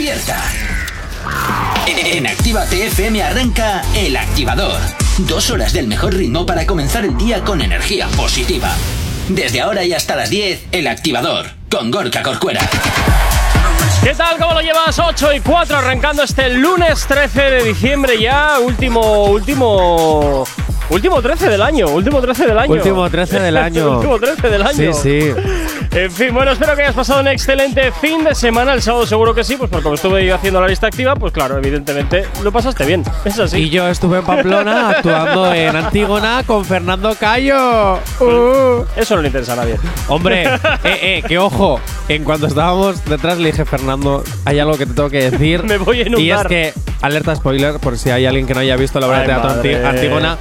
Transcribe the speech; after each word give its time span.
despierta. 0.00 0.42
En 1.86 2.26
Activa 2.26 2.64
TFM 2.64 3.22
arranca 3.22 3.82
El 3.94 4.16
Activador. 4.16 4.80
Dos 5.18 5.50
horas 5.50 5.74
del 5.74 5.86
mejor 5.88 6.14
ritmo 6.14 6.46
para 6.46 6.64
comenzar 6.66 7.04
el 7.04 7.16
día 7.18 7.42
con 7.42 7.60
energía 7.60 8.08
positiva. 8.16 8.74
Desde 9.28 9.60
ahora 9.60 9.84
y 9.84 9.92
hasta 9.92 10.16
las 10.16 10.30
10, 10.30 10.68
El 10.72 10.86
Activador, 10.86 11.50
con 11.70 11.90
Gorka 11.90 12.22
Corcuera. 12.22 12.60
¿Qué 14.02 14.14
tal? 14.14 14.38
¿Cómo 14.38 14.54
lo 14.54 14.60
llevas? 14.62 14.98
8 14.98 15.34
y 15.34 15.40
4 15.40 15.76
arrancando 15.76 16.22
este 16.22 16.48
lunes 16.54 17.04
13 17.06 17.42
de 17.42 17.64
diciembre 17.64 18.18
ya, 18.18 18.58
último, 18.58 19.24
último 19.26 20.46
Último 20.90 21.22
13 21.22 21.48
del 21.48 21.62
año, 21.62 21.86
último 21.88 22.20
13 22.20 22.46
del 22.46 22.58
año. 22.58 22.72
Último 22.72 23.08
13 23.08 23.38
del 23.38 23.56
año. 23.58 23.90
último 23.98 24.18
13 24.18 24.48
del 24.48 24.62
año. 24.62 24.92
Sí, 24.92 25.00
sí. 25.02 25.34
En 25.92 26.10
fin, 26.10 26.32
bueno, 26.32 26.52
espero 26.52 26.76
que 26.76 26.82
hayas 26.82 26.94
pasado 26.94 27.20
un 27.20 27.26
excelente 27.26 27.90
fin 27.90 28.22
de 28.22 28.32
semana. 28.34 28.74
El 28.74 28.80
sábado 28.80 29.06
seguro 29.06 29.34
que 29.34 29.42
sí, 29.42 29.56
pues 29.56 29.68
porque 29.68 29.82
como 29.82 29.96
estuve 29.96 30.24
yo 30.24 30.36
haciendo 30.36 30.60
la 30.60 30.68
lista 30.68 30.86
activa, 30.86 31.16
pues 31.16 31.32
claro, 31.32 31.58
evidentemente 31.58 32.26
lo 32.44 32.52
pasaste 32.52 32.86
bien. 32.86 33.02
Es 33.24 33.38
así. 33.40 33.62
Y 33.62 33.70
yo 33.70 33.88
estuve 33.88 34.18
en 34.18 34.24
Pamplona 34.24 34.90
actuando 34.96 35.52
en 35.52 35.74
Antígona 35.74 36.44
con 36.46 36.64
Fernando 36.64 37.16
Cayo. 37.18 37.94
Uh. 38.20 38.84
Eso 38.94 39.16
no 39.16 39.22
le 39.22 39.28
interesa 39.28 39.54
a 39.54 39.56
nadie. 39.56 39.78
Hombre, 40.06 40.44
eh, 40.44 40.58
eh, 40.84 41.22
que 41.26 41.38
ojo. 41.38 41.80
En 42.08 42.22
cuanto 42.22 42.46
estábamos 42.46 43.04
detrás 43.04 43.38
le 43.38 43.50
dije, 43.50 43.64
Fernando, 43.64 44.22
hay 44.44 44.60
algo 44.60 44.78
que 44.78 44.86
te 44.86 44.94
tengo 44.94 45.10
que 45.10 45.30
decir. 45.30 45.64
Me 45.64 45.78
voy 45.78 46.02
a 46.02 46.06
inundar. 46.06 46.20
Y 46.20 46.30
es 46.30 46.46
que, 46.46 46.74
alerta 47.02 47.34
spoiler, 47.34 47.78
por 47.78 47.98
si 47.98 48.10
hay 48.10 48.26
alguien 48.26 48.46
que 48.46 48.54
no 48.54 48.60
haya 48.60 48.76
visto 48.76 49.00
la 49.00 49.06
obra 49.06 49.20
de 49.20 49.26
teatro 49.26 49.50
madre. 49.50 49.86
Antígona, 49.86 50.38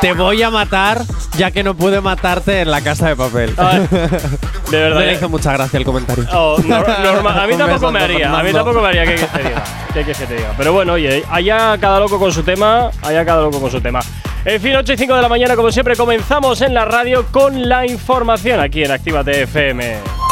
te 0.00 0.12
voy 0.12 0.42
a 0.42 0.50
matar 0.50 1.02
ya 1.36 1.50
que 1.50 1.62
no 1.62 1.74
pude 1.74 2.00
matarte 2.00 2.60
en 2.60 2.70
la 2.70 2.80
casa 2.80 3.08
de 3.08 3.16
papel. 3.16 3.54
Ay, 3.56 3.86
de 4.70 4.78
verdad. 4.78 5.00
Me 5.00 5.12
hizo 5.12 5.28
mucha 5.28 5.52
gracia 5.52 5.78
el 5.78 5.84
comentario. 5.84 6.26
Oh. 6.32 6.56
A 6.56 7.46
mí 7.46 7.54
tampoco 7.58 7.92
me 7.92 8.00
haría. 8.00 8.38
A 8.38 8.42
mí 8.42 8.52
tampoco 8.52 8.80
me 8.80 8.88
haría 8.88 9.04
que, 9.04 9.14
que 9.14 9.26
te 9.26 9.38
diga. 9.42 9.64
Que, 9.92 10.04
que 10.04 10.14
te 10.14 10.36
diga. 10.36 10.54
Pero 10.56 10.72
bueno, 10.72 10.94
oye, 10.94 11.22
allá 11.30 11.76
cada 11.78 12.00
loco 12.00 12.18
con 12.18 12.32
su 12.32 12.42
tema. 12.42 12.90
Allá 13.02 13.24
cada 13.24 13.42
loco 13.42 13.60
con 13.60 13.70
su 13.70 13.80
tema. 13.80 14.00
En 14.44 14.60
fin, 14.60 14.74
8 14.74 14.94
y 14.94 14.96
5 14.96 15.14
de 15.14 15.22
la 15.22 15.28
mañana, 15.28 15.54
como 15.54 15.70
siempre, 15.70 15.96
comenzamos 15.96 16.62
en 16.62 16.72
la 16.72 16.86
radio 16.86 17.26
con 17.30 17.68
la 17.68 17.86
información 17.86 18.58
aquí 18.58 18.82
en 18.82 18.90
Actívate 18.90 19.42
FM. 19.42 20.29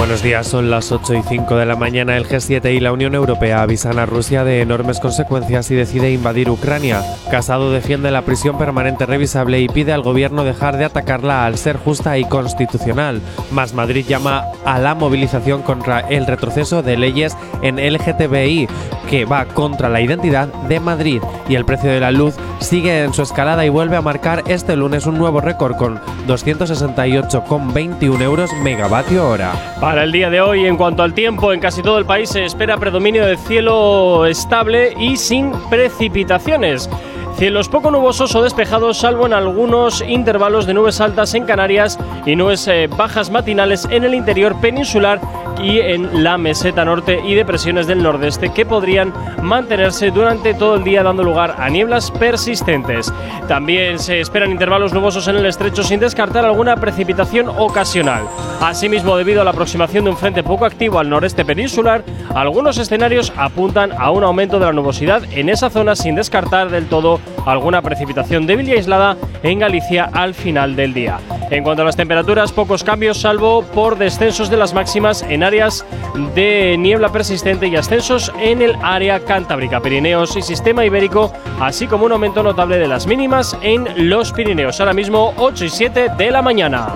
Buenos 0.00 0.22
días, 0.22 0.46
son 0.46 0.70
las 0.70 0.92
8 0.92 1.14
y 1.14 1.22
5 1.22 1.56
de 1.56 1.66
la 1.66 1.76
mañana. 1.76 2.16
El 2.16 2.26
G7 2.26 2.74
y 2.74 2.80
la 2.80 2.90
Unión 2.90 3.14
Europea 3.14 3.60
avisan 3.60 3.98
a 3.98 4.06
Rusia 4.06 4.44
de 4.44 4.62
enormes 4.62 4.98
consecuencias 4.98 5.70
y 5.70 5.74
decide 5.74 6.10
invadir 6.10 6.48
Ucrania. 6.48 7.02
Casado 7.30 7.70
defiende 7.70 8.10
la 8.10 8.22
prisión 8.22 8.56
permanente 8.56 9.04
revisable 9.04 9.60
y 9.60 9.68
pide 9.68 9.92
al 9.92 10.00
gobierno 10.00 10.42
dejar 10.42 10.78
de 10.78 10.86
atacarla 10.86 11.44
al 11.44 11.58
ser 11.58 11.76
justa 11.76 12.16
y 12.16 12.24
constitucional. 12.24 13.20
Más 13.50 13.74
Madrid 13.74 14.06
llama 14.08 14.46
a 14.64 14.78
la 14.78 14.94
movilización 14.94 15.60
contra 15.60 16.00
el 16.00 16.26
retroceso 16.26 16.82
de 16.82 16.96
leyes 16.96 17.36
en 17.60 17.76
LGTBI, 17.76 18.68
que 19.10 19.26
va 19.26 19.44
contra 19.44 19.90
la 19.90 20.00
identidad 20.00 20.48
de 20.66 20.80
Madrid. 20.80 21.20
Y 21.46 21.56
el 21.56 21.66
precio 21.66 21.90
de 21.90 22.00
la 22.00 22.10
luz 22.10 22.36
sigue 22.60 23.04
en 23.04 23.12
su 23.12 23.20
escalada 23.20 23.66
y 23.66 23.68
vuelve 23.68 23.96
a 23.96 24.02
marcar 24.02 24.44
este 24.46 24.76
lunes 24.76 25.06
un 25.06 25.18
nuevo 25.18 25.42
récord 25.42 25.76
con 25.76 26.00
268,21 26.26 28.22
euros 28.22 28.50
megavatio 28.62 29.28
hora. 29.28 29.52
Para 29.90 30.04
el 30.04 30.12
día 30.12 30.30
de 30.30 30.40
hoy, 30.40 30.66
en 30.66 30.76
cuanto 30.76 31.02
al 31.02 31.14
tiempo, 31.14 31.52
en 31.52 31.58
casi 31.58 31.82
todo 31.82 31.98
el 31.98 32.06
país 32.06 32.28
se 32.30 32.44
espera 32.44 32.76
predominio 32.76 33.26
de 33.26 33.36
cielo 33.36 34.24
estable 34.24 34.94
y 34.96 35.16
sin 35.16 35.50
precipitaciones. 35.68 36.88
Cielos 37.36 37.68
poco 37.68 37.90
nubosos 37.90 38.32
o 38.36 38.42
despejados, 38.44 38.98
salvo 38.98 39.26
en 39.26 39.32
algunos 39.32 40.00
intervalos 40.00 40.66
de 40.66 40.74
nubes 40.74 41.00
altas 41.00 41.34
en 41.34 41.44
Canarias 41.44 41.98
y 42.24 42.36
nubes 42.36 42.68
eh, 42.68 42.86
bajas 42.86 43.32
matinales 43.32 43.84
en 43.90 44.04
el 44.04 44.14
interior 44.14 44.54
peninsular 44.60 45.20
y 45.62 45.80
en 45.80 46.22
la 46.22 46.38
meseta 46.38 46.84
norte 46.84 47.20
y 47.24 47.34
depresiones 47.34 47.86
del 47.86 48.02
nordeste 48.02 48.52
que 48.52 48.66
podrían 48.66 49.12
mantenerse 49.42 50.10
durante 50.10 50.54
todo 50.54 50.76
el 50.76 50.84
día 50.84 51.02
dando 51.02 51.22
lugar 51.22 51.56
a 51.58 51.68
nieblas 51.68 52.10
persistentes. 52.10 53.12
También 53.48 53.98
se 53.98 54.20
esperan 54.20 54.50
intervalos 54.50 54.92
nubosos 54.92 55.28
en 55.28 55.36
el 55.36 55.46
estrecho 55.46 55.82
sin 55.82 56.00
descartar 56.00 56.44
alguna 56.44 56.76
precipitación 56.76 57.48
ocasional. 57.48 58.22
Asimismo, 58.60 59.16
debido 59.16 59.40
a 59.40 59.44
la 59.44 59.50
aproximación 59.50 60.04
de 60.04 60.10
un 60.10 60.16
frente 60.16 60.42
poco 60.42 60.66
activo 60.66 60.98
al 60.98 61.08
noreste 61.08 61.44
peninsular, 61.44 62.04
algunos 62.34 62.78
escenarios 62.78 63.32
apuntan 63.36 63.92
a 63.98 64.10
un 64.10 64.24
aumento 64.24 64.58
de 64.58 64.66
la 64.66 64.72
nubosidad 64.72 65.22
en 65.32 65.48
esa 65.48 65.70
zona 65.70 65.96
sin 65.96 66.14
descartar 66.14 66.70
del 66.70 66.86
todo 66.86 67.20
alguna 67.46 67.82
precipitación 67.82 68.46
débil 68.46 68.68
y 68.68 68.72
aislada 68.72 69.16
en 69.42 69.58
Galicia 69.58 70.10
al 70.12 70.34
final 70.34 70.76
del 70.76 70.94
día. 70.94 71.18
En 71.50 71.64
cuanto 71.64 71.82
a 71.82 71.84
las 71.84 71.96
temperaturas, 71.96 72.52
pocos 72.52 72.84
cambios 72.84 73.20
salvo 73.20 73.62
por 73.62 73.98
descensos 73.98 74.50
de 74.50 74.56
las 74.56 74.72
máximas 74.72 75.22
en 75.22 75.42
áreas 75.42 75.49
de 75.50 76.76
niebla 76.78 77.10
persistente 77.10 77.66
y 77.66 77.76
ascensos 77.76 78.32
en 78.38 78.62
el 78.62 78.76
área 78.82 79.20
cantábrica, 79.24 79.80
Pirineos 79.80 80.36
y 80.36 80.42
sistema 80.42 80.84
ibérico, 80.84 81.32
así 81.60 81.86
como 81.86 82.06
un 82.06 82.12
aumento 82.12 82.42
notable 82.42 82.78
de 82.78 82.86
las 82.86 83.06
mínimas 83.06 83.56
en 83.62 84.08
los 84.08 84.32
Pirineos. 84.32 84.80
Ahora 84.80 84.92
mismo 84.92 85.34
8 85.36 85.64
y 85.64 85.70
7 85.70 86.06
de 86.16 86.30
la 86.30 86.42
mañana. 86.42 86.88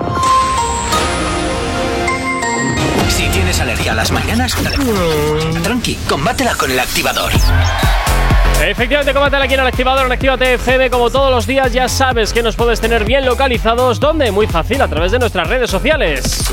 Si 3.09 3.29
tienes 3.29 3.61
alergia 3.61 3.93
a 3.93 3.95
las 3.97 4.11
mañanas, 4.13 4.57
tranqui, 5.63 5.97
combátela 6.09 6.55
con 6.55 6.71
El 6.71 6.79
Activador. 6.79 7.33
Efectivamente, 8.67 9.13
combátela 9.13 9.45
aquí 9.45 9.55
en 9.55 9.61
el 9.61 9.67
activador 9.67 10.07
en 10.07 10.13
Actívate 10.13 10.55
FM. 10.55 10.89
Como 10.89 11.11
todos 11.11 11.31
los 11.31 11.47
días, 11.47 11.71
ya 11.75 11.87
sabes 11.87 12.33
que 12.33 12.43
nos 12.43 12.57
puedes 12.57 12.81
tener 12.81 13.05
bien 13.05 13.27
localizados. 13.27 14.01
¿Dónde? 14.01 14.33
Muy 14.33 14.47
fácil, 14.47 14.81
a 14.81 14.89
través 14.89 15.13
de 15.13 15.19
nuestras 15.19 15.49
redes 15.49 15.69
sociales. 15.69 16.51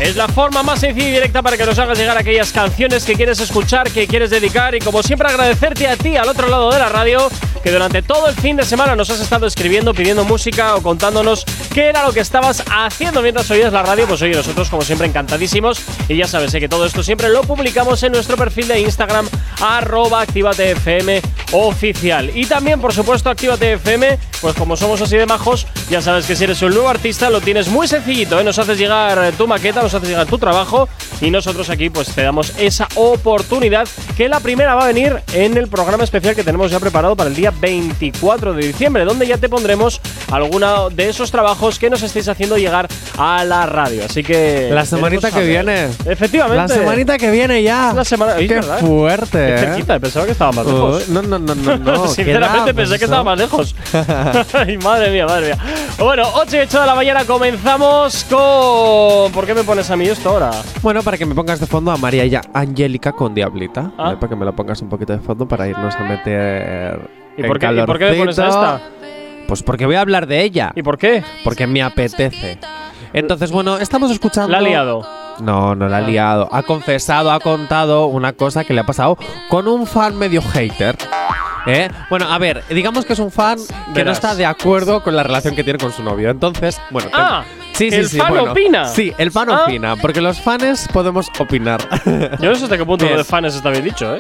Es 0.01 0.17
la 0.17 0.29
forma 0.29 0.63
más 0.63 0.81
sencilla 0.81 1.09
y 1.09 1.13
directa 1.13 1.43
para 1.43 1.57
que 1.57 1.65
nos 1.65 1.79
hagas 1.79 1.99
llegar 1.99 2.19
aquellas 2.19 2.53
canciones 2.53 3.05
que 3.05 3.15
quieres 3.15 3.41
escuchar, 3.41 3.91
que 3.91 4.07
quieres 4.07 4.31
dedicar 4.31 4.75
y 4.75 4.81
como 4.81 5.03
siempre 5.03 5.29
agradecerte 5.29 5.87
a 5.87 5.97
ti 5.97 6.17
al 6.17 6.29
otro 6.29 6.49
lado 6.49 6.73
de 6.73 6.79
la 6.79 6.89
radio 6.89 7.31
que 7.63 7.71
durante 7.71 8.03
todo 8.03 8.29
el 8.29 8.35
fin 8.35 8.57
de 8.57 8.65
semana 8.65 8.95
nos 8.95 9.09
has 9.11 9.21
estado 9.21 9.47
escribiendo, 9.47 9.95
pidiendo 9.95 10.25
música 10.25 10.75
o 10.75 10.83
contándonos 10.83 11.45
qué 11.73 11.89
era 11.89 12.05
lo 12.05 12.13
que 12.13 12.21
estabas 12.21 12.63
haciendo 12.71 13.23
mientras 13.23 13.51
oías 13.51 13.73
la 13.73 13.83
radio. 13.83 14.07
Pues 14.07 14.21
oye, 14.21 14.35
nosotros 14.35 14.69
como 14.69 14.83
siempre 14.83 15.07
encantadísimos 15.07 15.81
y 16.09 16.17
ya 16.17 16.27
sabes 16.27 16.53
eh, 16.55 16.61
que 16.61 16.69
todo 16.69 16.85
esto 16.85 17.03
siempre 17.03 17.31
lo 17.31 17.43
publicamos 17.43 18.03
en 18.03 18.13
nuestro 18.13 18.37
perfil 18.37 18.69
de 18.69 18.81
Instagram 18.81 19.27
arroba 19.61 20.21
activatefm 20.21 21.23
oficial. 21.55 22.31
Y 22.35 22.47
también, 22.47 22.81
por 22.81 22.93
supuesto, 22.93 23.31
Actívate 23.31 23.75
FM, 23.75 24.19
pues 24.41 24.55
como 24.57 24.77
somos 24.77 25.01
así 25.01 25.17
de 25.17 25.25
majos, 25.25 25.67
ya 25.89 26.03
sabes 26.03 26.27
que 26.27 26.35
si 26.37 26.45
eres 26.45 26.61
un 26.63 26.71
nuevo 26.75 26.89
artista 26.89 27.31
lo 27.31 27.41
tienes 27.41 27.69
muy 27.69 27.87
sencillito, 27.87 28.39
¿eh? 28.41 28.45
nos 28.45 28.59
haces 28.59 28.77
llegar 28.77 29.33
tu 29.39 29.47
maqueta, 29.47 29.81
nos 29.83 29.95
haces 29.95 30.09
llegar 30.09 30.27
tu 30.27 30.37
trabajo 30.39 30.89
y 31.21 31.31
nosotros 31.31 31.71
aquí 31.71 31.91
pues 31.91 32.09
te 32.09 32.23
damos 32.23 32.53
esa 32.59 32.89
oportunidad 32.97 33.87
que 34.17 34.29
la 34.29 34.41
primera 34.41 34.75
va 34.75 34.85
a 34.85 34.87
venir 34.89 35.17
en 35.33 35.57
el 35.57 35.69
programa 35.69 36.05
especial 36.05 36.35
que 36.35 36.43
tenemos 36.45 36.71
ya 36.71 36.81
preparado 36.81 37.15
para 37.17 37.31
el 37.31 37.37
día 37.37 37.53
24 37.59 38.53
de 38.55 38.67
diciembre, 38.67 39.05
donde 39.05 39.27
ya 39.27 39.39
te 39.39 39.49
pondremos 39.49 40.01
alguno 40.33 40.91
de 40.91 41.09
esos 41.09 41.31
trabajos 41.31 41.79
que 41.79 41.89
nos 41.89 42.03
estéis 42.03 42.29
haciendo 42.29 42.59
llegar 42.59 42.89
a 43.17 43.45
la 43.45 43.67
radio. 43.67 44.05
Así 44.05 44.23
que 44.23 44.71
La 44.73 44.85
semanita 44.85 45.31
que 45.31 45.45
viene. 45.45 45.89
Efectivamente. 46.07 46.75
La 46.75 46.81
semanita 46.81 47.17
que 47.19 47.31
viene 47.31 47.63
ya. 47.63 47.93
La 47.95 48.05
semana- 48.05 48.35
Qué 48.37 48.47
¿verdad? 48.49 48.81
fuerte. 48.81 49.39
Qué 49.39 49.55
¿eh? 49.55 49.59
cerquita, 49.59 49.99
pensaba 50.01 50.27
que 50.27 50.33
estaba 50.33 50.53
más 50.53 50.67
lejos. 50.67 51.05
Uy, 51.09 51.15
no, 51.15 51.23
no, 51.23 51.39
no, 51.45 51.55
no, 51.55 51.77
no. 51.79 52.07
Sinceramente 52.09 52.71
¿qué 52.71 52.75
pensé 52.75 52.95
que 52.95 53.07
da? 53.07 53.17
estaba 53.17 53.25
más 53.25 53.39
lejos. 53.39 53.75
Ay, 54.55 54.79
madre 54.79 55.11
mía, 55.11 55.27
madre 55.27 55.47
mía. 55.47 55.59
Bueno, 55.99 56.25
8 56.35 56.57
y 56.57 56.61
8 56.61 56.81
de 56.81 56.87
la 56.87 56.95
mañana 56.95 57.25
comenzamos 57.25 58.25
con. 58.25 59.33
¿Por 59.33 59.47
qué 59.47 59.55
me 59.55 59.65
pones 59.65 59.91
a 59.91 59.97
mí 59.97 60.07
esto 60.07 60.31
ahora? 60.31 60.51
Bueno, 60.83 61.03
para 61.03 61.17
que 61.17 61.27
me 61.27 61.35
pongas 61.35 61.61
de 61.61 61.67
fondo 61.67 61.91
a 61.91 61.97
María 61.97 62.25
y 62.25 62.35
a 62.35 62.43
Angélica 62.53 63.13
con 63.13 63.35
Diablita. 63.35 63.93
Ah. 63.99 64.05
¿vale? 64.05 64.17
Para 64.17 64.31
que 64.31 64.37
me 64.37 64.45
lo 64.45 64.55
pongas 64.55 64.81
un 64.83 64.89
poquito 64.89 65.13
de 65.13 65.21
fondo 65.21 65.47
para 65.47 65.69
irnos 65.69 65.95
a 65.95 66.01
meter. 66.01 67.11
¿Y 67.37 67.43
por, 67.43 67.59
qué, 67.59 67.67
¿y 67.73 67.83
por 67.85 67.99
qué 67.99 68.11
me 68.11 68.17
pones 68.17 68.39
a 68.39 68.49
esta? 68.49 68.83
Pues 69.47 69.63
porque 69.63 69.87
voy 69.87 69.97
a 69.97 70.01
hablar 70.01 70.27
de 70.27 70.43
ella. 70.43 70.73
¿Y 70.75 70.83
por 70.83 70.99
qué? 70.99 71.23
Porque 71.43 71.67
me 71.67 71.83
apetece. 71.83 72.59
Entonces, 73.15 73.51
bueno, 73.51 73.79
estamos 73.79 74.11
escuchando. 74.11 74.51
La 74.53 74.59
ha 74.59 74.61
liado. 74.61 75.07
No, 75.41 75.75
no 75.75 75.89
la 75.89 75.99
ha 75.99 76.01
liado. 76.03 76.49
Ha 76.53 76.63
confesado, 76.65 77.31
ha 77.33 77.41
contado 77.41 78.07
una 78.07 78.33
cosa 78.35 78.65
que 78.65 78.75
le 78.75 78.81
ha 78.81 78.85
pasado 78.87 79.17
con 79.49 79.67
un 79.69 79.87
fan 79.87 80.17
medio 80.19 80.43
hater. 80.43 80.97
¿Eh? 81.67 81.89
Bueno, 82.11 82.27
a 82.31 82.37
ver, 82.39 82.63
digamos 82.69 83.07
que 83.07 83.15
es 83.15 83.19
un 83.19 83.31
fan 83.31 83.57
que 83.57 83.73
no 83.85 83.95
Verás. 83.95 84.19
está 84.19 84.35
de 84.35 84.45
acuerdo 84.45 85.03
con 85.03 85.17
la 85.17 85.23
relación 85.23 85.57
que 85.57 85.65
tiene 85.65 85.79
con 85.79 85.93
su 85.93 86.03
novio. 86.03 86.29
Entonces, 86.29 86.79
bueno. 86.91 87.09
Ah, 87.15 87.43
sí, 87.73 87.89
sí, 87.91 87.97
el 87.97 88.09
sí, 88.09 88.19
fan 88.19 88.35
bueno. 88.35 88.53
opina. 88.53 88.85
Sí, 88.87 89.15
el 89.17 89.31
fan 89.33 89.49
Ah. 89.51 89.63
opina. 89.65 89.97
Porque 89.97 90.21
los 90.21 90.41
fans 90.41 90.87
podemos 90.93 91.31
opinar. 91.39 91.81
Yo 92.41 92.51
no 92.51 92.55
sé 92.57 92.65
hasta 92.65 92.77
qué 92.77 92.85
punto 92.85 93.07
lo 93.09 93.17
de 93.17 93.25
fans 93.25 93.55
está 93.55 93.71
bien 93.71 93.85
dicho, 93.85 94.15
¿eh? 94.15 94.19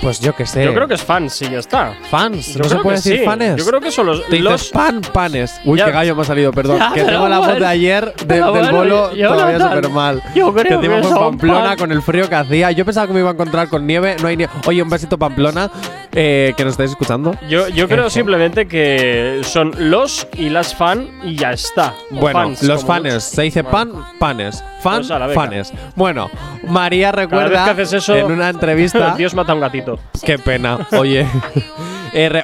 Pues 0.00 0.20
yo 0.20 0.34
qué 0.34 0.46
sé. 0.46 0.64
Yo 0.64 0.72
creo 0.74 0.86
que 0.86 0.94
es 0.94 1.02
fans 1.02 1.42
y 1.42 1.50
ya 1.50 1.58
está. 1.58 1.92
Fans. 2.10 2.54
Yo 2.54 2.60
¿No 2.60 2.68
se 2.68 2.76
puede 2.76 2.88
que 2.96 3.02
decir 3.02 3.18
sí. 3.18 3.24
fanes? 3.24 3.56
Yo 3.56 3.66
creo 3.66 3.80
que 3.80 3.90
son 3.90 4.06
los. 4.06 4.24
Te 4.26 4.38
los 4.38 4.68
pan, 4.70 5.00
panes. 5.00 5.60
Uy, 5.64 5.78
Ya. 5.78 5.86
qué 5.86 5.90
gallo 5.92 6.14
me 6.14 6.22
ha 6.22 6.24
salido, 6.24 6.52
perdón. 6.52 6.78
Ya, 6.88 6.92
que 6.92 7.02
tengo 7.04 7.28
la 7.28 7.38
voz 7.38 7.46
bueno. 7.48 7.60
de 7.60 7.66
ayer 7.66 8.14
de- 8.14 8.34
del 8.36 8.44
bueno, 8.50 8.72
bolo 8.72 9.14
yo 9.14 9.28
todavía 9.30 9.58
no 9.58 9.68
súper 9.74 9.88
mal. 9.90 10.22
Yo 10.34 10.52
creo 10.54 10.80
que 10.80 10.86
encima 10.86 11.00
que 11.00 11.08
Pamplona 11.20 11.64
pan. 11.70 11.78
con 11.78 11.92
el 11.92 12.02
frío 12.02 12.28
que 12.28 12.34
hacía. 12.36 12.70
Yo 12.70 12.84
pensaba 12.84 13.06
que 13.08 13.12
me 13.12 13.20
iba 13.20 13.30
a 13.30 13.32
encontrar 13.32 13.68
con 13.68 13.86
nieve. 13.86 14.16
No 14.22 14.28
hay 14.28 14.36
nieve. 14.36 14.52
Oye, 14.66 14.82
un 14.82 14.88
besito 14.88 15.18
Pamplona, 15.18 15.70
eh, 16.12 16.54
que 16.56 16.64
nos 16.64 16.72
estáis 16.72 16.90
escuchando. 16.90 17.34
Yo, 17.48 17.68
yo 17.68 17.88
creo 17.88 18.10
simplemente 18.10 18.66
que 18.66 19.40
son 19.44 19.72
los 19.78 20.26
y 20.34 20.48
las 20.48 20.74
fan 20.74 21.08
y 21.24 21.36
ya 21.36 21.52
está. 21.52 21.94
O 22.12 22.16
Bueno, 22.20 22.40
fans, 22.40 22.62
los 22.62 22.84
fanes. 22.84 23.24
Se 23.24 23.42
dice 23.42 23.64
pan, 23.64 23.92
panes. 24.18 24.64
Fan, 24.80 25.02
Pues 25.06 25.34
fanes. 25.34 25.72
Bueno, 25.96 26.30
María 26.66 27.10
Cada 27.10 27.22
recuerda 27.22 27.48
vez 27.48 27.62
que 27.64 27.82
haces 27.82 27.92
eso, 27.94 28.16
en 28.16 28.26
una 28.32 28.48
entrevista. 28.48 29.14
Dios 29.18 29.34
mata 29.34 29.52
a 29.52 29.54
un 29.54 29.60
gatito. 29.60 29.98
Qué 30.24 30.38
pena. 30.38 30.86
Oye. 30.92 31.26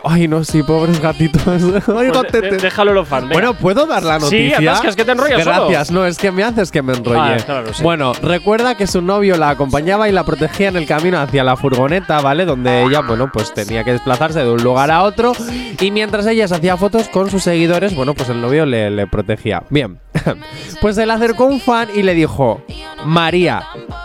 Ay, 0.05 0.29
no, 0.29 0.45
sí, 0.45 0.63
pobres 0.63 1.01
gatitos. 1.01 1.43
Ay, 1.47 1.61
Pues 1.61 1.81
de- 1.85 2.11
gatete. 2.11 2.51
de- 2.51 2.57
déjalo 2.59 2.93
los 2.93 3.09
fan. 3.09 3.23
venga. 3.25 3.35
Bueno, 3.35 3.55
¿puedo 3.55 3.87
dar 3.87 4.03
la 4.03 4.19
Sí, 4.21 4.25
noticia? 4.49 4.59
atascas, 4.73 4.97
que 4.97 5.05
te 5.05 5.13
enrollas. 5.13 5.45
Gracias, 5.45 5.91
no, 5.91 6.07
es 6.07 6.19
que 6.19 6.31
me 6.31 6.43
haces 6.43 6.71
que 6.71 6.83
me 6.83 6.93
enrolle. 6.95 7.21
Ah, 7.21 7.37
claro, 7.45 7.73
sí. 7.75 7.83
Bueno, 7.83 8.13
recuerda 8.23 8.77
que 8.77 8.87
su 8.87 9.03
novio 9.03 9.37
la 9.37 9.51
acompañaba 9.51 10.09
y 10.09 10.13
la 10.13 10.25
protegía 10.25 10.69
en 10.69 10.77
el 10.77 10.87
camino 10.87 11.19
hacia 11.21 11.45
la 11.45 11.57
furgoneta, 11.57 12.21
¿vale? 12.21 12.45
Donde 12.45 12.83
ella, 12.85 13.01
bueno, 13.01 13.31
pues 13.33 13.53
tenía 13.55 13.85
que 13.85 13.93
desplazarse 13.93 14.41
de 14.41 14.51
un 14.51 14.63
lugar 14.63 14.91
a 14.91 15.03
otro. 15.03 15.33
Y 15.81 15.91
mientras 15.91 16.27
ella 16.27 16.47
se 16.49 16.55
hacía 16.55 16.77
fotos 16.77 17.09
con 17.09 17.31
sus 17.31 17.43
seguidores, 17.43 17.95
bueno, 17.95 18.15
pues 18.15 18.29
el 18.29 18.41
novio 18.41 18.67
le, 18.67 18.91
le 18.91 19.07
protegía. 19.07 19.63
Bien. 19.71 19.99
Pues 20.81 20.97
se 20.97 21.07
le 21.07 21.13
acercó 21.13 21.47
un 21.47 21.61
fan 21.61 21.89
y 21.95 22.03
le 22.03 22.15
dijo, 22.15 22.63
María, 23.05 23.63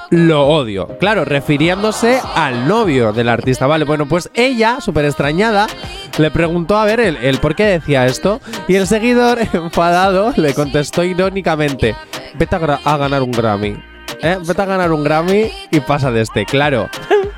lo 0.10 0.48
odio. 0.48 0.88
Claro, 1.00 1.26
refiriéndose 1.26 2.20
al 2.36 2.68
novio 2.68 3.14
del 3.14 3.30
artista, 3.30 3.68
¿vale? 3.68 3.86
Bueno, 3.86 4.08
pues 4.08 4.30
ella, 4.34 4.82
súper 4.82 5.06
extrañada, 5.06 5.68
le 6.18 6.32
preguntó 6.32 6.78
a 6.78 6.86
ver 6.86 7.00
el, 7.00 7.18
el 7.18 7.38
por 7.40 7.56
qué 7.56 7.66
decía 7.66 8.06
esto. 8.06 8.42
Y 8.68 8.76
el 8.76 8.88
seguidor, 8.88 9.40
enfadado, 9.54 10.34
le 10.36 10.54
contestó 10.54 11.04
irónicamente, 11.04 11.96
vete 12.36 12.56
a, 12.56 12.80
a 12.84 12.98
ganar 12.98 13.22
un 13.22 13.32
Grammy. 13.32 13.78
¿Eh? 14.22 14.38
Vete 14.46 14.62
a 14.62 14.66
ganar 14.66 14.92
un 14.92 15.04
Grammy 15.04 15.52
y 15.72 15.80
pasa 15.80 16.12
de 16.12 16.22
este. 16.22 16.46
Claro, 16.46 16.90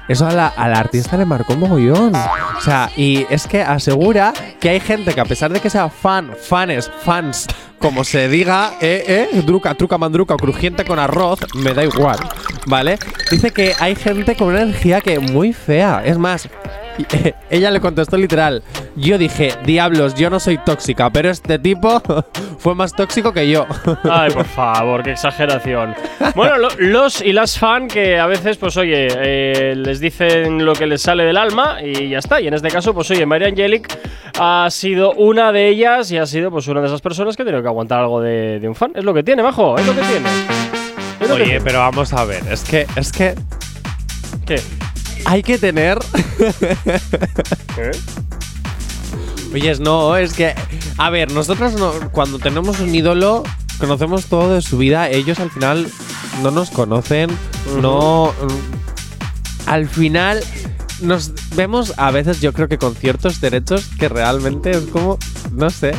eso 0.07 0.25
a 0.25 0.31
la, 0.31 0.47
al 0.47 0.73
artista 0.73 1.17
le 1.17 1.25
marcó 1.25 1.53
un 1.53 1.59
mogollón. 1.59 2.13
O 2.15 2.61
sea, 2.61 2.89
y 2.95 3.25
es 3.29 3.47
que 3.47 3.61
asegura 3.61 4.33
que 4.59 4.69
hay 4.69 4.79
gente 4.79 5.13
que 5.13 5.21
a 5.21 5.25
pesar 5.25 5.51
de 5.51 5.59
que 5.59 5.69
sea 5.69 5.89
fan, 5.89 6.31
fanes, 6.41 6.89
fans, 7.03 7.47
como 7.81 8.03
se 8.03 8.29
diga, 8.29 8.73
eh, 8.79 9.27
eh, 9.33 9.41
druca, 9.45 9.73
truca, 9.75 9.97
mandruca, 9.97 10.35
crujiente 10.37 10.85
con 10.85 10.99
arroz, 10.99 11.39
me 11.55 11.73
da 11.73 11.83
igual, 11.83 12.17
¿vale? 12.67 12.97
Dice 13.29 13.51
que 13.51 13.73
hay 13.79 13.95
gente 13.95 14.35
con 14.35 14.49
una 14.49 14.61
energía 14.61 15.01
que 15.01 15.19
muy 15.19 15.51
fea. 15.53 16.01
Es 16.05 16.17
más, 16.17 16.47
eh, 17.13 17.33
ella 17.49 17.71
le 17.71 17.79
contestó 17.79 18.17
literal. 18.17 18.63
Yo 18.95 19.17
dije, 19.17 19.53
diablos, 19.65 20.13
yo 20.15 20.29
no 20.29 20.39
soy 20.39 20.57
tóxica, 20.57 21.09
pero 21.09 21.29
este 21.29 21.57
tipo 21.57 22.01
fue 22.59 22.75
más 22.75 22.93
tóxico 22.93 23.31
que 23.33 23.49
yo. 23.49 23.65
Ay, 24.03 24.31
por 24.31 24.45
favor, 24.55 25.01
qué 25.03 25.11
exageración. 25.11 25.95
Bueno, 26.35 26.57
lo- 26.57 26.69
los 26.77 27.21
y 27.21 27.31
las 27.33 27.57
fan 27.57 27.87
que 27.87 28.19
a 28.19 28.27
veces, 28.27 28.57
pues 28.57 28.77
oye, 28.77 29.07
eh, 29.09 29.73
les 29.75 29.99
dicen 29.99 30.63
lo 30.65 30.73
que 30.73 30.85
les 30.85 31.01
sale 31.01 31.23
del 31.23 31.37
alma 31.37 31.77
y 31.83 32.09
ya 32.09 32.19
está. 32.19 32.39
Y 32.41 32.47
en 32.47 32.53
este 32.53 32.69
caso, 32.69 32.93
pues 32.93 33.09
oye, 33.11 33.25
María 33.25 33.47
Angelic 33.47 33.97
ha 34.39 34.67
sido 34.69 35.13
una 35.13 35.51
de 35.51 35.67
ellas 35.69 36.11
y 36.11 36.17
ha 36.17 36.25
sido 36.25 36.51
pues 36.51 36.67
una 36.67 36.81
de 36.81 36.87
esas 36.87 37.01
personas 37.01 37.35
que 37.35 37.43
ha 37.43 37.45
tenido 37.45 37.61
que 37.63 37.69
aguantar 37.71 37.99
algo 37.99 38.21
de, 38.21 38.59
de 38.59 38.67
un 38.69 38.75
fan. 38.75 38.91
Es 38.95 39.03
lo 39.03 39.13
que 39.13 39.23
tiene, 39.23 39.41
majo, 39.43 39.77
es 39.77 39.85
lo 39.85 39.95
que 39.95 40.01
tiene. 40.01 40.29
Lo 41.27 41.35
Oye, 41.35 41.61
pero 41.61 41.79
vamos 41.79 42.13
a 42.13 42.25
ver, 42.25 42.43
es 42.51 42.61
que, 42.63 42.87
es 42.95 43.11
que 43.11 43.35
¿Qué? 44.45 44.61
hay 45.25 45.43
que 45.43 45.57
tener. 45.57 45.99
¿Qué? 47.75 47.91
Oye, 49.53 49.75
no, 49.79 50.15
es 50.17 50.33
que. 50.33 50.55
A 50.97 51.09
ver, 51.09 51.31
nosotros 51.31 51.73
no- 51.73 51.93
cuando 52.11 52.39
tenemos 52.39 52.79
un 52.79 52.93
ídolo, 52.93 53.43
conocemos 53.79 54.25
todo 54.25 54.53
de 54.55 54.61
su 54.61 54.77
vida. 54.77 55.09
Ellos 55.09 55.39
al 55.39 55.51
final 55.51 55.87
no 56.41 56.51
nos 56.51 56.69
conocen. 56.71 57.29
No. 57.81 58.33
mm, 58.41 59.69
Al 59.69 59.87
final. 59.87 60.41
Nos 61.01 61.31
vemos 61.55 61.93
a 61.97 62.11
veces, 62.11 62.41
yo 62.41 62.53
creo 62.53 62.67
que 62.67 62.77
con 62.77 62.93
ciertos 62.95 63.41
derechos 63.41 63.87
que 63.99 64.07
realmente 64.07 64.69
es 64.71 64.83
como. 64.91 65.17
No 65.51 65.69
sé. 65.69 65.93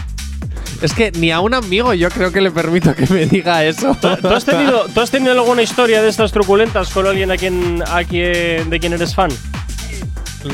Es 0.82 0.93
que 0.94 1.12
ni 1.12 1.31
a 1.31 1.40
un 1.40 1.55
amigo 1.55 1.94
yo 1.94 2.11
creo 2.11 2.32
que 2.32 2.40
le 2.40 2.50
permito 2.50 2.94
que 2.94 3.06
me 3.06 3.26
diga 3.26 3.64
eso. 3.64 3.96
¿Tú, 4.00 4.08
tú 4.20 4.29
has 4.29 4.44
tenido, 4.44 4.87
¿Tú 4.93 5.00
has 5.00 5.11
tenido 5.11 5.32
alguna 5.32 5.62
historia 5.62 6.02
de 6.02 6.08
estas 6.08 6.32
truculentas 6.32 6.90
con 6.90 7.06
alguien 7.06 7.31
a 7.31 7.37
quien, 7.37 7.82
a 7.87 8.02
quien, 8.02 8.69
de 8.69 8.81
quien 8.81 8.93
eres 8.93 9.14
fan? 9.14 9.31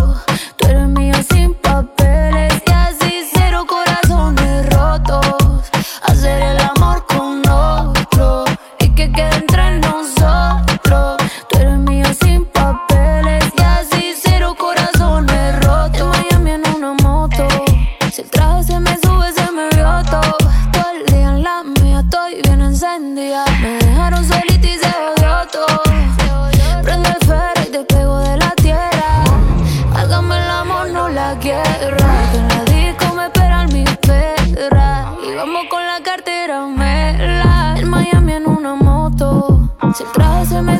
Y 9.13 9.50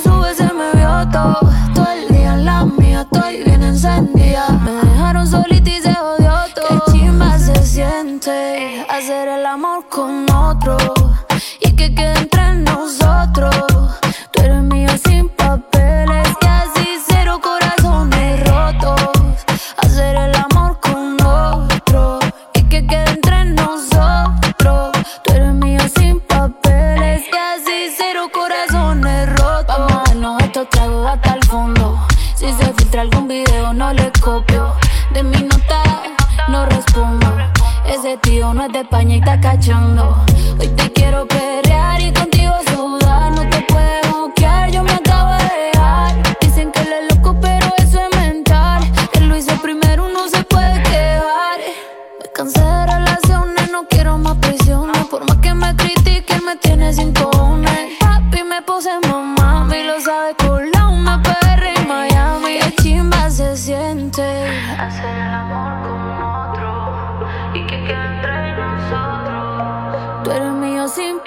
so 0.04 0.31
España 38.82 39.16
y 39.16 39.20
está 39.20 39.40
cachando. 39.40 40.16
Hoy 40.60 40.68
te 40.70 40.92
quiero 40.92 41.28
perrear 41.28 41.51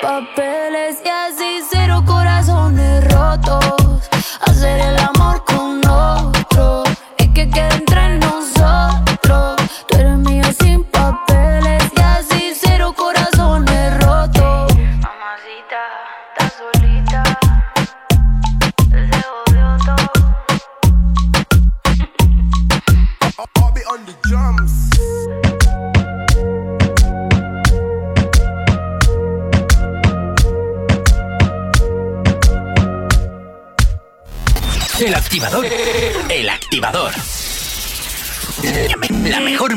papeles 0.04 0.98
y 1.02 1.08
así 1.08 1.60
cero 1.70 2.02
corazones 2.06 3.02
rotos. 3.10 4.10
Hacer 4.42 4.93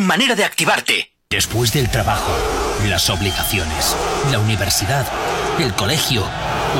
manera 0.07 0.35
de 0.35 0.45
activarte. 0.45 1.11
Después 1.29 1.73
del 1.73 1.91
trabajo, 1.91 2.31
las 2.87 3.09
obligaciones, 3.09 3.95
la 4.31 4.39
universidad, 4.39 5.05
el 5.59 5.73
colegio 5.73 6.23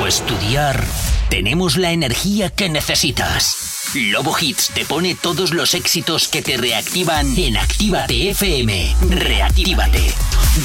o 0.00 0.06
estudiar, 0.06 0.82
tenemos 1.28 1.76
la 1.76 1.92
energía 1.92 2.48
que 2.48 2.70
necesitas. 2.70 3.92
Lobo 3.94 4.34
Hits 4.38 4.70
te 4.74 4.86
pone 4.86 5.14
todos 5.14 5.52
los 5.52 5.74
éxitos 5.74 6.28
que 6.28 6.40
te 6.40 6.56
reactivan 6.56 7.36
en 7.36 7.58
Actívate 7.58 8.30
FM. 8.30 8.96
Reactívate. 9.10 10.10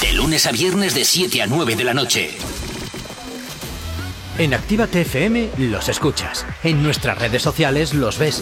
De 0.01 0.13
lunes 0.13 0.45
a 0.45 0.51
viernes 0.51 0.95
de 0.95 1.03
7 1.03 1.41
a 1.41 1.47
9 1.47 1.75
de 1.75 1.83
la 1.83 1.93
noche. 1.93 2.31
En 4.37 4.53
Actívate 4.53 5.01
FM 5.01 5.49
los 5.57 5.89
escuchas. 5.89 6.45
En 6.63 6.81
nuestras 6.81 7.17
redes 7.17 7.41
sociales 7.41 7.93
los 7.93 8.17
ves. 8.17 8.41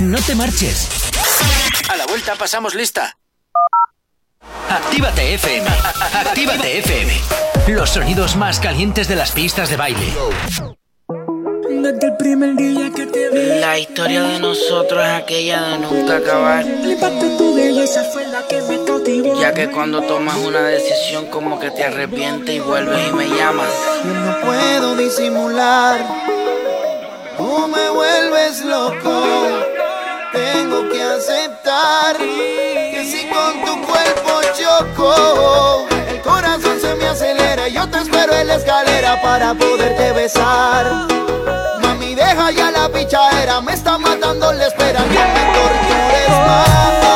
No 0.00 0.18
te 0.20 0.34
marches. 0.34 0.88
A 1.90 1.96
la 1.96 2.06
vuelta 2.06 2.34
pasamos 2.36 2.74
lista. 2.74 3.16
Actívate 4.68 5.34
FM. 5.34 5.68
Actívate 6.14 6.78
FM. 6.78 7.12
Los 7.68 7.90
sonidos 7.90 8.36
más 8.36 8.60
calientes 8.60 9.08
de 9.08 9.16
las 9.16 9.32
pistas 9.32 9.70
de 9.70 9.76
baile. 9.76 10.14
Desde 11.68 12.06
el 12.06 12.16
primer 12.16 12.54
día 12.56 12.90
que 12.94 13.06
te 13.06 13.28
vi, 13.30 13.60
La 13.60 13.78
historia 13.78 14.22
de 14.22 14.38
nosotros 14.40 15.04
es 15.04 15.10
aquella 15.12 15.62
de 15.62 15.78
nunca 15.78 16.16
acabar. 16.18 16.64
el 16.66 16.92
impacto 16.92 17.28
de 17.28 17.36
tu 17.36 17.54
belleza 17.54 18.04
fue 18.12 18.26
la 18.26 18.46
que 18.46 18.60
me 18.62 18.84
cautivó. 18.84 19.40
Ya 19.40 19.52
que 19.52 19.70
cuando 19.70 20.02
tomas 20.02 20.36
una 20.36 20.60
decisión 20.62 21.26
como 21.26 21.58
que 21.58 21.70
te 21.70 21.84
arrepientes 21.84 22.54
y 22.54 22.60
vuelves 22.60 23.08
y 23.08 23.12
me 23.12 23.28
llamas. 23.28 23.68
Yo 24.04 24.12
no 24.12 24.40
puedo 24.42 24.96
disimular. 24.96 26.06
Tú 27.36 27.68
me 27.68 27.90
vuelves 27.90 28.64
loco. 28.64 29.77
Que 30.92 31.02
aceptar 31.02 32.16
que 32.16 33.04
si 33.04 33.28
con 33.28 33.64
tu 33.64 33.86
cuerpo 33.86 34.40
choco, 34.58 35.86
el 36.08 36.20
corazón 36.22 36.80
se 36.80 36.94
me 36.94 37.06
acelera. 37.06 37.68
y 37.68 37.74
Yo 37.74 37.88
te 37.88 37.98
espero 37.98 38.32
en 38.34 38.48
la 38.48 38.56
escalera 38.56 39.20
para 39.20 39.54
poderte 39.54 40.12
besar. 40.12 41.06
Mami, 41.82 42.14
deja 42.14 42.50
ya 42.52 42.70
la 42.70 42.88
pichadera. 42.88 43.60
Me 43.60 43.74
está 43.74 43.98
matando 43.98 44.52
la 44.52 44.66
espera. 44.66 45.00
No 45.00 45.06
me 45.08 45.52
tortures. 45.54 47.07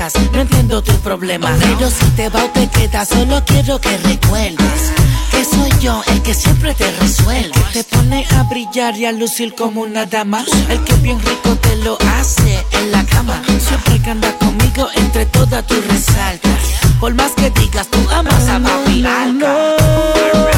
No 0.00 0.40
entiendo 0.40 0.82
tu 0.82 0.94
problema. 1.00 1.54
Pero 1.60 1.90
si 1.90 2.06
te 2.16 2.30
va 2.30 2.44
o 2.44 2.48
te 2.48 2.66
quedas, 2.68 3.06
solo 3.06 3.44
quiero 3.44 3.78
que 3.78 3.98
recuerdes 3.98 4.92
que 5.30 5.44
soy 5.44 5.70
yo 5.78 6.02
el 6.06 6.22
que 6.22 6.32
siempre 6.32 6.72
te 6.72 6.90
resuelve. 6.92 7.52
Te 7.74 7.84
pone 7.84 8.26
a 8.30 8.44
brillar 8.44 8.96
y 8.96 9.04
a 9.04 9.12
lucir 9.12 9.54
como 9.54 9.82
una 9.82 10.06
dama. 10.06 10.42
El 10.70 10.82
que 10.84 10.94
bien 10.94 11.20
rico 11.20 11.54
te 11.56 11.76
lo 11.76 11.98
hace 12.16 12.64
en 12.72 12.92
la 12.92 13.04
cama. 13.04 13.42
Siempre 13.58 14.00
que 14.00 14.10
anda 14.10 14.32
conmigo, 14.38 14.88
entre 14.96 15.26
todas 15.26 15.66
tú 15.66 15.74
resaltas. 15.86 16.60
Por 16.98 17.12
más 17.12 17.32
que 17.32 17.50
digas, 17.50 17.86
tú 17.88 17.98
amas 18.10 18.48
a 18.48 18.58
papi 18.58 19.04
Alca. 19.04 19.76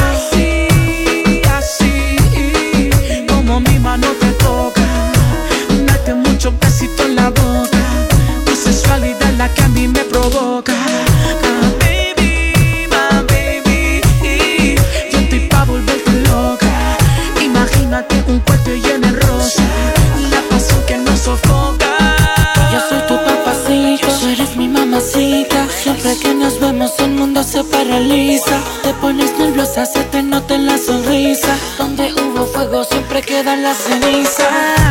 Así, 0.09 1.41
así, 1.51 3.27
como 3.27 3.59
mi 3.59 3.77
mano 3.77 4.07
te 4.21 4.31
toca. 4.43 5.11
Date 5.85 6.13
muchos 6.13 6.57
besitos 6.61 7.07
en 7.07 7.15
la 7.17 7.29
boca. 7.29 7.72
Que 9.43 9.61
a 9.61 9.67
mí 9.67 9.89
me 9.89 9.99
provoca. 10.05 10.73
Baby, 11.79 12.87
baby. 12.89 14.01
Yo 15.11 15.19
estoy 15.19 15.41
pa' 15.49 15.65
volverte 15.65 16.11
loca. 16.29 16.97
Imagínate 17.41 18.23
un 18.27 18.39
cuarto 18.39 18.69
lleno 18.69 19.05
de 19.05 19.19
rosa. 19.19 19.63
La 20.31 20.41
pasión 20.49 20.81
que 20.87 20.97
nos 20.97 21.19
sofoca. 21.19 21.91
Yo 22.71 22.79
soy 22.87 23.01
tu 23.05 23.15
papacito, 23.15 24.29
eres 24.29 24.55
mi 24.55 24.69
mamacita. 24.69 25.67
Siempre 25.69 26.17
que 26.17 26.33
nos 26.33 26.57
vemos 26.61 26.93
el 26.99 27.11
mundo 27.11 27.43
se 27.43 27.65
paraliza. 27.65 28.61
Te 28.81 28.93
pones 28.93 29.37
nerviosa, 29.37 29.85
se 29.85 30.03
te 30.05 30.23
nota 30.23 30.55
en 30.55 30.67
la 30.67 30.77
sonrisa. 30.77 31.53
Donde 31.77 32.13
hubo 32.13 32.45
fuego 32.45 32.85
siempre 32.85 33.21
queda 33.21 33.57
la 33.57 33.73
ceniza. 33.73 34.82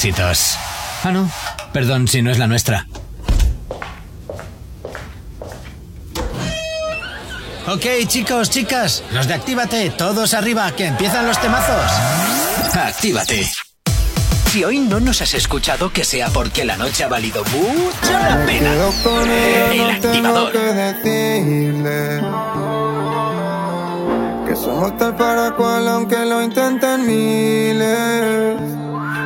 Éxitos. 0.00 0.56
Ah, 1.04 1.12
no. 1.12 1.30
Perdón 1.74 2.08
si 2.08 2.22
no 2.22 2.30
es 2.30 2.38
la 2.38 2.46
nuestra. 2.46 2.86
Ok, 7.68 7.84
chicos, 8.06 8.48
chicas, 8.48 9.02
los 9.12 9.28
de 9.28 9.34
Actívate, 9.34 9.90
todos 9.90 10.32
arriba, 10.32 10.72
que 10.72 10.86
empiezan 10.86 11.26
los 11.26 11.38
temazos. 11.38 11.92
Actívate. 12.74 13.46
Si 14.50 14.64
hoy 14.64 14.78
no 14.78 15.00
nos 15.00 15.20
has 15.20 15.34
escuchado, 15.34 15.92
que 15.92 16.02
sea 16.04 16.28
porque 16.30 16.64
la 16.64 16.78
noche 16.78 17.04
ha 17.04 17.08
valido 17.08 17.44
mucho 17.44 18.12
la 18.12 18.42
pena. 18.46 18.70
Quedo 18.70 18.92
con 19.04 19.30
ella, 19.30 19.70
El 19.70 19.78
no 19.78 19.90
activador. 19.90 20.52
que 20.52 20.60
que 24.48 24.56
somos 24.56 24.96
tal 24.96 25.14
para 25.14 25.50
cual 25.52 25.86
aunque 25.86 26.24
lo 26.24 26.42
intenten 26.42 27.06
miles. 27.06 28.49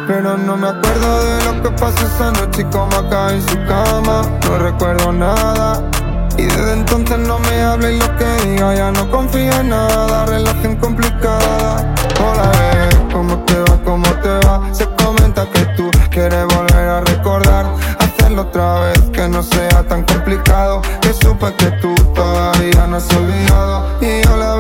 Pero 0.07 0.37
no 0.37 0.57
me 0.57 0.69
acuerdo 0.69 1.25
de 1.25 1.45
lo 1.45 1.63
que 1.63 1.71
pasó 1.71 2.07
esa 2.07 2.31
noche 2.33 2.61
y 2.61 2.65
cómo 2.65 2.95
acabé 2.95 3.37
en 3.37 3.43
su 3.49 3.57
cama. 3.67 4.23
No 4.47 4.59
recuerdo 4.59 5.13
nada. 5.13 5.83
Y 6.37 6.43
desde 6.43 6.73
entonces 6.75 7.19
no 7.21 7.39
me 7.39 7.63
habla 7.63 7.91
y 7.91 7.99
lo 7.99 8.17
que 8.17 8.25
diga 8.45 8.75
ya 8.75 8.91
no 8.91 9.11
confío 9.11 9.53
en 9.61 9.71
nada. 9.71 10.27
Relación 10.27 10.77
complicada. 10.77 11.95
Hola, 12.21 12.51
bebé, 12.51 13.13
¿cómo 13.13 13.39
te 13.45 13.59
va? 13.59 13.79
¿Cómo 13.85 14.07
te 14.21 14.47
va? 14.47 14.75
Se 14.75 14.87
comenta 15.03 15.47
que 15.51 15.65
tú 15.77 15.91
quieres 16.11 16.45
volver 16.49 16.89
a 16.89 17.01
recordar. 17.01 17.67
Hacerlo 17.99 18.43
otra 18.43 18.81
vez, 18.81 19.01
que 19.11 19.27
no 19.27 19.43
sea 19.43 19.83
tan 19.89 20.05
complicado. 20.05 20.83
Que 21.01 21.15
supe 21.15 21.55
que 21.55 21.71
tú 21.81 21.95
todavía 22.15 22.87
no 22.89 22.97
has 22.97 23.11
olvidado. 23.15 23.87
Y 24.03 24.07
bebé, 24.07 24.54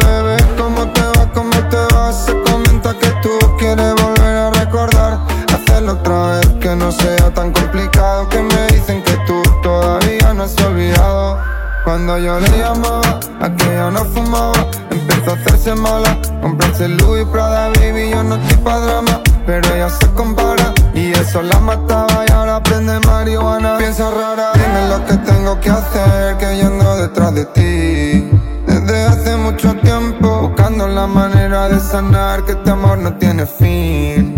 sea 7.01 7.33
tan 7.35 7.53
complicado. 7.53 8.29
Que 8.29 8.41
me 8.41 8.67
dicen 8.69 9.03
que 9.03 9.17
tú 9.27 9.43
todavía 9.63 10.35
no 10.35 10.45
has 10.45 10.57
olvidado. 10.63 11.39
Cuando 11.85 12.19
yo 12.19 12.41
le 12.41 12.59
llamaba, 12.59 13.21
aquella 13.41 13.91
no 13.91 14.05
fumaba, 14.07 14.67
empezó 14.91 15.33
a 15.33 15.35
hacerse 15.35 15.75
mala. 15.75 16.17
Comprarse 16.41 16.89
Louis 16.89 17.27
Prada, 17.27 17.69
baby, 17.69 18.11
yo 18.11 18.23
no 18.23 18.37
estoy 18.37 18.57
pa' 18.65 18.79
drama, 18.79 19.21
pero 19.45 19.75
ella 19.75 19.91
se 19.91 20.07
compara 20.13 20.73
y 20.95 21.13
eso 21.13 21.43
la 21.43 21.59
mataba 21.61 22.25
y 22.27 22.33
ahora 22.33 22.63
prende 22.63 22.99
marihuana. 23.01 23.77
Piensa 23.77 24.11
rara, 24.11 24.53
dime 24.55 24.89
lo 24.89 25.05
que 25.05 25.17
tengo 25.31 25.61
que 25.61 25.71
hacer, 25.71 26.39
que 26.39 26.59
yo 26.59 26.69
ando 26.69 26.97
detrás 26.97 27.35
de 27.35 27.45
ti. 27.47 28.31
Desde 28.67 29.05
hace 29.05 29.37
mucho 29.37 29.75
tiempo, 29.77 30.49
buscando 30.49 30.89
la 30.89 31.07
manera 31.07 31.69
de 31.69 31.81
sanar 31.81 32.45
que 32.45 32.53
este 32.53 32.71
amor 32.71 32.97
no 32.97 33.13
tiene 33.19 33.45
fin. 33.45 34.34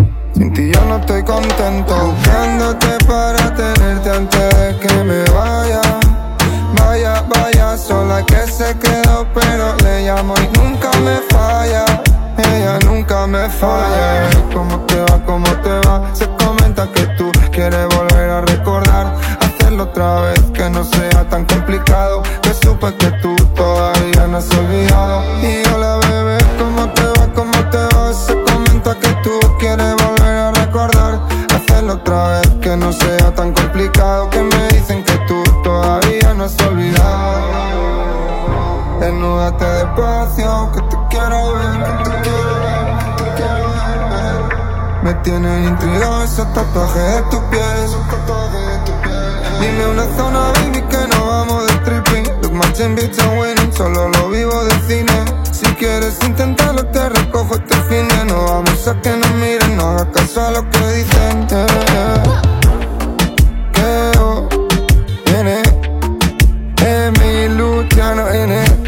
Ti 0.57 0.71
yo 0.73 0.81
no 0.85 0.97
estoy 0.97 1.21
contento, 1.21 1.93
buscándote 1.95 2.97
para 3.05 3.53
tenerte 3.53 4.09
antes 4.09 4.57
de 4.57 4.79
que 4.79 5.03
me 5.03 5.23
vaya. 5.25 5.81
Vaya, 6.73 7.23
vaya, 7.29 7.77
sola 7.77 8.25
que 8.25 8.37
se 8.47 8.75
quedó, 8.79 9.27
pero 9.35 9.75
le 9.83 10.07
llamo 10.07 10.33
y 10.39 10.57
nunca 10.57 10.89
me 11.01 11.17
falla. 11.29 11.85
Ella 12.39 12.79
nunca 12.87 13.27
me 13.27 13.47
falla. 13.47 14.31
¿Cómo 14.51 14.79
te 14.87 14.99
va? 14.99 15.23
¿Cómo 15.27 15.47
te 15.61 15.77
va? 15.87 16.09
Se 16.15 16.27
comenta 16.43 16.91
que 16.91 17.05
tú 17.19 17.31
quieres 17.51 17.87
volver 17.95 18.27
a 18.27 18.41
recordar. 18.41 19.15
Hacerlo 19.39 19.83
otra 19.83 20.21
vez, 20.21 20.41
que 20.55 20.67
no 20.71 20.83
sea 20.83 21.29
tan 21.29 21.45
complicado. 21.45 22.23
Que 22.41 22.51
supe 22.55 22.95
que 22.95 23.11
tú 23.21 23.35
todavía 23.53 24.25
no 24.25 24.37
has 24.37 24.49
olvidado. 24.57 25.21
Otra 32.07 32.39
vez, 32.39 32.49
que 32.61 32.77
no 32.77 32.91
sea 32.93 33.35
tan 33.35 33.53
complicado. 33.53 34.29
Que 34.29 34.41
me 34.41 34.67
dicen 34.69 35.03
que 35.03 35.13
tú 35.27 35.43
todavía 35.63 36.33
no 36.33 36.45
has 36.45 36.55
olvidado. 36.61 37.67
Desnúdate 38.99 39.65
despacio, 39.65 40.71
que 40.73 40.81
te 40.81 40.97
quiero 41.09 41.53
ver, 41.53 41.83
que 41.83 42.09
te 42.09 42.21
quiero 42.21 42.59
ver, 42.63 42.97
que 42.97 43.23
te 43.23 43.29
quiero 43.35 43.67
ver. 43.69 45.03
Me 45.03 45.13
tienen 45.15 45.65
intrigado 45.65 46.23
esos 46.23 46.53
tatuajes 46.53 47.15
de 47.15 47.21
tu 47.23 47.49
piel, 47.49 47.77
esos 47.85 48.07
tatuajes 48.09 48.65
de 48.67 48.77
tu 48.85 49.01
piel. 49.01 49.59
Dime 49.61 49.87
una 49.87 50.05
zona, 50.17 50.39
baby, 50.53 50.81
que 50.89 51.07
no 51.15 51.25
vamos 51.27 51.67
de 51.67 51.73
tripping. 51.79 52.41
Look 52.41 52.53
matching 52.53 52.95
bitch 52.95 53.19
and 53.19 53.39
winning, 53.39 53.73
solo 53.73 54.09
lo 54.09 54.29
vivo 54.29 54.63
de 54.63 54.71
cine. 54.87 55.46
Si 55.59 55.65
quieres 55.73 56.19
intentarlo, 56.23 56.85
te 56.91 57.09
recojo 57.09 57.55
este 57.55 57.75
fin 57.89 58.07
de 58.07 58.25
No 58.25 58.43
vamos 58.43 58.87
a 58.87 59.01
que 59.01 59.09
nos 59.09 59.33
miren, 59.33 59.75
no 59.75 59.87
hagas 59.87 60.05
caso 60.13 60.45
a 60.45 60.51
lo 60.51 60.69
que 60.69 60.77
dicen. 60.93 61.47
yeah. 61.47 62.41
Que 63.73 64.11
viene, 65.25 65.63
Emi, 66.85 67.55
Luciano, 67.57 68.29
N. 68.29 68.53
Eyo, 68.55 68.86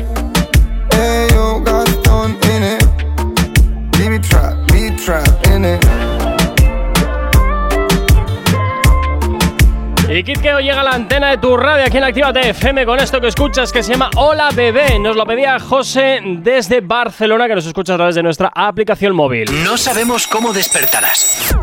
Y 10.30 10.34
Kid 10.34 10.42
Keo 10.42 10.60
llega 10.60 10.82
a 10.82 10.84
la 10.84 10.92
antena 10.92 11.32
de 11.32 11.40
tu 11.40 11.58
radio 11.58 11.86
aquí 11.86 11.98
en 11.98 12.04
Actívate 12.04 12.50
FM 12.50 12.86
con 12.86 13.00
esto 13.00 13.20
que 13.20 13.30
escuchas 13.30 13.72
que 13.72 13.82
se 13.82 13.94
llama 13.94 14.12
Hola 14.16 14.52
Bebé. 14.54 15.00
Nos 15.00 15.16
lo 15.16 15.26
pedía 15.26 15.60
José 15.60 16.20
desde 16.24 16.82
Barcelona 16.82 17.48
que 17.48 17.56
nos 17.56 17.66
escucha 17.66 17.96
a 17.96 17.98
través 17.98 18.14
de 18.14 18.22
nuestra 18.22 18.52
aplicación 18.54 19.16
móvil. 19.16 19.50
No 19.64 19.76
sabemos 19.76 20.28
cómo 20.28 20.54
despertarás, 20.54 21.56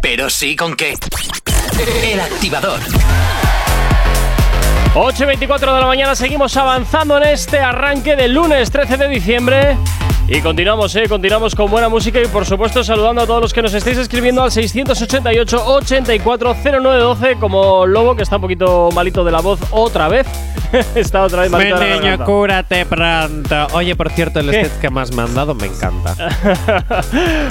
pero 0.00 0.30
sí 0.30 0.56
con 0.56 0.74
qué. 0.74 0.94
El 2.02 2.18
activador. 2.18 2.80
8 4.94 5.22
y 5.22 5.26
24 5.26 5.74
de 5.74 5.80
la 5.82 5.86
mañana 5.86 6.14
seguimos 6.14 6.56
avanzando 6.56 7.18
en 7.18 7.24
este 7.24 7.58
arranque 7.58 8.16
del 8.16 8.32
lunes 8.32 8.70
13 8.70 8.96
de 8.96 9.08
diciembre. 9.08 9.76
Y 10.26 10.40
continuamos, 10.40 10.96
eh, 10.96 11.04
continuamos 11.06 11.54
con 11.54 11.70
buena 11.70 11.90
música 11.90 12.18
y 12.20 12.26
por 12.26 12.46
supuesto 12.46 12.82
saludando 12.82 13.20
a 13.20 13.26
todos 13.26 13.42
los 13.42 13.52
que 13.52 13.60
nos 13.60 13.74
estáis 13.74 13.98
escribiendo 13.98 14.42
al 14.42 14.50
688 14.50 15.62
840912 15.66 17.36
como 17.38 17.84
Lobo 17.86 18.16
que 18.16 18.22
está 18.22 18.36
un 18.36 18.42
poquito 18.42 18.88
malito 18.94 19.22
de 19.22 19.32
la 19.32 19.40
voz 19.40 19.60
otra 19.70 20.08
vez. 20.08 20.26
está 20.96 21.22
otra 21.22 21.42
vez 21.42 21.50
malito 21.52 21.78
de 21.78 21.80
la 21.88 21.94
niño, 21.94 22.00
garganta. 22.02 22.24
cúrate 22.24 22.86
pronto. 22.86 23.66
Oye, 23.74 23.94
por 23.94 24.10
cierto, 24.10 24.40
el 24.40 24.48
sketch 24.48 24.80
que 24.80 24.88
más 24.90 25.12
me 25.14 25.22
han 25.22 25.34
dado 25.34 25.54
me 25.54 25.66
encanta. 25.66 26.16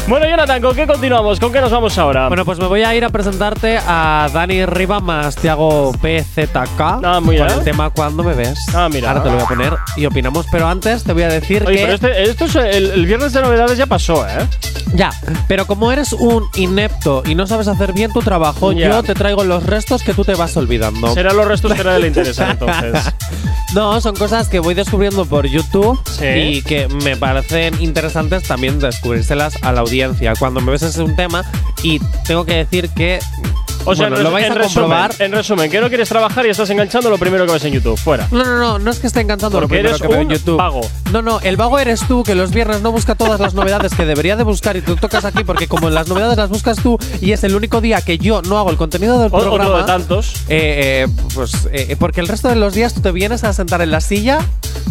bueno, 0.08 0.26
Jonathan, 0.28 0.62
¿con 0.62 0.76
qué 0.76 0.88
continuamos? 0.88 1.40
¿Con 1.40 1.54
qué 1.54 1.62
nos 1.62 1.72
vamos 1.72 1.96
ahora? 2.00 2.28
Bueno, 2.28 2.44
pues 2.44 2.60
me 2.60 2.66
voy 2.66 2.82
a 2.84 2.94
ir 2.96 3.06
a 3.06 3.10
presentarte 3.10 3.78
a 3.78 4.28
Dani 4.34 4.66
Riva 4.66 5.00
más 5.00 5.36
Tiago 5.36 5.92
PZK 5.94 6.82
Ah, 6.82 7.22
mira. 7.24 7.48
con 7.48 7.60
el 7.60 7.64
tema 7.64 7.92
Cuando 7.92 8.24
me 8.24 8.34
ves. 8.34 8.58
Ah, 8.74 8.90
mira. 8.92 9.10
Ahora 9.12 9.24
te 9.24 9.30
lo 9.30 9.36
voy 9.36 9.44
a 9.44 9.48
poner 9.48 9.74
y 9.96 10.06
opinamos, 10.08 10.48
pero 10.52 10.68
antes 10.68 11.04
te 11.04 11.14
voy 11.14 11.24
a 11.24 11.30
decir 11.30 11.64
Oye, 11.68 11.78
que 11.78 11.82
pero 11.84 11.94
este, 11.94 12.24
esto 12.24 12.46
es 12.46 12.56
el, 12.64 12.92
el 12.92 13.06
viernes 13.06 13.34
de 13.34 13.42
novedades 13.42 13.78
ya 13.78 13.86
pasó, 13.86 14.28
¿eh? 14.28 14.48
Ya, 14.96 15.10
pero 15.48 15.66
como 15.66 15.92
eres 15.92 16.14
un 16.14 16.44
inepto 16.56 17.24
y 17.26 17.34
no 17.36 17.48
sabes 17.48 17.68
hacer 17.68 17.94
bien 17.94 18.14
tu 18.14 18.22
trabajo, 18.22 18.72
Ya. 18.74 18.90
yo 18.90 19.04
te 19.04 19.16
traigo 19.16 19.44
los 19.44 19.64
restos 19.66 20.04
que 20.04 20.14
tú 20.14 20.24
te 20.24 20.36
vas 20.36 20.56
olvidando. 20.56 21.14
Serán 21.14 21.36
los 21.38 21.48
restos 21.48 21.74
que 21.74 21.84
nadie 21.84 22.00
le 22.00 22.08
interesan 22.10 22.52
entonces. 22.60 23.12
No, 23.74 24.00
son 24.02 24.16
cosas 24.16 24.50
que 24.50 24.60
voy 24.60 24.76
descubriendo 24.76 25.26
por 25.26 25.48
YouTube 25.48 26.00
Sí. 26.20 26.26
y 26.28 26.62
que 26.62 26.88
me 26.88 27.18
parecen 27.18 27.82
interesantes 27.82 28.44
también 28.44 28.80
descubrírselas 28.80 29.56
a 29.64 29.72
la 29.72 29.82
audiencia. 29.82 30.34
Cuando 30.38 30.62
me 30.62 30.72
ves 30.72 30.84
es 30.84 30.98
un 30.98 31.16
tema 31.16 31.44
y 31.82 32.00
tengo 32.28 32.46
que 32.46 32.54
decir 32.54 32.90
que 32.90 33.20
O 33.86 33.96
sea, 33.96 34.08
bueno, 34.08 34.18
en, 34.18 34.24
lo 34.24 34.32
vais 34.32 34.46
en 34.46 34.52
a 34.52 34.56
resumen, 34.56 34.74
comprobar. 34.90 35.16
en 35.20 35.32
resumen, 35.32 35.72
que 35.72 35.82
no 35.82 35.88
quieres 35.90 36.10
trabajar 36.10 36.46
y 36.46 36.50
estás 36.50 36.70
enganchando 36.70 37.10
lo 37.10 37.18
primero 37.18 37.46
que 37.46 37.54
ves 37.54 37.64
en 37.66 37.74
YouTube. 37.74 37.98
Fuera. 37.98 38.28
No, 38.32 38.44
no, 38.44 38.58
no, 38.58 38.80
no 38.80 38.92
es 38.92 39.00
que 39.00 39.08
esté 39.08 39.22
encantando 39.22 39.60
lo 39.60 39.68
Porque 39.68 39.76
primero 39.82 39.90
eres 39.96 40.02
que 40.02 40.08
veo 40.08 40.22
en 40.22 40.30
YouTube. 40.30 40.58
vago. 40.58 40.82
No, 41.12 41.22
no, 41.22 41.40
el 41.42 41.58
vago 41.58 41.80
eres 41.80 42.08
tú 42.08 42.24
que 42.24 42.36
los 42.36 42.52
viernes 42.52 42.82
no 42.82 42.92
busca 42.92 43.16
todas 43.16 43.40
las 43.40 43.54
novedades 43.54 43.94
que 43.94 44.06
debería 44.06 44.36
de 44.36 44.44
buscar 44.44 44.76
y 44.78 44.82
tú 44.82 44.96
tocas 44.96 45.26
aquí 45.26 45.44
porque 45.44 45.68
como 45.68 45.90
las 45.90 46.08
novedades 46.08 46.38
las 46.38 46.50
buscas 46.50 46.78
tú 46.82 46.98
y 47.22 47.32
es 47.34 47.44
el 47.44 47.56
único 47.56 47.82
día 47.82 48.02
que 48.02 48.18
yo 48.18 48.42
no 48.42 48.58
hago 48.58 48.70
el 48.72 48.78
contenido 48.78 49.18
del 49.20 49.28
otro 49.34 49.50
programa. 49.54 49.78
de 49.80 49.84
tantos. 49.84 50.34
Eh, 50.50 51.06
eh, 51.06 51.08
pues 51.36 51.68
eh, 51.72 51.96
porque 52.00 52.20
el 52.22 52.28
resto 52.28 52.48
de 52.50 52.56
los 52.56 52.74
días 52.74 52.94
tú 52.94 53.02
te 53.02 53.12
vienes 53.12 53.44
a 53.44 53.54
sentar 53.54 53.82
en 53.82 53.92
la 53.92 54.02
silla, 54.02 54.40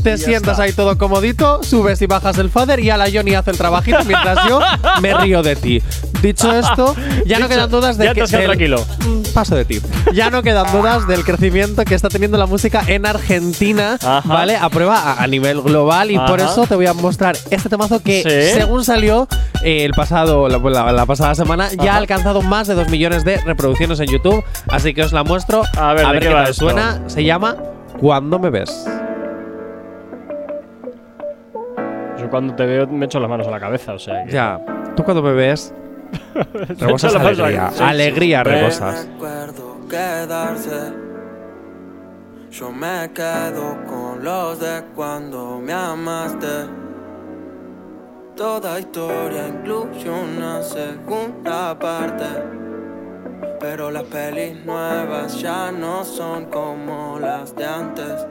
te 0.02 0.16
sientas 0.18 0.52
está. 0.52 0.62
ahí 0.64 0.72
todo 0.72 0.96
comodito, 0.98 1.62
subes 1.62 2.00
y 2.02 2.06
bajas 2.06 2.38
el 2.38 2.50
fader 2.50 2.80
y 2.80 2.90
a 2.90 2.96
la 2.96 3.06
Johnny 3.12 3.34
hace 3.34 3.50
el 3.50 3.56
trabajito 3.58 3.98
mientras 4.06 4.46
yo 4.48 4.60
me 5.00 5.14
río 5.14 5.42
de 5.42 5.56
ti. 5.56 5.82
Dicho 6.22 6.52
esto, 6.52 6.94
ya 7.26 7.38
no 7.40 7.48
quedan 7.48 7.68
dudas 7.70 7.98
de 7.98 8.04
ya 8.04 8.10
te 8.10 8.14
que 8.16 8.22
has 8.22 8.30
quedado 8.30 8.48
del- 8.48 8.50
tranquilo. 8.58 8.81
Mm, 9.06 9.22
paso 9.34 9.54
de 9.56 9.64
ti. 9.64 9.80
Ya 10.12 10.30
no 10.30 10.42
quedan 10.42 10.70
dudas 10.72 11.06
del 11.08 11.24
crecimiento 11.24 11.84
que 11.84 11.94
está 11.94 12.08
teniendo 12.08 12.36
la 12.38 12.46
música 12.46 12.82
en 12.86 13.06
Argentina, 13.06 13.98
Ajá. 14.02 14.22
¿vale? 14.28 14.56
A 14.56 14.68
prueba 14.68 14.98
a, 14.98 15.22
a 15.22 15.26
nivel 15.26 15.60
global 15.62 16.10
y 16.10 16.18
por 16.18 16.40
eso 16.40 16.66
te 16.66 16.74
voy 16.74 16.86
a 16.86 16.92
mostrar 16.94 17.36
este 17.50 17.68
temazo 17.68 18.02
que 18.02 18.22
Sí. 18.22 18.58
según 18.60 18.84
salió 18.84 19.26
eh, 19.64 19.84
el 19.84 19.92
pasado 19.92 20.48
la, 20.48 20.58
la- 20.58 20.92
la 20.92 21.06
pasada 21.06 21.34
semana 21.34 21.68
ya 21.72 21.94
ha 21.94 21.96
alcanzado 21.96 22.42
más 22.42 22.66
de 22.68 22.74
2 22.74 22.88
millones 22.90 23.24
de 23.24 23.38
reproducciones 23.38 23.98
en 24.00 24.06
YouTube, 24.06 24.44
así 24.68 24.92
que 24.94 25.02
os 25.02 25.12
la 25.12 25.24
muestro 25.24 25.62
A 25.76 25.94
ver, 25.94 26.06
¿de 26.06 26.12
qué 26.20 26.26
qué 26.28 26.32
tal 26.34 26.54
suena. 26.54 27.00
Se 27.06 27.24
llama 27.24 27.56
Cuando 28.00 28.38
me 28.38 28.50
ves. 28.50 28.84
Yo 32.18 32.30
cuando 32.30 32.54
te 32.54 32.64
veo 32.66 32.86
me 32.86 33.06
echo 33.06 33.18
las 33.20 33.28
manos 33.30 33.46
a 33.46 33.50
la 33.50 33.58
cabeza, 33.60 33.94
o 33.94 33.98
sea. 33.98 34.24
que- 34.24 34.32
Ya, 34.32 34.60
tú 34.96 35.02
cuando 35.04 35.22
me 35.22 35.32
ves 35.32 35.72
rebosas 36.78 37.14
alegría, 37.14 37.72
alegría 37.78 38.44
rebosas. 38.44 39.08
Yo 42.52 42.70
me 42.70 43.10
quedo 43.14 43.78
con 43.86 44.22
los 44.22 44.60
de 44.60 44.82
cuando 44.94 45.58
me 45.58 45.72
amaste. 45.72 46.66
Toda 48.36 48.78
historia 48.78 49.48
incluye 49.48 50.10
una 50.10 50.62
segunda 50.62 51.78
parte. 51.78 52.26
Pero 53.58 53.90
las 53.90 54.02
pelis 54.02 54.62
nuevas 54.66 55.40
ya 55.40 55.72
no 55.72 56.04
son 56.04 56.44
como 56.46 57.18
las 57.18 57.56
de 57.56 57.64
antes. 57.64 58.26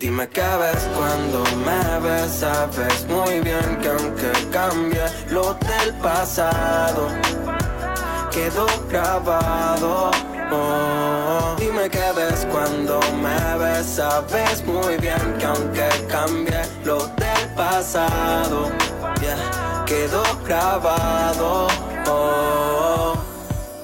Dime 0.00 0.26
qué 0.30 0.40
ves 0.40 0.88
cuando 0.96 1.44
me 1.56 2.00
ves, 2.00 2.32
sabes 2.32 3.06
muy 3.06 3.40
bien 3.40 3.78
que 3.82 3.88
aunque 3.88 4.32
cambie 4.50 5.04
lo 5.28 5.52
del 5.52 5.92
pasado, 6.00 7.08
quedó 8.30 8.66
grabado. 8.88 10.10
Oh, 10.50 11.54
dime 11.58 11.90
qué 11.90 12.12
ves 12.16 12.46
cuando 12.50 12.98
me 13.20 13.58
ves, 13.58 13.84
sabes 13.84 14.64
muy 14.64 14.96
bien 14.96 15.36
que 15.38 15.44
aunque 15.44 15.86
cambie 16.08 16.62
lo 16.82 17.06
del 17.06 17.54
pasado, 17.54 18.70
yeah, 19.20 19.84
quedó 19.84 20.22
grabado. 20.46 21.68
Oh, 22.08 23.16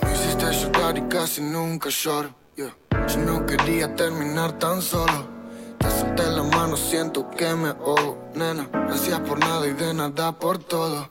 Me 0.02 0.14
hiciste 0.14 0.50
llorar 0.50 0.96
y 0.96 1.02
casi 1.08 1.42
nunca 1.42 1.90
lloro. 1.90 2.30
Yo 2.56 3.18
no 3.18 3.44
quería 3.44 3.94
terminar 3.94 4.52
tan 4.58 4.80
solo. 4.80 5.35
Te 6.16 6.22
solté 6.22 6.36
la 6.36 6.42
mano, 6.56 6.76
siento 6.76 7.28
que 7.30 7.54
me 7.54 7.68
ahogo, 7.68 8.16
nena. 8.34 8.68
Gracias 8.72 9.20
por 9.20 9.38
nada 9.38 9.66
y 9.66 9.72
de 9.72 9.92
nada 9.92 10.32
por 10.32 10.58
todo. 10.58 11.08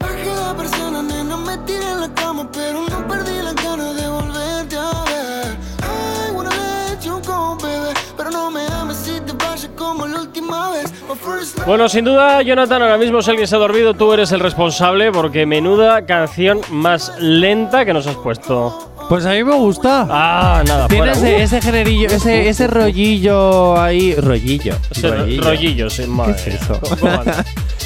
Bajé 0.00 0.34
la 0.34 0.54
persona, 0.56 1.02
nena, 1.02 1.36
me 1.36 1.56
tiré 1.58 1.88
en 1.92 2.00
la 2.00 2.14
cama, 2.14 2.48
pero 2.52 2.82
no 2.82 3.06
perdí 3.06 3.40
las 3.42 3.54
ganas 3.54 3.94
de 3.96 4.08
volverte 4.08 4.76
a 4.76 5.04
ver. 5.04 5.56
I 5.82 6.32
wanna 6.34 6.50
let 6.50 7.00
you 7.04 7.20
go, 7.24 7.56
baby, 7.56 7.94
pero 8.16 8.30
no 8.30 8.50
me 8.50 8.66
ames 8.80 8.96
si 8.96 9.20
te 9.20 9.32
vayas 9.32 9.70
como 9.76 10.06
la 10.06 10.22
última 10.22 10.72
vez. 10.72 10.92
My 11.08 11.14
first 11.14 11.64
Bueno, 11.64 11.88
sin 11.88 12.04
duda, 12.04 12.42
Jonathan, 12.42 12.82
ahora 12.82 12.98
mismo 12.98 13.22
si 13.22 13.30
alguien 13.30 13.46
se 13.46 13.54
ha 13.54 13.58
dormido, 13.58 13.94
tú 13.94 14.12
eres 14.12 14.32
el 14.32 14.40
responsable 14.40 15.12
porque 15.12 15.46
menuda 15.46 16.04
canción 16.04 16.60
más 16.70 17.12
lenta 17.20 17.84
que 17.84 17.92
nos 17.92 18.06
has 18.06 18.16
puesto. 18.16 18.97
Pues 19.08 19.24
a 19.24 19.30
mí 19.30 19.42
me 19.42 19.54
gusta. 19.56 20.06
Ah, 20.10 20.62
nada, 20.66 20.86
Tiene 20.88 21.14
fuera. 21.14 21.18
ese, 21.18 21.42
ese 21.42 21.62
generillo, 21.62 22.08
ese, 22.10 22.48
ese 22.48 22.66
rollillo 22.66 23.80
ahí. 23.80 24.14
Rollillo. 24.14 24.76
ese 24.90 25.08
ro- 25.08 25.26
rollillo, 25.42 25.88
sí, 25.88 26.06
madre 26.06 26.34
¿Qué 26.44 26.50
es 26.50 26.60
eso? 26.62 26.80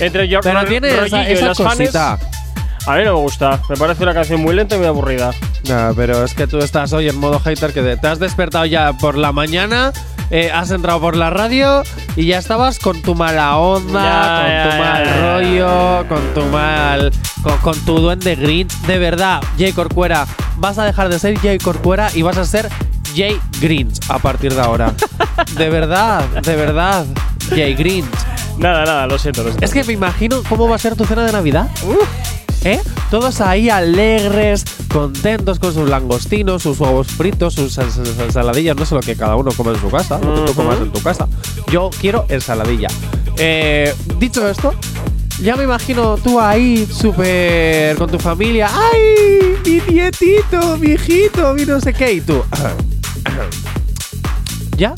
Entre 0.01 0.27
yo, 0.29 0.41
Pero 0.41 0.63
ro- 0.63 0.69
tiene 0.69 0.89
esa, 0.89 1.01
rollillo 1.01 1.29
y 1.29 1.33
esa 1.33 1.55
fanes, 1.55 1.79
cosita. 1.91 2.19
A 2.87 2.97
mí 2.97 3.05
no 3.05 3.15
me 3.15 3.21
gusta. 3.21 3.61
Me 3.69 3.77
parece 3.77 4.03
una 4.03 4.15
canción 4.15 4.41
muy 4.41 4.55
lenta 4.55 4.75
y 4.75 4.79
muy 4.79 4.87
aburrida. 4.87 5.33
No, 5.69 5.93
pero 5.95 6.25
es 6.25 6.35
que 6.35 6.47
tú 6.47 6.59
estás 6.59 6.93
hoy 6.93 7.09
en 7.09 7.19
modo 7.19 7.39
hater 7.39 7.73
que 7.73 7.97
te 7.97 8.07
has 8.07 8.19
despertado 8.19 8.65
ya 8.67 8.93
por 8.95 9.17
la 9.17 9.33
mañana, 9.33 9.93
eh, 10.31 10.51
has 10.53 10.71
entrado 10.71 11.01
por 11.01 11.17
la 11.17 11.31
radio 11.31 11.83
y 12.17 12.27
ya 12.27 12.39
estabas 12.39 12.79
con 12.79 13.01
tu 13.03 13.15
mala 13.15 13.57
onda, 13.59 14.03
Ya, 14.03 14.43
con 14.43 14.51
ya, 14.51 14.71
tu 14.71 14.83
mal 14.83 15.05
ya, 15.05 15.33
rollo, 15.33 16.09
con 16.09 16.35
tu 16.35 16.51
mal. 16.51 17.13
Con, 17.43 17.59
con 17.59 17.79
tu 17.85 17.99
duende 17.99 18.35
Grinch. 18.35 18.73
De 18.83 18.99
verdad, 18.99 19.41
Jay 19.59 19.73
Corcuera, 19.73 20.27
vas 20.57 20.79
a 20.79 20.85
dejar 20.85 21.09
de 21.09 21.19
ser 21.19 21.39
Jay 21.39 21.59
Corcuera 21.59 22.09
y 22.15 22.23
vas 22.23 22.37
a 22.37 22.45
ser 22.45 22.69
Jay 23.15 23.39
Grinch 23.61 23.99
a 24.09 24.19
partir 24.19 24.55
de 24.55 24.61
ahora. 24.61 24.93
de 25.57 25.71
verdad, 25.71 26.25
de 26.43 26.57
verdad, 26.57 27.07
Jay 27.51 27.75
Grinch. 27.75 28.09
Nada, 28.59 28.85
nada, 28.85 29.07
lo 29.07 29.19
siento, 29.19 29.43
lo 29.43 29.49
siento. 29.49 29.65
Es 29.65 29.73
que 29.73 29.85
me 29.85 29.93
imagino 29.93 30.43
cómo 30.49 30.69
va 30.69 30.77
a 30.77 30.79
ser 30.79 30.97
tu 30.97 31.05
cena 31.05 31.25
de 31.25 31.33
Navidad. 31.33 31.69
¿Eh? 32.65 32.81
Todos 33.11 33.41
ahí 33.41 33.71
alegres, 33.71 34.65
contentos 34.93 35.59
con 35.59 35.75
sus 35.75 35.89
langostinos, 35.89 36.63
sus 36.63 36.79
huevos 36.79 37.09
fritos, 37.09 37.55
sus 37.55 37.73
sal- 37.73 37.91
sal- 37.91 38.07
sal- 38.07 38.27
ensaladillas. 38.27 38.77
No 38.77 38.87
sé 38.87 38.95
lo 38.95 39.01
que 39.01 39.17
cada 39.17 39.35
uno 39.37 39.51
come 39.57 39.73
en 39.73 39.81
su 39.81 39.91
casa, 39.91 40.19
lo 40.19 40.45
que 40.45 40.53
tú 40.53 40.55
comas 40.55 40.79
en 40.81 40.93
tu 40.93 41.01
casa. 41.03 41.27
Yo 41.71 41.91
quiero 42.01 42.25
ensaladilla. 42.29 42.89
Eh, 43.37 43.93
dicho 44.19 44.49
esto, 44.49 44.75
ya 45.43 45.57
me 45.57 45.65
imagino 45.65 46.17
tú 46.19 46.39
ahí 46.41 46.87
súper 46.87 47.97
con 47.97 48.09
tu 48.11 48.19
familia. 48.21 48.71
¡Ay! 48.73 49.57
Mi 49.67 49.81
nietito, 49.95 50.77
mi 50.79 50.91
hijito, 50.93 51.55
mi 51.55 51.65
no 51.65 51.81
sé 51.81 51.93
qué. 51.93 52.13
Y 52.13 52.21
tú. 52.21 52.45
¿Ya? 54.77 54.95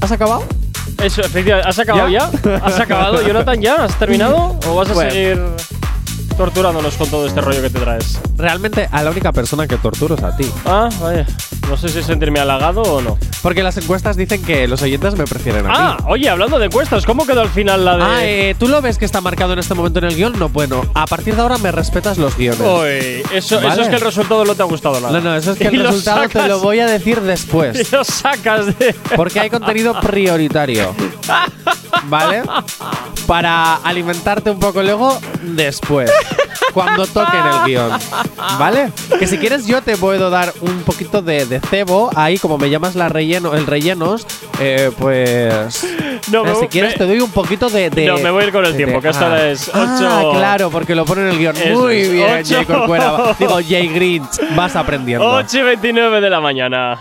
¿Has 0.00 0.12
acabado? 0.12 0.44
Eso, 1.02 1.20
efectivamente. 1.22 1.68
¿Has 1.68 1.78
acabado 1.78 2.08
ya? 2.08 2.30
¿Ya? 2.44 2.56
¿Has 2.56 2.80
acabado, 2.80 3.20
Jonathan, 3.26 3.60
ya? 3.60 3.84
¿Has 3.84 3.98
terminado? 3.98 4.58
¿O 4.68 4.74
vas 4.76 4.90
a 4.90 4.94
Bueno. 4.94 5.10
seguir 5.10 5.42
torturándonos 6.36 6.94
con 6.96 7.08
todo 7.08 7.26
este 7.26 7.40
rollo 7.40 7.62
que 7.62 7.70
te 7.70 7.78
traes? 7.80 8.18
Realmente 8.36 8.88
a 8.90 9.02
la 9.02 9.10
única 9.10 9.32
persona 9.32 9.66
que 9.66 9.76
torturo 9.76 10.14
es 10.14 10.22
a 10.22 10.36
ti. 10.36 10.50
Ah, 10.64 10.88
vaya. 11.00 11.26
No 11.68 11.76
sé 11.76 11.88
si 11.88 12.02
sentirme 12.02 12.38
halagado 12.38 12.82
o 12.82 13.00
no. 13.00 13.18
Porque 13.42 13.62
las 13.62 13.76
encuestas 13.76 14.16
dicen 14.16 14.42
que 14.42 14.68
los 14.68 14.82
oyentes 14.82 15.16
me 15.16 15.24
prefieren 15.24 15.66
a 15.66 15.70
Ah, 15.72 15.96
mí. 15.98 16.04
oye, 16.08 16.28
hablando 16.28 16.58
de 16.58 16.66
encuestas, 16.66 17.04
¿cómo 17.04 17.26
quedó 17.26 17.40
al 17.40 17.48
final 17.48 17.84
la 17.84 17.96
de. 17.96 18.02
Ah, 18.04 18.18
eh, 18.24 18.54
¿tú 18.58 18.68
lo 18.68 18.80
ves 18.82 18.98
que 18.98 19.04
está 19.04 19.20
marcado 19.20 19.52
en 19.52 19.58
este 19.58 19.74
momento 19.74 19.98
en 19.98 20.04
el 20.06 20.14
guion? 20.16 20.38
No, 20.38 20.48
bueno, 20.48 20.82
a 20.94 21.06
partir 21.06 21.34
de 21.34 21.42
ahora 21.42 21.58
me 21.58 21.72
respetas 21.72 22.18
los 22.18 22.36
guiones. 22.36 22.60
Uy, 22.60 23.22
eso, 23.32 23.58
eso 23.60 23.82
es 23.82 23.88
que 23.88 23.94
el 23.96 24.00
resultado 24.00 24.44
no 24.44 24.54
te 24.54 24.62
ha 24.62 24.66
gustado 24.66 25.00
nada. 25.00 25.12
No, 25.12 25.20
no, 25.20 25.36
eso 25.36 25.52
es 25.52 25.58
que 25.58 25.64
Y 25.72 25.76
el 25.76 25.84
resultado 25.84 26.28
te 26.28 26.46
lo 26.46 26.60
voy 26.60 26.80
a 26.80 26.86
decir 26.86 27.18
Y 27.22 27.26
después. 27.26 27.92
lo 27.92 28.04
sacas 28.04 28.66
de. 28.78 28.94
Porque 29.16 29.40
hay 29.40 29.50
contenido 29.50 29.98
prioritario. 30.00 30.94
¿Vale? 32.04 32.42
Para 33.26 33.76
alimentarte 33.76 34.50
un 34.50 34.58
poco 34.60 34.82
luego 34.82 35.18
después. 35.42 36.10
Cuando 36.72 37.06
toque 37.06 37.36
en 37.36 37.46
el 37.46 37.64
guion. 37.64 37.98
¿Vale? 38.58 38.92
Que 39.18 39.26
si 39.26 39.38
quieres 39.38 39.66
yo 39.66 39.82
te 39.82 39.96
puedo 39.96 40.28
dar 40.30 40.52
un 40.60 40.82
poquito 40.82 41.22
de, 41.22 41.46
de 41.46 41.58
cebo. 41.60 42.10
Ahí, 42.14 42.38
como 42.38 42.58
me 42.58 42.68
llamas 42.70 42.94
la 42.94 43.08
relleno, 43.08 43.54
el 43.54 43.66
rellenos, 43.66 44.26
eh, 44.60 44.90
pues... 44.98 45.84
No, 46.30 46.44
eh, 46.44 46.48
me- 46.50 46.54
si 46.60 46.66
quieres 46.68 46.92
me- 46.92 46.98
te 46.98 47.06
doy 47.06 47.20
un 47.20 47.30
poquito 47.30 47.70
de... 47.70 47.88
de- 47.90 48.06
No, 48.06 48.18
me 48.18 48.30
voy 48.30 48.42
a 48.42 48.46
ir 48.46 48.52
con 48.52 48.64
el 48.64 48.72
de- 48.72 48.76
tiempo, 48.76 49.00
que 49.00 49.08
esta 49.08 49.32
ah. 49.32 49.46
es 49.48 49.70
Ah, 49.72 49.96
ocho- 49.98 50.32
claro, 50.38 50.70
porque 50.70 50.94
lo 50.94 51.04
pone 51.04 51.22
en 51.22 51.28
el 51.28 51.38
guion. 51.38 51.56
Muy 51.72 52.08
bien. 52.10 52.44
Jay 52.44 52.64
Corcuera. 52.64 53.34
Digo, 53.38 53.58
Jay 53.66 53.88
Grinch, 53.88 54.54
vas 54.54 54.76
aprendiendo. 54.76 55.26
8 55.26 55.58
y 55.58 55.62
29 55.62 56.20
de 56.20 56.30
la 56.30 56.40
mañana. 56.40 56.98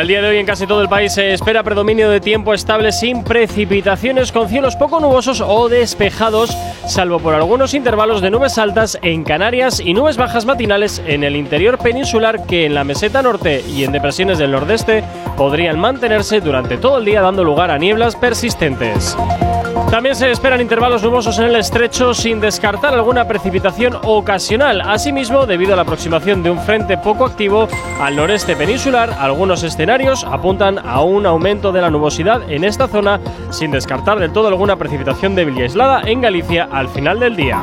Para 0.00 0.04
el 0.04 0.08
día 0.08 0.22
de 0.22 0.28
hoy 0.28 0.38
en 0.38 0.46
casi 0.46 0.66
todo 0.66 0.80
el 0.80 0.88
país 0.88 1.12
se 1.12 1.34
espera 1.34 1.62
predominio 1.62 2.08
de 2.08 2.20
tiempo 2.20 2.54
estable 2.54 2.90
sin 2.90 3.22
precipitaciones 3.22 4.32
con 4.32 4.48
cielos 4.48 4.74
poco 4.74 4.98
nubosos 4.98 5.42
o 5.42 5.68
despejados, 5.68 6.56
salvo 6.86 7.18
por 7.18 7.34
algunos 7.34 7.74
intervalos 7.74 8.22
de 8.22 8.30
nubes 8.30 8.56
altas 8.56 8.98
en 9.02 9.24
Canarias 9.24 9.78
y 9.78 9.92
nubes 9.92 10.16
bajas 10.16 10.46
matinales 10.46 11.02
en 11.06 11.22
el 11.22 11.36
interior 11.36 11.76
peninsular 11.76 12.46
que 12.46 12.64
en 12.64 12.74
la 12.74 12.82
meseta 12.82 13.20
norte 13.20 13.62
y 13.68 13.84
en 13.84 13.92
depresiones 13.92 14.38
del 14.38 14.52
nordeste 14.52 15.04
podrían 15.36 15.78
mantenerse 15.78 16.40
durante 16.40 16.78
todo 16.78 16.96
el 16.96 17.04
día 17.04 17.20
dando 17.20 17.44
lugar 17.44 17.70
a 17.70 17.76
nieblas 17.76 18.16
persistentes. 18.16 19.18
También 19.90 20.14
se 20.14 20.30
esperan 20.30 20.60
intervalos 20.60 21.02
nubosos 21.02 21.36
en 21.40 21.46
el 21.46 21.56
estrecho 21.56 22.14
sin 22.14 22.40
descartar 22.40 22.94
alguna 22.94 23.26
precipitación 23.26 23.98
ocasional. 24.04 24.82
Asimismo, 24.82 25.46
debido 25.46 25.72
a 25.72 25.76
la 25.76 25.82
aproximación 25.82 26.44
de 26.44 26.50
un 26.50 26.60
frente 26.60 26.96
poco 26.96 27.26
activo 27.26 27.66
al 28.00 28.14
noreste 28.14 28.54
peninsular, 28.54 29.12
algunos 29.18 29.64
escenarios 29.64 30.22
apuntan 30.22 30.78
a 30.78 31.00
un 31.00 31.26
aumento 31.26 31.72
de 31.72 31.80
la 31.80 31.90
nubosidad 31.90 32.48
en 32.48 32.62
esta 32.62 32.86
zona 32.86 33.20
sin 33.50 33.72
descartar 33.72 34.20
del 34.20 34.32
todo 34.32 34.46
alguna 34.46 34.76
precipitación 34.76 35.34
débil 35.34 35.58
y 35.58 35.62
aislada 35.62 36.02
en 36.06 36.20
Galicia 36.20 36.68
al 36.70 36.88
final 36.88 37.18
del 37.18 37.34
día. 37.34 37.60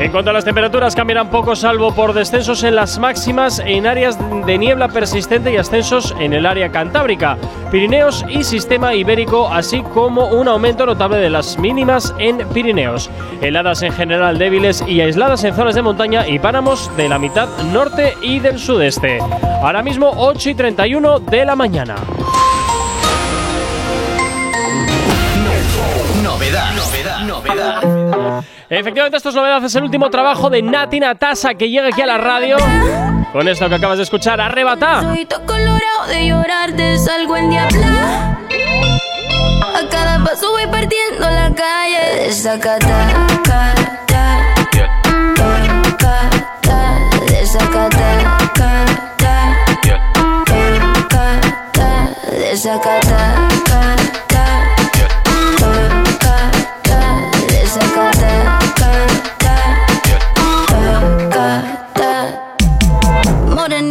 En 0.00 0.10
cuanto 0.10 0.30
a 0.30 0.32
las 0.32 0.46
temperaturas, 0.46 0.96
cambiarán 0.96 1.28
poco, 1.28 1.54
salvo 1.54 1.94
por 1.94 2.14
descensos 2.14 2.62
en 2.62 2.74
las 2.74 2.98
máximas 2.98 3.58
en 3.58 3.86
áreas 3.86 4.18
de 4.46 4.56
niebla 4.56 4.88
persistente 4.88 5.52
y 5.52 5.58
ascensos 5.58 6.14
en 6.18 6.32
el 6.32 6.46
área 6.46 6.72
cantábrica, 6.72 7.36
Pirineos 7.70 8.24
y 8.30 8.42
sistema 8.42 8.94
ibérico, 8.94 9.46
así 9.48 9.82
como 9.82 10.28
un 10.28 10.48
aumento 10.48 10.86
notable 10.86 11.18
de 11.18 11.28
las 11.28 11.58
mínimas 11.58 12.14
en 12.18 12.38
Pirineos. 12.48 13.10
Heladas 13.42 13.82
en 13.82 13.92
general 13.92 14.38
débiles 14.38 14.82
y 14.88 15.02
aisladas 15.02 15.44
en 15.44 15.54
zonas 15.54 15.74
de 15.74 15.82
montaña 15.82 16.26
y 16.26 16.38
páramos 16.38 16.90
de 16.96 17.06
la 17.06 17.18
mitad 17.18 17.48
norte 17.70 18.14
y 18.22 18.38
del 18.38 18.58
sudeste. 18.58 19.18
Ahora 19.62 19.82
mismo 19.82 20.10
8 20.16 20.48
y 20.48 20.54
31 20.54 21.20
de 21.20 21.44
la 21.44 21.54
mañana. 21.54 21.96
Novedad, 26.22 26.74
novedad, 26.74 27.20
novedad. 27.20 28.44
Efectivamente, 28.70 29.16
esto 29.16 29.30
es 29.30 29.34
novedad, 29.34 29.64
es 29.64 29.74
el 29.74 29.82
último 29.82 30.08
trabajo 30.10 30.48
de 30.48 30.62
Nati 30.62 31.00
Natasa 31.00 31.54
que 31.54 31.68
llega 31.68 31.88
aquí 31.88 32.02
a 32.02 32.06
la 32.06 32.18
radio. 32.18 32.56
Con 33.32 33.48
esto 33.48 33.68
que 33.68 33.74
acabas 33.74 33.98
de 33.98 34.04
escuchar, 34.04 34.40
arrebata. 34.40 35.02
Soy 35.02 35.26
todo 35.26 35.44
colorado 35.44 36.06
de 36.06 36.28
llorar, 36.28 36.70
te 36.76 36.96
salgo 36.96 37.36
en 37.36 37.50
diabla. 37.50 38.38
A 39.74 39.88
cada 39.90 40.22
paso 40.24 40.52
voy 40.52 40.68
perdiendo 40.68 41.28
la 41.28 41.52
calle 41.52 42.26
de 42.26 42.32
Zacata. 42.32 43.08
De 47.26 47.46
Zacata. 47.46 47.98
De 52.30 52.56
Zacata. 52.56 53.48
De 53.58 53.69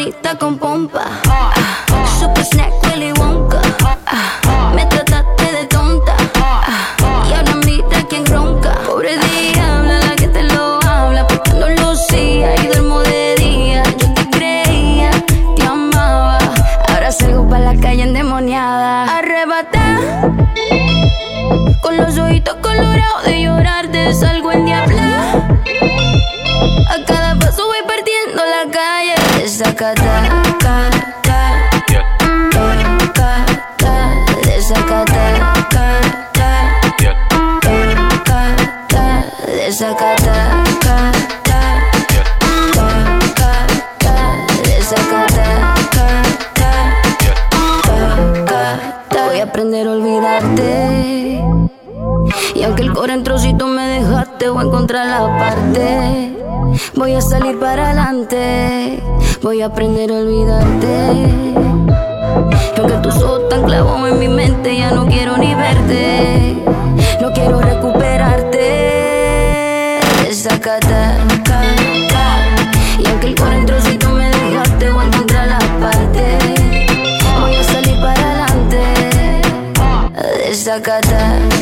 Morenita 0.10 0.40
con 0.40 0.58
pompa. 0.58 1.04
Super 2.20 2.44
snack, 2.44 2.74
Willy 2.84 3.12
Wonka. 3.14 3.62
Me 4.74 4.84
trataste 4.88 5.52
de 5.52 5.66
tonta. 5.66 6.16
Y 7.30 7.34
ahora 7.34 7.54
mira 7.64 8.04
quién 8.10 8.26
ronca. 8.26 8.74
Pobre 8.88 9.20
diabla, 9.20 10.00
la 10.00 10.16
que 10.16 10.28
te 10.28 10.44
lo 10.44 10.80
habla. 10.84 11.28
Porque 11.28 11.54
no 11.54 11.70
lucía 11.70 12.56
y 12.56 12.68
duermo 12.68 13.02
de 13.02 13.36
día. 13.36 13.84
Yo 14.00 14.12
te 14.16 14.30
creía, 14.32 15.12
te 15.56 15.64
amaba. 15.64 16.40
Ahora 16.88 17.12
salgo 17.12 17.48
pa' 17.48 17.60
la 17.60 17.76
calle 17.76 18.02
endemoniada. 18.02 19.16
Arrebata. 19.16 20.00
Con 21.82 21.98
los 21.98 22.18
ojitos 22.18 22.56
colorados 22.64 23.26
de 23.26 23.44
llorar, 23.44 23.88
te 23.90 24.12
salgo 24.16 24.52
en 24.52 24.69
calle 29.64 30.02
de 34.44 34.62
Zacata. 34.62 35.20
De 39.56 39.72
Zacata. 39.72 39.72
De 39.72 39.72
Zacata. 39.72 40.34
De 44.64 44.82
Zacata. 44.82 45.76
Voy 49.26 49.40
a 49.40 49.44
aprender 49.44 49.88
a 49.88 49.92
olvidarte. 49.92 51.44
Y 52.56 52.64
aunque 52.64 52.84
el 52.84 52.94
coro 52.94 53.12
en 53.14 53.24
trocito 53.24 53.68
me 53.68 54.00
dejaste, 54.00 54.48
voy 54.50 54.64
a 54.64 54.68
encontrar 54.68 55.06
la 55.08 55.38
parte. 55.38 56.39
Voy 56.96 57.14
a 57.14 57.22
salir 57.22 57.60
para 57.60 57.88
adelante. 57.88 59.02
Voy 59.42 59.62
a 59.62 59.68
aprender 59.68 60.12
a 60.12 60.16
olvidarte. 60.16 61.14
Y 62.76 62.80
aunque 62.80 62.98
tus 63.02 63.16
ojos 63.22 63.50
tan 63.50 63.64
clavos 63.64 64.10
en 64.10 64.20
mi 64.20 64.28
mente, 64.28 64.78
ya 64.78 64.92
no 64.92 65.06
quiero 65.06 65.38
ni 65.38 65.54
verte. 65.54 66.58
No 67.22 67.32
quiero 67.34 67.62
recuperarte. 67.62 68.60
Desacata. 70.28 71.18
Y 73.00 73.08
aunque 73.08 73.28
el 73.28 73.36
coro 73.36 73.52
me 74.14 74.30
dejaste, 74.30 74.90
voy 74.90 75.04
a 75.04 75.08
encontrar 75.08 75.48
la 75.48 75.60
parte. 75.80 76.38
Voy 77.40 77.56
a 77.56 77.64
salir 77.64 78.00
para 78.02 78.46
adelante. 78.46 78.82
Desacata. 80.48 81.59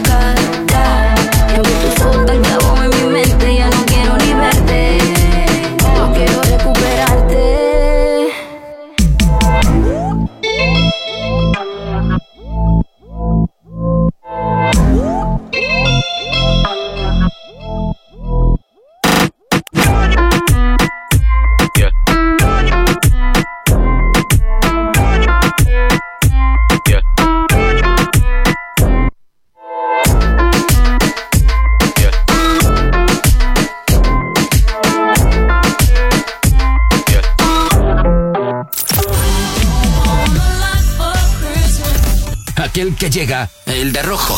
Que 43.08 43.20
llega, 43.20 43.50
el 43.66 43.94
de 43.94 44.02
rojo. 44.02 44.38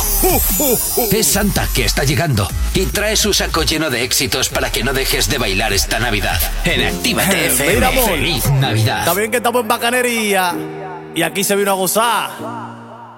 Es 1.12 1.28
Santa 1.28 1.68
que 1.74 1.86
está 1.86 2.04
llegando 2.04 2.48
y 2.74 2.86
trae 2.86 3.16
su 3.16 3.34
saco 3.34 3.64
lleno 3.64 3.90
de 3.90 4.04
éxitos 4.04 4.50
para 4.50 4.72
que 4.72 4.84
no 4.84 4.94
dejes 4.94 5.28
de 5.30 5.38
bailar 5.38 5.74
esta 5.74 6.00
Navidad. 6.00 6.40
En 6.66 6.86
Actívate 6.86 7.48
FM. 7.48 7.74
Mira, 7.74 7.88
amor. 7.88 8.06
Feliz 8.06 8.50
Navidad. 8.52 9.00
Está 9.00 9.14
bien 9.14 9.32
que 9.32 9.38
estamos 9.38 9.62
en 9.62 9.68
bacanería 9.68 10.56
y 11.16 11.22
aquí 11.24 11.44
se 11.44 11.56
vino 11.56 11.72
a 11.72 11.74
gozar. 11.76 12.30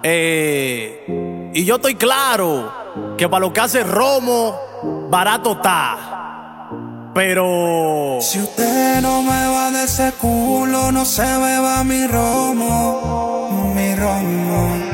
Eh, 0.03 1.51
y 1.53 1.65
yo 1.65 1.75
estoy 1.75 1.95
claro 1.95 3.15
que 3.17 3.27
para 3.27 3.41
lo 3.41 3.51
que 3.51 3.59
hace 3.59 3.83
Romo, 3.83 5.07
barato 5.09 5.53
está. 5.53 5.97
Pero. 7.13 8.19
Si 8.21 8.39
usted 8.39 9.01
no 9.01 9.21
me 9.21 9.47
va 9.47 9.71
de 9.71 9.83
ese 9.83 10.13
culo, 10.13 10.91
no 10.91 11.03
se 11.03 11.23
beba 11.23 11.83
mi 11.83 12.07
romo, 12.07 13.73
mi 13.75 13.95
romo. 13.95 14.90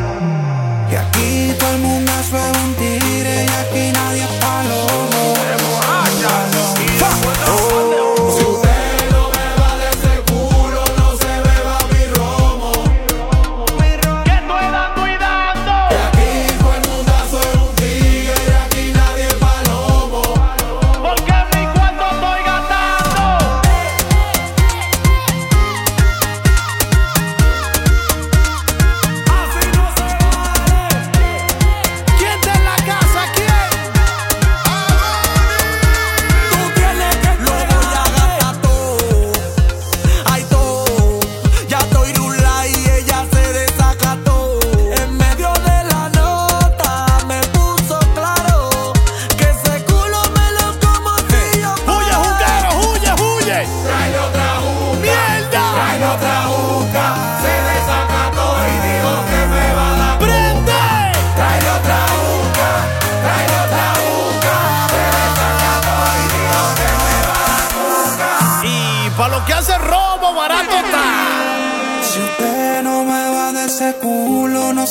Todo 1.59 1.71
el 1.71 1.79
mundo 1.79 2.11
es 2.19 2.31
un 2.63 2.75
tigre 2.75 3.45
y 3.45 3.49
aquí 3.49 3.91
nadie 3.93 4.23
es 4.23 4.31
palomo. 4.39 5.36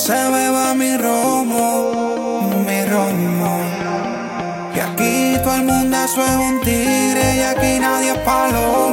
Se 0.06 0.12
beba 0.12 0.72
mi 0.74 0.96
romo, 0.96 2.62
mi 2.64 2.80
romo. 2.84 3.58
Y 4.72 4.78
aquí 4.78 5.36
todo 5.42 5.56
el 5.56 5.64
mundo 5.64 5.96
es 6.04 6.16
un 6.16 6.60
tigre 6.60 7.36
y 7.38 7.40
aquí 7.40 7.80
nadie 7.80 8.12
es 8.12 8.18
palomo. 8.18 8.85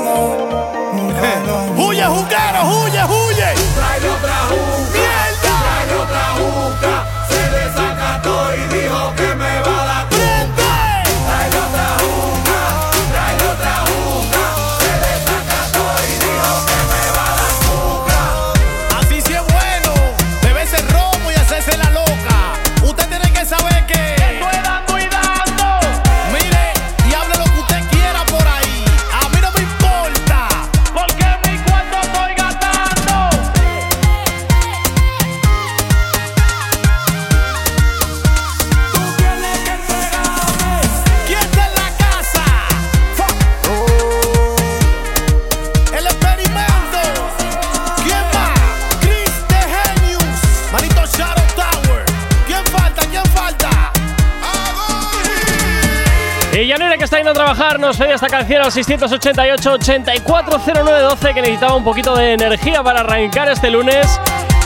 Trabajar 57.34 57.80
nos 57.80 57.98
pedía 57.98 58.15
esta 58.15 58.28
canción 58.28 58.62
al 58.62 58.72
688-840912 58.72 61.34
que 61.34 61.41
necesitaba 61.41 61.76
un 61.76 61.84
poquito 61.84 62.15
de 62.15 62.34
energía 62.34 62.84
para 62.84 63.02
arrancar 63.02 63.50
este 63.50 63.69
lunes. 63.69 64.08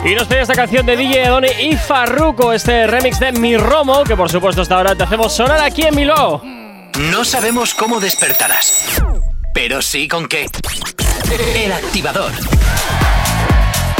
Y 0.03 0.13
nos 0.13 0.27
pedía 0.27 0.43
esta 0.43 0.53
canción 0.53 0.85
de 0.85 0.95
DJ 0.95 1.23
Edoni 1.25 1.47
y 1.59 1.75
Farruko, 1.75 2.53
este 2.53 2.85
remix 2.87 3.19
de 3.19 3.31
Mi 3.31 3.57
Romo, 3.57 4.03
que 4.03 4.15
por 4.15 4.29
supuesto 4.29 4.61
hasta 4.61 4.75
ahora 4.75 4.95
te 4.95 5.03
hacemos 5.03 5.35
sonar 5.35 5.59
aquí 5.61 5.81
en 5.83 5.95
Miló. 5.95 6.41
No 7.11 7.25
sabemos 7.25 7.73
cómo 7.73 7.99
despertarás, 7.99 9.01
pero 9.53 9.81
sí 9.81 10.07
con 10.07 10.27
qué. 10.27 10.45
El 11.55 11.71
activador. 11.71 12.31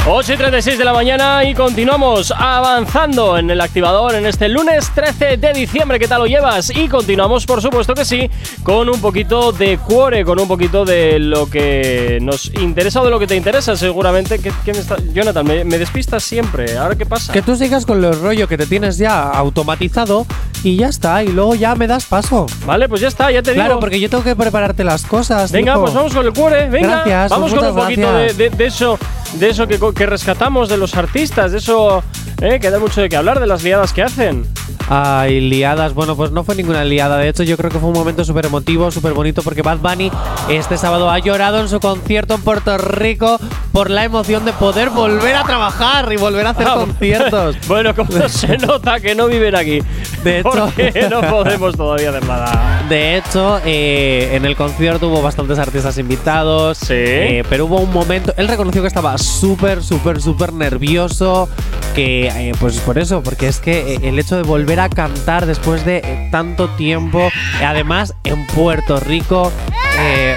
8 0.10 0.34
y 0.34 0.38
36 0.38 0.78
de 0.78 0.86
la 0.86 0.94
mañana 0.94 1.44
y 1.44 1.54
continuamos 1.54 2.32
avanzando 2.32 3.38
en 3.38 3.50
el 3.50 3.60
activador 3.60 4.16
en 4.16 4.26
este 4.26 4.48
lunes 4.48 4.90
13 4.96 5.36
de 5.36 5.52
diciembre. 5.52 6.00
¿Qué 6.00 6.08
tal 6.08 6.20
lo 6.22 6.28
llevas? 6.28 6.70
Y 6.70 6.88
continuamos, 6.88 7.46
por 7.46 7.62
supuesto 7.62 7.94
que 7.94 8.06
sí, 8.06 8.30
con 8.64 8.88
un 8.88 9.02
poquito 9.02 9.52
de 9.52 9.78
cuore, 9.78 10.24
con 10.24 10.40
un 10.40 10.48
poquito 10.48 10.86
de 10.86 11.20
lo 11.20 11.50
que 11.50 12.20
nos 12.22 12.46
interesa 12.56 13.02
o 13.02 13.06
de 13.06 13.12
lo 13.12 13.20
que 13.20 13.28
te 13.28 13.36
interesa, 13.36 13.76
seguramente. 13.76 14.40
¿Qué, 14.40 14.54
qué 14.64 14.72
me 14.74 14.80
está- 14.80 14.96
Jonathan, 15.14 15.46
me, 15.46 15.66
me 15.66 15.78
despistas 15.78 16.24
siempre. 16.24 16.78
¿Ahora 16.78 16.96
qué 16.96 17.06
pasa? 17.06 17.34
Que 17.34 17.42
tú 17.42 17.58
sigas 17.58 17.86
con 17.86 18.02
los 18.02 18.22
rollos 18.22 18.48
que 18.48 18.58
te 18.58 18.66
tienes 18.66 18.98
ya 18.98 19.24
automatizado 19.30 20.26
y 20.64 20.78
ya 20.78 20.88
está, 20.88 21.22
y 21.22 21.28
luego 21.28 21.54
ya 21.56 21.76
me 21.76 21.86
das 21.86 22.06
paso. 22.06 22.46
Vale, 22.66 22.88
pues 22.88 23.02
ya 23.02 23.10
está, 23.10 23.30
ya 23.30 23.44
te 23.44 23.54
Claro, 23.54 23.72
digo. 23.72 23.80
porque 23.82 24.00
yo 24.00 24.10
tengo 24.10 24.24
que 24.24 24.38
prepararte 24.38 24.86
las 24.86 25.04
cosas. 25.04 25.52
Venga, 25.52 25.78
pues 25.78 25.94
vamos 25.94 26.14
con 26.14 26.26
el 26.26 26.32
cuore, 26.32 26.70
venga. 26.70 27.04
Gracias, 27.04 27.30
vamos 27.30 27.54
con 27.54 27.68
un 27.68 27.76
poquito 27.76 28.08
de, 28.14 28.20
gracias. 28.24 28.38
de- 28.38 28.50
de 28.52 28.66
eso, 28.66 28.98
de 29.34 29.50
eso 29.50 29.68
que, 29.68 29.80
que 29.94 30.06
rescatamos 30.06 30.70
de 30.70 30.78
los 30.78 30.96
artistas, 30.96 31.52
de 31.52 31.60
eso 31.60 32.04
eh, 32.42 32.60
que 32.60 32.70
da 32.70 32.80
mucho 32.80 33.02
de 33.02 33.10
qué 33.10 33.16
hablar, 33.18 33.40
de 33.40 33.48
las 33.48 33.64
liadas 33.64 33.94
que 33.94 34.04
hacen. 34.04 34.46
Ay, 34.90 35.42
liadas. 35.42 35.94
Bueno, 35.94 36.16
pues 36.16 36.32
no 36.32 36.46
fue 36.46 36.56
ninguna 36.56 36.86
liada. 36.86 37.18
De 37.18 37.28
hecho, 37.28 37.44
yo 37.44 37.58
creo 37.58 37.70
que 37.70 37.78
fue 37.78 37.90
un 37.90 37.96
momento 37.98 38.24
súper 38.24 38.46
emotivo, 38.46 38.90
súper 38.90 39.12
bonito, 39.14 39.44
porque 39.44 39.62
Bad 39.62 39.80
Bunny 39.80 40.10
este 40.50 40.78
sábado 40.78 41.10
ha 41.12 41.20
llorado 41.20 41.60
en 41.60 41.68
su 41.68 41.82
concierto 41.82 42.36
en 42.36 42.42
Puerto 42.42 42.78
Rico 42.78 43.38
por 43.74 43.90
la 43.90 44.06
emoción 44.06 44.46
de 44.46 44.54
poder 44.54 44.90
volver 44.90 45.36
a 45.36 45.44
trabajar 45.44 46.10
y 46.14 46.16
volver 46.16 46.46
a 46.48 46.52
hacer 46.52 46.68
Ah, 46.70 46.76
conciertos. 46.80 47.58
Bueno, 47.68 47.94
como 47.94 48.12
se 48.30 48.58
nota 48.60 49.02
que 49.02 49.14
no 49.14 49.28
viven 49.28 49.56
aquí. 49.58 49.82
De 50.24 50.40
hecho- 50.40 50.72
no 51.10 51.22
podemos 51.22 51.76
todavía 51.76 52.10
hacer 52.12 52.26
nada. 52.26 52.86
De 52.88 53.18
hecho, 53.18 53.60
eh, 53.66 54.30
en 54.36 54.46
el 54.46 54.56
concierto 54.56 55.10
hubo 55.10 55.22
bastantes 55.22 55.60
artistas 55.60 55.98
invitados. 55.98 56.80
eh, 56.92 57.44
pero 57.50 57.66
hubo 57.66 57.80
un 57.82 57.92
momento. 57.92 58.34
Él 58.38 58.48
reconoció 58.48 58.82
que 58.84 58.88
estaba 58.88 59.18
súper, 59.18 59.84
súper, 59.84 60.22
súper 60.22 60.54
nervioso. 60.54 61.50
Que, 61.94 62.27
eh, 62.28 62.54
pues 62.60 62.80
por 62.80 62.98
eso, 62.98 63.22
porque 63.24 63.48
es 63.48 63.60
que 63.60 63.96
eh, 63.96 64.00
el 64.04 64.20
hecho 64.20 64.36
de 64.36 64.44
volver 64.44 64.80
a 64.80 64.90
cantar 64.90 65.46
después 65.46 65.86
de 65.86 65.98
eh, 65.98 66.30
tanto 66.32 66.70
tiempo, 66.70 67.20
eh, 67.62 67.66
además 67.66 68.14
en 68.24 68.46
Puerto 68.48 69.00
Rico, 69.00 69.52
eh, 70.00 70.36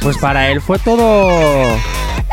pues 0.00 0.18
para 0.18 0.50
él 0.50 0.60
fue 0.60 0.78
todo. 0.78 1.28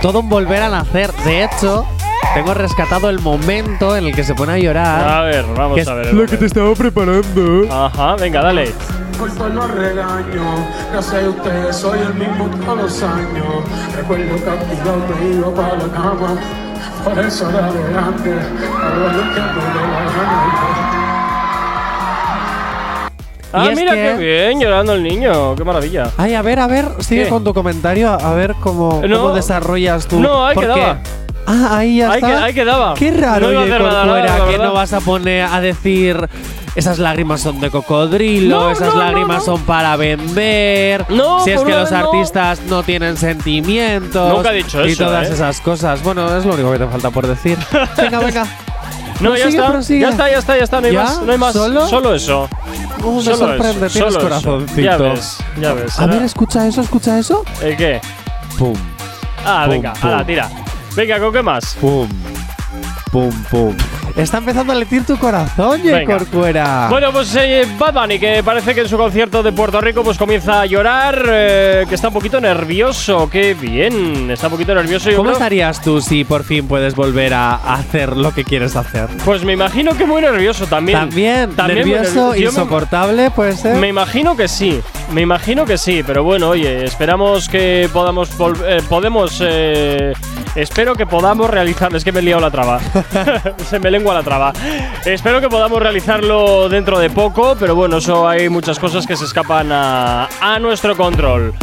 Todo 0.02 0.20
un 0.20 0.30
volver 0.30 0.62
a 0.64 0.70
nacer. 0.70 1.12
De 1.26 1.44
hecho. 1.44 1.86
Tengo 2.34 2.54
rescatado 2.54 3.10
el 3.10 3.20
momento 3.20 3.98
en 3.98 4.06
el 4.06 4.16
que 4.16 4.24
se 4.24 4.34
pone 4.34 4.54
a 4.54 4.58
llorar. 4.58 5.06
A 5.06 5.22
ver, 5.24 5.44
vamos 5.54 5.76
que 5.76 5.82
es 5.82 5.88
a 5.90 5.96
ver 5.96 6.14
Lo 6.14 6.26
que 6.26 6.38
te 6.38 6.46
estaba 6.46 6.74
preparando. 6.76 7.68
Ajá, 7.70 8.16
venga, 8.16 8.42
dale. 8.42 8.72
Corto 9.20 9.50
los 9.50 9.70
regaños, 9.70 10.60
gracias 10.94 11.24
a 11.26 11.30
ustedes 11.30 11.76
soy 11.76 12.00
el 12.00 12.14
mismo 12.14 12.50
todos 12.66 12.84
los 12.84 13.04
años. 13.04 13.46
Recuerdo 13.98 14.36
que 14.36 15.26
me 15.26 15.36
iba 15.36 15.54
para 15.54 15.76
la 15.76 15.94
cama, 15.94 16.40
por 17.04 17.20
eso 17.20 17.48
de 17.50 17.58
adelante, 17.60 18.30
lo 18.30 18.30
que 18.30 18.30
dé 18.30 19.82
la 19.92 20.02
gana. 20.14 20.48
Ah, 23.54 23.68
es 23.70 23.78
mira 23.78 23.92
que- 23.94 24.02
qué 24.02 24.16
bien, 24.18 24.60
llorando 24.62 24.94
el 24.94 25.04
niño. 25.04 25.56
Qué 25.56 25.64
maravilla. 25.66 26.10
Ay, 26.18 26.36
a 26.36 26.42
ver, 26.42 26.60
a 26.60 26.68
ver, 26.68 26.86
sigue 27.00 27.26
¿Qué? 27.26 27.30
con 27.30 27.44
tu 27.44 27.54
comentario, 27.54 28.10
a 28.10 28.34
ver 28.34 28.56
cómo, 28.62 29.02
No. 29.06 29.18
cómo 29.22 29.34
desarrollas 29.36 30.08
tú. 30.08 30.20
No, 30.22 30.46
ahí 30.46 30.56
quedaba. 30.56 31.00
Ah, 31.46 31.78
ahí 31.80 31.98
ya 31.98 32.12
Ahí 32.12 32.16
está. 32.22 32.28
que- 32.28 32.34
ahí 32.44 32.54
quedaba. 32.54 32.94
Qué 32.94 33.12
raro, 33.12 33.48
No 33.48 33.52
iba 33.52 33.62
a 33.62 33.64
oye, 33.66 33.74
hacer 33.74 33.86
nada, 33.86 34.04
Corcuera, 34.04 34.26
nada, 34.28 34.46
que 34.46 34.52
verdad. 34.52 34.66
no 34.68 34.74
vas 34.74 34.94
a 34.94 35.00
poner 35.02 35.44
a 35.52 35.60
decir 35.60 36.30
esas 36.76 37.00
lágrimas 37.00 37.42
son 37.42 37.60
de 37.60 37.70
cocodrilo, 37.70 38.60
No, 38.62 38.72
esas 38.72 38.94
no, 38.94 39.00
lágrimas 39.00 39.46
no, 39.46 39.52
no. 39.54 39.58
son 39.58 39.62
para 39.66 39.96
vender. 39.98 41.06
No, 41.10 41.44
si 41.44 41.52
es 41.52 41.62
que 41.62 41.72
los 41.72 41.92
artistas 41.92 42.62
no 42.62 42.84
tienen 42.84 43.18
sentimientos. 43.18 44.34
Nunca 44.34 44.52
he 44.54 44.58
dicho 44.58 44.86
y 44.88 44.92
eso, 44.92 45.06
todas 45.06 45.30
¿eh? 45.30 45.34
esas 45.34 45.60
cosas. 45.62 46.02
Bueno, 46.04 46.36
es 46.38 46.46
lo 46.46 46.54
único 46.54 46.72
que 46.72 46.80
te 46.80 46.88
falta 46.88 47.10
por 47.12 47.28
decir. 47.28 47.58
venga, 47.98 48.20
venga. 48.20 48.48
No, 49.20 49.38
ya 49.38 49.46
está, 49.50 49.80
ya 49.82 50.10
está, 50.10 50.30
ya 50.32 50.38
está, 50.40 50.58
ya 50.58 50.64
está, 50.64 50.82
no 50.82 50.88
hay 50.88 50.94
¿Ya? 50.94 51.04
más, 51.04 51.22
no 51.22 51.32
hay 51.32 51.38
más. 51.38 51.54
¿Solo? 51.54 52.16
eso. 52.16 52.50
Oh, 53.04 53.18
me 53.18 53.22
Solo 53.24 53.38
sorprende, 53.38 53.86
eso, 53.88 53.94
tienes 53.94 53.94
solo 53.94 54.10
eso. 54.10 54.20
corazoncito. 54.22 54.82
Ya 54.82 54.98
ves, 54.98 55.38
ya 55.60 55.74
ves. 55.74 56.00
A 56.00 56.06
ver, 56.08 56.24
escucha 56.24 56.68
eso, 56.68 56.82
escucha 56.82 57.20
eso. 57.20 57.44
¿El 57.62 57.78
qué? 57.78 58.02
Pum, 58.58 58.74
Ah, 59.46 59.64
Pum, 59.66 59.72
venga, 59.74 59.94
pum. 59.94 60.10
ala, 60.10 60.26
tira. 60.26 60.50
Venga, 60.96 61.20
¿con 61.20 61.34
qué 61.34 61.42
más? 61.44 61.76
pum, 61.80 62.08
pum, 63.12 63.44
pum. 63.52 63.76
Está 64.16 64.38
empezando 64.40 64.74
a 64.74 64.76
latir 64.76 65.06
tu 65.06 65.18
corazón, 65.18 65.82
J. 65.84 66.06
Corcuera. 66.06 66.88
Bueno, 66.90 67.12
pues 67.12 67.36
eh, 67.36 67.66
Bad 67.78 67.94
Bunny, 67.94 68.20
que 68.20 68.42
parece 68.44 68.74
que 68.76 68.82
en 68.82 68.88
su 68.90 68.98
concierto 68.98 69.42
de 69.44 69.52
Puerto 69.52 69.80
Rico 69.82 70.04
pues 70.04 70.18
comienza 70.18 70.62
a 70.62 70.66
llorar, 70.66 71.24
eh, 71.30 71.86
que 71.88 71.96
está 71.96 72.10
un 72.10 72.14
poquito 72.14 72.40
nervioso. 72.42 73.30
Qué 73.30 73.54
bien, 73.54 74.30
está 74.32 74.48
un 74.48 74.52
poquito 74.54 74.76
nervioso. 74.76 75.10
yo 75.10 75.18
¿Cómo 75.18 75.30
creo- 75.30 75.38
estarías 75.38 75.82
tú 75.82 76.02
si 76.02 76.24
por 76.24 76.44
fin 76.44 76.68
puedes 76.68 76.96
volver 76.96 77.34
a 77.34 77.56
hacer 77.56 78.16
lo 78.18 78.34
que 78.34 78.44
quieres 78.44 78.76
hacer? 78.76 79.08
Pues 79.26 79.44
me 79.44 79.54
imagino 79.54 79.96
que 79.98 80.06
muy 80.06 80.22
nervioso 80.22 80.66
también. 80.68 80.98
También, 81.00 81.50
nervioso, 81.56 82.32
me- 82.32 82.40
insoportable, 82.40 83.32
puede 83.32 83.54
ser. 83.56 83.78
Me 83.78 83.88
imagino 83.88 84.36
que 84.36 84.48
sí, 84.48 84.82
me 85.12 85.22
imagino 85.22 85.66
que 85.66 85.78
sí, 85.78 86.04
pero 86.06 86.24
bueno, 86.24 86.50
oye, 86.50 86.84
esperamos 86.86 87.48
que 87.50 87.90
podamos, 87.92 88.30
eh, 88.66 88.82
podemos, 88.90 89.42
eh, 89.44 90.14
espero 90.56 90.96
que 90.96 91.06
podamos 91.06 91.50
realizarlo, 91.50 91.98
es 91.98 92.04
que 92.04 92.12
me 92.12 92.20
he 92.20 92.24
liado 92.24 92.42
la 92.42 92.52
traba, 92.52 92.80
se 93.70 93.80
me 93.80 93.90
lengua 94.02 94.16
la 94.16 94.24
traba, 94.24 94.52
espero 95.06 95.40
que 95.42 95.48
podamos 95.48 95.80
realizarlo 95.80 96.70
dentro 96.70 96.98
de 96.98 97.12
poco, 97.12 97.56
pero 97.60 97.76
bueno, 97.76 97.98
eso 97.98 98.28
hay 98.28 98.50
muchas 98.50 98.80
cosas 98.80 99.06
que 99.06 99.16
se 99.16 99.26
escapan 99.26 99.72
a, 99.72 100.28
a 100.42 100.58
nuestro 100.58 100.98
control. 100.98 101.54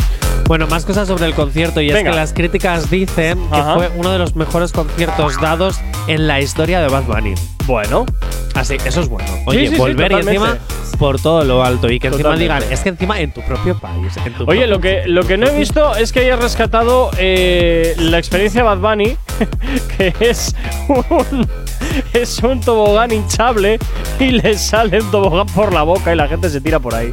Bueno, 0.46 0.68
más 0.68 0.84
cosas 0.84 1.08
sobre 1.08 1.26
el 1.26 1.34
concierto 1.34 1.80
y 1.80 1.88
Venga. 1.88 1.98
es 1.98 2.04
que 2.04 2.16
las 2.20 2.32
críticas 2.32 2.88
dicen 2.90 3.38
que 3.50 3.58
Ajá. 3.58 3.74
fue 3.74 3.90
uno 3.96 4.12
de 4.12 4.18
los 4.18 4.36
mejores 4.36 4.70
conciertos 4.70 5.38
dados 5.40 5.80
en 6.06 6.28
la 6.28 6.40
historia 6.40 6.80
de 6.80 6.86
Bad 6.88 7.02
Bunny. 7.02 7.34
Bueno, 7.66 8.06
Así, 8.54 8.76
eso 8.84 9.00
es 9.02 9.08
bueno. 9.08 9.28
Oye, 9.46 9.66
sí, 9.66 9.74
sí, 9.74 9.78
volver 9.78 10.10
y 10.10 10.14
encima 10.16 10.58
por 10.98 11.20
todo 11.20 11.44
lo 11.44 11.62
alto 11.62 11.88
y 11.90 12.00
que 12.00 12.08
encima 12.08 12.30
Totalmente. 12.30 12.54
digan, 12.64 12.72
es 12.72 12.80
que 12.80 12.88
encima 12.88 13.20
en 13.20 13.30
tu 13.32 13.40
propio 13.42 13.78
país. 13.78 14.16
en 14.16 14.32
tu 14.34 14.44
Oye, 14.44 14.60
propio 14.62 14.66
lo 14.66 14.80
que, 14.80 15.02
lo 15.06 15.22
que 15.24 15.36
no 15.36 15.46
he 15.46 15.56
visto 15.56 15.94
es 15.94 16.10
que 16.12 16.20
haya 16.20 16.34
rescatado 16.36 17.10
eh, 17.18 17.94
la 17.98 18.18
experiencia 18.18 18.64
Bad 18.64 18.78
Bunny, 18.78 19.16
que 19.96 20.12
es 20.18 20.56
un, 20.88 21.46
es 22.12 22.38
un 22.42 22.60
tobogán 22.60 23.12
hinchable 23.12 23.78
y 24.18 24.30
le 24.30 24.56
sale 24.58 25.00
un 25.00 25.10
tobogán 25.10 25.46
por 25.46 25.72
la 25.72 25.82
boca 25.82 26.12
y 26.12 26.16
la 26.16 26.28
gente 26.28 26.50
se 26.50 26.60
tira 26.60 26.78
por 26.78 26.94
ahí. 26.94 27.12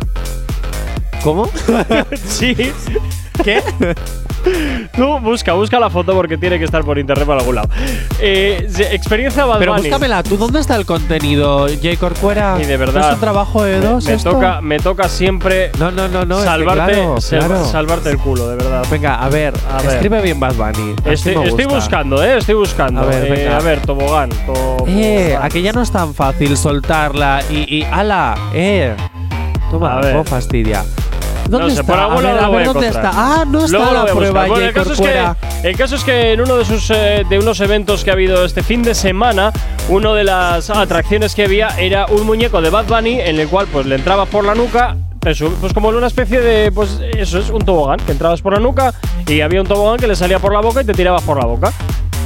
¿Cómo? 1.24 1.50
sí. 2.28 2.56
¿Qué? 3.44 3.64
Tú 4.96 5.20
busca, 5.20 5.54
busca 5.54 5.80
la 5.80 5.90
foto 5.90 6.14
porque 6.14 6.38
tiene 6.38 6.58
que 6.60 6.66
estar 6.66 6.84
por 6.84 6.98
internet 6.98 7.26
por 7.26 7.38
algún 7.38 7.56
lado. 7.56 7.70
Eh, 8.20 8.68
experiencia 8.92 9.46
Bad 9.46 9.60
Pero 9.60 9.72
Bunny. 9.74 9.84
búscamela, 9.84 10.24
¿tú 10.24 10.38
dónde 10.38 10.60
está 10.60 10.76
el 10.76 10.86
contenido, 10.86 11.68
J. 11.68 11.98
Corcuera? 12.00 12.58
Y 12.62 12.66
de 12.66 12.78
verdad. 12.78 13.02
¿No 13.02 13.08
es 13.08 13.14
un 13.16 13.20
trabajo 13.20 13.64
de 13.64 13.80
dos 13.82 14.06
me, 14.06 14.18
toca, 14.18 14.62
me 14.62 14.80
toca 14.80 15.10
siempre 15.10 15.72
No, 15.80 15.92
no, 15.92 16.08
no, 16.08 16.26
no. 16.26 16.36
es 16.36 16.42
que 16.44 16.48
salvarte, 16.50 16.94
claro, 16.94 17.22
sal- 17.22 17.40
claro. 17.40 17.66
salvarte 17.66 18.10
el 18.10 18.18
culo, 18.18 18.48
de 18.50 18.56
verdad. 18.58 18.86
Venga, 18.90 19.16
a 19.16 19.30
ver, 19.30 19.54
A 19.72 19.82
ver. 19.82 19.92
escribe 19.94 20.22
bien 20.22 20.40
Bad 20.40 20.54
Bunny. 20.56 20.96
Estoy, 21.06 21.66
buscando, 21.66 22.24
eh, 22.24 22.38
estoy 22.38 22.56
buscando. 22.56 23.02
A 23.02 23.06
ver, 23.06 23.26
Eh, 23.26 23.30
venga. 23.32 23.58
a 23.58 23.62
ver, 23.62 23.80
tobogán. 23.82 24.30
tobogán. 24.46 24.88
Eh, 24.98 25.38
a 25.42 25.50
que 25.50 25.62
ya 25.62 25.72
no 25.74 25.82
es 25.82 25.92
tan 25.92 26.14
fácil 26.14 26.56
soltarla 26.56 27.42
y, 27.50 27.78
y 27.80 27.84
ala, 27.84 28.36
eh. 28.54 28.96
Toma, 29.72 29.98
A 29.98 30.02
ver. 30.02 30.12
cómo 30.12 30.24
fastidia. 30.24 30.84
¿Dónde 31.48 31.68
no 31.68 31.74
sé, 31.74 31.82
está? 31.82 31.94
por 31.94 32.00
algún 32.00 32.26
a 32.26 32.28
ver, 32.28 32.36
lado 32.36 32.38
a 32.38 32.42
lo 32.42 32.48
voy 32.48 32.58
ver 32.58 32.70
a 32.70 32.74
dónde 32.74 32.88
encontrar. 32.88 33.06
está. 33.14 33.42
Ah, 33.42 33.46
no 33.46 33.66
está 33.66 33.78
Luego 33.78 33.86
lo 33.86 33.94
la 33.94 34.02
voy 34.02 34.10
a 34.10 34.16
prueba, 34.16 34.46
buscar. 34.46 34.50
Bueno, 34.50 34.66
J. 34.66 34.68
el, 34.68 34.74
caso 34.74 34.94
es 34.94 35.02
que, 35.62 35.68
el 35.70 35.78
caso 35.78 35.96
es 35.96 36.04
que 36.04 36.34
en 36.34 36.42
uno 36.42 36.58
de 36.58 36.66
sus 36.66 36.90
eh, 36.90 37.26
de 37.30 37.40
unos 37.40 37.60
eventos 37.60 38.04
que 38.04 38.10
ha 38.10 38.14
habido 38.14 38.46
este 38.46 38.64
fin 38.64 38.82
de 38.84 38.96
semana, 38.96 39.52
una 39.90 40.14
de 40.14 40.24
las 40.24 40.70
atracciones 40.70 41.36
que 41.36 41.44
había 41.46 41.70
era 41.80 42.08
un 42.08 42.26
muñeco 42.26 42.62
de 42.62 42.70
Bad 42.70 42.86
Bunny 42.88 43.20
en 43.20 43.40
el 43.40 43.48
cual 43.48 43.68
pues 43.72 43.86
le 43.86 43.96
entraba 43.96 44.26
por 44.26 44.44
la 44.44 44.56
nuca, 44.56 44.98
pues 45.20 45.74
como 45.74 45.90
en 45.90 45.96
una 45.96 46.08
especie 46.08 46.40
de 46.40 46.72
pues 46.72 47.00
eso 47.18 47.40
es 47.40 47.50
un 47.50 47.64
tobogán, 47.64 48.00
que 48.00 48.12
entrabas 48.12 48.42
por 48.42 48.54
la 48.54 48.60
nuca 48.60 48.94
y 49.28 49.42
había 49.42 49.62
un 49.62 49.68
tobogán 49.68 50.00
que 50.00 50.08
le 50.08 50.16
salía 50.16 50.40
por 50.40 50.54
la 50.54 50.62
boca 50.62 50.82
y 50.82 50.86
te 50.86 50.94
tirabas 50.94 51.24
por 51.24 51.38
la 51.38 51.46
boca. 51.46 51.72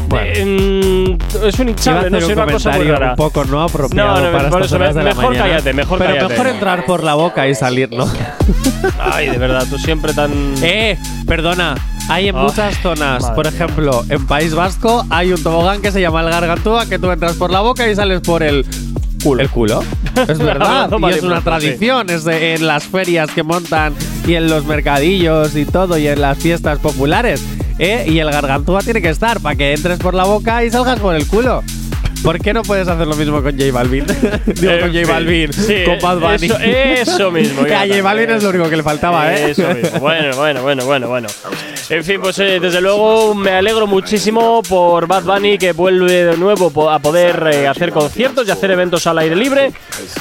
Bueno. 0.09 0.31
Eh, 0.33 1.17
mm, 1.39 1.45
es 1.45 1.59
un 1.59 1.69
hinchable, 1.69 2.09
no 2.09 2.19
sé, 2.19 2.25
un 2.27 2.31
una 2.39 2.51
cosa 2.51 2.71
muy 2.71 2.87
rara. 2.87 3.09
un 3.11 3.15
poco 3.15 3.45
no 3.45 3.61
apropiado 3.61 4.15
No, 4.19 4.25
no, 4.25 4.31
para 4.37 4.49
por 4.49 4.61
estas 4.61 4.65
eso, 4.67 4.75
horas 4.77 4.95
de 4.95 5.03
la 5.03 5.09
mejor 5.09 5.25
mañana. 5.25 5.43
cállate, 5.45 5.73
mejor 5.73 5.97
Pero 5.99 6.09
cállate. 6.13 6.29
mejor 6.33 6.47
entrar 6.47 6.85
por 6.85 7.03
la 7.03 7.13
boca 7.13 7.47
y 7.47 7.55
salir, 7.55 7.91
¿no? 7.91 8.07
Ay, 8.99 9.29
de 9.29 9.37
verdad, 9.37 9.65
tú 9.69 9.77
siempre 9.77 10.13
tan. 10.13 10.31
eh, 10.61 10.97
perdona. 11.27 11.75
Hay 12.09 12.27
en 12.27 12.35
Ah, 12.35 12.41
muchas 12.41 12.75
zonas, 12.81 13.29
por 13.31 13.45
ejemplo, 13.45 14.03
en 14.09 14.25
País 14.25 14.55
Vasco 14.55 15.05
hay 15.11 15.31
un 15.31 15.43
tobogán 15.43 15.79
que 15.81 15.91
se 15.91 16.01
llama 16.01 16.21
el 16.21 16.29
gargantúa 16.31 16.87
que 16.87 16.97
tú 16.97 17.11
entras 17.11 17.35
por 17.35 17.51
la 17.51 17.59
boca 17.59 17.87
y 17.87 17.95
sales 17.95 18.21
por 18.21 18.41
el 18.41 18.65
Culo. 19.23 19.41
El 19.43 19.49
culo. 19.49 19.83
Es 20.27 20.37
verdad. 20.39 20.89
Y 20.97 21.09
es 21.09 21.21
una 21.23 21.41
tradición. 21.41 22.09
Es 22.09 22.23
de- 22.23 22.55
en 22.55 22.65
las 22.65 22.85
ferias 22.85 23.29
que 23.29 23.43
montan 23.43 23.93
y 24.25 24.35
en 24.35 24.49
los 24.49 24.63
mercadillos 24.65 25.55
y 25.57 25.65
todo 25.65 25.97
y 25.97 26.07
en 26.07 26.21
las 26.21 26.37
fiestas 26.37 26.79
populares. 26.79 27.43
¿Eh? 27.79 28.05
Y 28.07 28.19
el 28.19 28.29
gargantúa 28.29 28.81
tiene 28.81 29.01
que 29.01 29.09
estar 29.09 29.39
para 29.39 29.55
que 29.55 29.73
entres 29.73 29.97
por 29.97 30.13
la 30.13 30.25
boca 30.25 30.63
y 30.63 30.69
salgas 30.69 30.99
por 30.99 31.15
el 31.15 31.25
culo. 31.25 31.63
¿Por 32.23 32.39
qué 32.39 32.53
no 32.53 32.63
puedes 32.63 32.87
hacer 32.87 33.07
lo 33.07 33.15
mismo 33.15 33.41
con 33.41 33.57
J 33.57 33.71
Balvin? 33.71 34.05
Digo, 34.45 34.71
con 34.79 34.89
J 34.89 34.99
fin, 34.99 35.07
Balvin, 35.07 35.53
sí, 35.53 35.75
con 35.85 35.99
Bad 35.99 36.19
Bunny. 36.19 36.45
eso- 36.47 36.59
eso 36.59 37.31
mismo, 37.31 37.63
Que 37.65 37.73
a 37.73 37.87
J 37.87 38.01
Balvin 38.01 38.29
es 38.31 38.43
lo 38.43 38.49
único 38.49 38.69
que 38.69 38.75
le 38.77 38.83
faltaba, 38.83 39.33
¿eh? 39.33 39.51
Eso 39.51 39.67
mismo. 39.73 39.99
Bueno, 39.99 40.35
bueno, 40.35 40.61
bueno, 40.61 40.85
bueno, 40.85 41.07
bueno. 41.07 41.27
En 41.89 42.03
fin, 42.03 42.19
pues 42.21 42.37
eh, 42.39 42.59
desde 42.59 42.81
luego 42.81 43.33
me 43.33 43.51
alegro 43.51 43.87
muchísimo 43.87 44.61
por 44.67 45.07
Bad 45.07 45.23
Bunny 45.23 45.57
que 45.57 45.71
vuelve 45.71 46.25
de 46.25 46.37
nuevo 46.37 46.89
a 46.89 46.99
poder 46.99 47.49
eh, 47.53 47.67
hacer 47.67 47.91
conciertos 47.91 48.47
y 48.47 48.51
hacer 48.51 48.71
eventos 48.71 49.07
al 49.07 49.17
aire 49.19 49.35
libre. 49.35 49.71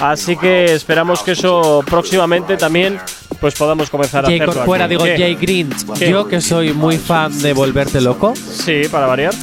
Así 0.01 0.37
que 0.37 0.67
esperamos 0.67 1.23
que 1.23 1.33
eso 1.33 1.83
próximamente 1.85 2.57
también 2.57 2.99
pues 3.41 3.55
podamos 3.55 3.91
comenzar 3.91 4.25
a 4.25 4.29
Jay 4.29 4.37
hacerlo. 4.39 4.55
Corcuera, 4.55 4.85
aquí. 4.87 4.91
digo 4.95 5.05
¿Qué? 5.05 5.17
Jay 5.19 5.35
Green. 5.35 5.71
¿Qué? 5.99 6.11
Yo 6.11 6.27
que 6.29 6.41
soy 6.41 6.73
muy 6.73 6.97
fan 6.97 7.37
de 7.43 7.53
Volverte 7.53 8.01
Loco. 8.01 8.35
Sí, 8.37 8.83
para 8.91 9.07
variar. 9.07 9.35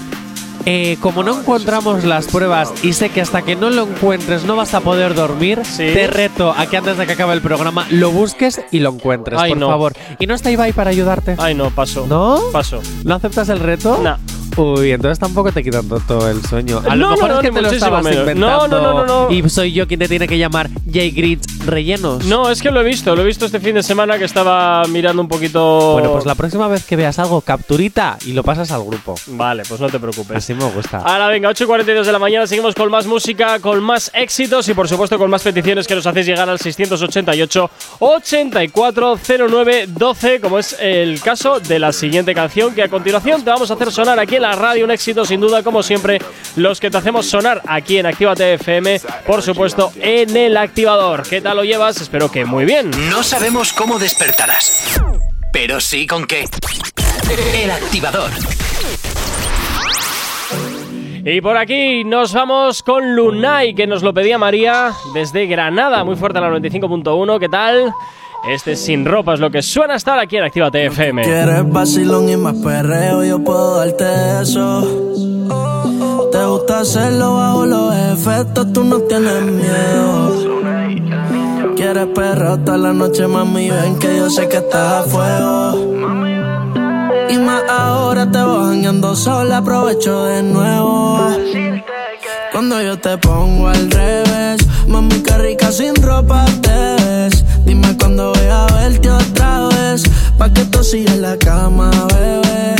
Eh, 0.65 0.97
como 0.99 1.21
no 1.23 1.39
encontramos 1.39 2.03
las 2.05 2.25
pruebas 2.27 2.73
y 2.83 2.93
sé 2.93 3.09
que 3.09 3.21
hasta 3.21 3.43
que 3.43 3.55
no 3.55 3.69
lo 3.69 3.83
encuentres 3.83 4.45
no 4.45 4.55
vas 4.55 4.73
a 4.73 4.79
poder 4.81 5.13
dormir, 5.13 5.61
te 5.77 6.07
reto 6.07 6.51
a 6.57 6.65
que 6.67 6.77
antes 6.77 6.97
de 6.97 7.05
que 7.05 7.13
acabe 7.13 7.33
el 7.33 7.41
programa 7.41 7.85
lo 7.91 8.11
busques 8.11 8.61
y 8.71 8.79
lo 8.79 8.89
encuentres, 8.89 9.39
Ay, 9.39 9.51
por 9.51 9.57
no. 9.59 9.67
favor. 9.67 9.93
¿Y 10.19 10.25
no 10.27 10.33
está 10.33 10.51
Ibai 10.51 10.73
para 10.73 10.89
ayudarte? 10.89 11.35
Ay, 11.37 11.53
no, 11.53 11.69
paso. 11.69 12.05
¿No? 12.07 12.39
Paso. 12.51 12.81
¿No 13.03 13.15
aceptas 13.15 13.49
el 13.49 13.59
reto? 13.59 13.99
No. 14.01 14.17
Uy, 14.57 14.91
entonces 14.91 15.19
tampoco 15.19 15.51
te 15.51 15.63
quitan 15.63 15.87
todo 16.07 16.29
el 16.29 16.43
sueño. 16.45 16.81
A 16.87 16.95
lo 16.95 17.07
No, 17.07 17.11
mejor 17.15 17.29
no, 17.29 17.35
es 17.35 17.41
que 17.41 17.51
te 17.51 17.61
lo 17.61 17.69
estabas 17.69 18.03
menos. 18.03 18.19
inventando 18.21 18.67
No, 18.67 18.67
no, 18.67 18.81
no, 18.81 19.05
no, 19.05 19.29
no. 19.29 19.31
y 19.35 19.49
soy 19.49 19.73
yo 19.73 19.87
quien 19.87 19.99
te 19.99 20.07
tiene 20.07 20.27
que 20.27 20.37
llamar 20.37 20.69
Jay 20.91 21.11
Grits 21.11 21.65
rellenos. 21.65 22.23
No, 22.25 22.49
es 22.49 22.61
que 22.61 22.71
lo 22.71 22.81
he 22.81 22.83
visto, 22.83 23.15
lo 23.15 23.21
he 23.23 23.25
visto 23.25 23.45
este 23.45 23.59
fin 23.59 23.75
de 23.75 23.83
semana 23.83 24.17
que 24.17 24.23
estaba 24.25 24.83
mirando 24.87 25.21
un 25.21 25.27
poquito. 25.27 25.93
Bueno, 25.93 26.11
pues 26.13 26.25
la 26.25 26.35
próxima 26.35 26.67
vez 26.67 26.85
que 26.85 26.95
veas 26.95 27.19
algo, 27.19 27.41
capturita 27.41 28.17
y 28.25 28.33
lo 28.33 28.43
pasas 28.43 28.71
al 28.71 28.83
grupo. 28.83 29.15
Vale, 29.27 29.63
pues 29.67 29.81
no 29.81 29.89
te 29.89 29.99
preocupes. 29.99 30.37
Así 30.37 30.53
me 30.53 30.63
gusta. 30.65 30.99
Ahora 30.99 31.27
venga, 31.27 31.49
8 31.49 31.63
y 31.63 31.67
42 31.67 32.05
de 32.07 32.13
la 32.13 32.19
mañana, 32.19 32.47
seguimos 32.47 32.75
con 32.75 32.89
más 32.91 33.05
música, 33.07 33.59
con 33.59 33.83
más 33.83 34.09
éxitos 34.13 34.67
y 34.69 34.73
por 34.73 34.87
supuesto 34.87 35.17
con 35.17 35.29
más 35.29 35.43
peticiones 35.43 35.87
que 35.87 35.95
nos 35.95 36.05
hacéis 36.07 36.25
llegar 36.27 36.49
al 36.49 36.59
688 36.59 37.69
8409 37.99 39.85
12, 39.87 40.39
como 40.41 40.59
es 40.59 40.75
el 40.79 41.19
caso 41.21 41.59
de 41.59 41.79
la 41.79 41.91
siguiente 41.91 42.33
canción 42.33 42.73
que 42.73 42.83
a 42.83 42.89
continuación 42.89 43.43
te 43.43 43.49
vamos 43.49 43.69
a 43.71 43.73
hacer 43.73 43.91
sonar 43.91 44.19
aquí 44.19 44.34
en 44.35 44.41
la 44.41 44.53
radio, 44.53 44.85
un 44.85 44.91
éxito 44.91 45.25
sin 45.25 45.39
duda, 45.39 45.63
como 45.63 45.83
siempre, 45.83 46.19
los 46.55 46.79
que 46.79 46.89
te 46.89 46.97
hacemos 46.97 47.25
sonar 47.25 47.61
aquí 47.67 47.97
en 47.97 48.05
Actívate 48.05 48.53
FM, 48.55 49.01
por 49.25 49.41
supuesto 49.41 49.91
en 49.99 50.35
el 50.35 50.57
activador. 50.57 51.23
¿Qué 51.27 51.41
tal 51.41 51.57
lo 51.57 51.63
llevas? 51.63 52.01
Espero 52.01 52.31
que 52.31 52.45
muy 52.45 52.65
bien. 52.65 52.91
No 53.09 53.23
sabemos 53.23 53.73
cómo 53.73 53.99
despertarás, 53.99 54.99
pero 55.51 55.79
sí 55.79 56.05
con 56.07 56.25
qué. 56.25 56.45
El 57.53 57.71
activador. 57.71 58.31
Y 61.27 61.41
por 61.41 61.57
aquí 61.57 62.03
nos 62.03 62.33
vamos 62.33 62.83
con 62.83 63.15
Lunay, 63.15 63.73
que 63.73 63.87
nos 63.87 64.03
lo 64.03 64.13
pedía 64.13 64.37
María 64.37 64.91
desde 65.13 65.47
Granada, 65.47 66.03
muy 66.03 66.15
fuerte 66.15 66.37
a 66.37 66.41
la 66.41 66.49
95.1. 66.49 67.39
¿Qué 67.39 67.49
tal? 67.49 67.91
Este 68.47 68.73
es 68.73 68.85
Sin 68.85 69.05
Ropa 69.05 69.33
es 69.33 69.39
lo 69.39 69.49
que 69.49 69.63
suena 69.63 69.95
estar 69.95 70.19
aquí 70.19 70.37
en 70.37 70.43
Actívate 70.43 70.85
FM. 70.85 71.23
Quieres 71.23 71.67
vacilón 71.67 72.29
y 72.29 72.37
más 72.37 72.53
perreo, 72.55 73.23
yo 73.23 73.43
puedo 73.43 73.77
darte 73.77 74.05
eso. 74.41 74.83
Te 76.31 76.45
gusta 76.45 76.81
hacerlo 76.81 77.37
bajo 77.37 77.65
los 77.65 77.95
efectos, 77.95 78.71
tú 78.71 78.83
no 78.83 78.99
tienes 78.99 79.41
miedo. 79.41 81.73
Quieres 81.75 82.05
perro 82.13 82.53
hasta 82.53 82.77
la 82.77 82.93
noche, 82.93 83.25
mami, 83.25 83.71
ven 83.71 83.97
que 83.97 84.15
yo 84.15 84.29
sé 84.29 84.47
que 84.47 84.57
estás 84.57 85.05
a 85.05 85.09
fuego. 85.09 85.95
Y 87.29 87.37
más 87.39 87.63
ahora 87.67 88.29
te 88.29 88.43
voy 88.43 88.75
bañando 88.75 89.15
sola, 89.15 89.57
aprovecho 89.57 90.25
de 90.25 90.43
nuevo. 90.43 91.35
Cuando 92.51 92.79
yo 92.83 92.99
te 92.99 93.17
pongo 93.17 93.69
al 93.69 93.89
revés, 93.89 94.67
mami, 94.87 95.23
qué 95.23 95.35
rica 95.39 95.71
sin 95.71 95.95
ropa 95.95 96.45
te 96.61 97.04
cuando 98.15 98.31
voy 98.31 98.49
a 98.49 98.65
verte 98.67 99.09
otra 99.09 99.67
vez, 99.67 100.03
pa' 100.37 100.49
que 100.49 100.63
tú 100.63 100.81
sigas 100.85 101.15
en 101.15 101.21
la 101.21 101.37
cama, 101.37 101.91
bebé. 102.13 102.75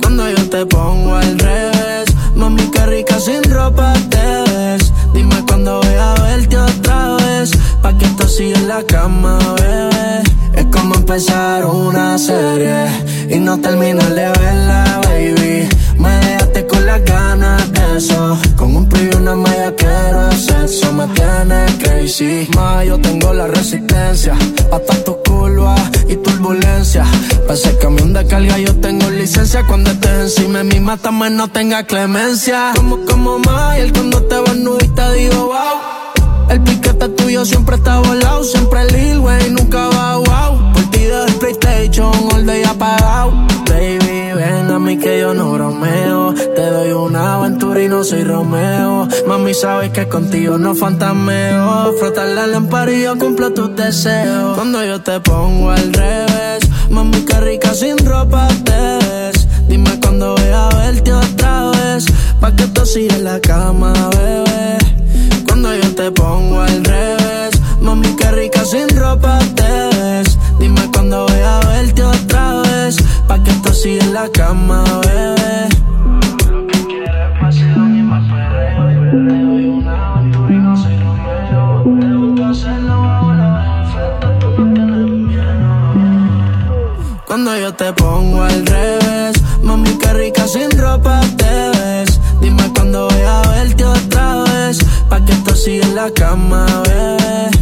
Cuando 0.00 0.30
yo 0.30 0.48
te 0.48 0.64
pongo 0.64 1.14
al 1.14 1.38
revés, 1.38 2.06
mami, 2.34 2.62
qué 2.70 2.86
rica 2.86 3.20
sin 3.20 3.42
ropa 3.52 3.92
te 4.08 4.50
ves. 4.50 4.90
Dime 5.12 5.44
cuando 5.46 5.82
voy 5.82 5.94
a 5.94 6.14
verte 6.22 6.56
otra 6.56 7.16
vez, 7.16 7.50
pa' 7.82 7.98
que 7.98 8.06
tú 8.16 8.26
sigas 8.26 8.60
en 8.60 8.68
la 8.68 8.82
cama, 8.84 9.38
bebé. 9.60 10.22
Es 10.54 10.64
como 10.74 10.94
empezar 10.94 11.66
una 11.66 12.16
serie 12.16 12.86
y 13.28 13.38
no 13.40 13.60
terminar 13.60 14.08
de 14.14 14.30
verla, 14.40 15.00
baby. 15.04 15.41
Ma, 22.54 22.84
yo 22.84 22.98
tengo 22.98 23.32
la 23.32 23.46
resistencia. 23.46 24.34
Pa' 24.70 24.80
tantos 24.80 25.16
curvas 25.24 25.80
y 26.08 26.16
turbulencia. 26.16 27.04
Pa' 27.46 27.54
ese 27.54 27.76
camión 27.78 28.12
de 28.12 28.26
carga 28.26 28.58
yo 28.58 28.74
tengo 28.76 29.10
licencia. 29.10 29.64
Cuando 29.66 29.90
estés 29.90 30.38
encima 30.38 30.58
de 30.58 30.64
mí, 30.64 30.80
mátame, 30.80 31.30
no 31.30 31.48
tenga 31.48 31.84
clemencia. 31.84 32.72
Como, 32.76 33.04
como 33.04 33.38
Mayer 33.38 33.92
cuando 33.92 34.22
te 34.22 34.36
vas 34.36 34.56
nudo 34.56 34.78
y 34.82 34.88
te 34.88 35.12
digo 35.14 35.46
wow. 35.46 36.50
El 36.50 36.60
piquete 36.62 37.08
tuyo 37.10 37.44
siempre 37.44 37.76
está 37.76 37.98
volado. 37.98 38.44
Siempre 38.44 38.84
Lil 38.92 39.18
Wayne, 39.18 39.50
nunca 39.50 39.88
va 39.88 40.16
wow. 40.18 40.72
Por 40.72 40.90
ti 40.90 41.00
dejo 41.00 41.26
el 41.26 41.34
PlayStation 41.34 42.12
all 42.32 42.46
day 42.46 42.62
apagado. 42.64 43.32
Baby, 43.68 44.01
ven 44.34 44.70
a 44.70 44.78
mí 44.78 44.96
que 44.98 45.20
yo 45.20 45.34
no 45.34 45.52
bromeo. 45.52 46.34
Te 46.34 46.66
doy 46.70 46.92
una 46.92 47.34
aventura 47.34 47.82
y 47.82 47.88
no 47.88 48.04
soy 48.04 48.24
Romeo. 48.24 49.08
Mami, 49.26 49.54
sabes 49.54 49.90
que 49.90 50.08
contigo 50.08 50.58
no 50.58 50.74
fantameo. 50.74 51.92
Frotar 51.98 52.28
la 52.28 52.46
lámpara 52.46 52.92
y 52.92 53.06
cumplo 53.18 53.52
tus 53.52 53.74
deseos. 53.76 54.56
Cuando 54.56 54.84
yo 54.84 55.00
te 55.00 55.20
pongo 55.20 55.70
al 55.70 55.92
revés, 55.92 56.68
mami, 56.90 57.24
qué 57.24 57.40
rica 57.40 57.74
sin 57.74 57.98
ropa 57.98 58.48
te 58.64 58.80
ves. 59.06 59.48
Dime 59.68 59.98
cuando 60.00 60.34
voy 60.34 60.50
a 60.52 60.68
verte 60.76 61.12
otra 61.12 61.70
vez. 61.70 62.06
Pa' 62.40 62.54
que 62.54 62.64
sigas 62.84 63.18
en 63.18 63.24
la 63.24 63.40
cama, 63.40 63.92
bebé. 64.10 64.78
Cuando 65.46 65.74
yo 65.74 65.94
te 65.94 66.10
pongo 66.10 66.60
al 66.60 66.84
revés, 66.84 67.60
mami, 67.80 68.08
qué 68.16 68.30
rica 68.32 68.64
sin 68.64 68.88
ropa 68.96 69.38
te 69.54 69.96
ves. 69.96 70.31
Dime 71.42 71.50
cuando 71.50 71.60
voy 71.60 71.64
a 71.66 71.82
verte 71.82 72.02
otra 72.02 72.62
vez, 72.62 72.96
pa' 73.26 73.42
que 73.42 73.52
tú 73.52 73.72
sigas 73.72 74.06
en 74.06 74.14
la 74.14 74.28
cama, 74.28 74.84
bebé. 75.02 75.68
Cuando 87.26 87.56
yo 87.58 87.72
te 87.74 87.92
pongo 87.94 88.42
al 88.42 88.66
revés 88.66 89.42
Mami, 89.62 89.98
qué 89.98 90.12
rica 90.12 90.46
sin 90.46 90.70
ropa 90.78 91.20
te 91.36 91.70
ves. 91.70 92.20
Dime 92.40 92.70
cuándo 92.74 93.08
voy 93.08 93.22
a 93.22 93.42
verte 93.48 93.84
otra 93.84 94.44
vez. 94.44 94.78
Pa' 95.08 95.24
que 95.24 95.32
esto 95.32 95.54
siga 95.54 95.86
en 95.86 95.94
la 95.94 96.10
cama, 96.10 96.66
bebé. 96.84 97.61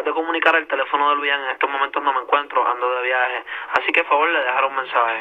Acabas 0.00 0.16
de 0.16 0.22
comunicar 0.22 0.56
el 0.56 0.66
teléfono 0.66 1.10
de 1.10 1.16
Luis 1.16 1.30
en 1.30 1.50
estos 1.52 1.68
momentos 1.68 2.02
no 2.02 2.12
me 2.14 2.20
encuentro, 2.20 2.66
ando 2.66 2.88
de 2.96 3.02
viaje. 3.02 3.44
Así 3.74 3.92
que, 3.92 4.00
por 4.00 4.10
favor, 4.10 4.30
le 4.30 4.38
dejaré 4.38 4.66
un 4.66 4.76
mensaje. 4.76 5.20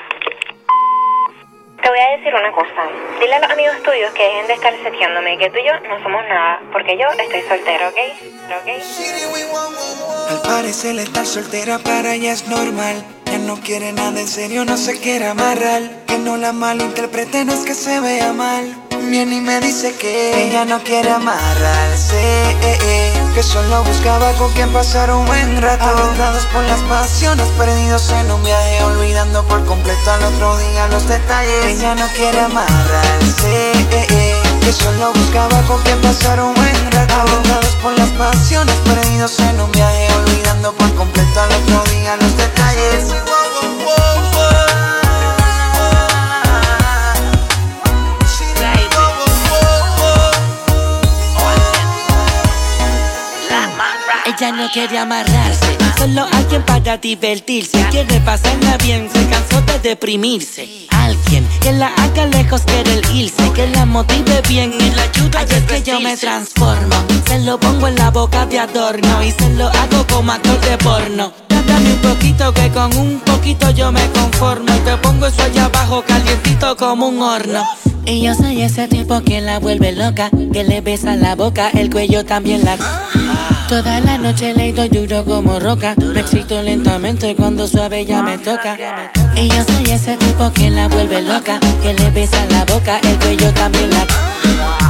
Te 1.81 1.89
voy 1.89 1.99
a 1.99 2.17
decir 2.17 2.33
una 2.33 2.51
cosa. 2.53 2.87
Dile 3.19 3.35
a 3.35 3.39
los 3.39 3.51
amigos 3.51 3.83
tuyos 3.83 4.11
que 4.13 4.23
dejen 4.23 4.47
de 4.47 4.53
estar 4.53 4.73
seteándome 4.77 5.37
que 5.37 5.49
tú 5.49 5.57
y 5.57 5.65
yo 5.65 5.73
no 5.81 6.01
somos 6.01 6.23
nada. 6.29 6.61
Porque 6.71 6.97
yo 6.97 7.07
estoy 7.09 7.41
soltero, 7.41 7.89
¿ok? 7.89 7.97
¿Ok? 8.55 8.69
Al 10.29 10.41
parecer 10.43 10.95
estar 10.97 11.25
soltera 11.25 11.79
para 11.79 12.13
ella 12.13 12.31
es 12.31 12.47
normal. 12.47 13.03
Ya 13.25 13.39
no 13.39 13.59
quiere 13.59 13.91
nada 13.91 14.17
en 14.17 14.27
serio, 14.27 14.63
no 14.63 14.77
se 14.77 14.97
quiere 15.01 15.27
amarrar. 15.27 16.05
Que 16.07 16.17
no 16.19 16.37
la 16.37 16.53
malinterprete, 16.53 17.43
no 17.43 17.51
es 17.51 17.65
que 17.65 17.73
se 17.73 17.99
vea 17.99 18.31
mal. 18.31 18.88
Viene 19.07 19.37
y 19.37 19.41
me 19.41 19.59
dice 19.59 19.95
que 19.95 20.47
ella 20.47 20.65
no 20.65 20.81
quiere 20.83 21.09
amarrarse. 21.11 22.15
eh, 22.61 22.77
eh, 22.83 23.13
Que 23.33 23.41
solo 23.43 23.83
buscaba 23.83 24.31
con 24.33 24.51
quien 24.53 24.69
pasar 24.71 25.11
un 25.11 25.25
buen 25.25 25.61
rato. 25.61 25.83
Aventados 25.83 26.45
por 26.47 26.63
las 26.63 26.81
pasiones, 26.81 27.47
perdidos 27.57 28.09
en 28.11 28.31
un 28.31 28.43
viaje. 28.43 28.83
Olvidando 28.83 29.43
por 29.47 29.65
completo 29.65 30.11
al 30.11 30.23
otro 30.23 30.57
día 30.57 30.87
los 30.87 31.07
detalles. 31.07 31.65
Ella 31.65 31.95
no 31.95 32.07
quiere 32.15 32.39
amarrarse. 32.39 33.71
eh, 33.91 34.35
Que 34.61 34.73
solo 34.73 35.11
buscaba 35.13 35.61
con 35.67 35.81
quien 35.83 35.99
pasar 36.01 36.39
un 36.41 36.53
buen 36.53 36.91
rato. 36.91 37.13
Aventados 37.15 37.75
por 37.81 37.97
las 37.97 38.09
pasiones, 38.09 38.75
perdidos 38.85 39.39
en 39.39 39.59
un 39.59 39.71
viaje. 39.71 40.07
Olvidando 40.23 40.73
por 40.73 40.93
completo 40.95 41.41
al 41.41 41.51
otro 41.51 41.83
día 41.91 42.15
los 42.17 42.37
detalles. 42.37 43.28
Ella 54.39 54.53
no 54.53 54.69
quiere 54.71 54.97
amarrarse, 54.97 55.77
solo 55.97 56.25
alguien 56.31 56.63
para 56.63 56.95
divertirse. 56.95 57.85
Quiere 57.91 58.21
pasarla 58.21 58.77
bien, 58.77 59.09
se 59.11 59.27
cansó 59.27 59.61
de 59.63 59.79
deprimirse. 59.79 60.87
Alguien 60.91 61.45
que 61.59 61.73
la 61.73 61.87
haga 61.87 62.25
lejos 62.27 62.61
quiere 62.61 62.93
el 62.93 63.15
irse, 63.17 63.51
que 63.51 63.67
la 63.67 63.85
motive 63.85 64.41
bien 64.47 64.73
y 64.79 64.91
la 64.91 65.01
ayude 65.01 65.37
a 65.37 65.41
es 65.41 65.63
que 65.63 65.83
yo 65.83 65.99
me 65.99 66.15
transformo. 66.15 66.95
Se 67.27 67.39
lo 67.39 67.59
pongo 67.59 67.89
en 67.89 67.97
la 67.97 68.11
boca 68.11 68.45
de 68.45 68.59
adorno 68.59 69.21
y 69.21 69.31
se 69.31 69.49
lo 69.55 69.67
hago 69.67 70.07
como 70.09 70.31
actor 70.31 70.61
de 70.61 70.77
porno. 70.77 71.33
Dame 71.49 71.91
un 71.91 71.99
poquito 71.99 72.53
que 72.53 72.69
con 72.69 72.95
un 72.95 73.19
poquito 73.19 73.71
yo 73.71 73.91
me 73.91 74.09
conformo 74.11 74.73
y 74.73 74.79
te 74.79 74.95
pongo 74.97 75.25
eso 75.27 75.43
allá 75.43 75.65
abajo 75.65 76.01
calientito 76.07 76.77
como 76.77 77.09
un 77.09 77.21
horno. 77.21 77.65
Y 78.09 78.21
yo 78.21 78.33
soy 78.33 78.63
ese 78.63 78.87
tipo 78.87 79.21
que 79.21 79.39
la 79.39 79.59
vuelve 79.59 79.91
loca, 79.91 80.31
que 80.51 80.63
le 80.63 80.81
besa 80.81 81.15
la 81.15 81.35
boca, 81.35 81.69
el 81.69 81.91
cuello 81.91 82.25
también 82.25 82.65
la... 82.65 82.75
Toda 83.67 83.99
la 83.99 84.17
noche 84.17 84.51
le 84.55 84.73
doy 84.73 84.89
duro 84.89 85.23
como 85.23 85.59
roca, 85.59 85.93
me 85.99 86.21
excito 86.21 86.59
lentamente 86.63 87.35
cuando 87.35 87.67
suave 87.67 88.03
ya 88.05 88.23
me 88.23 88.39
toca. 88.39 88.75
Y 89.35 89.47
yo 89.49 89.63
soy 89.63 89.91
ese 89.93 90.17
tipo 90.17 90.51
que 90.51 90.71
la 90.71 90.87
vuelve 90.87 91.21
loca, 91.21 91.59
que 91.83 91.93
le 91.93 92.09
besa 92.09 92.43
la 92.49 92.65
boca, 92.65 92.99
el 93.03 93.19
cuello 93.19 93.53
también 93.53 93.91
la... 93.91 94.07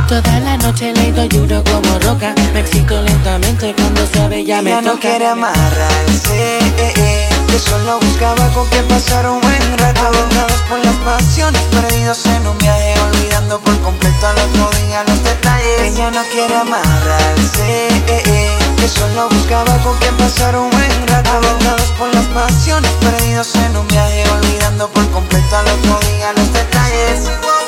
Toda 0.08 0.40
la 0.40 0.56
noche 0.56 0.94
le 0.94 1.12
doy 1.12 1.28
duro 1.28 1.62
como 1.66 2.00
roca, 2.00 2.34
me 2.54 2.62
excito 2.62 3.02
lentamente 3.02 3.76
cuando 3.76 4.08
suave 4.08 4.46
ya 4.46 4.62
me 4.62 4.72
Ella 4.72 4.80
toca. 4.80 4.94
no 4.94 5.00
quiere 5.00 5.28
amarrarse, 5.28 6.58
eh, 6.60 6.94
eh, 6.96 7.30
que 7.50 7.60
solo 7.60 8.00
buscaba 8.00 8.48
con 8.54 8.68
quien 8.70 8.88
pasar 8.88 9.28
un 9.30 9.42
buen 9.42 9.78
rato. 9.78 10.02
Aventados 10.08 10.62
por 10.70 10.80
las 10.86 10.96
pasiones, 10.98 11.62
perdidos 11.72 12.26
en 12.26 12.48
un 12.48 12.58
viaje, 12.58 12.94
olvidando 13.02 13.60
por 13.60 13.80
completo 13.82 14.28
al 14.28 14.38
otro 14.38 14.70
día 14.80 15.04
los 15.08 15.24
detalles. 15.24 15.82
Ella 15.82 16.12
no 16.12 16.24
quiere 16.32 16.56
amarrarse, 16.56 17.88
eh, 18.08 18.24
eh, 18.26 18.58
que 18.78 18.88
solo 18.88 19.30
buscaba 19.30 19.78
con 19.84 19.98
quien 19.98 20.16
pasar 20.18 20.56
un 20.56 20.70
buen 20.70 21.08
rato. 21.08 21.30
Aventados 21.32 21.92
por 21.98 22.14
las 22.14 22.26
pasiones, 22.28 22.92
perdidos 23.02 23.56
en 23.56 23.78
un 23.78 23.88
viaje, 23.88 24.24
olvidando 24.30 24.88
por 24.90 25.10
completo 25.12 25.58
al 25.58 25.68
otro 25.68 26.00
día 26.08 26.34
los 26.34 26.54
detalles. 26.54 27.59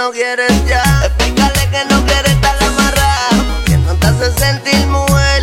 No 0.00 0.10
quieres 0.12 0.52
ya. 0.66 0.82
Explícale 1.04 1.68
que 1.70 1.94
no 1.94 2.02
quieres 2.06 2.32
estar 2.32 2.56
amarrado, 2.64 3.64
que 3.66 3.76
no 3.76 3.92
te 3.94 4.06
hace 4.06 4.32
sentir 4.32 4.86
mujer, 4.86 5.42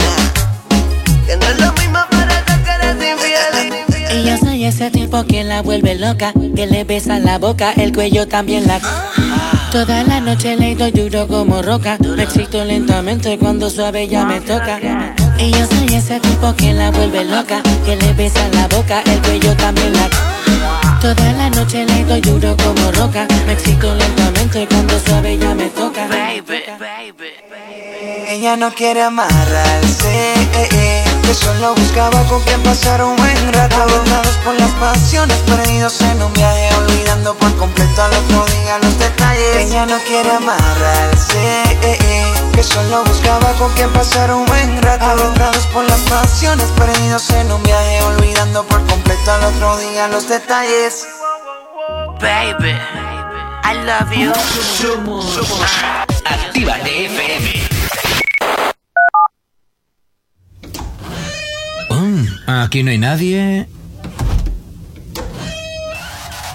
que 1.27 1.37
no 1.37 1.45
es 1.45 1.59
lo 1.59 1.71
mismo 1.73 1.99
parece 2.09 2.63
que 2.63 2.71
eres 2.71 2.95
infiel. 2.95 4.25
Yo 4.25 4.37
soy 4.39 4.65
ese 4.65 4.89
tipo 4.89 5.23
que 5.25 5.43
la 5.43 5.61
vuelve 5.61 5.93
loca, 5.93 6.33
que 6.55 6.65
le 6.65 6.83
besa 6.85 7.19
la 7.19 7.37
boca, 7.37 7.71
el 7.73 7.93
cuello 7.93 8.27
también 8.27 8.65
la... 8.67 8.79
Toda 9.71 10.03
la 10.03 10.21
noche 10.21 10.55
le 10.55 10.73
doy 10.75 10.91
duro 10.91 11.27
como 11.27 11.61
roca, 11.61 11.97
me 11.99 12.23
excito 12.23 12.63
lentamente 12.63 13.37
cuando 13.37 13.69
suave 13.69 14.07
ya 14.07 14.25
me 14.25 14.41
toca. 14.41 14.79
Y 15.37 15.51
yo 15.51 15.67
soy 15.67 15.95
ese 15.95 16.19
tipo 16.19 16.55
que 16.55 16.73
la 16.73 16.89
vuelve 16.89 17.25
loca, 17.25 17.61
que 17.85 17.95
le 17.95 18.11
besa 18.13 18.47
la 18.53 18.67
boca, 18.69 19.03
el 19.05 19.21
cuello 19.21 19.55
también 19.55 19.93
la... 19.93 20.36
Toda 21.01 21.31
la 21.33 21.49
noche 21.51 21.85
le 21.85 22.03
doy 22.05 22.21
duro 22.21 22.55
como 22.57 22.91
roca, 22.93 23.27
me 23.45 23.53
excito 23.53 23.93
lentamente 23.93 24.67
cuando 24.67 24.99
suave 24.99 25.37
ya 25.37 25.53
me 25.53 25.67
toca. 25.69 26.07
Ella 28.27 28.55
no 28.57 28.73
quiere 28.73 29.03
amarrarse, 29.03 30.33
eh, 30.33 30.69
eh, 30.71 31.03
que 31.21 31.33
solo 31.35 31.75
buscaba 31.75 32.23
con 32.23 32.41
quien 32.41 32.61
pasar 32.63 33.03
un 33.03 33.15
buen 33.15 33.53
rato. 33.53 33.75
Aventados 33.75 34.35
por 34.43 34.59
las 34.59 34.71
pasiones, 34.71 35.37
perdidos 35.45 36.01
en 36.01 36.21
un 36.21 36.33
viaje, 36.33 36.69
olvidando 36.75 37.35
por 37.35 37.55
completo 37.57 38.01
al 38.01 38.13
otro 38.13 38.45
día 38.45 38.79
los 38.81 38.97
detalles. 38.97 39.55
Ella 39.67 39.85
no 39.85 39.97
quiere 39.99 40.31
amarrarse, 40.31 41.37
eh, 41.83 41.97
eh, 42.01 42.33
que 42.53 42.63
solo 42.63 43.03
buscaba 43.03 43.51
con 43.53 43.71
quien 43.73 43.91
pasar 43.91 44.33
un 44.33 44.45
buen 44.45 44.81
rato. 44.81 45.05
Adentrados 45.05 45.67
por 45.67 45.87
las 45.87 45.99
pasiones, 46.01 46.65
perdidos 46.75 47.29
en 47.29 47.51
un 47.51 47.61
viaje, 47.61 48.01
olvidando 48.03 48.63
por 48.65 48.79
completo 48.87 49.06
al 49.29 49.43
otro 49.43 49.77
día 49.77 50.07
los 50.07 50.29
detalles. 50.29 51.05
Baby, 52.19 52.75
I 53.63 53.85
love 53.85 54.11
you. 54.15 54.33
Somos, 54.79 55.37
Actívate 56.23 57.05
FM. 57.05 57.67
Mm, 61.89 62.49
aquí 62.49 62.83
no 62.83 62.91
hay 62.91 62.97
nadie. 62.97 63.67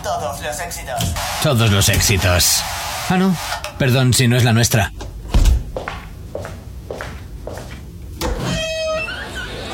Todos 0.02 0.40
los 0.40 0.60
éxitos. 0.60 1.04
Todos 1.42 1.70
los 1.70 1.88
éxitos. 1.88 2.62
Ah, 3.08 3.16
no. 3.18 3.36
Perdón 3.78 4.14
si 4.14 4.28
no 4.28 4.36
es 4.36 4.44
la 4.44 4.52
nuestra. 4.52 4.92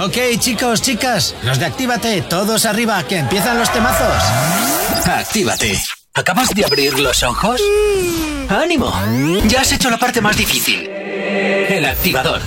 Ok, 0.00 0.16
chicos, 0.38 0.80
chicas, 0.80 1.34
los 1.42 1.58
de 1.58 1.66
Actívate, 1.66 2.22
todos 2.22 2.66
arriba, 2.66 3.02
que 3.02 3.16
empiezan 3.16 3.58
los 3.58 3.72
temazos. 3.72 4.22
Actívate. 5.04 5.76
¿Acabas 6.14 6.50
de 6.50 6.64
abrir 6.64 6.96
los 7.00 7.24
ojos? 7.24 7.60
¡Ánimo! 8.48 8.92
Ya 9.48 9.62
has 9.62 9.72
hecho 9.72 9.90
la 9.90 9.98
parte 9.98 10.20
más 10.20 10.36
difícil. 10.36 10.88
El 10.88 11.84
activador. 11.84 12.40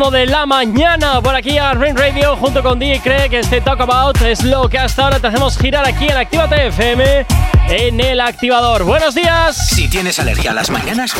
Ritmo 0.00 0.10
de 0.10 0.24
la 0.24 0.46
mañana 0.46 1.20
por 1.20 1.34
aquí 1.34 1.58
a 1.58 1.74
Rain 1.74 1.94
Radio 1.94 2.34
junto 2.36 2.62
con 2.62 2.78
DJ 2.78 3.00
Craig. 3.00 3.34
Este 3.34 3.60
Talk 3.60 3.80
About 3.80 4.22
es 4.22 4.42
lo 4.42 4.66
que 4.66 4.78
hasta 4.78 5.04
ahora 5.04 5.18
te 5.18 5.26
hacemos 5.26 5.58
girar 5.58 5.86
aquí 5.86 6.06
en 6.06 6.16
Actívate 6.16 6.68
FM 6.68 7.26
en 7.68 8.00
el 8.00 8.20
activador. 8.20 8.84
Buenos 8.84 9.14
días. 9.14 9.68
Si 9.68 9.88
tienes 9.88 10.18
alergia 10.18 10.52
a 10.52 10.54
las 10.54 10.70
mañanas, 10.70 11.12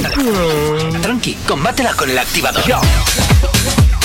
tranqui, 1.03 1.35
combátela 1.47 1.93
con 1.93 2.09
el 2.09 2.19
activador. 2.19 2.63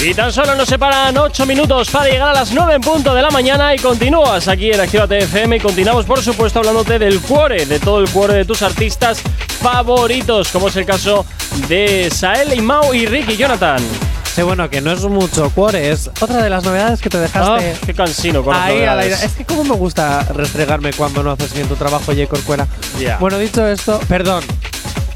Y 0.03 0.13
tan 0.13 0.33
solo 0.33 0.55
nos 0.55 0.67
separan 0.67 1.17
8 1.17 1.45
minutos 1.45 1.89
para 1.89 2.09
llegar 2.09 2.29
a 2.29 2.33
las 2.33 2.51
9 2.51 2.75
en 2.75 2.81
punto 2.81 3.13
de 3.13 3.21
la 3.21 3.29
mañana 3.29 3.73
y 3.73 3.79
continúas 3.79 4.49
aquí 4.49 4.71
en 4.71 4.81
Actívate 4.81 5.19
FM 5.19 5.55
y 5.55 5.59
continuamos 5.61 6.05
por 6.05 6.21
supuesto 6.21 6.59
hablándote 6.59 6.99
del 6.99 7.21
cuore, 7.21 7.65
de 7.65 7.79
todo 7.79 8.01
el 8.01 8.09
cuore 8.09 8.33
de 8.33 8.45
tus 8.45 8.61
artistas 8.61 9.21
favoritos, 9.61 10.49
como 10.49 10.67
es 10.67 10.75
el 10.75 10.85
caso 10.85 11.25
de 11.69 12.09
Sael, 12.11 12.53
Imao 12.53 12.93
y 12.93 13.05
Ricky 13.05 13.37
Jonathan. 13.37 13.81
Bueno, 14.43 14.69
que 14.69 14.81
no 14.81 14.91
es 14.91 15.01
mucho 15.03 15.49
cuore, 15.49 15.91
es 15.91 16.09
otra 16.19 16.43
de 16.43 16.49
las 16.49 16.63
novedades 16.63 17.01
que 17.01 17.09
te 17.09 17.17
dejaste. 17.19 17.71
Ah, 17.71 17.79
qué 17.85 17.93
cansino 17.93 18.43
con 18.43 18.55
Ahí 18.55 18.75
novedades. 18.75 19.23
Es 19.23 19.33
que 19.33 19.45
como 19.45 19.63
me 19.63 19.75
gusta 19.75 20.23
restregarme 20.23 20.93
cuando 20.93 21.23
no 21.23 21.31
haces 21.31 21.53
bien 21.53 21.67
tu 21.67 21.75
trabajo, 21.75 22.13
Jay 22.13 22.27
Corcuera. 22.27 22.67
Bueno, 23.19 23.37
dicho 23.37 23.65
esto, 23.67 23.99
perdón, 24.07 24.43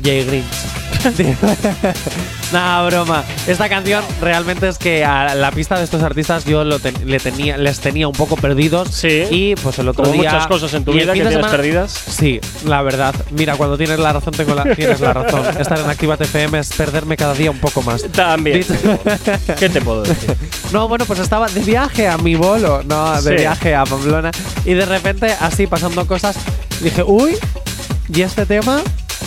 Jay 0.03 0.26
Grinch. 0.26 0.68
Nah, 2.52 2.84
broma. 2.88 3.24
Esta 3.45 3.70
canción 3.70 4.04
realmente 4.22 4.68
es 4.68 4.80
que 4.80 5.06
a 5.06 5.36
la 5.36 5.52
pista 5.52 5.78
de 5.78 5.84
estos 5.84 6.02
artistas 6.02 6.45
yo 6.45 6.64
lo 6.64 6.80
ten- 6.80 6.95
le 7.06 7.20
tenía, 7.20 7.58
les 7.58 7.80
tenía 7.80 8.08
un 8.08 8.14
poco 8.16 8.36
perdidos. 8.38 8.89
Sí. 8.89 9.24
Y 9.30 9.56
pues 9.56 9.78
el 9.78 9.88
otro 9.88 10.04
Como 10.06 10.20
día. 10.20 10.32
muchas 10.32 10.47
cosas 10.47 10.74
en 10.74 10.84
tu 10.84 10.91
vida 10.91 11.08
que 11.08 11.14
tienes 11.14 11.34
semana- 11.34 11.52
perdidas. 11.52 11.91
Sí, 11.91 12.39
la 12.66 12.82
verdad. 12.82 13.14
Mira, 13.32 13.56
cuando 13.56 13.78
tienes 13.78 14.00
la 14.00 14.14
razón, 14.14 14.34
tengo 14.34 14.56
la, 14.56 14.64
tienes 14.76 15.00
la 15.00 15.14
razón. 15.14 15.45
Estar 15.60 15.80
en 15.80 15.89
Actívate 15.89 16.24
FM 16.24 16.58
es 16.58 16.70
perderme 16.74 17.16
cada 17.18 17.36
día 17.36 17.52
un 17.52 17.60
poco 17.60 17.84
más. 17.84 18.04
También. 18.12 18.66
¿Qué 19.60 19.70
te 19.70 19.82
puedo 19.82 20.02
decir? 20.02 20.36
no, 20.72 20.88
bueno, 20.88 21.06
pues 21.06 21.20
estaba 21.20 21.47
de 21.50 21.60
viaje 21.62 22.08
a 22.08 22.18
mi 22.18 22.34
bolo, 22.36 22.82
no, 22.84 23.22
de 23.22 23.30
Sí. 23.30 23.36
viaje 23.43 23.76
a 23.76 23.84
Pamplona. 23.84 24.32
Y 24.66 24.74
de 24.74 24.86
repente, 24.86 25.36
así 25.39 25.68
pasando 25.68 26.08
cosas, 26.08 26.36
dije, 26.82 27.04
uy, 27.04 27.36
¿y 28.12 28.22
este 28.24 28.47
tema? 28.47 28.82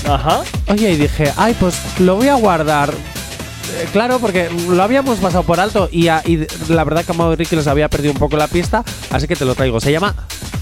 Ajá. 0.09 0.43
Oye, 0.69 0.93
y 0.93 0.97
dije, 0.97 1.33
ay, 1.37 1.55
pues 1.59 1.77
lo 2.01 2.17
voy 2.17 2.29
a 2.29 2.35
guardar. 2.35 2.91
Eh, 2.91 3.87
Claro, 3.93 4.19
porque 4.19 4.51
lo 4.69 4.83
habíamos 4.83 5.19
pasado 5.19 5.45
por 5.45 5.59
alto 5.61 5.89
y, 5.91 6.09
a- 6.09 6.23
y 6.27 6.47
la 6.69 6.85
verdad 6.85 7.05
que 7.05 7.13
a 7.13 7.15
Mau 7.15 7.33
y 7.33 7.37
Ricky 7.37 7.57
les 7.57 7.67
había 7.67 7.89
perdido 7.89 8.13
un 8.13 8.19
poco 8.19 8.37
la 8.37 8.47
pista, 8.49 8.85
así 9.11 9.27
que 9.27 9.35
te 9.37 9.45
lo 9.45 9.55
traigo. 9.55 9.81
Se 9.81 9.91
llama 9.91 10.15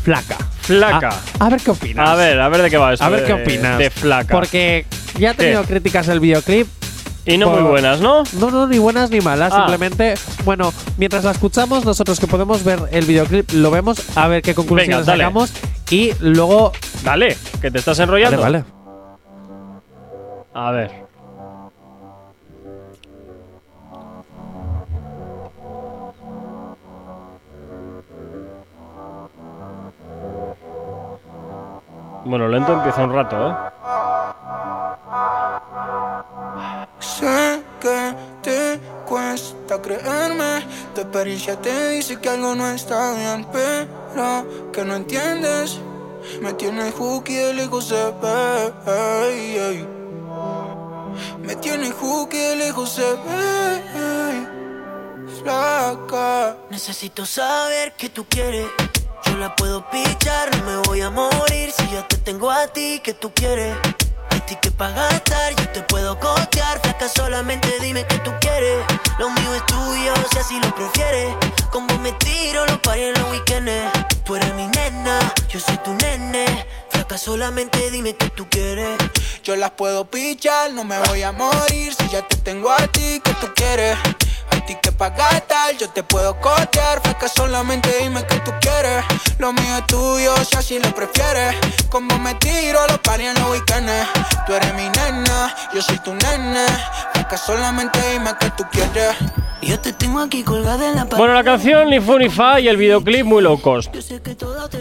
Flaca. 0.04 0.36
Flaca. 0.62 1.10
A, 1.40 1.46
a 1.46 1.48
ver 1.50 1.60
qué 1.60 1.70
opinas. 1.72 2.08
A 2.08 2.14
ver, 2.14 2.40
a 2.40 2.48
ver 2.48 2.62
de 2.62 2.70
qué 2.70 2.76
va 2.76 2.92
esto. 2.92 3.04
A 3.04 3.08
ver 3.08 3.20
de- 3.22 3.26
qué 3.26 3.32
opinas. 3.32 3.78
De 3.78 3.90
flaca. 3.90 4.32
Porque 4.34 4.86
ya 5.18 5.30
ha 5.30 5.34
tenido 5.34 5.62
¿Qué? 5.62 5.68
críticas 5.68 6.06
el 6.08 6.20
videoclip. 6.20 6.68
Y 7.26 7.36
no 7.36 7.50
muy 7.50 7.60
por- 7.60 7.70
buenas, 7.70 8.00
¿no? 8.00 8.22
No, 8.38 8.50
no, 8.50 8.66
ni 8.66 8.78
buenas 8.78 9.10
ni 9.10 9.20
malas. 9.20 9.52
Ah. 9.52 9.56
Simplemente, 9.58 10.14
bueno, 10.44 10.72
mientras 10.96 11.22
la 11.24 11.32
escuchamos, 11.32 11.84
nosotros 11.84 12.18
que 12.20 12.26
podemos 12.26 12.64
ver 12.64 12.78
el 12.92 13.04
videoclip, 13.04 13.50
lo 13.52 13.70
vemos, 13.70 13.98
a 14.16 14.26
ver 14.28 14.40
qué 14.42 14.54
conclusiones 14.54 14.96
Venga, 14.98 15.04
dale. 15.06 15.24
sacamos. 15.24 15.50
Y 15.90 16.12
luego. 16.20 16.72
Dale, 17.04 17.36
que 17.60 17.70
te 17.70 17.78
estás 17.78 17.98
enrollando. 17.98 18.40
Vale, 18.40 18.58
vale. 18.60 18.79
A 20.52 20.70
ver. 20.72 20.90
Bueno, 32.24 32.48
lento 32.48 32.72
empieza 32.74 33.04
un 33.04 33.12
rato, 33.14 33.50
¿eh? 33.50 33.54
Sé 36.98 37.62
que 37.80 38.14
te 38.42 38.80
cuesta 39.06 39.80
creerme, 39.80 40.66
tu 40.94 41.00
experiencia 41.00 41.56
te 41.60 41.90
dice 41.90 42.20
que 42.20 42.28
algo 42.28 42.54
no 42.54 42.68
está 42.68 43.14
bien, 43.14 43.46
pero 43.52 44.46
que 44.72 44.84
no 44.84 44.96
entiendes. 44.96 45.80
Me 46.42 46.52
tiene 46.52 46.92
hooky 46.92 47.34
de 47.34 47.54
lejos 47.54 47.86
se 47.86 48.12
ve. 48.20 49.99
Me 51.50 51.56
tiene 51.56 51.90
de 51.90 52.54
lejos 52.54 52.90
se 52.90 53.02
ve. 53.02 54.46
flaca. 55.42 56.56
Necesito 56.70 57.26
saber 57.26 57.92
qué 57.98 58.08
tú 58.08 58.24
quieres. 58.28 58.68
Yo 59.24 59.36
la 59.36 59.56
puedo 59.56 59.84
pichar, 59.90 60.56
no 60.56 60.64
me 60.64 60.76
voy 60.86 61.00
a 61.00 61.10
morir 61.10 61.72
si 61.72 61.90
ya 61.90 62.06
te 62.06 62.18
tengo 62.18 62.52
a 62.52 62.68
ti, 62.68 63.00
que 63.02 63.14
tú 63.14 63.32
quieres. 63.34 63.76
Hay 64.50 64.56
ticket 64.56 64.74
para 64.74 64.92
gastar, 64.94 65.54
yo 65.54 65.68
te 65.68 65.80
puedo 65.82 66.18
costear. 66.18 66.80
Flaca, 66.80 67.08
solamente 67.08 67.68
dime 67.80 68.04
que 68.04 68.18
tú 68.18 68.32
quieres. 68.40 68.84
Lo 69.16 69.30
mío 69.30 69.54
es 69.54 69.64
tuyo, 69.66 70.12
si 70.32 70.38
así 70.38 70.58
lo 70.58 70.74
prefieres. 70.74 71.36
Como 71.70 71.96
me 71.98 72.10
tiro 72.14 72.66
los 72.66 72.78
paris 72.78 73.14
en 73.14 73.22
los 73.22 73.30
weekends. 73.30 73.92
Tú 74.24 74.34
eres 74.34 74.52
mi 74.54 74.66
nena, 74.66 75.20
yo 75.48 75.60
soy 75.60 75.76
tu 75.84 75.94
nene. 75.94 76.66
Flaca, 76.88 77.16
solamente 77.16 77.92
dime 77.92 78.16
que 78.16 78.28
tú 78.30 78.48
quieres. 78.50 78.98
Yo 79.44 79.54
las 79.54 79.70
puedo 79.70 80.04
pichar, 80.06 80.72
no 80.72 80.82
me 80.82 80.98
voy 80.98 81.22
a 81.22 81.30
morir 81.30 81.94
si 81.94 82.08
ya 82.08 82.26
te 82.26 82.36
tengo 82.36 82.72
a 82.72 82.88
ti, 82.88 83.20
que 83.22 83.32
tú 83.34 83.52
quieres. 83.54 83.96
Hay 84.50 84.60
ticket 84.62 84.96
para 84.96 85.14
gastar, 85.14 85.76
yo 85.76 85.88
te 85.90 86.02
puedo 86.02 86.38
costear. 86.40 87.00
Flaca, 87.02 87.28
solamente 87.28 87.88
dime 88.00 88.24
que 88.26 88.36
tú 88.40 88.52
quieres. 88.60 89.04
Lo 89.38 89.52
mío 89.52 89.78
es 89.78 89.86
tuyo, 89.86 90.34
si 90.44 90.56
así 90.56 90.78
lo 90.78 90.94
prefieres. 90.94 91.56
Como 91.88 92.18
me 92.18 92.34
tiro 92.36 92.86
los 92.88 92.98
paris 92.98 93.28
en 93.28 93.40
los 93.40 93.50
weekends. 93.50 94.08
Tú 94.46 94.54
eres 94.54 94.74
mi 94.74 94.88
nena, 94.88 95.54
yo 95.72 95.82
soy 95.82 95.98
tu 95.98 96.14
nene. 96.14 96.66
Flaca, 97.12 97.36
solamente 97.36 97.98
dime 98.12 98.34
que 98.38 98.50
tú 98.50 98.64
quieres. 98.70 99.16
Yo 99.62 99.78
te 99.78 99.92
tengo 99.92 100.20
aquí 100.20 100.42
colgada 100.42 100.88
en 100.88 100.96
la 100.96 101.04
pared. 101.04 101.18
Bueno, 101.18 101.34
la 101.34 101.44
canción 101.44 101.90
ni 101.90 102.00
fu 102.00 102.18
ni 102.18 102.28
fa 102.30 102.60
y 102.60 102.68
el 102.68 102.76
videoclip 102.76 103.24
muy 103.24 103.42
low 103.42 103.60
cost. 103.60 103.94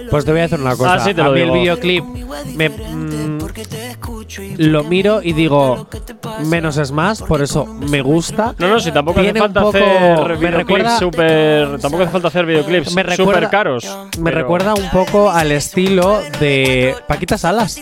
Pues 0.10 0.26
te 0.26 0.32
voy 0.32 0.40
a 0.40 0.44
decir 0.44 0.60
una 0.60 0.76
cosa. 0.76 0.94
Ah, 0.94 1.00
sí, 1.00 1.14
te 1.14 1.22
lo 1.22 1.30
a 1.30 1.34
mí 1.34 1.42
digo. 1.42 1.54
el 1.54 1.60
videoclip 1.60 2.04
me, 2.56 2.70
mm, 2.70 3.40
lo 4.58 4.84
miro 4.86 5.22
y 5.22 5.34
digo 5.34 5.88
menos 6.46 6.78
es 6.78 6.92
más, 6.92 7.22
por 7.22 7.42
eso 7.42 7.66
me 7.66 8.02
gusta. 8.02 8.56
No, 8.58 8.70
no, 8.70 8.80
si 8.80 8.92
tampoco 8.92 9.20
hace 9.20 9.32
Tiene 9.34 9.42
un 9.42 9.48
falta 9.54 9.62
poco- 9.62 9.78
hacer 9.78 9.88
me 9.90 10.36
videoclips 10.38 10.58
recuerda- 10.58 11.00
super, 11.00 11.80
tampoco 11.82 12.04
hace 12.04 12.12
falta 12.12 12.28
hacer 12.30 12.46
videoclips 12.46 12.96
Me 12.96 13.04
recuerda- 13.04 13.32
super 13.34 13.50
caros. 13.50 13.98
Me 14.18 14.32
pero- 14.32 14.42
recuerda 14.42 14.74
un 14.76 14.90
poco 14.92 15.30
al 15.30 15.52
estilo 15.52 16.22
de 16.40 16.96
Paquita 17.08 17.38
Salas. 17.38 17.82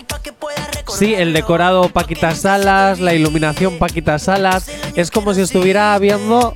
Sí, 0.87 1.13
el 1.13 1.33
decorado 1.33 1.89
Paquita 1.89 2.33
Salas, 2.33 2.99
la 2.99 3.13
iluminación 3.13 3.77
Paquita 3.77 4.17
Salas. 4.19 4.67
Es 4.95 5.11
como 5.11 5.33
si 5.33 5.41
estuviera 5.41 5.97
viendo 5.99 6.55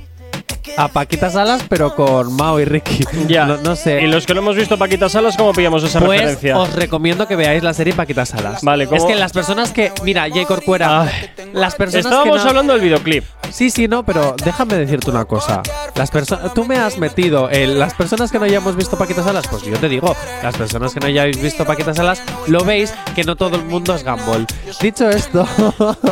a 0.76 0.88
Paquita 0.88 1.30
Salas, 1.30 1.62
pero 1.68 1.94
con 1.94 2.32
Mao 2.34 2.58
y 2.60 2.64
Ricky. 2.64 3.04
Ya. 3.28 3.44
No, 3.46 3.56
no 3.58 3.76
sé. 3.76 4.02
Y 4.02 4.06
los 4.06 4.26
que 4.26 4.34
no 4.34 4.40
hemos 4.40 4.56
visto 4.56 4.78
Paquita 4.78 5.08
Salas, 5.08 5.36
¿cómo 5.36 5.52
pillamos 5.52 5.82
esa 5.84 6.00
Pues 6.00 6.20
referencia? 6.20 6.58
os 6.58 6.72
recomiendo 6.74 7.26
que 7.26 7.36
veáis 7.36 7.62
la 7.62 7.74
serie 7.74 7.92
Paquita 7.94 8.24
Salas. 8.26 8.62
Vale, 8.62 8.86
¿cómo? 8.86 8.96
Es 8.96 9.04
que 9.04 9.14
las 9.14 9.32
personas 9.32 9.70
que. 9.72 9.92
Mira, 10.04 10.28
J. 10.28 10.44
Corcuera. 10.46 11.10
las 11.52 11.74
personas 11.74 12.06
Estábamos 12.06 12.36
que 12.38 12.42
no- 12.44 12.48
hablando 12.50 12.72
del 12.72 12.82
videoclip. 12.82 13.24
Sí, 13.50 13.68
sí, 13.70 13.86
no, 13.86 14.02
pero 14.02 14.34
déjame 14.42 14.76
decirte 14.76 15.10
una 15.10 15.26
cosa. 15.26 15.60
Las 15.94 16.10
personas, 16.10 16.54
tú 16.54 16.64
me 16.64 16.76
has 16.78 16.96
metido 16.96 17.50
en 17.50 17.78
las 17.78 17.92
personas 17.92 18.30
que 18.32 18.38
no 18.38 18.46
hayamos 18.46 18.74
visto 18.76 18.96
Paquita 18.96 19.22
Salas, 19.22 19.46
pues 19.48 19.62
yo 19.62 19.76
te 19.78 19.90
digo, 19.90 20.16
las 20.42 20.56
personas 20.56 20.94
que 20.94 21.00
no 21.00 21.06
hayáis 21.06 21.40
visto 21.40 21.64
Paquita 21.66 21.92
Salas, 21.92 22.22
lo 22.46 22.64
veis 22.64 22.94
que 23.14 23.24
no 23.24 23.36
todo 23.36 23.56
el 23.56 23.64
mundo 23.64 23.94
es 23.94 24.04
Gumball. 24.04 24.46
Dicho 24.80 25.10
esto, 25.10 25.46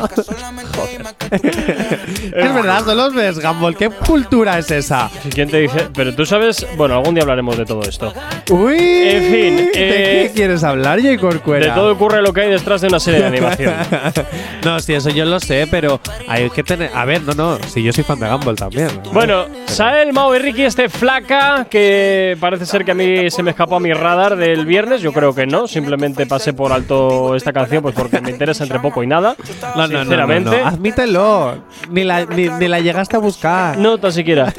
es 1.30 2.54
verdad, 2.54 2.84
solo 2.84 3.10
ves 3.10 3.40
Gumball. 3.42 3.76
¿Qué 3.76 3.90
cultura 4.20 4.58
es 4.58 4.70
esa? 4.70 5.10
¿Quién 5.34 5.48
te 5.48 5.60
dice? 5.60 5.88
Pero 5.94 6.14
tú 6.14 6.26
sabes, 6.26 6.66
bueno, 6.76 6.96
algún 6.96 7.14
día 7.14 7.22
hablaremos 7.22 7.56
de 7.56 7.64
todo 7.64 7.82
esto. 7.82 8.12
Uy, 8.50 8.76
En 8.78 9.22
fin, 9.22 9.56
¿de 9.56 9.70
eh, 9.74 10.28
qué 10.28 10.32
quieres 10.34 10.62
hablar, 10.62 11.00
J. 11.00 11.18
Corcuera? 11.18 11.66
De 11.66 11.72
todo 11.72 11.92
ocurre 11.92 12.20
lo 12.20 12.32
que 12.32 12.42
hay 12.42 12.50
detrás 12.50 12.82
de 12.82 12.88
una 12.88 13.00
serie 13.00 13.20
de 13.20 13.26
animación. 13.26 13.74
no, 14.64 14.78
sí, 14.80 14.92
eso 14.92 15.08
yo 15.10 15.24
lo 15.24 15.40
sé, 15.40 15.66
pero 15.70 16.00
hay 16.28 16.50
que 16.50 16.62
tener. 16.62 16.90
A 16.94 17.04
ver, 17.06 17.22
no, 17.22 17.32
no, 17.32 17.58
si 17.66 17.82
yo 17.82 17.92
soy 17.92 18.04
fan 18.04 18.20
de 18.20 18.28
Gumball 18.28 18.56
también. 18.56 18.90
Bueno, 19.12 19.46
Sael, 19.66 20.12
Mao 20.12 20.34
y 20.36 20.38
Ricky, 20.38 20.64
este 20.64 20.88
flaca 20.88 21.66
que 21.70 22.36
parece 22.38 22.66
ser 22.66 22.84
que 22.84 22.90
a 22.90 22.94
mí 22.94 23.30
se 23.30 23.42
me 23.42 23.50
escapó 23.50 23.76
a 23.76 23.80
mi 23.80 23.92
radar 23.92 24.36
del 24.36 24.66
viernes. 24.66 25.00
Yo 25.00 25.12
creo 25.12 25.34
que 25.34 25.46
no, 25.46 25.66
simplemente 25.66 26.26
pasé 26.26 26.52
por 26.52 26.72
alto 26.72 27.34
esta 27.34 27.52
canción 27.52 27.82
pues 27.82 27.94
porque 27.94 28.20
me 28.20 28.30
interesa 28.30 28.64
entre 28.64 28.80
poco 28.80 29.02
y 29.02 29.06
nada. 29.06 29.34
No, 29.76 29.86
no, 29.86 29.88
no, 29.88 29.92
no, 29.92 30.00
sinceramente. 30.00 30.60
no, 30.60 30.68
admítelo. 30.68 31.54
Ni 31.90 32.04
la, 32.04 32.26
ni, 32.26 32.48
ni 32.48 32.68
la 32.68 32.80
llegaste 32.80 33.16
a 33.16 33.20
buscar. 33.20 33.78
No, 33.78 33.98
siquiera. 34.12 34.52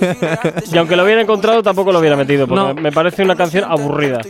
y 0.71 0.77
aunque 0.77 0.95
lo 0.95 1.03
hubiera 1.03 1.21
encontrado, 1.21 1.61
tampoco 1.63 1.91
lo 1.91 1.99
hubiera 1.99 2.15
metido, 2.15 2.47
porque 2.47 2.63
No. 2.63 2.73
me 2.81 2.91
parece 2.91 3.23
una 3.23 3.35
canción 3.35 3.63
aburrida. 3.65 4.21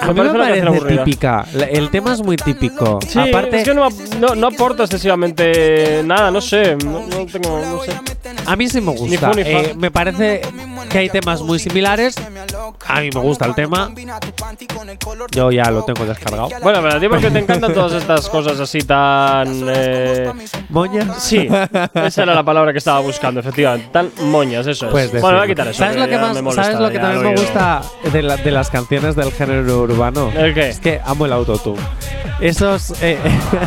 A 0.00 0.12
mí 0.12 0.20
me 0.20 0.30
parece 0.30 0.80
típica. 0.96 1.44
El 1.70 1.90
tema 1.90 2.12
es 2.14 2.22
muy 2.22 2.36
típico. 2.36 2.98
Sí, 3.06 3.18
Aparte, 3.18 3.58
es 3.58 3.64
que 3.64 3.74
no, 3.74 3.88
no, 4.18 4.34
no 4.34 4.46
aporta 4.48 4.84
excesivamente 4.84 6.02
nada, 6.04 6.30
no 6.30 6.40
sé. 6.40 6.76
No, 6.76 7.00
no 7.06 7.26
tengo, 7.26 7.60
no 7.60 7.82
sé. 7.82 7.92
a 8.46 8.56
mí 8.56 8.68
sí 8.68 8.80
me 8.80 8.92
Ni 8.92 8.98
gusta. 8.98 9.30
fu 9.30 9.36
ni 9.36 9.42
fa. 9.44 9.50
Eh, 9.60 9.74
me 9.76 9.90
parece 9.90 10.40
que 10.90 10.98
hay 10.98 11.08
temas 11.10 11.42
muy 11.42 11.58
similares. 11.58 12.14
A 12.86 13.00
mí 13.00 13.10
me 13.14 13.20
gusta 13.20 13.44
el 13.46 13.54
tema. 13.54 13.90
Yo 15.30 15.50
ya 15.50 15.70
lo 15.70 15.84
tengo 15.84 16.04
descargado. 16.04 16.48
Bueno, 16.62 16.80
pero 16.82 16.96
a 16.96 17.00
ti 17.00 17.08
porque 17.08 17.30
te 17.30 17.38
encantan 17.38 17.72
todas 17.74 17.92
estas 17.92 18.28
cosas 18.28 18.58
así 18.60 18.80
tan. 18.82 19.48
Eh, 19.68 20.30
¿Moñas? 20.70 21.22
Sí, 21.22 21.48
esa 21.94 22.22
era 22.22 22.34
la 22.34 22.42
palabra 22.44 22.72
que 22.72 22.78
estaba 22.78 23.00
buscando, 23.00 23.40
efectivamente. 23.40 23.88
Tan 23.92 24.10
moñas, 24.22 24.66
eso 24.66 24.86
es. 24.86 24.92
Puedes 24.92 25.20
bueno, 25.20 25.38
voy 25.38 25.44
a 25.44 25.48
quitar 25.48 25.68
eso. 25.68 25.78
¿Sabes 25.78 25.96
lo 25.96 26.08
que, 26.08 26.18
más, 26.18 26.34
me 26.34 26.42
molesta, 26.42 26.64
¿sabes 26.64 26.80
lo 26.80 26.90
que 26.90 26.98
también 26.98 27.22
lo 27.22 27.30
me 27.30 27.36
gusta 27.36 27.82
de, 28.12 28.22
la- 28.22 28.36
de 28.36 28.50
las 28.50 28.70
canciones 28.70 29.14
del 29.28 29.38
género 29.38 29.82
urbano? 29.82 30.30
Es 30.32 30.80
que 30.80 31.00
amo 31.04 31.26
el 31.26 31.32
autotune. 31.32 31.80
Esos, 32.40 32.94
eh, 33.02 33.18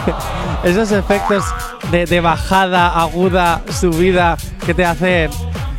esos 0.63 0.91
efectos 0.91 1.43
de, 1.91 2.05
de 2.05 2.21
bajada, 2.21 2.99
aguda, 3.01 3.61
subida 3.69 4.37
que 4.65 4.73
te 4.73 4.85
hacen 4.85 5.29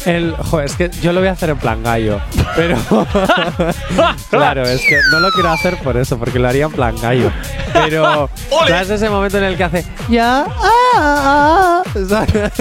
el. 0.07 0.35
Joder, 0.37 0.67
es 0.67 0.77
que 0.77 0.91
yo 1.01 1.13
lo 1.13 1.21
voy 1.21 1.29
a 1.29 1.33
hacer 1.33 1.51
en 1.51 1.59
plan 1.59 1.83
gallo. 1.83 2.21
Pero. 2.57 2.77
claro, 4.31 4.63
es 4.63 4.81
que 4.81 5.01
no 5.11 5.21
lo 5.21 5.31
quiero 5.31 5.51
hacer 5.51 5.79
por 5.79 5.97
eso, 5.97 6.19
porque 6.19 6.39
lo 6.39 6.49
haría 6.49 6.67
en 6.67 6.73
plan 6.73 6.95
gallo. 7.01 7.31
Pero. 7.73 8.29
¿Sabes 8.69 8.91
ese 8.91 9.11
momento 9.11 9.39
en 9.39 9.45
el 9.45 9.57
que 9.57 9.65
hace. 9.65 9.85
Ya. 10.09 10.45
ah, 10.49 10.95
ah", 10.95 11.83
¿sabes? 12.09 12.53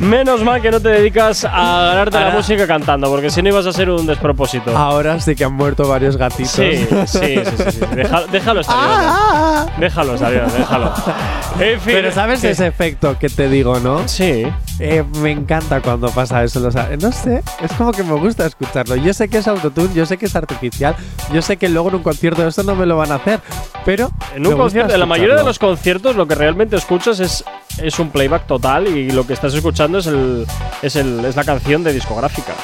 Menos 0.00 0.42
mal 0.42 0.62
que 0.62 0.70
no 0.70 0.80
te 0.80 0.88
dedicas 0.88 1.44
a 1.44 1.82
ganarte 1.90 2.18
la 2.18 2.30
música 2.30 2.66
cantando, 2.66 3.08
porque 3.10 3.28
si 3.30 3.42
no 3.42 3.50
ibas 3.50 3.66
a 3.66 3.72
ser 3.72 3.90
un 3.90 4.06
despropósito. 4.06 4.76
Ahora 4.76 5.20
sí 5.20 5.34
que 5.36 5.44
han 5.44 5.52
muerto 5.52 5.86
varios 5.86 6.16
gatitos. 6.16 6.50
Sí, 6.52 6.86
sí, 7.06 7.06
sí, 7.06 7.34
sí, 7.44 7.70
sí. 7.72 7.80
Deja- 7.94 8.24
déjalo 8.32 8.60
estar 8.62 8.76
bien. 8.78 8.90
Ah, 8.98 9.66
ah. 9.66 9.66
Déjalo 9.78 10.14
estar 10.14 10.32
bien, 10.32 10.44
déjalo. 10.56 10.92
En 11.60 11.80
fin. 11.80 11.92
Pero 11.94 12.12
¿sabes 12.12 12.42
ese 12.44 12.66
efecto 12.66 13.18
que 13.18 13.28
te 13.28 13.48
digo, 13.48 13.78
no? 13.80 14.08
Sí. 14.08 14.46
Eh, 14.82 15.04
me 15.20 15.30
encanta 15.30 15.82
cuando 15.82 16.08
pasa 16.10 16.42
eso. 16.42 16.58
no 16.58 17.12
sé, 17.12 17.42
es 17.60 17.72
como 17.72 17.92
que 17.92 18.02
me 18.02 18.14
gusta 18.14 18.46
escucharlo. 18.46 18.96
Yo 18.96 19.12
sé 19.12 19.28
que 19.28 19.38
es 19.38 19.46
autotune, 19.46 19.92
yo 19.94 20.06
sé 20.06 20.16
que 20.16 20.26
es 20.26 20.34
artificial, 20.34 20.96
yo 21.32 21.42
sé 21.42 21.58
que 21.58 21.68
luego 21.68 21.90
en 21.90 21.96
un 21.96 22.02
concierto 22.02 22.46
eso 22.46 22.62
no 22.62 22.74
me 22.74 22.86
lo 22.86 22.96
van 22.96 23.12
a 23.12 23.16
hacer, 23.16 23.40
pero 23.84 24.10
En 24.34 24.46
un 24.46 24.56
concierto, 24.56 24.94
en 24.94 25.00
la 25.00 25.06
mayoría 25.06 25.36
de 25.36 25.44
los 25.44 25.58
conciertos, 25.58 26.16
lo 26.16 26.26
que 26.26 26.34
realmente 26.34 26.76
escuchas 26.76 27.20
es, 27.20 27.44
es 27.78 27.98
un 27.98 28.10
playback 28.10 28.46
total 28.46 28.88
y 28.88 29.10
lo 29.10 29.26
que 29.26 29.34
estás 29.34 29.52
escuchando 29.54 29.98
es 29.98 30.06
el, 30.06 30.46
es 30.80 30.96
el 30.96 31.24
es 31.26 31.36
la 31.36 31.44
canción 31.44 31.84
de 31.84 31.92
discográfica. 31.92 32.54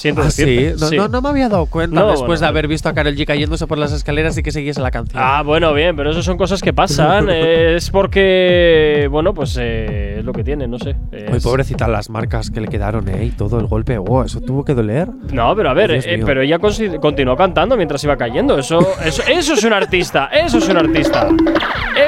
Siento 0.00 0.22
Ah, 0.22 0.30
sí, 0.30 0.70
no, 0.80 0.86
sí. 0.86 0.96
no, 0.96 1.08
no 1.08 1.20
me 1.20 1.28
había 1.28 1.50
dado 1.50 1.66
cuenta 1.66 2.00
No, 2.00 2.06
después 2.12 2.26
bueno. 2.26 2.40
de 2.40 2.46
haber 2.46 2.68
visto 2.68 2.88
a 2.88 2.94
Karol 2.94 3.14
G 3.14 3.26
cayéndose 3.26 3.66
por 3.66 3.76
las 3.76 3.92
escaleras 3.92 4.36
y 4.38 4.42
que 4.42 4.50
siguiese 4.50 4.80
la 4.80 4.90
canción. 4.90 5.22
Ah, 5.22 5.42
bueno, 5.44 5.74
bien, 5.74 5.94
pero 5.94 6.10
eso 6.10 6.22
son 6.22 6.38
cosas 6.38 6.62
que 6.62 6.72
pasan. 6.72 7.26
eh, 7.30 7.74
es 7.76 7.90
porque, 7.90 9.08
bueno, 9.10 9.34
pues 9.34 9.58
eh, 9.60 10.16
es 10.20 10.24
lo 10.24 10.32
que 10.32 10.42
tiene, 10.42 10.66
no 10.66 10.78
sé. 10.78 10.94
Muy 11.28 11.36
Es- 11.36 11.42
pobrecita 11.44 11.86
las 11.86 12.08
marcas 12.08 12.50
que 12.50 12.62
le 12.62 12.68
quedaron, 12.68 13.08
¿eh? 13.10 13.24
Y 13.26 13.30
todo 13.32 13.60
el 13.60 13.66
golpe. 13.66 13.98
Wow, 13.98 14.22
eso 14.24 14.40
tuvo 14.40 14.64
que 14.64 14.72
doler. 14.74 15.08
No, 15.32 15.54
pero 15.54 15.68
a 15.68 15.74
ver, 15.74 15.90
Oh, 15.90 15.94
eh, 15.94 16.22
pero 16.24 16.40
ella 16.40 16.58
continuó 16.58 17.36
cantando 17.36 17.76
mientras 17.76 18.02
iba 18.04 18.16
cayendo. 18.16 18.58
Eso, 18.58 18.78
eso, 19.04 19.22
eso 19.28 19.52
es 19.54 19.64
un 19.64 19.72
artista. 19.74 20.26
Eso 20.32 20.58
es 20.58 20.68
un 20.68 20.78
artista. 20.78 21.28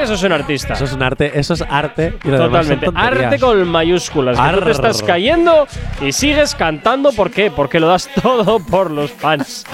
Eso 0.01 0.13
es 0.15 0.23
un 0.23 0.31
artista. 0.31 0.73
Eso 0.73 0.85
es 0.85 0.93
un 0.93 1.03
arte, 1.03 1.31
eso 1.37 1.53
es 1.53 1.61
arte. 1.69 2.13
Y 2.23 2.29
Totalmente. 2.29 2.87
Arte 2.95 3.39
con 3.39 3.67
mayúsculas. 3.67 4.37
Que 4.39 4.43
tú 4.43 4.49
te 4.57 4.63
Arr. 4.63 4.69
estás 4.71 5.03
cayendo 5.03 5.67
y 6.01 6.11
sigues 6.11 6.55
cantando. 6.55 7.11
¿Por 7.11 7.29
qué? 7.29 7.51
Porque 7.51 7.79
lo 7.83 7.89
das 7.89 8.09
todo 8.21 8.59
por 8.59 8.91
los 8.91 9.11
fans. 9.11 9.65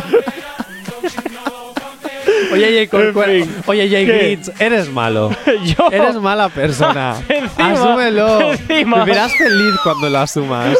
Oye, 2.51 2.87
Jay 2.89 2.89
En 2.91 3.13
fin. 3.45 3.55
Oye, 3.67 3.89
Jay 3.89 4.05
¿Qué? 4.05 4.17
Glitz, 4.35 4.51
eres 4.59 4.89
malo. 4.89 5.29
Yo. 5.63 5.89
Eres 5.91 6.15
mala 6.15 6.49
persona. 6.49 7.15
Encima, 7.29 7.71
Asúmelo. 7.73 8.41
encima. 8.51 9.03
Vivirás 9.03 9.31
feliz 9.33 9.75
cuando 9.83 10.09
lo 10.09 10.19
asumas. 10.19 10.77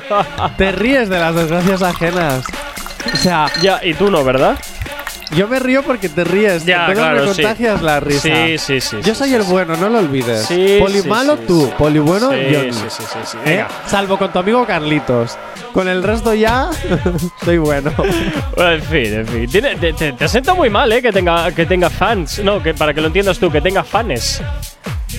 Te 0.58 0.72
ríes 0.72 1.08
de 1.08 1.20
las 1.20 1.34
desgracias 1.36 1.82
ajenas. 1.82 2.44
O 3.12 3.16
sea, 3.16 3.46
Ya, 3.62 3.80
y 3.84 3.94
tú 3.94 4.10
no, 4.10 4.24
¿verdad? 4.24 4.58
Yo 5.36 5.48
me 5.48 5.58
río 5.58 5.82
porque 5.82 6.08
te 6.08 6.24
ríes. 6.24 6.64
Ya, 6.64 6.86
Entonces 6.86 6.98
claro, 7.04 7.24
me 7.26 7.34
sí. 7.34 7.42
contagias 7.42 7.82
la 7.82 8.00
risa. 8.00 8.20
Sí, 8.22 8.58
sí, 8.58 8.80
sí. 8.80 8.96
Yo 9.02 9.14
sí, 9.14 9.18
soy 9.20 9.28
sí, 9.30 9.34
el 9.34 9.42
sí. 9.44 9.50
bueno, 9.50 9.76
no 9.76 9.88
lo 9.88 9.98
olvides. 9.98 10.46
Sí, 10.46 10.76
poli 10.80 11.00
sí, 11.00 11.08
malo 11.08 11.36
sí, 11.36 11.42
tú, 11.46 11.66
sí. 11.66 11.72
poli 11.78 11.98
bueno 11.98 12.30
Sí, 12.30 12.36
yo. 12.50 12.60
sí, 12.64 12.72
sí, 12.72 13.02
sí, 13.12 13.18
sí. 13.24 13.36
¿Eh? 13.38 13.50
Venga. 13.50 13.68
Salvo 13.86 14.18
con 14.18 14.32
tu 14.32 14.38
amigo 14.38 14.64
Carlitos. 14.66 15.36
Con 15.72 15.88
el 15.88 16.02
resto 16.02 16.34
ya 16.34 16.70
soy 17.44 17.58
bueno. 17.58 17.92
Bueno, 18.54 18.72
en 18.72 18.82
fin, 18.82 19.14
en 19.14 19.26
fin. 19.26 19.50
Tiene- 19.50 19.76
te, 19.76 19.92
te, 19.92 20.12
te 20.12 20.28
sienta 20.28 20.54
muy 20.54 20.70
mal, 20.70 20.90
¿eh? 20.92 21.02
Que 21.02 21.10
tenga, 21.12 21.50
que 21.52 21.66
tenga 21.66 21.90
fans. 21.90 22.38
No, 22.44 22.62
que 22.62 22.74
para 22.74 22.94
que 22.94 23.00
lo 23.00 23.08
entiendas 23.08 23.38
tú, 23.38 23.50
que 23.50 23.60
tenga 23.60 23.82
fans. 23.82 24.40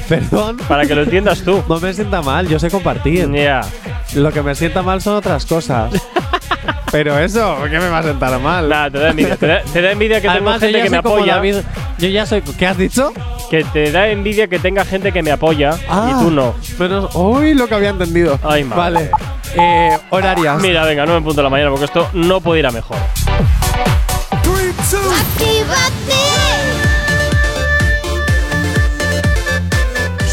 Perdón. 0.10 0.58
Para 0.68 0.86
que 0.86 0.96
lo 0.96 1.04
entiendas 1.04 1.42
tú. 1.42 1.64
No 1.68 1.80
me 1.80 1.94
sienta 1.94 2.22
mal, 2.22 2.48
yo 2.48 2.60
sé 2.60 2.70
compartir. 2.70 3.30
Ya. 3.32 3.62
Lo 4.14 4.32
que 4.32 4.42
me 4.42 4.56
sienta 4.56 4.82
mal 4.82 5.02
son 5.02 5.16
otras 5.16 5.46
cosas. 5.46 5.92
Pero 6.92 7.20
eso, 7.20 7.58
¿qué 7.70 7.78
me 7.80 7.90
va 7.90 8.00
a 8.00 8.04
sentar 8.04 8.40
mal? 8.40 8.70
Nada, 8.70 8.90
te 8.90 9.00
da 9.00 9.10
envidia. 9.10 9.36
Te 9.36 9.48
da, 9.48 9.62
te 9.64 9.82
da 9.82 9.92
envidia 9.92 10.22
que 10.22 10.30
Además, 10.30 10.60
tengo 10.62 10.72
yo 10.72 10.78
gente 10.78 10.78
ya 10.78 10.84
que 10.84 10.90
me 10.90 10.96
soy 10.98 11.04
como 11.04 11.16
apoya. 11.16 11.36
David- 11.36 11.64
yo 11.98 12.08
ya 12.08 12.26
soy. 12.26 12.42
¿Qué 12.42 12.68
has 12.68 12.78
dicho? 12.78 13.12
Que 13.50 13.64
te 13.66 13.92
da 13.92 14.08
envidia 14.08 14.48
que 14.48 14.60
tenga 14.60 14.86
gente 14.86 15.12
que 15.12 15.22
me 15.22 15.32
apoya 15.32 15.72
y 15.74 16.24
tú 16.24 16.32
no. 16.32 16.54
Pero, 16.78 17.10
uy, 17.14 17.54
lo 17.54 17.68
que 17.68 17.76
había 17.76 17.90
entendido. 17.90 18.40
Ay, 18.44 18.64
madre. 18.64 19.10
Vale. 19.10 19.12
Eh, 19.58 19.98
horarias. 20.10 20.62
Mira, 20.62 20.86
venga, 20.86 21.06
no 21.06 21.16
me 21.16 21.22
punto 21.22 21.38
de 21.38 21.44
la 21.44 21.50
mañana 21.50 21.70
porque 21.70 21.86
esto 21.86 22.08
no 22.14 22.40
puede 22.40 22.60
ir 22.62 22.68
a 22.68 22.72
mejor. 22.72 22.98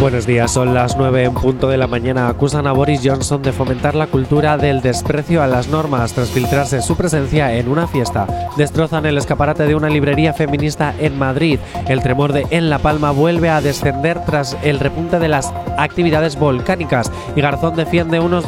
Buenos 0.00 0.24
días, 0.26 0.50
son 0.50 0.72
las 0.72 0.96
9 0.96 1.24
en 1.24 1.34
punto 1.34 1.68
de 1.68 1.76
la 1.76 1.86
mañana. 1.86 2.30
Acusan 2.30 2.66
a 2.66 2.72
Boris 2.72 3.02
Johnson 3.04 3.42
de 3.42 3.52
fomentar 3.52 3.94
la 3.94 4.06
cultura 4.06 4.56
del 4.56 4.80
desprecio 4.80 5.42
a 5.42 5.46
las 5.46 5.68
normas 5.68 6.14
tras 6.14 6.30
filtrarse 6.30 6.80
su 6.80 6.96
presencia 6.96 7.54
en 7.54 7.68
una 7.68 7.86
fiesta. 7.86 8.26
Destrozan 8.56 9.04
el 9.04 9.18
escaparate 9.18 9.66
de 9.66 9.74
una 9.74 9.90
librería 9.90 10.32
feminista 10.32 10.94
en 10.98 11.18
Madrid. 11.18 11.58
El 11.86 12.02
tremor 12.02 12.32
de 12.32 12.46
En 12.48 12.70
La 12.70 12.78
Palma 12.78 13.10
vuelve 13.10 13.50
a 13.50 13.60
descender 13.60 14.24
tras 14.24 14.56
el 14.62 14.80
repunte 14.80 15.18
de 15.18 15.28
las 15.28 15.52
actividades 15.76 16.38
volcánicas. 16.38 17.12
Y 17.36 17.42
Garzón 17.42 17.76
defiende 17.76 18.20
unos 18.20 18.46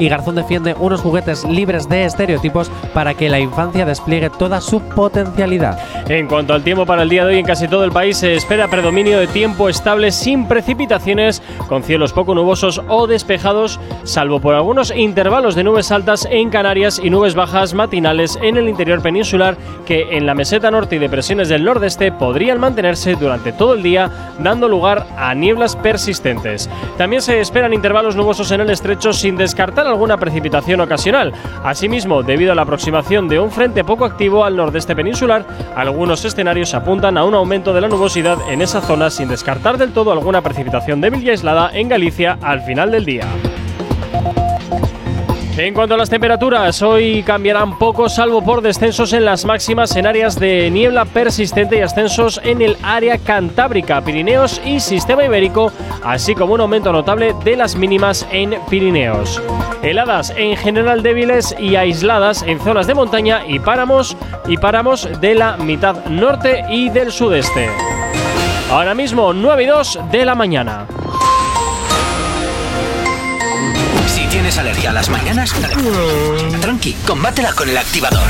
y 0.00 0.08
Garzón 0.08 0.34
defiende 0.34 0.74
unos 0.80 1.02
juguetes 1.02 1.44
libres 1.44 1.88
de 1.88 2.04
estereotipos 2.04 2.70
para 2.92 3.14
que 3.14 3.28
la 3.28 3.38
infancia 3.38 3.86
despliegue 3.86 4.30
toda 4.30 4.60
su 4.60 4.80
potencialidad. 4.80 5.78
En 6.08 6.26
cuanto 6.26 6.54
al 6.54 6.64
tiempo 6.64 6.86
para 6.86 7.02
el 7.02 7.08
día 7.08 7.24
de 7.24 7.34
hoy, 7.34 7.38
en 7.38 7.46
casi 7.46 7.68
todo 7.68 7.84
el 7.84 7.92
país 7.92 8.16
se 8.16 8.34
espera 8.34 8.68
predominio 8.68 9.20
de 9.20 9.28
tiempo 9.28 9.68
estable 9.68 10.10
sin 10.10 10.48
precipitaciones, 10.48 11.42
con 11.68 11.82
cielos 11.84 12.12
poco 12.12 12.34
nubosos 12.34 12.80
o 12.88 13.06
despejados, 13.06 13.78
salvo 14.02 14.40
por 14.40 14.54
algunos 14.54 14.90
intervalos 14.96 15.54
de 15.54 15.64
nubes 15.64 15.92
altas 15.92 16.26
en 16.30 16.50
Canarias 16.50 17.00
y 17.02 17.10
nubes 17.10 17.34
bajas 17.34 17.74
matinales 17.74 18.38
en 18.42 18.56
el 18.56 18.68
interior 18.68 19.02
peninsular 19.02 19.56
que 19.84 20.16
en 20.16 20.24
la 20.24 20.34
meseta 20.34 20.70
norte 20.70 20.96
y 20.96 20.98
depresiones 20.98 21.48
del 21.48 21.64
nordeste 21.64 22.10
podrían 22.10 22.58
mantenerse 22.58 23.14
durante 23.16 23.52
todo 23.52 23.74
el 23.74 23.82
día, 23.82 24.10
dando 24.38 24.68
lugar 24.68 25.06
a 25.18 25.34
nieblas 25.34 25.76
persistentes. 25.76 26.70
También 26.96 27.20
se 27.20 27.40
esperan 27.40 27.74
intervalos 27.74 28.16
nubosos 28.16 28.50
en 28.50 28.62
el 28.62 28.70
estrecho 28.70 29.12
sin 29.12 29.36
descartar 29.36 29.86
alguna 29.90 30.16
precipitación 30.16 30.80
ocasional. 30.80 31.32
Asimismo, 31.64 32.22
debido 32.22 32.52
a 32.52 32.54
la 32.54 32.62
aproximación 32.62 33.28
de 33.28 33.38
un 33.38 33.50
frente 33.50 33.84
poco 33.84 34.04
activo 34.04 34.44
al 34.44 34.56
nordeste 34.56 34.96
peninsular, 34.96 35.46
algunos 35.76 36.24
escenarios 36.24 36.74
apuntan 36.74 37.18
a 37.18 37.24
un 37.24 37.34
aumento 37.34 37.72
de 37.72 37.80
la 37.80 37.88
nubosidad 37.88 38.38
en 38.48 38.62
esa 38.62 38.80
zona 38.80 39.10
sin 39.10 39.28
descartar 39.28 39.78
del 39.78 39.92
todo 39.92 40.12
alguna 40.12 40.42
precipitación 40.42 41.00
débil 41.00 41.22
y 41.22 41.30
aislada 41.30 41.70
en 41.72 41.88
Galicia 41.88 42.38
al 42.42 42.62
final 42.62 42.90
del 42.90 43.04
día. 43.04 43.26
En 45.60 45.74
cuanto 45.74 45.94
a 45.94 45.98
las 45.98 46.08
temperaturas, 46.08 46.80
hoy 46.80 47.22
cambiarán 47.22 47.76
poco, 47.76 48.08
salvo 48.08 48.42
por 48.42 48.62
descensos 48.62 49.12
en 49.12 49.26
las 49.26 49.44
máximas 49.44 49.94
en 49.94 50.06
áreas 50.06 50.40
de 50.40 50.70
niebla 50.70 51.04
persistente 51.04 51.76
y 51.76 51.80
ascensos 51.82 52.40
en 52.42 52.62
el 52.62 52.78
área 52.82 53.18
cantábrica, 53.18 54.00
Pirineos 54.00 54.58
y 54.64 54.80
Sistema 54.80 55.22
Ibérico, 55.22 55.70
así 56.02 56.34
como 56.34 56.54
un 56.54 56.62
aumento 56.62 56.90
notable 56.92 57.34
de 57.44 57.56
las 57.56 57.76
mínimas 57.76 58.26
en 58.32 58.56
Pirineos. 58.70 59.42
Heladas 59.82 60.32
en 60.34 60.56
general 60.56 61.02
débiles 61.02 61.54
y 61.58 61.76
aisladas 61.76 62.40
en 62.40 62.58
zonas 62.60 62.86
de 62.86 62.94
montaña 62.94 63.42
y 63.46 63.58
páramos 63.58 64.16
y 64.48 64.56
páramos 64.56 65.10
de 65.20 65.34
la 65.34 65.58
mitad 65.58 66.06
norte 66.06 66.64
y 66.70 66.88
del 66.88 67.12
sudeste. 67.12 67.68
Ahora 68.70 68.94
mismo 68.94 69.34
9 69.34 69.62
y 69.62 69.66
2 69.66 69.98
de 70.10 70.24
la 70.24 70.34
mañana. 70.34 70.86
Tienes 74.50 74.58
alergia 74.58 74.90
a 74.90 74.92
las 74.92 75.08
mañanas, 75.08 75.54
tranqui, 76.60 76.94
combátela 77.06 77.52
con 77.52 77.68
el 77.68 77.76
activador. 77.76 78.22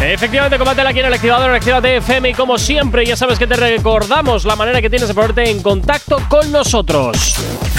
Efectivamente, 0.00 0.56
combátela 0.56 0.90
aquí 0.90 1.00
en 1.00 1.06
el 1.06 1.12
activador, 1.12 1.50
Actívate 1.50 1.96
FM 1.96 2.30
y 2.30 2.34
como 2.34 2.56
siempre, 2.56 3.04
ya 3.04 3.16
sabes 3.16 3.38
que 3.38 3.46
te 3.46 3.54
recordamos 3.54 4.46
la 4.46 4.56
manera 4.56 4.80
que 4.80 4.88
tienes 4.88 5.08
de 5.08 5.14
ponerte 5.14 5.50
en 5.50 5.62
contacto 5.62 6.22
con 6.30 6.50
nosotros. 6.52 7.34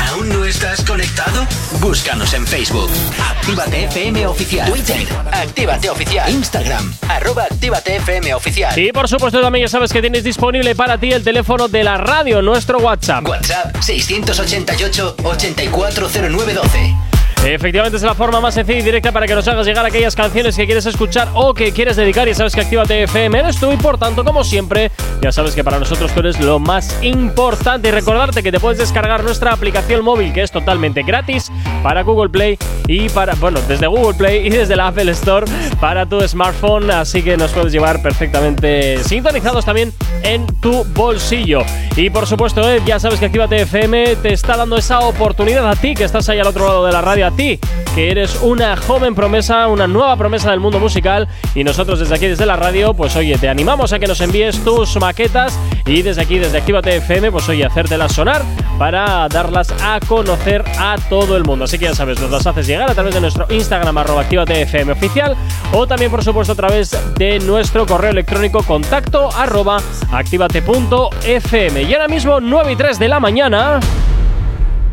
¿Aún 0.10 0.30
no 0.30 0.46
estás 0.46 0.84
conectado? 0.84 1.48
Búscanos 1.80 2.32
en 2.36 2.46
Facebook. 2.46 2.92
Actívate 3.20 3.86
FM 3.86 4.28
Oficial. 4.28 4.70
Twitter. 4.70 5.08
Actívate 5.32 5.90
Oficial. 5.90 6.30
Instagram. 6.30 6.94
Arroba 7.10 7.44
Actívate 7.44 7.96
FM 7.96 8.36
Oficial. 8.36 8.78
Y 8.78 8.92
por 8.92 9.08
supuesto 9.08 9.42
también 9.42 9.66
ya 9.66 9.70
sabes 9.70 9.92
que 9.92 10.02
tienes 10.02 10.24
disponible 10.24 10.76
para 10.76 11.00
ti 11.00 11.12
el 11.12 11.24
teléfono 11.24 11.68
de 11.68 11.84
la 11.84 11.98
radio, 11.98 12.44
nuestro 12.44 12.78
WhatsApp. 12.78 13.28
WhatsApp 13.28 13.76
688 13.82 15.16
840912. 15.24 17.17
Efectivamente 17.46 17.98
es 17.98 18.04
la 18.04 18.14
forma 18.14 18.42
más 18.42 18.56
sencilla 18.56 18.80
y 18.80 18.82
directa 18.82 19.12
para 19.12 19.26
que 19.26 19.34
nos 19.34 19.48
hagas 19.48 19.66
llegar 19.66 19.86
aquellas 19.86 20.16
canciones 20.16 20.56
que 20.56 20.66
quieres 20.66 20.86
escuchar 20.86 21.30
o 21.34 21.54
que 21.54 21.72
quieres 21.72 21.96
dedicar. 21.96 22.28
Y 22.28 22.34
sabes 22.34 22.54
que 22.54 22.62
Actívate 22.62 23.04
FM 23.04 23.40
eres 23.40 23.60
tú 23.60 23.72
y 23.72 23.78
por 23.78 23.98
tanto, 23.98 24.24
como 24.26 24.44
siempre, 24.44 24.92
ya 25.22 25.32
sabes 25.32 25.56
que 25.56 25.64
para 25.64 25.80
nosotros 25.80 26.12
tú 26.12 26.20
eres 26.20 26.40
lo 26.40 26.60
más 26.60 27.02
importante. 27.04 27.88
Y 27.88 27.92
recordarte 27.92 28.44
que 28.44 28.52
te 28.52 28.60
puedes 28.60 28.80
descargar 28.80 29.24
nuestra 29.24 29.54
aplicación 29.54 30.04
móvil 30.04 30.34
que 30.34 30.42
es 30.42 30.52
totalmente 30.52 31.04
gratis 31.04 31.52
para 31.84 32.04
Google 32.04 32.30
Play 32.30 32.58
y 32.88 33.08
para, 33.10 33.36
bueno, 33.36 33.60
desde 33.68 33.88
Google 33.88 34.18
Play 34.18 34.48
y 34.48 34.50
desde 34.50 34.76
la 34.76 34.88
Apple 34.88 35.12
Store 35.12 35.46
para 35.80 36.06
tu 36.06 36.20
smartphone. 36.28 36.92
Así 36.92 37.22
que 37.22 37.38
nos 37.38 37.52
puedes 37.52 37.72
llevar 37.72 38.02
perfectamente 38.02 39.02
sintonizados 39.04 39.64
también 39.64 39.94
en 40.24 40.46
tu 40.60 40.84
bolsillo. 40.86 41.62
Y 41.96 42.10
por 42.10 42.28
supuesto, 42.28 42.70
eh, 42.70 42.82
ya 42.86 43.00
sabes 43.00 43.20
que 43.20 43.28
Actívate 43.28 43.62
FM 43.62 44.18
te 44.18 44.34
está 44.34 44.58
dando 44.58 44.76
esa 44.78 45.00
oportunidad 45.00 45.70
a 45.70 45.76
ti 45.76 45.94
que 45.94 46.04
estás 46.04 46.28
ahí 46.30 46.40
al 46.40 46.48
otro 46.48 46.68
lado 46.68 46.86
de 46.86 46.92
la 46.92 47.02
radio, 47.02 47.27
a 47.28 47.32
ti 47.32 47.60
que 47.98 48.12
eres 48.12 48.40
una 48.42 48.78
joven 48.78 49.16
promesa, 49.16 49.68
una 49.68 49.88
nueva 49.88 50.16
promesa 50.18 50.52
del 50.52 50.60
mundo 50.60 50.80
musical 50.80 51.28
y 51.56 51.64
nosotros 51.64 52.00
desde 52.00 52.14
aquí, 52.14 52.28
desde 52.28 52.46
la 52.46 52.56
radio, 52.56 52.94
pues 52.94 53.16
oye, 53.16 53.38
te 53.38 53.50
animamos 53.50 53.92
a 53.92 53.98
que 53.98 54.06
nos 54.06 54.22
envíes 54.22 54.64
tus 54.64 55.00
maquetas 55.00 55.60
y 55.86 56.04
desde 56.04 56.22
aquí, 56.22 56.38
desde 56.38 56.60
Actívate 56.60 56.96
FM, 56.98 57.32
pues 57.32 57.50
oye, 57.50 57.66
hacértelas 57.66 58.14
sonar 58.14 58.44
para 58.78 59.28
darlas 59.30 59.74
a 59.82 60.00
conocer 60.08 60.64
a 60.78 60.98
todo 61.10 61.36
el 61.38 61.44
mundo. 61.44 61.66
Así 61.66 61.80
que 61.80 61.86
ya 61.86 61.96
sabes, 61.96 62.20
nos 62.20 62.30
las 62.30 62.46
haces 62.46 62.68
llegar 62.68 62.90
a 62.90 62.94
través 62.94 63.16
de 63.16 63.22
nuestro 63.22 63.48
Instagram 63.50 63.98
arroba 63.98 64.22
Actívate 64.22 64.62
FM 64.62 64.92
oficial 64.92 65.36
o 65.72 65.88
también 65.88 66.12
por 66.12 66.24
supuesto 66.24 66.54
a 66.54 66.56
través 66.56 66.96
de 67.16 67.40
nuestro 67.40 67.88
correo 67.88 68.12
electrónico 68.12 68.62
contacto 68.62 69.30
arroba 69.36 69.78
activate.fm. 70.12 71.82
Y 71.82 71.94
ahora 71.94 72.08
mismo 72.08 72.40
9 72.40 72.72
y 72.72 72.76
3 72.76 73.00
de 73.00 73.08
la 73.08 73.20
mañana. 73.20 73.80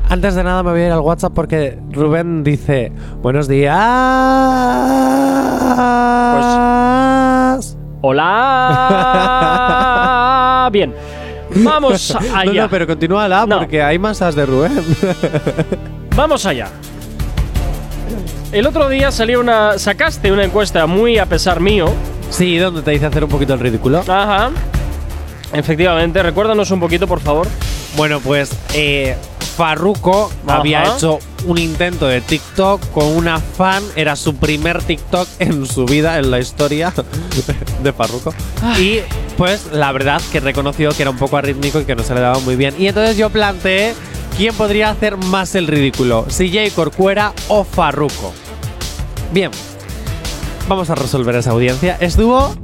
Antes 0.08 0.34
de 0.34 0.44
nada 0.44 0.62
me 0.62 0.70
voy 0.70 0.80
a 0.82 0.86
ir 0.86 0.92
al 0.92 1.00
WhatsApp 1.00 1.32
porque 1.34 1.78
Rubén 1.90 2.44
dice, 2.44 2.92
buenos 3.22 3.48
días. 3.48 3.74
Pues, 7.54 7.76
Hola. 8.02 8.28
Bien. 10.72 10.94
Vamos 11.56 12.14
No, 12.14 12.20
allá. 12.36 12.62
no, 12.64 12.70
pero 12.70 12.86
continúa 12.86 13.28
la 13.28 13.46
No. 13.46 13.58
porque 13.58 13.82
hay 13.82 13.98
masas 13.98 14.34
de 14.34 14.44
Rubén. 14.46 14.72
Vamos 16.16 16.46
allá. 16.46 16.68
El 18.52 18.66
otro 18.66 18.88
día 18.88 19.10
salió 19.10 19.40
una. 19.40 19.78
Sacaste 19.78 20.30
una 20.32 20.44
encuesta 20.44 20.86
muy 20.86 21.18
a 21.18 21.26
pesar 21.26 21.60
mío. 21.60 21.86
sí, 22.30 22.56
donde 22.58 22.82
te 22.82 22.90
dice 22.92 23.06
hacer 23.06 23.24
un 23.24 23.30
poquito 23.30 23.54
el 23.54 23.60
ridículo. 23.60 23.98
Ajá. 24.00 24.50
Efectivamente, 25.52 26.22
recuérdanos 26.22 26.70
un 26.70 26.78
poquito, 26.80 27.06
por 27.08 27.20
favor. 27.20 27.46
Bueno, 27.96 28.20
pues 28.20 28.50
eh, 28.74 29.16
Farruko 29.56 30.30
Ajá. 30.46 30.58
había 30.58 30.82
hecho 30.84 31.18
un 31.46 31.58
intento 31.58 32.06
de 32.06 32.20
TikTok 32.20 32.90
con 32.90 33.06
una 33.06 33.38
fan. 33.38 33.82
Era 33.96 34.16
su 34.16 34.34
primer 34.36 34.82
TikTok 34.82 35.28
en 35.38 35.66
su 35.66 35.84
vida, 35.84 36.18
en 36.18 36.30
la 36.30 36.40
historia 36.40 36.92
de 37.82 37.92
Farruko. 37.92 38.34
Y 38.78 38.98
pues 39.36 39.68
la 39.72 39.92
verdad 39.92 40.20
que 40.32 40.40
reconoció 40.40 40.90
que 40.90 41.02
era 41.02 41.10
un 41.10 41.18
poco 41.18 41.36
arrítmico 41.36 41.80
y 41.80 41.84
que 41.84 41.94
no 41.94 42.02
se 42.02 42.14
le 42.14 42.20
daba 42.20 42.38
muy 42.40 42.56
bien. 42.56 42.74
Y 42.78 42.86
entonces 42.88 43.16
yo 43.16 43.30
planteé 43.30 43.94
quién 44.36 44.54
podría 44.54 44.90
hacer 44.90 45.16
más 45.16 45.54
el 45.54 45.66
ridículo, 45.66 46.26
si 46.28 46.52
Jay 46.52 46.70
Corcuera 46.70 47.32
o 47.48 47.64
Farruko. 47.64 48.32
Bien, 49.32 49.50
vamos 50.68 50.90
a 50.90 50.94
resolver 50.94 51.34
esa 51.36 51.50
audiencia. 51.50 51.96
Estuvo 52.00 52.54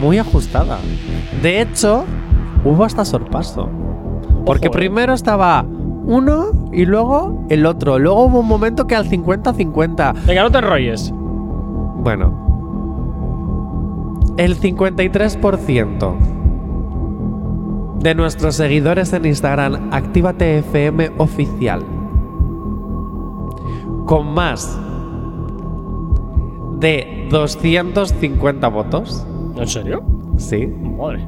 muy 0.00 0.18
ajustada. 0.18 0.78
De 1.42 1.60
hecho, 1.60 2.04
hubo 2.64 2.84
hasta 2.84 3.04
sorpaso. 3.04 3.68
Porque 4.44 4.68
Ojo, 4.68 4.76
eh. 4.76 4.80
primero 4.80 5.14
estaba 5.14 5.64
uno 6.06 6.50
y 6.72 6.84
luego 6.84 7.46
el 7.48 7.66
otro. 7.66 7.98
Luego 7.98 8.24
hubo 8.24 8.40
un 8.40 8.48
momento 8.48 8.86
que 8.86 8.94
al 8.94 9.08
50-50. 9.08 10.26
Venga, 10.26 10.42
no 10.42 10.50
te 10.50 10.58
enrolles. 10.58 11.12
Bueno. 11.14 12.44
el 14.36 14.60
53% 14.60 16.16
de 18.00 18.14
nuestros 18.14 18.56
seguidores 18.56 19.12
en 19.12 19.24
Instagram, 19.24 19.88
Actívate 19.92 20.58
FM 20.58 21.12
oficial, 21.18 21.82
con 24.04 24.26
más 24.34 24.78
de 26.80 27.28
250 27.30 28.68
votos. 28.68 29.26
¿En 29.56 29.66
serio? 29.66 30.02
Sí. 30.36 30.66
Madre. 30.66 31.26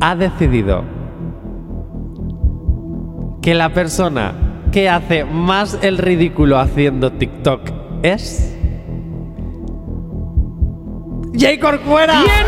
Ha 0.00 0.16
decidido 0.16 0.84
que 3.40 3.54
la 3.54 3.70
persona 3.72 4.32
que 4.72 4.88
hace 4.88 5.24
más 5.24 5.78
el 5.82 5.98
ridículo 5.98 6.58
haciendo 6.58 7.12
TikTok 7.12 7.60
es. 8.02 8.56
¡Jay 11.36 11.58
Corcuera! 11.58 12.22
¡Bien! 12.22 12.46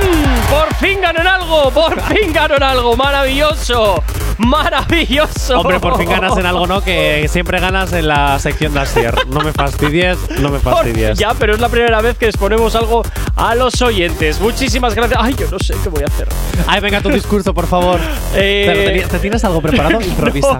¡Por 0.51 0.75
fin 0.75 1.01
ganó 1.01 1.21
en 1.21 1.27
algo! 1.27 1.71
¡Por 1.71 2.01
fin 2.13 2.33
ganó 2.33 2.57
en 2.57 2.63
algo! 2.63 2.97
¡Maravilloso! 2.97 4.03
¡Maravilloso! 4.39 5.61
Hombre, 5.61 5.81
por 5.81 5.97
fin 5.99 6.09
ganas 6.09 6.37
en 6.37 6.47
algo, 6.47 6.67
¿no? 6.67 6.83
Que 6.83 7.27
siempre 7.29 7.59
ganas 7.61 7.93
en 7.93 8.09
la 8.09 8.39
sección 8.39 8.75
de 8.75 8.81
Asier. 8.81 9.15
No 9.29 9.41
me 9.41 9.53
fastidies, 9.53 10.19
no 10.41 10.51
me 10.51 10.59
fastidies. 10.61 11.19
Ya, 11.19 11.35
pero 11.35 11.55
es 11.55 11.61
la 11.61 11.69
primera 11.69 12.01
vez 12.03 12.17
que 12.19 12.27
exponemos 12.27 12.75
algo 12.77 13.03
a 13.37 13.55
los 13.55 13.81
oyentes. 13.83 14.41
Muchísimas 14.41 14.95
gracias. 14.95 15.19
Ay, 15.23 15.35
yo 15.39 15.47
no 15.51 15.59
sé 15.59 15.75
qué 15.83 15.89
voy 15.89 16.03
a 16.03 16.07
hacer. 16.07 16.29
Ay, 16.67 16.81
venga, 16.81 17.01
tu 17.01 17.09
discurso, 17.11 17.55
por 17.55 17.67
favor. 17.67 18.01
Eh, 18.39 18.65
Pero, 18.67 19.07
¿te, 19.09 19.15
¿te 19.15 19.19
tienes 19.21 19.45
algo 19.45 19.63
preparado? 19.63 19.99
Improvisa. 20.03 20.59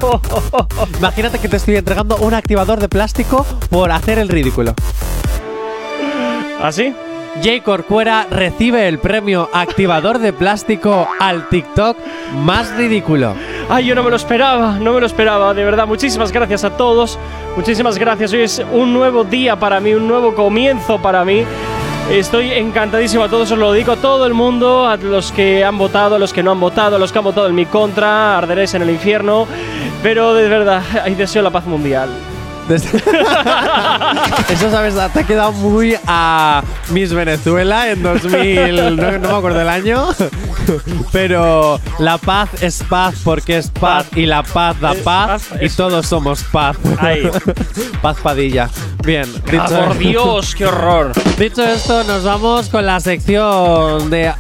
Imagínate 0.99 1.39
que 1.39 1.49
te 1.49 1.57
estoy 1.59 1.77
entregando 1.77 2.17
un 2.17 2.33
activador 2.33 2.81
de 2.81 2.89
plástico 2.89 3.45
por 3.69 3.93
hacer 3.93 4.19
el 4.19 4.29
ridículo. 4.29 4.75
¿Así? 6.63 6.95
Jay 7.43 7.61
Corcuera 7.61 8.27
recibe 8.31 8.89
el 8.89 8.99
premio 8.99 9.49
activador 9.53 10.19
de 10.19 10.33
plástico 10.33 11.09
al 11.21 11.49
TikTok 11.49 11.97
más 12.35 12.75
ridículo. 12.77 13.35
Ay, 13.69 13.87
yo 13.87 13.95
no 13.95 14.03
me 14.03 14.11
lo 14.11 14.17
esperaba, 14.17 14.79
no 14.79 14.93
me 14.93 15.01
lo 15.01 15.07
esperaba, 15.07 15.53
de 15.55 15.65
verdad. 15.65 15.87
Muchísimas 15.87 16.33
gracias 16.33 16.65
a 16.65 16.77
todos. 16.77 17.19
Muchísimas 17.57 17.99
gracias. 17.99 18.33
Hoy 18.33 18.43
es 18.43 18.63
un 18.73 18.93
nuevo 18.93 19.25
día 19.25 19.57
para 19.57 19.81
mí, 19.81 19.95
un 19.95 20.09
nuevo 20.09 20.35
comienzo 20.35 20.99
para 20.99 21.25
mí. 21.25 21.45
Estoy 22.11 22.53
encantadísimo 22.53 23.25
a 23.25 23.29
todos, 23.29 23.51
os 23.51 23.59
lo 23.59 23.73
digo 23.73 23.93
a 23.93 23.97
todo 23.97 24.27
el 24.27 24.35
mundo, 24.35 24.87
a 24.87 24.97
los 24.97 25.33
que 25.33 25.65
han 25.65 25.77
votado, 25.77 26.15
a 26.15 26.19
los 26.21 26.33
que 26.33 26.43
no 26.43 26.53
han 26.53 26.61
votado, 26.61 26.97
a 26.97 26.99
los 27.01 27.11
que 27.11 27.19
han 27.19 27.25
votado 27.25 27.49
en 27.49 27.55
mi 27.55 27.67
contra, 27.67 28.39
arderéis 28.39 28.75
en 28.75 28.83
el 28.83 28.91
infierno. 28.91 29.47
Pero 30.03 30.35
de 30.35 30.49
verdad, 30.49 30.83
ay, 31.05 31.17
deseo 31.17 31.43
la 31.43 31.51
paz 31.51 31.67
mundial. 31.67 32.09
Eso, 34.49 34.71
¿sabes? 34.71 34.95
Te 35.13 35.21
ha 35.21 35.25
quedado 35.27 35.53
muy 35.53 35.97
a 36.07 36.63
Miss 36.91 37.13
Venezuela 37.13 37.91
en 37.91 38.03
2000. 38.03 38.97
No, 38.97 39.13
no 39.19 39.29
me 39.29 39.35
acuerdo 39.37 39.61
el 39.61 39.69
año. 39.69 40.09
Pero 41.13 41.81
la 41.99 42.19
paz 42.19 42.51
es 42.63 42.83
paz 42.89 43.15
porque 43.25 43.59
es 43.59 43.71
paz 43.71 44.07
y 44.15 44.27
la 44.27 44.43
paz 44.43 44.81
da 44.81 44.95
paz 45.05 45.49
y 45.61 45.69
todos 45.69 46.07
somos 46.07 46.43
paz. 46.45 46.77
Ahí. 46.99 47.29
paz 48.03 48.17
Padilla. 48.23 48.69
Bien, 49.05 49.27
dicho, 49.45 49.63
Ah, 49.67 49.85
por 49.89 49.99
Dios, 49.99 50.55
qué 50.55 50.67
horror. 50.67 51.13
dicho 51.39 51.63
esto, 51.63 52.03
nos 52.05 52.25
vamos 52.25 52.69
con 52.69 52.85
la 52.87 52.99
sección 52.99 54.11
de 54.11 54.33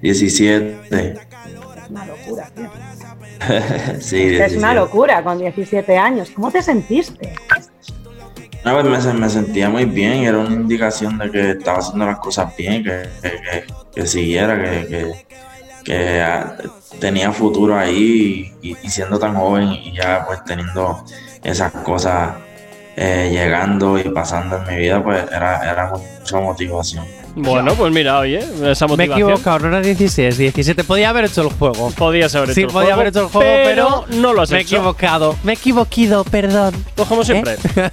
17. 0.00 0.76
Es 0.92 1.90
una 1.90 2.06
locura, 2.06 2.50
tío. 2.54 2.70
sí, 4.00 4.16
Es 4.22 4.28
17. 4.30 4.58
una 4.58 4.74
locura 4.74 5.24
con 5.24 5.38
17 5.38 5.96
años. 5.96 6.30
¿Cómo 6.30 6.50
te 6.50 6.62
sentiste? 6.62 7.32
No, 8.64 8.72
pues 8.74 8.84
me, 8.84 9.00
se- 9.00 9.14
me 9.14 9.28
sentía 9.30 9.68
muy 9.70 9.84
bien, 9.86 10.24
era 10.24 10.38
una 10.38 10.52
indicación 10.54 11.16
de 11.18 11.30
que 11.30 11.50
estaba 11.52 11.78
haciendo 11.78 12.04
las 12.06 12.18
cosas 12.18 12.54
bien, 12.56 12.84
que, 12.84 13.08
que, 13.22 13.30
que- 13.30 13.64
que 13.94 14.06
siguiera, 14.06 14.60
que, 14.62 15.26
que- 15.88 16.68
tenía 17.00 17.32
futuro 17.32 17.78
ahí 17.78 18.52
y, 18.62 18.76
y 18.82 18.90
siendo 18.90 19.18
tan 19.18 19.34
joven 19.34 19.68
y 19.72 19.92
ya 19.96 20.24
pues 20.26 20.44
teniendo 20.44 21.04
esas 21.44 21.72
cosas 21.72 22.30
eh, 22.96 23.28
llegando 23.32 23.98
y 23.98 24.02
pasando 24.10 24.56
en 24.56 24.66
mi 24.66 24.76
vida, 24.82 25.02
pues 25.02 25.24
era, 25.30 25.70
era 25.70 25.92
mucha 25.92 26.40
motivación. 26.40 27.04
Bueno, 27.36 27.72
pues 27.74 27.92
mira, 27.92 28.18
oye, 28.18 28.38
esa 28.64 28.86
Me 28.88 28.94
he 28.94 28.96
motivación. 28.96 29.30
equivocado, 29.30 29.58
no 29.60 29.68
era 29.68 29.80
16, 29.80 30.36
17. 30.38 30.82
Podía 30.82 31.10
haber 31.10 31.26
hecho 31.26 31.42
el 31.42 31.50
juego. 31.52 31.92
Podías 31.92 32.34
haber 32.34 32.48
hecho 32.48 32.54
Sí, 32.56 32.60
el 32.62 32.66
podía 32.66 32.80
juego, 32.86 32.94
haber 32.94 33.06
hecho 33.08 33.20
el 33.20 33.26
juego, 33.28 33.50
pero, 33.64 34.04
no 34.08 34.32
lo 34.32 34.42
has 34.42 34.50
me 34.50 34.58
he 34.58 34.60
hecho. 34.62 34.76
equivocado. 34.76 35.36
Me 35.44 35.52
he 35.52 35.54
equivocado, 35.54 36.24
perdón. 36.24 36.74
Pues 36.96 37.06
como 37.08 37.22
siempre. 37.22 37.56
Pues 37.74 37.90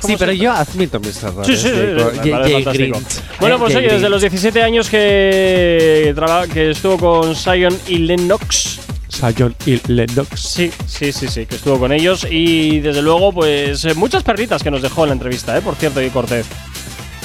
sí, 0.00 0.16
pero 0.18 0.32
yo 0.32 0.52
admito 0.52 1.00
mis 1.00 1.22
errores. 1.22 1.60
Sí, 1.60 1.68
sí, 1.68 2.64
sí. 2.72 2.92
Bueno, 3.40 3.58
pues 3.58 3.74
oye, 3.74 3.88
desde 3.88 4.08
los 4.08 4.20
17 4.20 4.62
años 4.62 4.88
que, 4.88 6.14
estuvo 6.54 6.98
con 6.98 7.34
Zion 7.34 7.76
y 7.88 7.98
Lennox. 7.98 8.80
Zion 9.10 9.54
y 9.66 9.80
Lennox. 9.90 10.40
Sí, 10.40 10.70
sí, 10.86 11.12
sí, 11.12 11.28
sí, 11.28 11.46
que 11.46 11.56
estuvo 11.56 11.78
con 11.78 11.92
ellos. 11.92 12.26
Y 12.30 12.80
desde 12.80 13.02
luego, 13.02 13.32
pues 13.32 13.84
eh, 13.84 13.94
muchas 13.94 14.22
perlitas 14.22 14.62
que 14.62 14.70
nos 14.70 14.82
dejó 14.82 15.04
en 15.04 15.10
la 15.10 15.14
entrevista, 15.14 15.56
¿eh? 15.56 15.60
Por 15.60 15.74
cierto, 15.76 16.02
y 16.02 16.10
Cortez. 16.10 16.46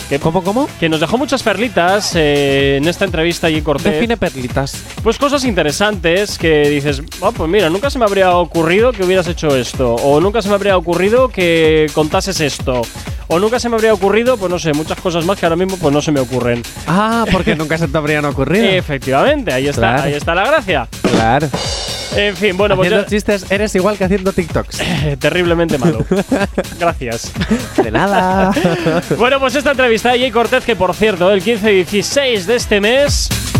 Que, 0.09 0.19
¿Cómo, 0.19 0.43
cómo? 0.43 0.67
Que 0.79 0.89
nos 0.89 0.99
dejó 0.99 1.17
muchas 1.17 1.41
perlitas 1.41 2.11
eh, 2.15 2.75
en 2.77 2.87
esta 2.87 3.05
entrevista 3.05 3.49
y 3.49 3.61
Cortez. 3.61 3.93
Define 3.93 4.17
perlitas. 4.17 4.75
Pues 5.01 5.17
cosas 5.17 5.43
interesantes 5.45 6.37
que 6.37 6.69
dices, 6.69 7.01
ah, 7.21 7.31
pues 7.35 7.49
mira, 7.49 7.69
nunca 7.69 7.89
se 7.89 7.97
me 7.99 8.05
habría 8.05 8.35
ocurrido 8.35 8.91
que 8.91 9.03
hubieras 9.03 9.27
hecho 9.27 9.55
esto, 9.55 9.95
o 9.95 10.19
nunca 10.19 10.41
se 10.41 10.49
me 10.49 10.55
habría 10.55 10.77
ocurrido 10.77 11.29
que 11.29 11.89
contases 11.93 12.41
esto, 12.41 12.81
o 13.27 13.39
nunca 13.39 13.59
se 13.59 13.69
me 13.69 13.75
habría 13.75 13.93
ocurrido, 13.93 14.37
pues 14.37 14.51
no 14.51 14.59
sé, 14.59 14.73
muchas 14.73 14.99
cosas 14.99 15.25
más 15.25 15.39
que 15.39 15.45
ahora 15.45 15.55
mismo 15.55 15.77
pues 15.77 15.93
no 15.93 16.01
se 16.01 16.11
me 16.11 16.19
ocurren. 16.19 16.61
Ah, 16.85 17.25
porque 17.31 17.55
nunca 17.55 17.77
se 17.77 17.87
te 17.87 17.97
habrían 17.97 18.25
ocurrido. 18.25 18.65
Efectivamente, 18.65 19.51
ahí 19.53 19.67
está, 19.67 19.81
Claro. 19.93 20.03
ahí 20.03 20.13
está 20.13 20.35
la 20.35 20.45
gracia. 20.45 20.87
Claro. 21.01 21.47
En 22.15 22.35
fin, 22.37 22.55
bueno, 22.55 22.75
pues 22.75 22.89
Haciendo 22.89 23.05
ya- 23.07 23.09
chistes 23.09 23.45
eres 23.49 23.73
igual 23.73 23.97
que 23.97 24.03
haciendo 24.03 24.31
TikToks. 24.33 24.77
terriblemente 25.19 25.79
malo. 25.79 26.05
Gracias. 26.79 27.31
De 27.81 27.89
nada. 27.89 28.51
Bueno, 29.17 29.39
pues 29.39 29.55
esta 29.55 29.71
entrevista 29.71 30.02
Jay 30.11 30.31
Cortez, 30.31 30.65
que 30.65 30.75
por 30.75 30.93
cierto, 30.93 31.31
el 31.31 31.41
15 31.41 31.71
y 31.71 31.75
16 31.85 32.45
de 32.45 32.55
este 32.55 32.81
mes. 32.81 33.52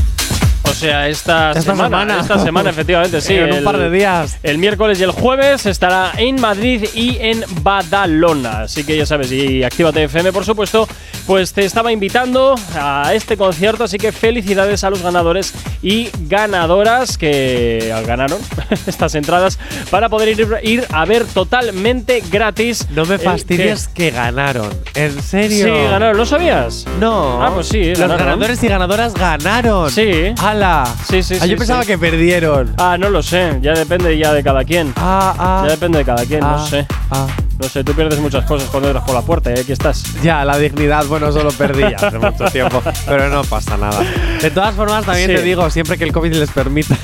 O 0.66 0.74
sea, 0.74 1.08
esta, 1.08 1.52
Esta 1.52 1.76
semana. 1.76 2.20
Esta 2.22 2.40
semana, 2.40 2.70
efectivamente, 2.70 3.22
sí. 3.22 3.34
En 3.36 3.54
un 3.54 3.64
par 3.64 3.78
de 3.78 3.90
días. 3.90 4.38
El 4.44 4.58
miércoles 4.58 5.00
y 5.00 5.04
el 5.04 5.12
jueves 5.12 5.66
estará 5.66 6.12
en 6.18 6.40
Madrid 6.42 6.86
y 6.94 7.18
en 7.20 7.44
Badalona. 7.62 8.62
Así 8.64 8.84
que 8.84 8.98
ya 8.98 9.06
sabes, 9.06 9.32
y 9.32 9.64
Actívate 9.64 10.04
FM, 10.04 10.32
por 10.34 10.46
supuesto, 10.46 10.88
pues 11.28 11.54
te 11.54 11.64
estaba 11.66 11.92
invitando 11.92 12.56
a 12.76 13.14
este 13.14 13.38
concierto. 13.38 13.84
Así 13.84 13.98
que 13.98 14.12
felicidades 14.12 14.84
a 14.84 14.90
los 14.90 15.02
ganadores 15.02 15.54
y 15.82 16.10
ganadoras 16.28 17.18
que 17.18 17.94
ganaron 18.08 18.40
estas 18.88 19.16
entradas 19.16 19.60
para 19.92 20.10
poder 20.10 20.30
ir, 20.40 20.48
ir 20.64 20.86
a 20.92 21.06
ver 21.06 21.26
totalmente 21.26 22.24
gratis. 22.32 22.88
No 22.92 23.06
me 23.06 23.18
fastidies 23.18 23.88
que 23.90 24.12
ganaron. 24.12 24.70
¿En 24.96 25.22
serio? 25.22 25.66
Sí, 25.66 25.72
ganaron. 25.92 26.18
¿Lo 26.18 26.26
sabías? 26.26 26.86
No. 27.00 27.44
Ah, 27.44 27.52
pues 27.54 27.68
sí, 27.68 27.90
Los 27.90 28.00
ganaron. 28.00 28.26
ganadores 28.26 28.64
y 28.64 28.68
ganadoras 28.68 29.14
ganaron. 29.14 29.92
Sí. 29.92 30.34
¡Hala! 30.54 30.86
Sí, 31.10 31.24
sí, 31.24 31.34
Ah, 31.42 31.46
sí, 31.46 31.50
yo 31.50 31.58
pensaba 31.58 31.82
sí. 31.82 31.88
que 31.88 31.98
perdieron. 31.98 32.76
Ah, 32.78 32.96
no 33.00 33.10
lo 33.10 33.24
sé. 33.24 33.58
Ya 33.62 33.74
depende 33.74 34.16
ya 34.16 34.32
de 34.32 34.44
cada 34.44 34.64
quien. 34.64 34.94
Ah, 34.98 35.34
ah. 35.40 35.62
Ya 35.66 35.72
depende 35.72 35.98
de 35.98 36.06
cada 36.06 36.24
quien, 36.28 36.42
no 36.42 36.48
Ah, 36.58 36.68
sé. 36.70 36.86
ah. 37.10 37.26
No 37.64 37.70
sé, 37.70 37.82
tú 37.82 37.94
pierdes 37.94 38.20
muchas 38.20 38.44
cosas 38.44 38.68
cuando 38.70 38.90
entras 38.90 39.06
por 39.06 39.16
la 39.16 39.22
puerta 39.22 39.50
y 39.56 39.58
aquí 39.58 39.72
estás. 39.72 40.04
Ya, 40.22 40.44
la 40.44 40.58
dignidad, 40.58 41.06
bueno, 41.06 41.30
eso 41.30 41.42
lo 41.44 41.52
perdí 41.52 41.80
ya 41.82 41.96
hace 42.08 42.20
mucho 42.20 42.44
tiempo. 42.52 42.84
Pero 43.06 43.30
no 43.30 43.42
pasa 43.46 43.78
nada. 43.78 44.04
De 44.42 44.52
todas 44.52 44.76
formas, 44.76 45.06
también 45.06 45.30
Sí. 45.30 45.36
te 45.38 45.42
digo, 45.44 45.70
siempre 45.70 45.98
que 45.98 46.04
el 46.04 46.12
COVID 46.12 46.34
les 46.34 46.50
permita. 46.52 46.98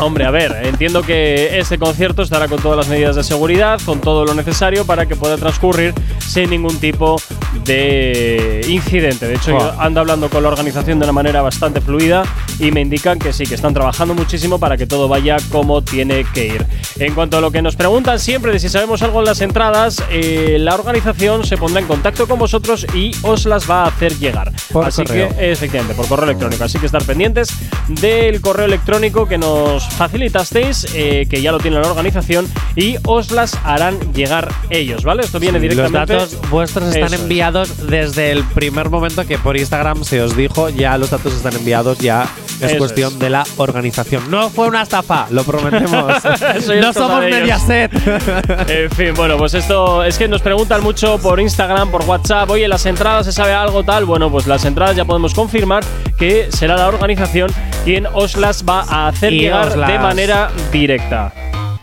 Hombre, 0.00 0.24
a 0.26 0.30
ver, 0.30 0.54
entiendo 0.64 1.02
que 1.02 1.58
este 1.58 1.78
concierto 1.78 2.22
estará 2.22 2.46
con 2.48 2.60
todas 2.60 2.76
las 2.78 2.88
medidas 2.88 3.16
de 3.16 3.24
seguridad, 3.24 3.80
con 3.86 4.00
todo 4.00 4.24
lo 4.26 4.34
necesario 4.34 4.84
para 4.86 5.06
que 5.06 5.16
pueda 5.16 5.36
transcurrir 5.38 5.94
sin 6.18 6.50
ningún 6.50 6.78
tipo 6.78 7.16
de 7.64 8.60
incidente. 8.68 9.26
De 9.26 9.34
hecho, 9.34 9.50
yo 9.52 9.56
Buah. 9.56 9.84
ando 9.86 10.00
hablando 10.00 10.28
con 10.28 10.42
la 10.42 10.48
organización 10.50 10.98
de 10.98 11.04
una 11.04 11.12
manera 11.12 11.40
bastante 11.40 11.80
fluida 11.80 12.24
y 12.58 12.70
me 12.70 12.82
indican 12.82 13.18
que 13.18 13.32
sí, 13.32 13.46
que 13.46 13.54
están 13.54 13.72
trabajando 13.72 14.12
muchísimo 14.14 14.58
para 14.58 14.76
que 14.76 14.86
todo 14.86 15.08
vaya 15.08 15.36
como 15.50 15.80
tiene 15.82 16.24
que 16.34 16.46
ir. 16.46 16.66
En 16.98 17.14
cuanto 17.14 17.38
a 17.38 17.40
lo 17.40 17.50
que 17.50 17.62
nos 17.62 17.76
preguntan 17.76 18.18
siempre 18.20 18.52
de 18.52 18.58
si 18.58 18.68
sabemos 18.68 19.00
algo 19.02 19.20
en 19.20 19.24
las 19.26 19.40
entradas, 19.40 19.65
eh, 20.10 20.56
la 20.60 20.74
organización 20.74 21.44
se 21.44 21.56
pondrá 21.56 21.80
en 21.80 21.86
contacto 21.86 22.26
con 22.28 22.38
vosotros 22.38 22.86
y 22.94 23.10
os 23.22 23.46
las 23.46 23.68
va 23.70 23.84
a 23.84 23.88
hacer 23.88 24.16
llegar. 24.18 24.52
Por 24.72 24.84
Así 24.86 25.04
correo. 25.04 25.28
que, 25.36 25.52
efectivamente, 25.52 25.94
por 25.94 26.06
correo 26.08 26.24
electrónico. 26.26 26.64
Así 26.64 26.78
que 26.78 26.86
estar 26.86 27.02
pendientes 27.04 27.48
del 27.88 28.40
correo 28.40 28.66
electrónico 28.66 29.26
que 29.26 29.38
nos 29.38 29.86
facilitasteis, 29.88 30.86
eh, 30.94 31.26
que 31.28 31.40
ya 31.42 31.52
lo 31.52 31.58
tiene 31.58 31.80
la 31.80 31.88
organización, 31.88 32.46
y 32.74 32.96
os 33.04 33.30
las 33.30 33.58
harán 33.64 33.98
llegar 34.14 34.48
ellos, 34.70 35.04
¿vale? 35.04 35.22
Esto 35.22 35.38
viene 35.40 35.58
Los 35.58 35.62
directamente. 35.62 36.14
datos 36.14 36.38
vuestros 36.50 36.88
están 36.88 37.04
Eso 37.06 37.14
es. 37.16 37.20
enviados 37.22 37.86
desde 37.88 38.30
el 38.32 38.44
primer 38.44 38.90
momento 38.90 39.26
que 39.26 39.38
por 39.38 39.56
Instagram 39.56 40.04
se 40.04 40.20
os 40.22 40.36
dijo, 40.36 40.68
ya 40.68 40.96
los 40.98 41.10
datos 41.10 41.34
están 41.34 41.54
enviados, 41.54 41.98
ya 41.98 42.26
es 42.60 42.70
Eso 42.70 42.78
cuestión 42.78 43.12
es. 43.14 43.18
de 43.18 43.30
la 43.30 43.44
organización. 43.56 44.30
No 44.30 44.48
fue 44.50 44.66
una 44.68 44.82
estafa, 44.82 45.26
lo 45.30 45.44
prometemos. 45.44 46.12
No 46.66 46.88
es 46.90 46.94
somos. 46.96 47.20
Mediaset. 47.20 47.90
En 48.68 48.90
fin, 48.90 49.12
bueno, 49.14 49.36
pues 49.36 49.45
esto 49.54 50.02
es 50.04 50.18
que 50.18 50.28
nos 50.28 50.42
preguntan 50.42 50.82
mucho 50.82 51.18
por 51.18 51.40
Instagram, 51.40 51.90
por 51.90 52.04
WhatsApp, 52.04 52.48
oye, 52.50 52.66
las 52.68 52.86
entradas 52.86 53.26
se 53.26 53.32
sabe 53.32 53.52
algo 53.52 53.84
tal. 53.84 54.04
Bueno, 54.04 54.30
pues 54.30 54.46
las 54.46 54.64
entradas 54.64 54.96
ya 54.96 55.04
podemos 55.04 55.34
confirmar 55.34 55.84
que 56.18 56.50
será 56.50 56.76
la 56.76 56.88
organización 56.88 57.50
quien 57.84 58.06
os 58.06 58.36
las 58.36 58.64
va 58.64 58.80
a 58.80 59.08
hacer 59.08 59.32
Y 59.32 59.40
llegar 59.40 59.76
de 59.76 59.98
manera 59.98 60.50
directa. 60.72 61.32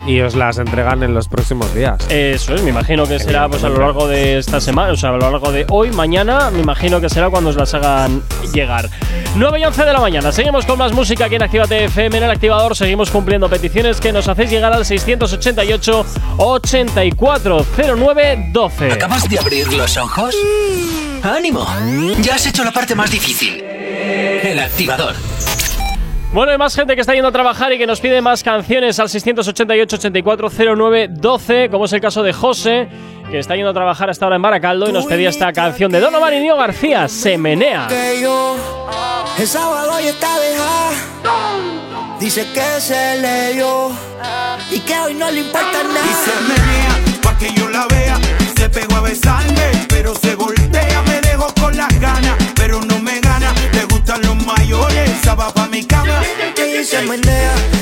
Y 0.06 0.20
os 0.20 0.34
las 0.34 0.58
entregan 0.58 1.02
en 1.02 1.14
los 1.14 1.28
próximos 1.28 1.74
días. 1.74 2.06
Eso 2.10 2.54
es, 2.54 2.62
me 2.62 2.70
imagino 2.70 3.06
que 3.06 3.18
será 3.18 3.48
pues 3.48 3.64
a 3.64 3.68
lo 3.68 3.78
largo 3.78 4.06
de 4.06 4.38
esta 4.38 4.60
semana, 4.60 4.92
o 4.92 4.96
sea, 4.96 5.10
a 5.10 5.12
lo 5.12 5.18
largo 5.18 5.52
de 5.52 5.66
hoy, 5.70 5.90
mañana, 5.90 6.50
me 6.50 6.60
imagino 6.60 7.00
que 7.00 7.08
será 7.08 7.30
cuando 7.30 7.50
os 7.50 7.56
las 7.56 7.74
hagan 7.74 8.22
llegar. 8.52 8.88
9 9.36 9.60
y 9.60 9.64
11 9.64 9.84
de 9.84 9.92
la 9.92 10.00
mañana, 10.00 10.32
seguimos 10.32 10.66
con 10.66 10.78
más 10.78 10.92
música 10.92 11.26
aquí 11.26 11.36
en 11.36 11.42
Actívate 11.42 11.84
FM, 11.84 12.18
en 12.18 12.24
el 12.24 12.30
activador, 12.30 12.76
seguimos 12.76 13.10
cumpliendo 13.10 13.48
peticiones 13.48 14.00
que 14.00 14.12
nos 14.12 14.28
hacéis 14.28 14.50
llegar 14.50 14.72
al 14.72 14.84
688 14.84 16.06
8409 16.36 18.50
12. 18.52 18.92
¿Acabas 18.92 19.28
de 19.28 19.38
abrir 19.38 19.72
los 19.72 19.96
ojos? 19.96 20.34
¡Ánimo! 21.22 21.66
Ya 22.20 22.34
has 22.34 22.46
hecho 22.46 22.64
la 22.64 22.70
parte 22.70 22.94
más 22.94 23.10
difícil. 23.10 23.62
El 23.62 24.58
activador. 24.58 25.14
Bueno, 26.34 26.50
hay 26.50 26.58
más 26.58 26.74
gente 26.74 26.96
que 26.96 27.00
está 27.00 27.14
yendo 27.14 27.28
a 27.28 27.32
trabajar 27.32 27.72
y 27.72 27.78
que 27.78 27.86
nos 27.86 28.00
pide 28.00 28.20
más 28.20 28.42
canciones 28.42 28.98
al 28.98 29.08
688-8409-12, 29.08 31.70
como 31.70 31.84
es 31.84 31.92
el 31.92 32.00
caso 32.00 32.24
de 32.24 32.32
José, 32.32 32.88
que 33.30 33.38
está 33.38 33.54
yendo 33.54 33.70
a 33.70 33.72
trabajar 33.72 34.10
hasta 34.10 34.24
ahora 34.26 34.34
en 34.34 34.42
Baracaldo 34.42 34.90
y 34.90 34.92
nos 34.92 35.06
pedía 35.06 35.28
esta 35.28 35.52
canción 35.52 35.92
de 35.92 36.00
Donovan 36.00 36.34
y 36.34 36.40
Nio 36.40 36.56
García, 36.56 37.06
Se 37.06 37.38
Menea. 37.38 37.86
que 37.86 38.18
yo 38.20 38.56
el 39.38 39.46
sábado 39.46 39.92
ya 40.00 40.10
está 40.10 40.36
dejada. 40.40 40.90
Dice 42.18 42.48
que 42.52 42.80
se 42.80 43.16
leyó 43.20 43.90
y 44.72 44.80
que 44.80 44.98
hoy 44.98 45.14
no 45.14 45.30
le 45.30 45.38
importa 45.40 45.84
nada. 45.84 46.00
Y 46.04 46.14
se 46.14 46.32
menea 46.48 46.98
pa' 47.22 47.38
que 47.38 47.52
yo 47.54 47.68
la 47.68 47.86
vea. 47.86 48.18
Se 48.56 48.68
pegó 48.70 48.96
a 48.96 49.02
besarme, 49.02 49.70
pero 49.88 50.12
se 50.16 50.34
voltea. 50.34 51.00
Me 51.06 51.20
dejó 51.20 51.46
con 51.60 51.76
las 51.76 51.96
ganas, 52.00 52.34
pero 52.56 52.80
no 52.80 52.86
me 52.88 52.94
gana. 52.94 52.94
Le 52.94 52.94
gustan 52.94 53.03
los 54.74 54.86
mayores, 54.88 55.10
esa 55.10 55.34
va 55.34 55.52
pa' 55.52 55.66
mi 55.68 55.84
cama. 55.84 56.22
Ella 56.56 56.84
se 56.84 57.02
menea 57.02 57.73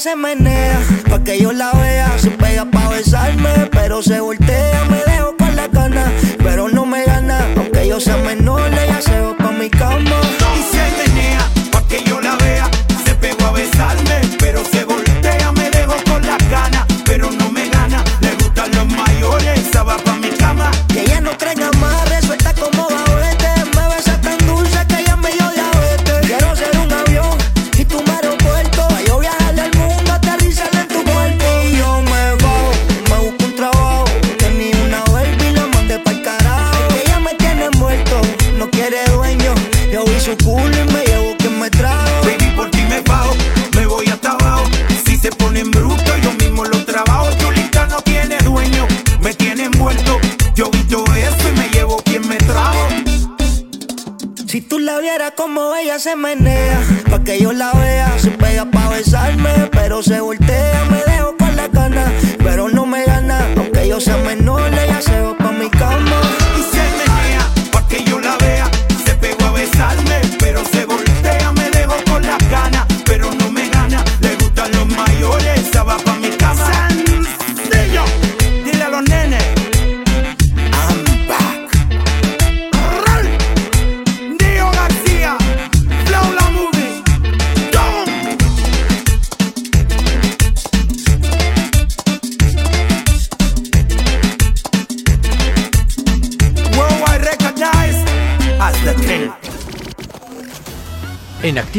se 0.00 0.16
menea, 0.16 0.80
pa' 1.10 1.22
que 1.22 1.38
yo 1.38 1.52
la 1.52 1.72
vea, 1.72 2.09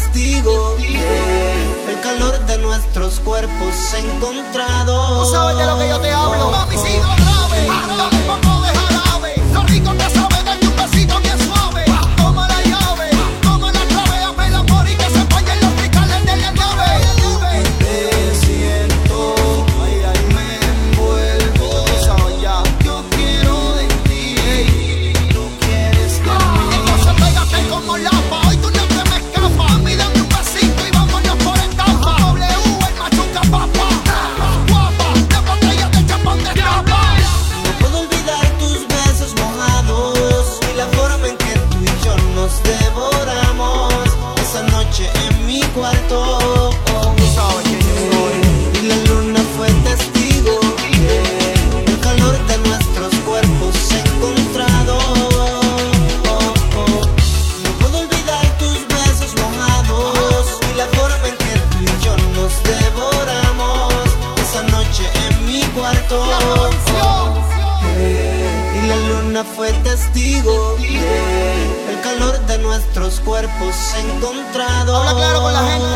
testigo 0.00 0.76
el 1.88 2.00
calor 2.00 2.38
de 2.46 2.58
nuestros 2.58 3.20
cuerpos 3.20 3.94
encontrados. 3.94 5.28
Tú 5.28 5.34
sabes 5.34 5.58
de 5.58 5.66
lo 5.66 5.78
que 5.78 5.88
yo 5.88 6.00
te 6.00 6.10
hablo, 6.10 6.50
papi, 6.50 6.76
sigo. 6.76 7.19
encontrado. 74.20 74.96
Habla 74.96 75.14
claro 75.14 75.42
con 75.42 75.52
la 75.52 75.62
gente. 75.64 75.89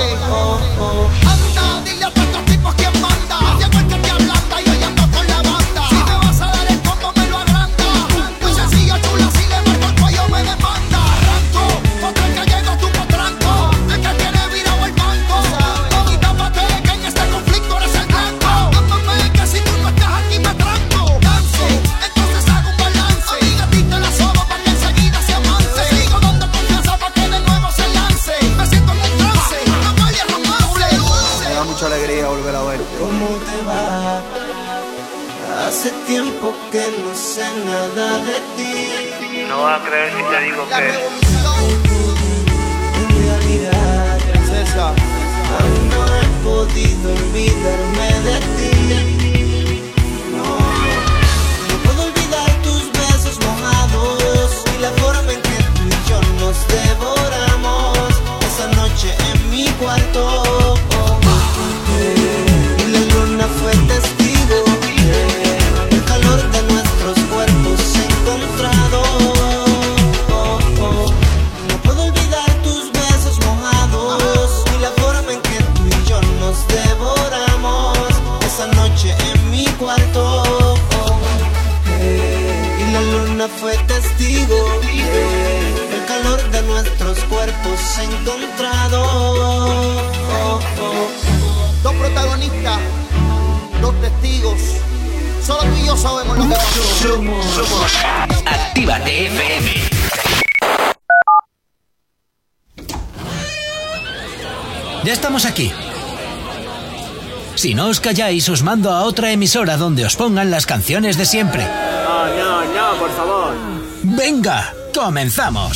Si 107.64 107.72
no 107.72 107.88
os 107.88 107.98
calláis, 107.98 108.44
os 108.52 108.60
mando 108.60 108.92
a 108.92 109.08
otra 109.08 109.32
emisora 109.32 109.78
donde 109.78 110.04
os 110.04 110.16
pongan 110.20 110.50
las 110.50 110.66
canciones 110.66 111.16
de 111.16 111.24
siempre. 111.24 111.64
No, 111.64 112.26
no, 112.36 112.60
no, 112.60 112.98
por 113.00 113.10
favor. 113.16 113.54
Venga, 114.02 114.70
comenzamos. 114.92 115.72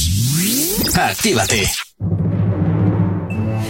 Actívate. 0.95 1.65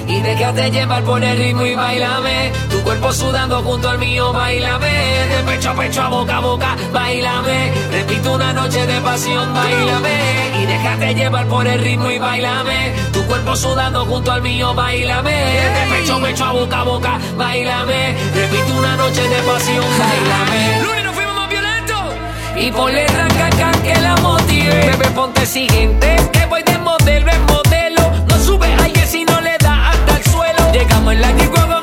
Y 0.09 0.21
déjate 0.21 0.69
llevar 0.73 1.05
por 1.05 1.23
el 1.23 1.39
ritmo 1.39 1.65
y 1.65 1.77
bailame. 1.77 2.51
Tu 2.69 2.83
cuerpo 2.83 3.13
sudando 3.13 3.63
junto 3.63 3.89
al 3.89 4.01
mío, 4.01 4.33
bailame. 4.33 4.89
De 4.89 5.53
pecho 5.53 5.71
a 5.71 5.77
pecho, 5.77 6.03
a 6.03 6.09
boca 6.09 6.39
a 6.39 6.41
boca, 6.41 6.77
bailame. 6.93 7.73
Repito 7.93 8.35
una 8.35 8.53
noche 8.53 8.85
de 8.85 9.01
pasión, 9.01 9.55
bailame 9.55 10.48
Déjate 10.69 11.15
llevar 11.15 11.47
por 11.47 11.67
el 11.67 11.81
ritmo 11.81 12.11
y 12.11 12.19
bailame. 12.19 12.93
Tu 13.11 13.25
cuerpo 13.25 13.57
sudando 13.57 14.05
junto 14.05 14.31
al 14.31 14.43
mío, 14.43 14.75
bailame. 14.75 15.33
De 15.33 15.97
pecho 15.97 16.17
a 16.17 16.21
pecho, 16.21 16.45
a 16.45 16.53
boca 16.53 16.81
a 16.81 16.85
boca, 16.85 17.19
bailame. 17.39 18.15
Repito 18.35 18.75
una 18.77 18.95
noche 18.97 19.23
de 19.23 19.43
pasión, 19.43 19.85
bailame. 19.99 20.83
Lunes 20.83 21.05
nos 21.05 21.15
fuimos 21.15 21.35
más 21.37 21.49
violentos. 21.49 22.05
Y 22.57 22.71
ponle 22.71 23.07
ranca 23.07 23.73
que 23.83 23.95
la 23.99 24.17
motive. 24.17 24.75
Bebé, 24.91 25.11
ponte 25.15 25.47
siguiente. 25.47 26.17
Que 26.33 26.45
voy 26.45 26.63
de 26.63 26.77
modelo 26.79 27.33
en 27.33 27.47
modelo. 27.47 28.13
No 28.29 28.39
sube 28.39 28.67
aire 28.83 29.07
si 29.07 29.25
no 29.25 29.41
le 29.41 29.57
da 29.59 29.89
hasta 29.89 30.17
el 30.19 30.25
suelo. 30.25 30.73
Llegamos 30.73 31.15
en 31.15 31.21
la 31.23 31.33
G-Wagon 31.33 31.78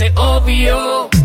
es 0.00 0.12
obvio. 0.16 1.15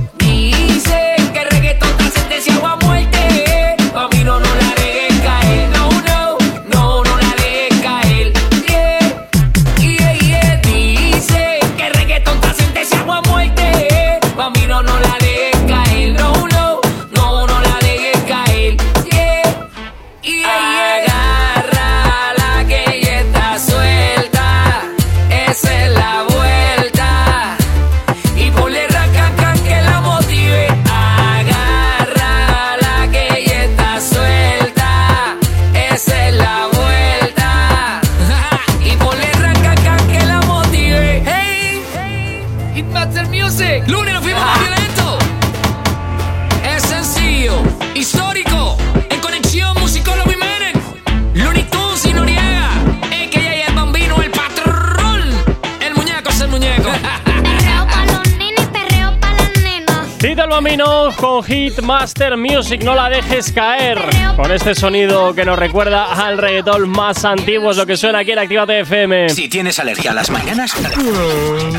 Bambino 60.51 61.09
con 61.15 61.43
Hitmaster 61.43 62.35
Music, 62.37 62.83
no 62.83 62.93
la 62.93 63.09
dejes 63.09 63.51
caer. 63.53 63.97
Con 64.35 64.51
este 64.51 64.75
sonido 64.75 65.33
que 65.33 65.45
nos 65.45 65.57
recuerda 65.57 66.13
al 66.13 66.37
reggaetón 66.37 66.89
más 66.89 67.23
antiguo, 67.23 67.71
es 67.71 67.77
lo 67.77 67.85
que 67.85 67.95
suena 67.95 68.19
aquí 68.19 68.31
en 68.31 68.39
Actívate 68.39 68.81
FM. 68.81 69.29
Si 69.29 69.47
tienes 69.47 69.79
alergia 69.79 70.11
a 70.11 70.13
las 70.13 70.29
mañanas, 70.29 70.73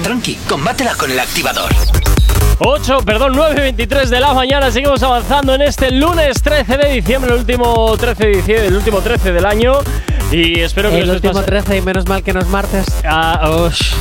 tranqui, 0.02 0.36
combátela 0.48 0.94
con 0.94 1.10
el 1.10 1.20
activador. 1.20 1.70
8, 2.60 2.98
perdón, 3.04 3.34
9.23 3.34 4.06
de 4.08 4.20
la 4.20 4.32
mañana. 4.32 4.70
Seguimos 4.70 5.02
avanzando 5.02 5.54
en 5.54 5.62
este 5.62 5.90
lunes 5.90 6.40
13 6.42 6.76
de 6.78 6.88
diciembre, 6.94 7.32
el 7.34 7.40
último 7.40 7.94
13 7.98 8.24
de 8.26 8.36
diciembre, 8.36 8.66
el 8.68 8.76
último 8.76 9.00
13 9.00 9.32
del 9.32 9.44
año. 9.44 9.74
Y 10.30 10.60
espero 10.60 10.88
que 10.90 11.00
El 11.00 11.06
los 11.08 11.16
último 11.16 11.34
estés- 11.40 11.44
13 11.46 11.76
y 11.76 11.82
menos 11.82 12.06
mal 12.08 12.22
que 12.22 12.32
no 12.32 12.40
es 12.40 12.46
martes. 12.48 12.86
Ah, 13.04 13.50
ush. 13.66 13.92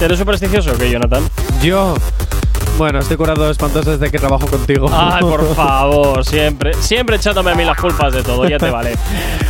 ¿Eres 0.00 0.18
supersticioso 0.18 0.72
o 0.72 0.78
qué, 0.78 0.88
Jonathan? 0.90 1.28
Yo. 1.60 1.94
Bueno, 2.78 3.00
estoy 3.00 3.16
curado 3.16 3.50
espantoso 3.50 3.90
desde 3.90 4.08
que 4.08 4.20
trabajo 4.20 4.46
contigo. 4.46 4.88
Ay, 4.92 5.20
por 5.20 5.52
favor, 5.56 6.24
siempre, 6.24 6.74
siempre 6.74 7.16
echándome 7.16 7.50
a 7.50 7.54
mí 7.56 7.64
las 7.64 7.76
culpas 7.76 8.14
de 8.14 8.22
todo, 8.22 8.48
ya 8.48 8.56
te 8.56 8.70
vale. 8.70 8.94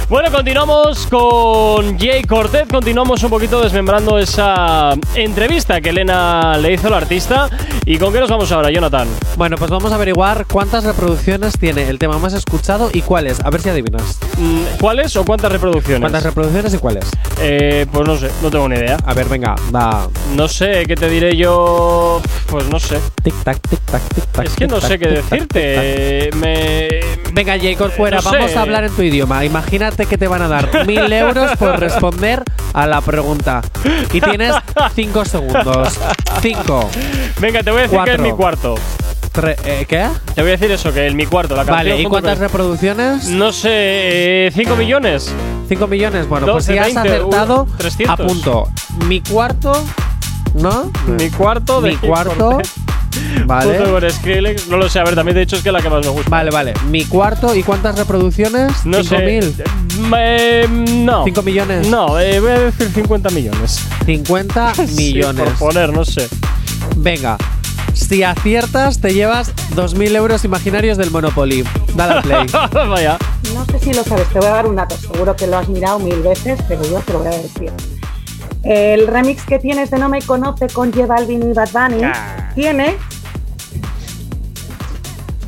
Bueno, 0.08 0.32
continuamos 0.32 1.06
con 1.08 1.98
Jay 1.98 2.22
Cortez, 2.24 2.66
continuamos 2.70 3.22
un 3.22 3.28
poquito 3.28 3.60
desmembrando 3.60 4.18
esa 4.18 4.94
entrevista 5.14 5.82
que 5.82 5.90
Elena 5.90 6.56
le 6.56 6.72
hizo 6.72 6.86
al 6.86 6.94
artista. 6.94 7.50
¿Y 7.84 7.98
con 7.98 8.14
qué 8.14 8.20
nos 8.20 8.30
vamos 8.30 8.50
ahora, 8.50 8.70
Jonathan? 8.70 9.06
Bueno, 9.36 9.56
pues 9.58 9.70
vamos 9.70 9.92
a 9.92 9.96
averiguar 9.96 10.46
cuántas 10.46 10.84
reproducciones 10.84 11.58
tiene 11.58 11.88
el 11.88 11.98
tema 11.98 12.18
más 12.18 12.32
escuchado 12.32 12.88
y 12.92 13.02
cuáles. 13.02 13.40
A 13.44 13.50
ver 13.50 13.60
si 13.60 13.68
adivinas. 13.68 14.18
Mm, 14.38 14.78
¿Cuáles 14.80 15.14
o 15.16 15.24
cuántas 15.26 15.52
reproducciones? 15.52 16.00
¿Cuántas 16.00 16.22
reproducciones 16.22 16.72
y 16.72 16.78
cuáles? 16.78 17.04
Eh, 17.40 17.86
pues 17.92 18.08
no 18.08 18.16
sé, 18.16 18.30
no 18.42 18.50
tengo 18.50 18.66
ni 18.68 18.76
idea. 18.76 18.96
A 19.04 19.12
ver, 19.12 19.28
venga, 19.28 19.54
va. 19.74 20.08
No 20.34 20.48
sé, 20.48 20.84
¿qué 20.86 20.96
te 20.96 21.10
diré 21.10 21.36
yo? 21.36 22.22
Pues 22.46 22.66
no 22.68 22.80
sé. 22.80 22.98
Tic 23.22 23.34
tac, 23.44 23.58
tic 23.68 23.80
tac, 23.80 24.02
tic 24.14 24.24
tac. 24.32 24.46
Es 24.46 24.54
que 24.54 24.66
no 24.66 24.80
sé 24.80 24.98
qué 24.98 25.08
decirte. 25.08 26.30
Me. 26.36 26.88
Venga, 27.32 27.58
Jacob, 27.60 27.90
fuera, 27.90 28.18
No 28.18 28.30
vamos 28.30 28.50
sé. 28.50 28.56
a 28.58 28.62
hablar 28.62 28.84
en 28.84 28.94
tu 28.94 29.02
idioma. 29.02 29.44
Imagínate 29.44 30.06
que 30.06 30.16
te 30.16 30.28
van 30.28 30.42
a 30.42 30.48
dar 30.48 30.86
mil 30.86 31.12
euros 31.12 31.56
por 31.58 31.78
responder 31.78 32.42
a 32.72 32.86
la 32.86 33.00
pregunta. 33.00 33.60
Y 34.12 34.20
tienes 34.20 34.54
cinco 34.94 35.24
segundos. 35.24 35.98
Cinco. 36.40 36.88
Venga, 37.40 37.62
te 37.62 37.70
voy 37.70 37.80
a 37.80 37.82
decir 37.82 37.98
que 38.04 38.10
es 38.10 38.16
Cuatro. 38.16 38.22
mi 38.22 38.32
cuarto. 38.32 38.74
Tre- 39.34 39.56
eh, 39.64 39.84
¿Qué? 39.88 40.08
Te 40.34 40.40
voy 40.42 40.50
a 40.50 40.52
decir 40.52 40.70
eso, 40.70 40.92
que 40.92 41.06
es 41.06 41.14
mi 41.14 41.26
cuarto, 41.26 41.54
la 41.54 41.64
canción. 41.64 41.76
Vale, 41.76 42.00
¿y 42.00 42.04
cuántas 42.06 42.38
reproducciones? 42.38 43.28
No 43.28 43.52
sé, 43.52 44.50
5 44.54 44.74
millones. 44.76 45.32
5 45.68 45.86
millones. 45.86 46.28
Bueno, 46.28 46.46
pues 46.46 46.66
12, 46.66 46.72
si 46.72 46.78
has 46.78 46.94
20, 46.94 47.00
acertado, 47.00 47.62
uh, 47.64 47.76
300. 47.76 48.20
apunto. 48.20 48.68
Mi 49.06 49.20
cuarto, 49.20 49.72
¿no? 50.54 50.90
Mi 51.06 51.28
cuarto 51.30 51.80
de 51.82 51.90
Mi 51.90 51.96
cuarto. 51.96 52.60
Vale. 53.46 53.78
Junto 53.78 53.92
con 54.00 54.10
Skrillex. 54.10 54.68
No 54.68 54.76
lo 54.76 54.88
sé, 54.88 54.98
a 55.00 55.04
ver, 55.04 55.14
también 55.14 55.34
de 55.36 55.42
hecho 55.42 55.56
es 55.56 55.62
que 55.62 55.68
es 55.68 55.72
la 55.72 55.80
que 55.82 55.88
más 55.90 56.04
me 56.04 56.10
gusta. 56.12 56.30
Vale, 56.30 56.50
vale. 56.50 56.74
Mi 56.88 57.04
cuarto, 57.04 57.54
¿y 57.54 57.62
cuántas 57.62 57.96
reproducciones? 57.98 58.84
No 58.84 58.98
¿Cinco 59.02 59.16
sé. 59.16 59.24
mil? 59.26 59.54
Eh, 60.16 60.66
no. 60.68 61.24
¿Cinco 61.24 61.42
millones? 61.42 61.88
No, 61.88 62.18
eh, 62.18 62.40
voy 62.40 62.50
a 62.50 62.58
decir 62.60 62.88
50 62.94 63.30
millones. 63.30 63.80
50 64.06 64.74
Sí, 64.86 64.94
millones. 64.96 65.44
por 65.44 65.68
poner, 65.68 65.92
no 65.92 66.04
sé. 66.04 66.28
Venga. 66.96 67.36
Si 67.94 68.22
aciertas, 68.22 69.00
te 69.00 69.12
llevas 69.12 69.52
2.000 69.74 70.14
euros 70.14 70.44
imaginarios 70.44 70.96
del 70.98 71.10
Monopoly. 71.10 71.64
Dale 71.96 72.12
al 72.14 72.22
play. 72.22 72.46
Vaya. 72.88 73.18
No 73.54 73.64
sé 73.64 73.78
si 73.80 73.92
lo 73.92 74.04
sabes, 74.04 74.28
te 74.28 74.38
voy 74.38 74.48
a 74.48 74.52
dar 74.52 74.66
un 74.66 74.76
dato. 74.76 74.96
Seguro 74.96 75.34
que 75.34 75.46
lo 75.48 75.58
has 75.58 75.68
mirado 75.68 75.98
mil 75.98 76.20
veces, 76.22 76.60
pero 76.68 76.82
yo 76.84 77.00
te 77.00 77.12
lo 77.14 77.18
voy 77.20 77.28
a 77.28 77.30
decir. 77.38 77.72
El 78.62 79.06
remix 79.06 79.44
que 79.44 79.58
tienes 79.58 79.90
de 79.90 79.98
No 79.98 80.08
Me 80.08 80.20
Conoce 80.22 80.68
con 80.68 80.92
J 80.92 81.06
Balvin 81.06 81.50
y 81.50 81.54
Bad 81.54 81.70
Bunny 81.72 82.02
Ah. 82.04 82.50
tiene 82.54 82.96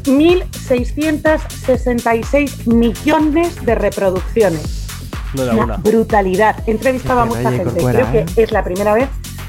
1.666 0.04 2.66
millones 2.66 3.64
de 3.64 3.74
reproducciones. 3.74 4.86
No 5.34 5.44
da 5.44 5.52
Una 5.54 5.64
una. 5.64 5.76
brutalidad. 5.76 6.56
He 6.66 6.70
entrevistado 6.72 7.20
a 7.20 7.24
mucha 7.26 7.50
gente. 7.50 7.64
Corcuera, 7.64 8.10
Creo 8.10 8.22
¿eh? 8.22 8.26
que 8.34 8.42
es 8.42 8.52
la 8.52 8.64
primera 8.64 8.94
vez. 8.94 9.08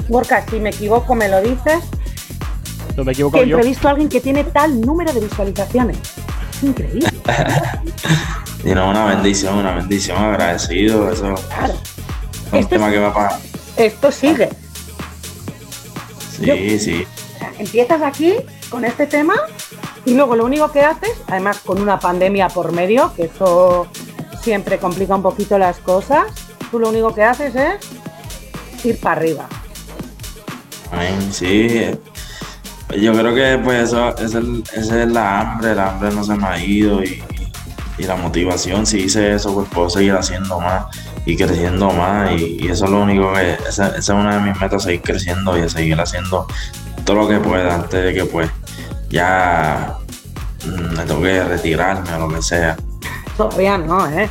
Gorka, 0.10 0.44
si 0.50 0.60
me 0.60 0.70
equivoco, 0.70 1.16
me 1.16 1.28
lo 1.30 1.42
dices. 1.42 1.80
No 2.98 3.04
me 3.04 3.12
Que 3.12 3.14
equivoco 3.14 3.38
he 3.38 3.48
yo. 3.48 3.56
entrevisto 3.58 3.88
a 3.88 3.92
alguien 3.92 4.10
que 4.10 4.20
tiene 4.22 4.44
tal 4.44 4.82
número 4.82 5.12
de 5.14 5.22
visualizaciones. 5.22 5.98
Es 6.58 6.64
increíble. 6.64 7.08
Y 8.64 8.76
no, 8.76 8.92
una 8.92 9.06
bendición, 9.06 9.58
una 9.58 9.74
bendición, 9.74 10.18
agradecido. 10.20 11.12
Eso 11.12 11.34
Claro. 11.50 11.74
Es 12.52 12.54
un 12.54 12.60
Este 12.60 12.76
tema 12.76 12.92
que 12.92 13.00
va 13.00 13.14
para. 13.14 13.40
Esto 13.78 14.12
sigue. 14.12 14.50
Sí, 16.38 16.80
sí. 16.80 17.08
Empiezas 17.58 18.02
aquí 18.02 18.34
con 18.70 18.84
este 18.84 19.08
tema 19.08 19.36
y 20.06 20.14
luego 20.16 20.36
lo 20.36 20.46
único 20.46 20.72
que 20.72 20.82
haces, 20.82 21.12
además 21.28 21.60
con 21.60 21.80
una 21.82 22.00
pandemia 22.00 22.50
por 22.50 22.72
medio, 22.72 23.14
que 23.16 23.26
eso 23.26 23.88
siempre 24.42 24.80
complica 24.80 25.16
un 25.16 25.22
poquito 25.22 25.58
las 25.58 25.78
cosas, 25.78 26.26
tú 26.72 26.80
lo 26.80 26.90
único 26.90 27.14
que 27.14 27.24
haces 27.24 27.56
es 27.56 28.86
ir 28.86 29.00
para 29.00 29.22
arriba. 29.22 29.48
Sí. 31.32 31.92
Yo 33.00 33.14
creo 33.14 33.34
que 33.34 33.62
pues 33.64 33.84
eso, 33.84 34.18
esa 34.18 34.40
es, 35.04 35.08
la 35.10 35.40
hambre, 35.40 35.76
la 35.76 35.92
hambre 35.92 36.12
no 36.12 36.24
se 36.24 36.36
me 36.36 36.46
ha 36.46 36.62
ido 36.62 37.02
y, 37.02 37.24
y 37.98 38.04
la 38.04 38.16
motivación, 38.18 38.86
si 38.86 39.04
hice 39.04 39.34
eso, 39.36 39.54
pues 39.54 39.70
puedo 39.70 39.90
seguir 39.90 40.14
haciendo 40.14 40.60
más 40.60 40.86
y 41.26 41.36
creciendo 41.36 41.92
más 41.92 42.32
y, 42.32 42.58
y 42.62 42.70
eso 42.70 42.86
es 42.86 42.92
lo 42.92 43.02
único 43.02 43.34
que, 43.34 43.54
esa, 43.68 43.88
esa 43.88 43.98
es 43.98 44.10
una 44.10 44.36
de 44.36 44.42
mis 44.42 44.60
metas, 44.60 44.84
seguir 44.84 45.02
creciendo 45.02 45.58
y 45.58 45.70
seguir 45.70 46.00
haciendo 46.00 46.48
todo 47.06 47.18
lo 47.18 47.28
que 47.28 47.40
pueda 47.40 47.76
antes 47.76 48.04
de 48.04 48.14
que 48.14 48.26
pues 48.26 48.50
ya 49.10 49.98
mm, 50.66 50.98
me 50.98 51.04
toque 51.04 51.44
retirarme 51.44 52.14
o 52.14 52.28
lo 52.28 52.36
que 52.36 52.42
sea. 52.42 52.78
Todavía 53.38 53.78
no, 53.78 54.08
¿eh? 54.10 54.30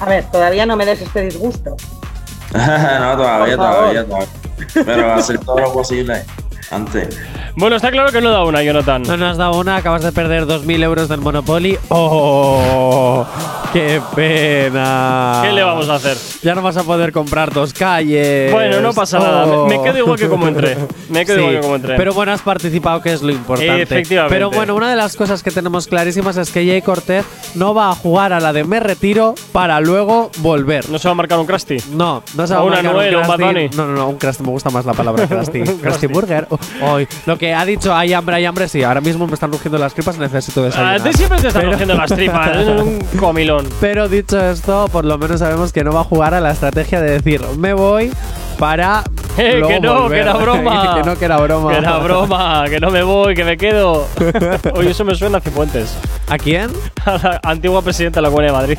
A 0.00 0.06
ver, 0.06 0.24
todavía 0.30 0.66
no 0.66 0.76
me 0.76 0.86
des 0.86 1.00
este 1.00 1.22
disgusto. 1.22 1.76
no, 2.52 3.16
todavía, 3.16 3.56
todavía, 3.56 4.04
todavía. 4.04 4.28
Pero 4.74 5.14
hacer 5.14 5.38
todo 5.38 5.58
lo 5.58 5.72
posible 5.72 6.24
antes. 6.70 7.18
Bueno, 7.56 7.76
está 7.76 7.90
claro 7.90 8.12
que 8.12 8.20
no 8.20 8.30
da 8.30 8.44
una, 8.44 8.62
Jonathan. 8.62 9.02
No 9.02 9.16
nos 9.16 9.32
has 9.32 9.36
dado 9.36 9.58
una, 9.58 9.76
acabas 9.76 10.02
de 10.02 10.12
perder 10.12 10.46
2.000 10.46 10.82
euros 10.82 11.08
del 11.08 11.20
Monopoly. 11.20 11.78
¡Oh! 11.88 13.26
¡Qué 13.72 14.00
pena! 14.16 15.40
¿Qué 15.44 15.52
le 15.52 15.62
vamos 15.62 15.88
a 15.88 15.94
hacer? 15.96 16.16
Ya 16.42 16.54
no 16.54 16.62
vas 16.62 16.76
a 16.76 16.82
poder 16.82 17.12
comprar 17.12 17.52
dos 17.52 17.72
calles. 17.72 18.50
Bueno, 18.52 18.80
no 18.80 18.92
pasa 18.92 19.18
nada. 19.18 19.46
Oh. 19.46 19.66
Me- 19.66 19.78
me 19.78 19.84
quedo 19.84 19.98
igual 19.98 20.18
que 20.18 20.28
como 20.28 20.48
entré. 20.48 20.76
Me 21.08 21.24
quedo 21.24 21.36
Sí, 21.36 21.40
igual 21.42 21.54
que 21.56 21.60
como 21.62 21.76
entré. 21.76 21.96
Pero 21.96 22.12
bueno, 22.14 22.32
has 22.32 22.40
participado, 22.42 23.00
que 23.02 23.12
es 23.12 23.22
lo 23.22 23.30
importante. 23.30 23.82
Efectivamente. 23.82 24.34
Pero 24.34 24.50
bueno, 24.50 24.74
una 24.74 24.90
de 24.90 24.96
las 24.96 25.16
cosas 25.16 25.42
que 25.42 25.50
tenemos 25.50 25.86
clarísimas 25.86 26.36
es 26.36 26.50
que 26.50 26.66
Jay 26.66 26.82
Cortez 26.82 27.24
no 27.54 27.74
va 27.74 27.90
a 27.90 27.94
jugar 27.94 28.32
a 28.32 28.40
la 28.40 28.52
de 28.52 28.64
me 28.64 28.80
retiro 28.80 29.34
para 29.52 29.80
luego 29.80 30.30
volver. 30.38 30.88
¿No 30.90 30.98
se 30.98 31.08
va 31.08 31.12
a 31.12 31.14
marcar 31.16 31.38
un 31.38 31.46
Krusty? 31.46 31.76
No, 31.92 32.22
no 32.36 32.46
se 32.46 32.54
va 32.54 32.60
¿O 32.60 32.62
a 32.62 32.66
una 32.66 32.76
marcar 32.76 32.92
Noel 32.92 33.14
o 33.16 33.18
un 33.20 33.24
Krusty. 33.26 33.76
No, 33.76 33.86
no, 33.86 33.92
no, 33.94 34.08
un 34.08 34.16
Krusty. 34.18 34.42
Me 34.44 34.50
gusta 34.50 34.70
más 34.70 34.84
la 34.84 34.94
palabra 34.94 35.26
Krusty. 35.28 35.62
Krusty. 35.62 36.06
Burger. 36.08 36.46
Hoy. 36.82 37.06
Lo 37.26 37.36
que 37.38 37.54
ha 37.54 37.64
dicho, 37.64 37.94
hay 37.94 38.12
hambre, 38.12 38.36
hay 38.36 38.44
hambre, 38.44 38.68
sí. 38.68 38.82
Ahora 38.82 39.00
mismo 39.00 39.26
me 39.26 39.34
están 39.34 39.52
rugiendo 39.52 39.78
las 39.78 39.94
tripas, 39.94 40.18
necesito 40.18 40.60
A 40.60 40.64
desayunar. 40.64 41.00
ti 41.02 41.12
siempre 41.14 41.40
te 41.40 41.48
están 41.48 41.60
Pero- 41.62 41.72
cogiendo 41.72 41.94
las 41.94 42.10
tripas. 42.10 42.56
un 42.66 42.98
comilón. 43.18 43.68
Pero 43.80 44.08
dicho 44.08 44.38
esto, 44.40 44.88
por 44.92 45.04
lo 45.04 45.18
menos 45.18 45.40
sabemos 45.40 45.72
que 45.72 45.84
no 45.84 45.92
va 45.92 46.00
a 46.00 46.04
jugar 46.04 46.34
a 46.34 46.40
la 46.40 46.50
estrategia 46.52 47.00
de 47.00 47.12
decir, 47.20 47.40
me 47.58 47.72
voy 47.72 48.12
para. 48.58 49.02
Eh, 49.36 49.62
que 49.66 49.80
no, 49.80 50.02
volver". 50.02 50.18
que 50.18 50.22
era 50.22 50.32
broma. 50.34 50.94
que 51.02 51.02
no, 51.08 51.18
que 51.18 51.24
era 51.24 51.36
broma. 51.38 51.72
Que 51.72 51.78
era 51.78 51.98
broma, 51.98 52.64
que 52.68 52.80
no 52.80 52.90
me 52.90 53.02
voy, 53.02 53.34
que 53.34 53.44
me 53.44 53.56
quedo. 53.56 54.06
Oye, 54.74 54.90
eso 54.90 55.04
me 55.04 55.14
suena 55.14 55.38
a 55.38 55.40
Cifuentes. 55.40 55.96
¿A 56.28 56.38
quién? 56.38 56.70
A 57.04 57.12
la 57.12 57.40
antigua 57.44 57.82
presidenta 57.82 58.20
de 58.20 58.22
la 58.22 58.28
Comunidad 58.28 58.52
de 58.52 58.58
Madrid. 58.58 58.78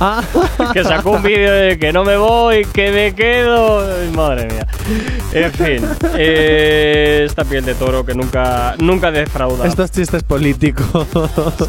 Ah. 0.00 0.22
que 0.72 0.84
sacó 0.84 1.12
un 1.12 1.22
vídeo 1.22 1.52
de 1.52 1.78
que 1.78 1.92
no 1.92 2.04
me 2.04 2.16
voy, 2.16 2.64
que 2.66 2.90
me 2.90 3.14
quedo. 3.14 3.86
Madre 4.14 4.46
mía. 4.46 4.66
En 5.32 5.52
fin, 5.52 5.88
eh, 6.16 7.22
esta 7.26 7.44
piel 7.44 7.64
de 7.64 7.74
toro 7.74 8.04
que 8.04 8.14
nunca, 8.14 8.74
nunca 8.78 9.10
defrauda. 9.10 9.66
Estos 9.66 9.90
chistes 9.90 10.22
políticos. 10.22 11.06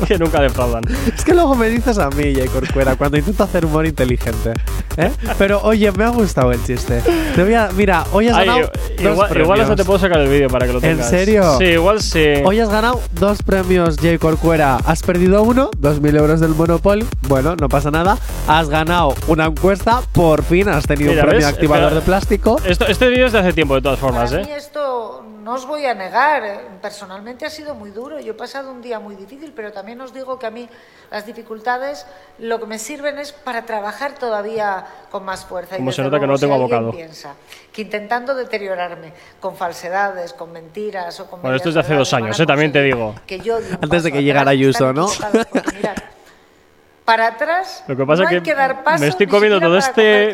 que 0.07 0.17
nunca 0.17 0.41
defraudan. 0.41 0.83
es 1.15 1.23
que 1.23 1.33
luego 1.33 1.55
me 1.55 1.69
dices 1.69 1.97
a 1.97 2.09
mí, 2.09 2.33
Jay 2.35 2.47
Corcuera, 2.47 2.95
cuando 2.95 3.17
intento 3.17 3.43
hacer 3.43 3.65
humor 3.65 3.85
inteligente. 3.85 4.53
¿eh? 4.97 5.11
Pero 5.37 5.61
oye, 5.63 5.91
me 5.91 6.03
ha 6.03 6.09
gustado 6.09 6.51
el 6.51 6.63
chiste. 6.63 7.01
Te 7.35 7.43
voy 7.43 7.53
a, 7.53 7.69
mira, 7.75 8.05
hoy 8.17 8.27
has 8.27 8.35
Ay, 8.37 8.47
ganado. 8.47 8.71
dos 8.71 8.99
igual, 8.99 9.11
igual 9.13 9.29
premios. 9.29 9.59
hasta 9.61 9.75
te 9.75 9.83
puedo 9.85 9.99
sacar 9.99 10.19
el 10.21 10.27
vídeo 10.29 10.49
para 10.49 10.65
que 10.67 10.73
lo 10.73 10.79
¿En 10.79 10.83
tengas. 10.97 11.09
serio? 11.09 11.57
Sí, 11.57 11.63
igual 11.65 12.01
sí. 12.01 12.25
Hoy 12.45 12.59
has 12.59 12.69
ganado 12.69 12.99
dos 13.13 13.41
premios, 13.43 13.97
Jay 14.01 14.17
Corcuera. 14.17 14.77
Has 14.85 15.01
perdido 15.03 15.43
uno, 15.43 15.69
2.000 15.79 16.17
euros 16.17 16.39
del 16.39 16.49
Monopoly. 16.55 17.05
Bueno, 17.27 17.55
no 17.55 17.69
pasa 17.69 17.91
nada. 17.91 18.17
Has 18.47 18.69
ganado 18.69 19.13
una 19.27 19.45
encuesta. 19.45 20.01
Por 20.13 20.43
fin 20.43 20.69
has 20.69 20.85
tenido 20.87 21.11
Mira, 21.11 21.23
un 21.23 21.29
premio 21.29 21.45
¿ves? 21.47 21.53
activador 21.53 21.83
Espera. 21.85 21.99
de 22.01 22.05
plástico. 22.05 22.57
Esto, 22.65 22.85
este 22.87 23.07
vídeo 23.09 23.27
es 23.27 23.31
de 23.33 23.39
hace 23.39 23.53
tiempo, 23.53 23.75
de 23.75 23.81
todas 23.81 23.99
formas, 23.99 24.31
Para 24.31 24.41
¿eh? 24.41 24.45
mí 24.45 24.51
esto 24.51 25.23
no 25.43 25.53
os 25.53 25.65
voy 25.65 25.85
a 25.85 25.93
negar, 25.93 26.43
eh, 26.43 26.59
personalmente 26.81 27.45
ha 27.45 27.49
sido 27.49 27.73
muy 27.73 27.91
duro. 27.91 28.19
Yo 28.19 28.31
he 28.31 28.35
pasado 28.35 28.69
un 28.69 28.81
día 28.81 28.99
muy 28.99 29.15
difícil, 29.15 29.53
pero 29.55 29.71
también 29.71 30.01
os 30.01 30.13
digo 30.13 30.37
que 30.37 30.45
a 30.45 30.51
mí 30.51 30.67
las 31.09 31.25
dificultades 31.25 32.05
lo 32.39 32.59
que 32.59 32.65
me 32.65 32.77
sirven 32.79 33.17
es 33.17 33.31
para 33.31 33.65
trabajar 33.65 34.15
todavía 34.19 34.85
con 35.09 35.23
más 35.23 35.45
fuerza. 35.45 35.75
Y 35.75 35.77
Como 35.77 35.91
se 35.93 36.01
desde 36.01 36.11
nota 36.11 36.19
que 36.19 36.27
no 36.27 36.37
tengo 36.37 36.55
abocado. 36.55 36.91
piensa 36.91 37.33
que 37.77 37.83
intentando 37.83 38.33
deteriorarme 38.33 39.13
con 39.39 39.55
falsedades, 39.55 40.33
con 40.33 40.51
mentiras 40.51 41.19
o 41.19 41.29
con 41.29 41.43
Bueno, 41.43 41.57
esto 41.57 41.69
es 41.69 41.75
de 41.75 41.81
hace 41.81 41.93
dos 41.93 42.11
años, 42.11 42.39
¿eh? 42.39 42.45
También 42.47 42.71
te 42.71 42.81
digo. 42.81 43.13
que 43.27 43.39
yo 43.39 43.59
Antes 43.79 44.01
de 44.01 44.11
que 44.11 44.23
llegara 44.23 44.49
Ayuso, 44.49 44.93
¿no? 44.93 45.07
para 47.05 47.27
atrás 47.27 47.85
Lo 47.87 47.95
que 47.95 48.05
pasa 48.05 48.23
no 48.23 48.29
hay 48.29 48.37
que 48.37 48.43
que 48.43 48.53
dar 48.55 48.83
paso 48.83 48.99
me 48.99 49.07
estoy 49.07 49.27
comiendo 49.27 49.61
todo 49.61 49.79
para 49.79 49.87
este 49.87 50.31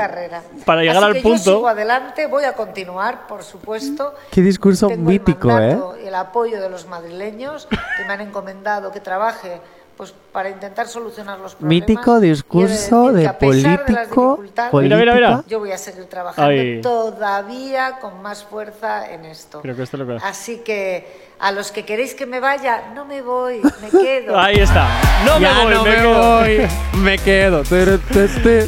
para 0.65 0.81
llegar 0.81 0.97
Así 0.97 1.05
al 1.05 1.13
que 1.13 1.21
punto. 1.21 1.37
Yo 1.37 1.55
sigo 1.57 1.67
adelante, 1.67 2.25
voy 2.27 2.45
a 2.45 2.53
continuar, 2.53 3.27
por 3.27 3.43
supuesto. 3.43 4.15
Qué 4.31 4.41
discurso 4.41 4.87
Tengo 4.87 5.07
mítico, 5.07 5.51
el 5.51 5.63
¿eh? 5.63 5.67
mandato 5.67 5.95
el 5.95 6.15
apoyo 6.15 6.61
de 6.61 6.69
los 6.69 6.87
madrileños 6.87 7.67
que 7.67 8.05
me 8.05 8.13
han 8.13 8.21
encomendado 8.21 8.91
que 8.91 9.01
trabaje 9.01 9.59
pues 9.97 10.13
para 10.31 10.49
intentar 10.49 10.87
solucionar 10.87 11.39
los 11.39 11.55
problemas. 11.55 11.87
Mítico 11.87 12.19
discurso 12.19 13.11
de 13.11 13.21
que 13.23 13.27
de 13.27 13.33
político. 13.33 14.37
dificultades, 14.37 14.73
Mira, 14.73 14.97
mira, 14.97 15.13
mira. 15.13 15.43
Yo 15.47 15.59
voy 15.59 15.71
a 15.71 15.77
seguir 15.77 16.05
trabajando 16.05 16.49
Ay. 16.49 16.81
todavía 16.81 17.99
con 18.01 18.21
más 18.21 18.43
fuerza 18.43 19.11
en 19.11 19.25
esto. 19.25 19.61
Creo 19.61 19.75
que 19.75 19.83
esto 19.83 19.97
es 19.97 20.07
lo 20.07 20.07
que. 20.19 20.25
Así 20.25 20.57
que 20.65 21.31
a 21.39 21.51
los 21.51 21.71
que 21.71 21.85
queréis 21.85 22.15
que 22.15 22.25
me 22.25 22.39
vaya, 22.39 22.91
no 22.95 23.05
me 23.05 23.21
voy, 23.21 23.61
me 23.81 23.89
quedo. 24.01 24.39
Ahí 24.39 24.55
está. 24.57 24.87
No 25.25 25.39
Ya 25.39 25.53
me 25.53 25.63
voy, 25.63 25.73
no 25.73 25.83
me, 25.83 25.89
me 25.89 25.95
quedo. 25.97 26.39
voy. 26.39 26.67
Me 26.99 27.17
quedo. 27.17 27.63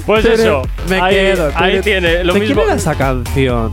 Pues 0.05 0.25
eso, 0.25 0.61
Me 0.89 0.99
ahí- 1.01 1.15
quedo. 1.15 1.51
ahí 1.55 1.81
tiene, 1.81 2.23
lo 2.23 2.33
¿De 2.33 2.39
mismo- 2.39 2.55
quién 2.55 2.67
era 2.67 2.75
esa 2.75 2.95
canción? 2.95 3.71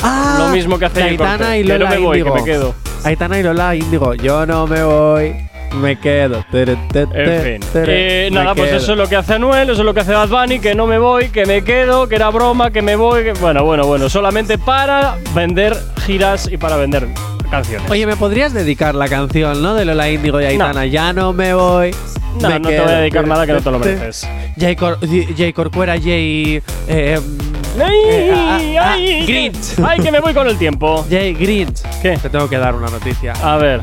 Ah, 0.00 0.36
Lo 0.38 0.48
mismo 0.48 0.78
que 0.78 0.84
hace 0.86 1.00
de 1.00 1.08
Aitana 1.10 1.56
y 1.56 1.62
que 1.64 1.72
no 1.72 1.78
Lola 1.78 1.90
me 1.90 1.98
voy, 1.98 2.12
que 2.14 2.18
Índigo. 2.20 2.34
me 2.36 2.44
quedo. 2.44 2.74
Aitana 3.04 3.38
y 3.38 3.42
Lola 3.42 3.74
Índigo. 3.74 4.14
Yo 4.14 4.44
no 4.46 4.66
me 4.66 4.82
voy. 4.84 5.50
Me 5.80 5.96
quedo. 5.98 6.44
Tere, 6.50 6.72
En 6.72 7.60
fin. 7.60 7.70
tere. 7.72 8.26
Eh, 8.26 8.30
Me 8.30 8.36
nada, 8.38 8.54
pues 8.54 8.68
quedo. 8.68 8.78
eso 8.78 8.92
es 8.92 8.98
lo 8.98 9.08
que 9.08 9.16
hace 9.16 9.34
Anuel, 9.34 9.68
eso 9.70 9.80
es 9.80 9.84
lo 9.86 9.92
que 9.94 10.00
hace 10.00 10.12
Bad 10.12 10.28
Bunny, 10.28 10.58
que 10.60 10.74
no 10.74 10.86
me 10.86 10.98
voy, 10.98 11.28
que 11.30 11.46
me 11.46 11.62
quedo, 11.64 12.08
que 12.08 12.14
era 12.16 12.30
broma, 12.30 12.70
que 12.70 12.80
me 12.82 12.96
voy. 12.96 13.24
que- 13.24 13.32
Bueno, 13.34 13.64
bueno, 13.64 13.86
bueno. 13.86 14.08
Solamente 14.08 14.56
para 14.58 15.16
vender 15.34 15.76
giras 16.06 16.48
y 16.50 16.56
para 16.56 16.76
vender 16.76 17.08
canciones. 17.50 17.90
Oye, 17.90 18.06
¿me 18.06 18.16
podrías 18.16 18.52
dedicar 18.52 18.94
la 18.94 19.08
canción, 19.08 19.62
no? 19.62 19.74
De 19.74 19.84
Lola 19.84 20.08
Índigo 20.10 20.40
y 20.40 20.44
Aitana. 20.44 20.86
Ya 20.86 21.12
no 21.12 21.32
me 21.32 21.54
voy. 21.54 21.90
No, 22.40 22.48
me 22.48 22.58
no 22.60 22.68
te 22.68 22.80
voy 22.80 22.92
a 22.92 22.96
dedicar 22.98 23.26
nada 23.26 23.46
que 23.46 23.52
no 23.52 23.60
te 23.60 23.70
lo 23.70 23.78
mereces. 23.80 24.28
Jay, 24.58 24.74
Cor 24.76 24.98
Jay 25.36 25.52
Corcuera, 25.52 25.94
Jay. 26.00 26.60
Eh, 26.88 27.20
¡Ay! 27.80 27.96
eh, 28.08 28.32
ah, 28.34 28.58
ah, 28.80 28.92
¡Ay! 28.94 29.26
Grinch. 29.26 29.78
¡Ay, 29.84 30.00
que 30.00 30.10
me 30.12 30.20
voy 30.20 30.32
con 30.34 30.46
el 30.48 30.56
tiempo! 30.56 31.04
Jay 31.10 31.34
Grinch. 31.34 31.82
¿Qué? 32.02 32.16
Te 32.16 32.28
tengo 32.30 32.48
que 32.48 32.58
dar 32.58 32.74
una 32.74 32.88
noticia. 32.88 33.32
A 33.42 33.56
ver. 33.56 33.80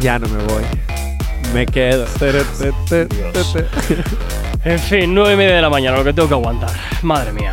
Ya 0.00 0.18
no 0.18 0.28
me 0.28 0.42
voy. 0.44 0.62
Me 1.54 1.66
quedo. 1.66 2.06
En 4.64 4.80
fin, 4.80 5.14
nueve 5.14 5.34
y 5.34 5.36
media 5.36 5.54
de 5.54 5.62
la 5.62 5.70
mañana, 5.70 5.96
lo 5.96 6.02
que 6.02 6.12
tengo 6.12 6.26
que 6.26 6.34
aguantar. 6.34 6.70
Madre 7.02 7.32
mía. 7.32 7.52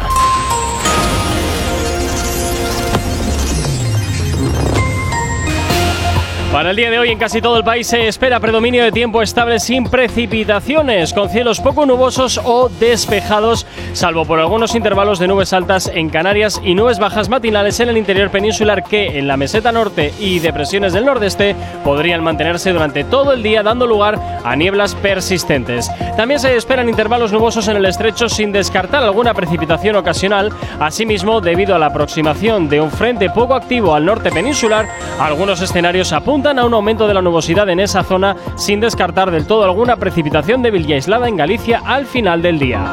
Para 6.53 6.69
el 6.69 6.75
día 6.75 6.91
de 6.91 6.99
hoy 6.99 7.09
en 7.09 7.17
casi 7.17 7.41
todo 7.41 7.57
el 7.57 7.63
país 7.63 7.87
se 7.87 8.07
espera 8.07 8.39
predominio 8.39 8.83
de 8.83 8.91
tiempo 8.91 9.23
estable 9.23 9.59
sin 9.59 9.85
precipitaciones, 9.85 11.11
con 11.11 11.27
cielos 11.29 11.59
poco 11.59 11.87
nubosos 11.87 12.39
o 12.43 12.69
despejados, 12.69 13.65
salvo 13.93 14.23
por 14.25 14.39
algunos 14.39 14.75
intervalos 14.75 15.17
de 15.17 15.27
nubes 15.27 15.51
altas 15.51 15.89
en 15.91 16.11
Canarias 16.11 16.61
y 16.63 16.75
nubes 16.75 16.99
bajas 16.99 17.27
matinales 17.27 17.79
en 17.79 17.89
el 17.89 17.97
interior 17.97 18.29
peninsular 18.29 18.83
que 18.83 19.17
en 19.17 19.27
la 19.27 19.35
meseta 19.35 19.71
norte 19.71 20.13
y 20.19 20.37
depresiones 20.37 20.93
del 20.93 21.05
nordeste 21.05 21.55
podrían 21.83 22.23
mantenerse 22.23 22.71
durante 22.71 23.03
todo 23.03 23.33
el 23.33 23.41
día 23.41 23.63
dando 23.63 23.87
lugar 23.87 24.19
a 24.43 24.55
nieblas 24.55 24.93
persistentes. 24.93 25.89
También 26.17 26.39
se 26.39 26.55
esperan 26.55 26.87
intervalos 26.87 27.31
nubosos 27.31 27.67
en 27.67 27.77
el 27.77 27.85
estrecho 27.85 28.29
sin 28.29 28.51
descartar 28.51 29.01
alguna 29.01 29.33
precipitación 29.33 29.95
ocasional, 29.95 30.51
asimismo 30.79 31.41
debido 31.41 31.73
a 31.73 31.79
la 31.79 31.87
aproximación 31.87 32.69
de 32.69 32.79
un 32.79 32.91
frente 32.91 33.31
poco 33.31 33.55
activo 33.55 33.95
al 33.95 34.05
norte 34.05 34.29
peninsular, 34.29 34.87
algunos 35.19 35.59
escenarios 35.59 36.13
apuntan 36.13 36.42
apuntan 36.43 36.59
a 36.59 36.65
un 36.65 36.73
aumento 36.73 37.07
de 37.07 37.13
la 37.13 37.21
nubosidad 37.21 37.69
en 37.69 37.79
esa 37.79 38.03
zona 38.03 38.35
sin 38.57 38.81
descartar 38.81 39.31
del 39.31 39.47
todo 39.47 39.63
alguna 39.63 39.95
precipitación 39.95 40.61
débil 40.61 40.85
y 40.89 40.91
aislada 40.91 41.29
en 41.29 41.37
Galicia 41.37 41.81
al 41.85 42.05
final 42.05 42.41
del 42.41 42.59
día. 42.59 42.83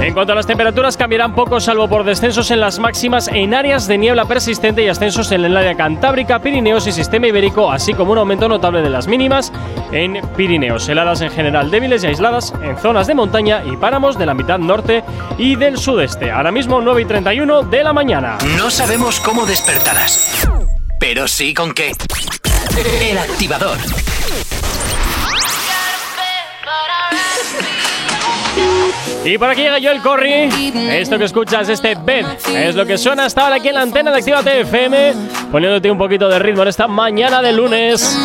En 0.00 0.14
cuanto 0.14 0.32
a 0.32 0.36
las 0.36 0.46
temperaturas, 0.46 0.96
cambiarán 0.96 1.34
poco, 1.34 1.58
salvo 1.58 1.88
por 1.88 2.04
descensos 2.04 2.52
en 2.52 2.60
las 2.60 2.78
máximas 2.78 3.26
en 3.26 3.52
áreas 3.52 3.88
de 3.88 3.98
niebla 3.98 4.26
persistente 4.26 4.84
y 4.84 4.88
ascensos 4.88 5.32
en 5.32 5.44
el 5.44 5.56
área 5.56 5.74
cantábrica, 5.74 6.38
Pirineos 6.38 6.86
y 6.86 6.92
sistema 6.92 7.26
ibérico, 7.26 7.72
así 7.72 7.92
como 7.92 8.12
un 8.12 8.18
aumento 8.18 8.48
notable 8.48 8.80
de 8.80 8.90
las 8.90 9.08
mínimas 9.08 9.52
en 9.90 10.20
Pirineos. 10.36 10.88
Heladas 10.88 11.20
en 11.22 11.30
general 11.30 11.72
débiles 11.72 12.04
y 12.04 12.06
aisladas 12.06 12.54
en 12.62 12.78
zonas 12.78 13.08
de 13.08 13.16
montaña 13.16 13.64
y 13.64 13.76
páramos 13.76 14.16
de 14.16 14.26
la 14.26 14.34
mitad 14.34 14.60
norte 14.60 15.02
y 15.36 15.56
del 15.56 15.76
sudeste. 15.76 16.30
Ahora 16.30 16.52
mismo 16.52 16.80
9 16.80 17.02
y 17.02 17.04
31 17.04 17.62
de 17.64 17.82
la 17.82 17.92
mañana. 17.92 18.38
No 18.56 18.70
sabemos 18.70 19.18
cómo 19.18 19.46
despertarás, 19.46 20.48
pero 20.98 21.28
sí 21.28 21.54
con 21.54 21.72
qué. 21.72 21.92
El 23.00 23.18
activador. 23.18 23.78
Y 29.24 29.36
por 29.36 29.50
aquí 29.50 29.62
llega 29.62 29.78
yo 29.78 29.90
el 29.90 30.00
Corri. 30.00 30.48
Esto 30.90 31.18
que 31.18 31.24
escuchas, 31.24 31.68
este 31.68 31.94
bed, 31.96 32.24
es 32.54 32.74
lo 32.74 32.86
que 32.86 32.96
suena 32.96 33.26
hasta 33.26 33.42
ahora 33.42 33.56
aquí 33.56 33.68
en 33.68 33.74
la 33.74 33.82
antena 33.82 34.10
de 34.10 34.18
Actívate 34.18 34.60
FM, 34.60 35.14
poniéndote 35.52 35.90
un 35.90 35.98
poquito 35.98 36.28
de 36.28 36.38
ritmo 36.38 36.62
en 36.62 36.68
esta 36.68 36.88
mañana 36.88 37.42
de 37.42 37.52
lunes. 37.52 38.16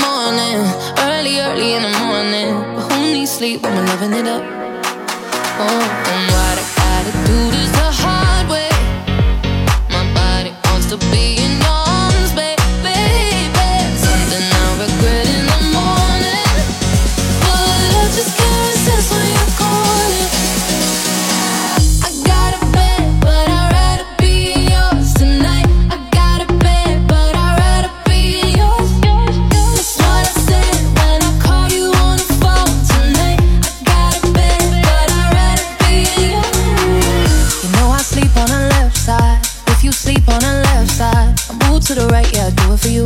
To 41.85 41.95
the 41.95 42.07
right, 42.07 42.31
yeah, 42.33 42.47
I 42.47 42.51
do 42.51 42.73
it 42.73 42.79
for 42.79 42.87
you. 42.87 43.03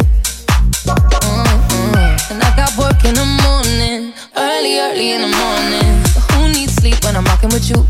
Mm-mm. 0.85 2.31
And 2.31 2.43
I 2.43 2.55
got 2.55 2.77
work 2.77 3.03
in 3.05 3.15
the 3.15 3.25
morning, 3.41 4.13
early, 4.35 4.77
early 4.77 5.13
in 5.13 5.21
the 5.21 5.27
morning. 5.27 6.03
But 6.13 6.23
who 6.33 6.47
needs 6.53 6.75
sleep 6.75 7.03
when 7.03 7.15
I'm 7.15 7.25
rocking 7.25 7.49
with 7.49 7.69
you? 7.69 7.85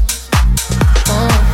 Oh, 1.08 1.48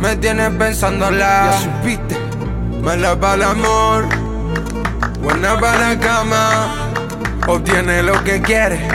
me 0.00 0.16
tienes 0.16 0.50
pensando 0.50 1.10
la. 1.10 1.50
Ya 1.50 1.60
supiste. 1.60 2.16
Mala 2.82 3.18
para 3.18 3.34
el 3.34 3.42
amor. 3.42 4.06
Buena 5.20 5.58
para 5.58 5.88
la 5.90 5.98
cama. 5.98 6.90
Obtiene 7.46 8.02
lo 8.02 8.22
que 8.24 8.42
quiere. 8.42 8.86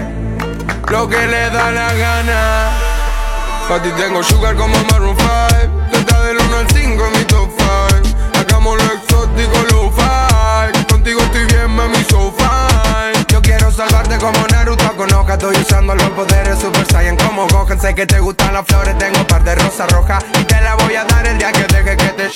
Lo 0.89 1.07
que 1.07 1.17
le 1.27 1.49
da 1.49 1.71
la 1.71 1.93
gana. 1.93 2.69
Pa' 3.67 3.81
ti 3.81 3.89
tengo 3.97 4.23
sugar 4.23 4.55
como 4.55 4.75
Maroon 4.91 5.15
5. 5.17 5.29
Lenta 5.91 6.21
del 6.23 6.37
1 6.37 6.57
al 6.57 6.67
5 6.69 7.05
en 7.05 7.11
mi 7.11 7.25
top 7.25 7.49
5. 7.57 8.39
Hagamos 8.39 8.77
lo 8.77 8.93
exótico, 8.93 9.57
lo 9.71 9.91
fi. 9.91 10.85
Contigo 10.91 11.19
estoy 11.21 11.45
bien, 11.45 11.71
mami, 11.71 12.03
so. 12.09 12.38
Yo 13.29 13.41
quiero 13.41 13.71
salvarte 13.71 14.17
como 14.17 14.47
Naruto 14.47 14.91
con 14.95 15.13
hoja. 15.13 15.33
Estoy 15.33 15.55
usando 15.57 15.95
los 15.95 16.09
poderes 16.09 16.59
Super 16.59 16.85
Saiyan 16.91 17.15
como 17.17 17.47
Gohan. 17.47 17.79
Sé 17.79 17.93
que 17.93 18.05
te 18.05 18.19
gustan 18.19 18.53
las 18.53 18.65
flores, 18.65 18.97
tengo 18.97 19.19
un 19.19 19.25
par 19.25 19.43
de 19.43 19.55
rosa 19.55 19.85
roja. 19.87 20.19
Y 20.39 20.43
te 20.43 20.59
la 20.61 20.75
voy 20.75 20.95
a 20.95 21.03
dar 21.05 21.27
el 21.27 21.37
día 21.37 21.51
que 21.51 21.63
deje 21.63 21.97
que 21.97 22.09
te. 22.09 22.29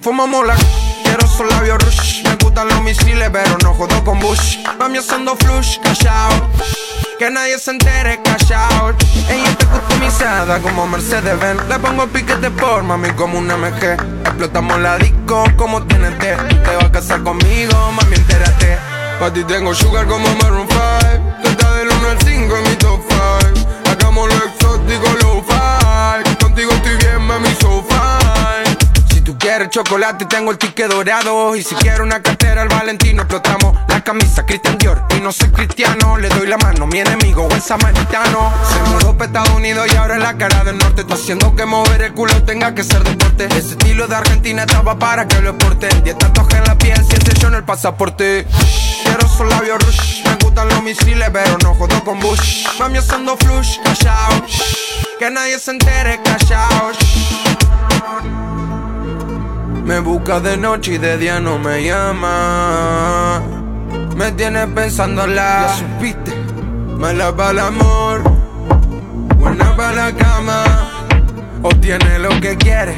Fumamos 0.00 0.46
la. 0.46 0.56
Quiero 1.04 1.26
su 1.26 1.44
labio 1.44 1.76
rush. 1.78 2.24
Me 2.24 2.36
gustan 2.36 2.68
los 2.68 2.80
misiles, 2.82 3.28
pero 3.30 3.58
no 3.62 3.74
jodo 3.74 4.02
con 4.04 4.18
Bush. 4.18 4.58
Mami 4.78 4.98
haciendo 4.98 5.36
flush, 5.36 5.78
out. 6.08 6.42
Que 7.18 7.30
nadie 7.30 7.58
se 7.58 7.72
entere, 7.72 8.18
out. 8.54 8.96
Ella 9.28 9.50
está 9.50 9.66
customizada 9.66 10.58
como 10.60 10.86
Mercedes 10.86 11.38
Benz. 11.38 11.62
Le 11.68 11.78
pongo 11.78 12.06
piquete 12.06 12.50
por 12.50 12.82
mami 12.82 13.10
como 13.10 13.38
una 13.38 13.56
MG. 13.58 13.98
Explotamos 14.24 14.78
la 14.80 14.96
disco 14.96 15.44
como 15.56 15.82
TNT. 15.82 16.20
Te 16.20 16.76
vas 16.76 16.84
a 16.84 16.92
casar 16.92 17.22
conmigo, 17.22 17.92
mami, 17.92 18.16
entérate. 18.16 18.99
Pa' 19.20 19.30
ti 19.30 19.44
tengo 19.44 19.74
sugar 19.74 20.06
como 20.06 20.34
Maroon 20.36 20.66
5. 20.66 20.80
Lenta 21.44 21.74
del 21.74 21.88
1 21.88 22.08
al 22.08 22.18
5 22.20 22.56
en 22.56 22.62
mi 22.62 22.76
top 22.76 23.00
5. 23.52 23.68
Hagamos 23.90 24.28
lo 24.30 24.44
exótico, 24.46 25.12
low 25.20 25.44
fi. 25.44 26.36
Contigo 26.42 26.72
estoy 26.72 26.96
Tú 29.40 29.46
quieres 29.46 29.70
chocolate, 29.70 30.26
tengo 30.26 30.50
el 30.50 30.58
ticket 30.58 30.90
dorado. 30.90 31.56
Y 31.56 31.62
si 31.62 31.74
quiero 31.76 32.04
una 32.04 32.20
cartera, 32.20 32.62
el 32.62 32.68
Valentino 32.68 33.22
explotamos. 33.22 33.74
La 33.88 34.02
camisa 34.04 34.44
Christian 34.44 34.76
Dior. 34.76 35.02
Y 35.16 35.20
no 35.20 35.32
soy 35.32 35.48
cristiano, 35.50 36.18
le 36.18 36.28
doy 36.28 36.46
la 36.46 36.58
mano. 36.58 36.86
Mi 36.86 36.98
enemigo, 36.98 37.48
buen 37.48 37.62
samaritano. 37.62 38.52
Se 38.70 38.90
mudó 38.90 39.16
para 39.16 39.26
Estados 39.26 39.50
Unidos 39.50 39.86
y 39.90 39.96
ahora 39.96 40.16
es 40.16 40.22
la 40.22 40.36
cara 40.36 40.62
del 40.64 40.76
norte. 40.76 41.02
Está 41.02 41.14
haciendo 41.14 41.54
que 41.54 41.64
mover 41.64 42.02
el 42.02 42.12
culo 42.12 42.42
tenga 42.42 42.74
que 42.74 42.84
ser 42.84 43.02
deporte. 43.02 43.46
Ese 43.46 43.70
estilo 43.70 44.06
de 44.08 44.16
Argentina 44.16 44.62
estaba 44.62 44.98
para 44.98 45.26
que 45.26 45.40
lo 45.40 45.50
exporten. 45.50 46.02
Diez 46.02 46.18
tatuajes 46.18 46.58
en 46.58 46.64
la 46.64 46.76
piel, 46.76 47.02
siete 47.08 47.32
yo 47.40 47.48
en 47.48 47.54
el 47.54 47.64
pasaporte. 47.64 48.46
quiero 49.04 49.26
esos 49.26 49.48
labios 49.48 49.78
rush. 49.86 50.24
Me 50.24 50.34
gustan 50.34 50.68
los 50.68 50.82
misiles, 50.82 51.30
pero 51.32 51.56
no 51.62 51.74
jodo 51.76 52.04
con 52.04 52.20
Bush. 52.20 52.66
Mami 52.78 52.98
haciendo 52.98 53.36
flush, 53.38 53.78
callao. 53.84 54.44
Que 55.18 55.30
nadie 55.30 55.58
se 55.58 55.70
entere, 55.70 56.20
callao. 56.22 56.92
Me 59.84 59.98
busca 60.00 60.40
de 60.40 60.56
noche 60.56 60.94
y 60.94 60.98
de 60.98 61.18
día 61.18 61.40
no 61.40 61.58
me 61.58 61.82
llama. 61.84 63.42
Me 64.16 64.32
tienes 64.32 64.66
pensando 64.68 65.26
la. 65.26 65.66
Ya 65.66 65.76
supiste. 65.76 66.32
Mala 66.98 67.34
para 67.34 67.50
el 67.50 67.58
amor. 67.60 68.22
Buena 69.36 69.76
para 69.76 69.92
la 69.92 70.12
cama. 70.12 70.64
Obtiene 71.62 72.18
lo 72.18 72.30
que 72.40 72.56
quiere. 72.56 72.96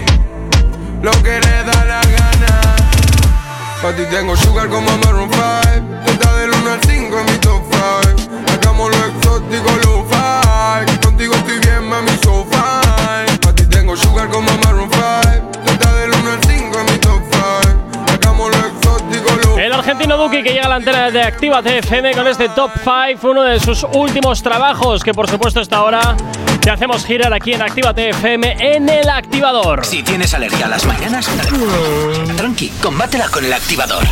Lo 1.03 1.13
que 1.23 1.41
le 1.41 1.65
da 1.65 1.85
la 1.85 2.01
gana. 2.01 2.73
Pa' 3.83 3.93
ti 3.97 4.05
tengo 4.09 4.37
sugar 4.37 4.69
como 4.69 4.97
Maroon 4.99 5.29
5 5.29 5.43
Tú 6.07 6.13
estás 6.13 6.37
del 6.37 6.51
1 6.51 6.71
al 6.71 6.81
5 6.85 7.19
en 7.19 7.25
mi 7.27 7.39
top 7.39 7.63
5 8.15 8.31
Hagamos 8.55 8.97
lo 8.97 9.07
exótico, 9.07 9.71
lo 9.83 10.07
fi 10.07 10.99
Contigo 11.03 11.35
estoy 11.35 11.59
bien, 11.59 11.89
mami, 11.89 12.13
Pa' 13.93 13.97
ti 13.97 14.01
tengo 14.01 14.11
sugar 14.11 14.29
como 14.31 14.51
Maroon 14.65 14.91
5 14.91 15.51
Tú 15.65 15.73
estás 15.73 15.95
del 15.97 16.11
1 16.11 16.31
al 16.31 16.45
5 16.45 16.79
en 16.79 16.93
mi 16.93 16.99
top 16.99 17.23
5 17.31 18.15
Hagamos 18.15 18.51
lo 18.51 18.67
exótico, 18.67 19.37
lo 19.45 19.59
El 19.59 19.73
argentino 19.73 20.17
Duki 20.17 20.43
que 20.43 20.51
llega 20.51 20.65
a 20.65 20.69
la 20.69 20.75
antena 20.77 21.11
de 21.11 21.23
Activa 21.23 21.63
TFM 21.63 22.15
con 22.15 22.27
este 22.27 22.49
Top 22.51 22.71
5, 22.83 23.29
uno 23.29 23.43
de 23.43 23.61
sus 23.61 23.85
últimos 23.93 24.43
trabajos, 24.43 25.05
que 25.05 25.13
por 25.13 25.29
supuesto 25.29 25.61
está 25.61 25.79
ahora 25.79 26.17
te 26.61 26.71
hacemos 26.71 27.05
girar 27.05 27.33
aquí 27.35 27.53
en 27.53 27.63
Activa 27.63 27.93
TFM 27.93 28.57
en 28.61 28.89
el 28.89 29.09
activador. 29.09 29.85
Si 29.85 30.03
tienes 30.03 30.33
alergia 30.33 30.67
a 30.67 30.69
las 30.69 30.87
mañanas, 30.87 31.29
tranqui, 32.37 32.69
combátela 32.81 33.29
con 33.29 33.45
el 33.45 33.53
activador. 33.53 34.05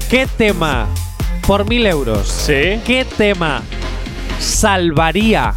¿Qué 0.09 0.27
tema, 0.37 0.87
por 1.47 1.65
1.000 1.65 1.87
euros, 1.87 2.27
sí 2.27 2.79
qué 2.85 3.05
tema 3.17 3.61
salvaría 4.39 5.53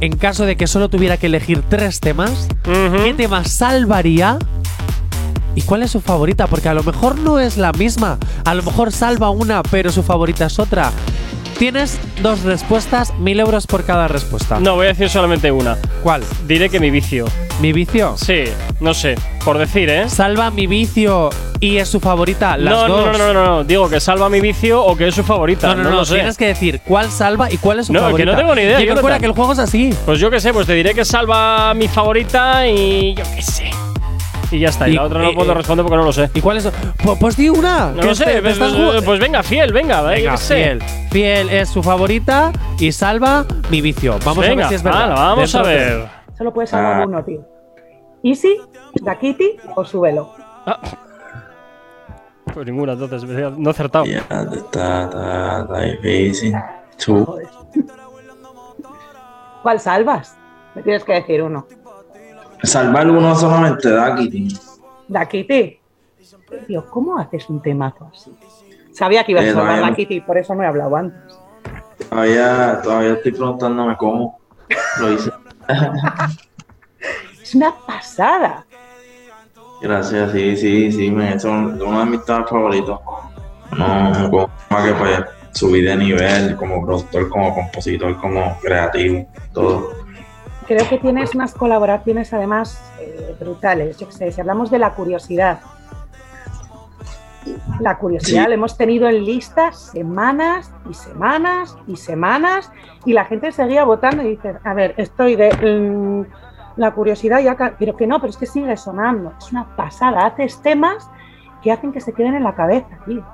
en 0.00 0.16
caso 0.16 0.44
de 0.44 0.56
que 0.56 0.66
solo 0.66 0.88
tuviera 0.88 1.16
que 1.16 1.26
elegir 1.26 1.62
tres 1.68 2.00
temas? 2.00 2.48
¿Qué 2.64 3.14
tema 3.16 3.44
salvaría? 3.44 4.38
¿Y 5.54 5.62
cuál 5.62 5.82
es 5.82 5.90
su 5.90 6.00
favorita? 6.00 6.46
Porque 6.46 6.68
a 6.68 6.74
lo 6.74 6.82
mejor 6.82 7.18
no 7.18 7.40
es 7.40 7.56
la 7.56 7.72
misma. 7.72 8.18
A 8.44 8.54
lo 8.54 8.62
mejor 8.62 8.92
salva 8.92 9.30
una, 9.30 9.62
pero 9.62 9.90
su 9.90 10.02
favorita 10.02 10.46
es 10.46 10.58
otra. 10.58 10.92
Tienes 11.58 11.98
dos 12.22 12.42
respuestas, 12.42 13.14
mil 13.18 13.40
euros 13.40 13.66
por 13.66 13.84
cada 13.84 14.06
respuesta. 14.06 14.60
No, 14.60 14.74
voy 14.74 14.86
a 14.86 14.88
decir 14.90 15.08
solamente 15.08 15.50
una. 15.50 15.78
¿Cuál? 16.02 16.22
Diré 16.46 16.68
que 16.68 16.78
mi 16.78 16.90
vicio. 16.90 17.24
¿Mi 17.62 17.72
vicio? 17.72 18.16
Sí, 18.18 18.44
no 18.80 18.92
sé, 18.92 19.14
por 19.46 19.58
decir, 19.58 19.88
¿eh? 19.88 20.08
Salva 20.08 20.50
mi 20.50 20.66
vicio 20.66 21.30
y 21.60 21.76
es 21.76 21.88
su 21.88 22.00
favorita. 22.00 22.56
Las 22.56 22.74
no, 22.74 22.88
dos. 22.88 23.06
no, 23.06 23.12
no, 23.12 23.18
no, 23.18 23.32
no, 23.32 23.46
no, 23.46 23.64
digo 23.64 23.88
que 23.88 24.00
salva 24.00 24.28
mi 24.28 24.40
vicio 24.40 24.84
o 24.84 24.96
que 24.96 25.06
es 25.06 25.14
su 25.14 25.22
favorita. 25.22 25.68
No, 25.68 25.84
no, 25.84 25.90
no, 25.90 25.96
lo 25.98 26.04
sé. 26.04 26.14
tienes 26.16 26.36
que 26.36 26.48
decir 26.48 26.80
cuál 26.84 27.10
salva 27.12 27.50
y 27.50 27.56
cuál 27.58 27.78
es 27.78 27.86
su 27.86 27.92
No, 27.92 28.00
que 28.00 28.04
favorita. 28.06 28.32
no 28.32 28.36
tengo 28.38 28.54
ni 28.56 28.62
idea, 28.62 28.80
Y 28.80 28.82
Jonathan. 28.82 28.94
calcula 28.96 29.18
que 29.20 29.26
el 29.26 29.32
juego 29.32 29.52
es 29.52 29.58
así. 29.60 29.94
Pues 30.04 30.18
yo 30.18 30.30
qué 30.32 30.40
sé, 30.40 30.52
pues 30.52 30.66
te 30.66 30.74
diré 30.74 30.94
que 30.94 31.04
salva 31.04 31.72
mi 31.74 31.86
favorita 31.86 32.66
y 32.66 33.14
yo 33.14 33.22
qué 33.36 33.40
sé. 33.42 33.70
Y 34.50 34.58
ya 34.58 34.68
está, 34.68 34.88
y, 34.88 34.92
Y- 34.92 34.94
la 34.96 35.04
otra 35.04 35.20
no 35.22 35.30
eh, 35.30 35.34
puedo 35.34 35.52
eh, 35.52 35.54
responder 35.54 35.84
porque 35.86 35.96
no 35.96 36.02
lo 36.04 36.12
sé. 36.12 36.28
¿Y 36.34 36.40
cuál 36.40 36.56
es? 36.56 36.68
Pues, 37.02 37.18
pues 37.18 37.36
di 37.36 37.48
una. 37.48 37.90
No 37.92 38.00
que 38.00 38.06
lo 38.08 38.14
sé, 38.16 38.24
te- 38.24 38.42
pues, 38.42 38.58
pues 39.04 39.20
venga, 39.20 39.44
fiel, 39.44 39.72
venga, 39.72 39.98
eh, 40.14 40.22
yo 40.22 40.30
Venga, 40.30 40.30
qué 40.32 40.36
sé. 40.38 40.54
fiel. 40.56 40.82
Fiel 41.12 41.50
es 41.50 41.68
su 41.68 41.82
favorita 41.84 42.50
y 42.80 42.90
salva 42.90 43.44
mi 43.70 43.80
vicio. 43.80 44.18
Vamos 44.24 44.44
a 44.44 44.48
Venga, 44.48 44.62
ver 44.64 44.68
si 44.70 44.74
es 44.74 44.82
verdad. 44.82 45.02
hala, 45.04 45.14
vamos 45.14 45.54
a 45.54 45.62
Dentro 45.62 45.72
de- 45.72 45.76
ver. 45.98 46.08
Solo 46.36 46.52
puedes 46.52 46.68
salvar 46.70 47.00
Ah. 47.02 47.04
uno, 47.06 47.24
tío. 47.24 47.55
Easy, 48.22 48.56
Da 49.02 49.18
Kitty 49.18 49.56
o 49.74 49.84
Súbelo. 49.84 50.32
Pues 52.52 52.66
ninguna, 52.66 52.92
entonces, 52.94 53.22
no 53.58 53.68
he 53.68 53.70
acertado. 53.70 54.04
Tú. 57.04 57.38
¿Cuál 59.62 59.80
salvas? 59.80 60.36
Me 60.74 60.82
tienes 60.82 61.04
que 61.04 61.12
decir 61.14 61.42
uno. 61.42 61.66
Salvar 62.62 63.08
uno 63.10 63.34
solamente, 63.34 63.90
da 63.90 64.06
aquí. 64.14 64.48
Da 65.08 65.26
Kitty. 65.26 65.78
Tío, 66.66 66.86
¿cómo 66.90 67.18
haces 67.18 67.48
un 67.50 67.60
temazo 67.60 68.10
así? 68.12 68.34
Sabía 68.92 69.24
que 69.24 69.32
ibas 69.32 69.44
a 69.44 69.48
Eh, 69.48 69.50
salvar 69.50 69.64
todavía 69.66 69.84
Da 69.84 69.90
no. 69.90 69.96
Kitty, 69.96 70.20
por 70.22 70.38
eso 70.38 70.54
no 70.54 70.62
he 70.62 70.66
hablado 70.66 70.96
antes. 70.96 71.20
Todavía, 72.08 72.80
todavía 72.82 73.12
estoy 73.14 73.32
preguntándome 73.32 73.96
cómo 73.96 74.38
lo 75.00 75.12
hice. 75.12 75.30
Es 77.46 77.54
una 77.54 77.72
pasada. 77.86 78.66
Gracias, 79.80 80.32
sí, 80.32 80.56
sí, 80.56 80.90
sí, 80.90 81.10
me 81.12 81.38
son 81.38 81.80
uno 81.80 82.00
de 82.00 82.06
mis 82.06 82.24
favoritos. 82.24 82.98
No, 83.70 84.30
como 84.30 84.84
que 84.84 84.92
pues 84.94 85.24
subí 85.52 85.80
de 85.80 85.94
nivel 85.94 86.56
como 86.56 86.84
productor, 86.84 87.28
como 87.28 87.54
compositor, 87.54 88.20
como 88.20 88.58
creativo, 88.60 89.28
todo. 89.52 89.90
Creo 90.66 90.88
que 90.88 90.98
tienes 90.98 91.36
unas 91.36 91.54
colaboraciones 91.54 92.32
además 92.32 92.82
eh, 92.98 93.36
brutales. 93.38 93.96
Yo 93.96 94.08
qué 94.08 94.12
sé, 94.12 94.32
si 94.32 94.40
hablamos 94.40 94.68
de 94.68 94.80
la 94.80 94.94
curiosidad. 94.94 95.60
La 97.78 97.96
curiosidad 97.96 98.42
Sí. 98.42 98.48
la 98.48 98.54
hemos 98.54 98.76
tenido 98.76 99.08
en 99.08 99.24
listas 99.24 99.92
semanas 99.92 100.72
y 100.90 100.94
semanas 100.94 101.76
y 101.86 101.94
semanas 101.94 102.72
y 103.04 103.12
la 103.12 103.24
gente 103.24 103.52
seguía 103.52 103.84
votando 103.84 104.24
y 104.24 104.30
dice, 104.30 104.56
a 104.64 104.74
ver, 104.74 104.94
estoy 104.96 105.36
de 105.36 105.52
mm, 105.52 106.45
la 106.76 106.90
curiosidad 106.92 107.40
ya, 107.42 107.56
pero 107.78 107.96
que 107.96 108.06
no, 108.06 108.18
pero 108.20 108.30
es 108.30 108.36
que 108.36 108.46
sigue 108.46 108.76
sonando. 108.76 109.32
Es 109.38 109.50
una 109.52 109.64
pasada. 109.76 110.26
Haces 110.26 110.60
temas 110.62 111.08
que 111.62 111.72
hacen 111.72 111.92
que 111.92 112.00
se 112.00 112.12
queden 112.12 112.34
en 112.34 112.44
la 112.44 112.54
cabeza, 112.54 112.88
tío. 113.06 113.24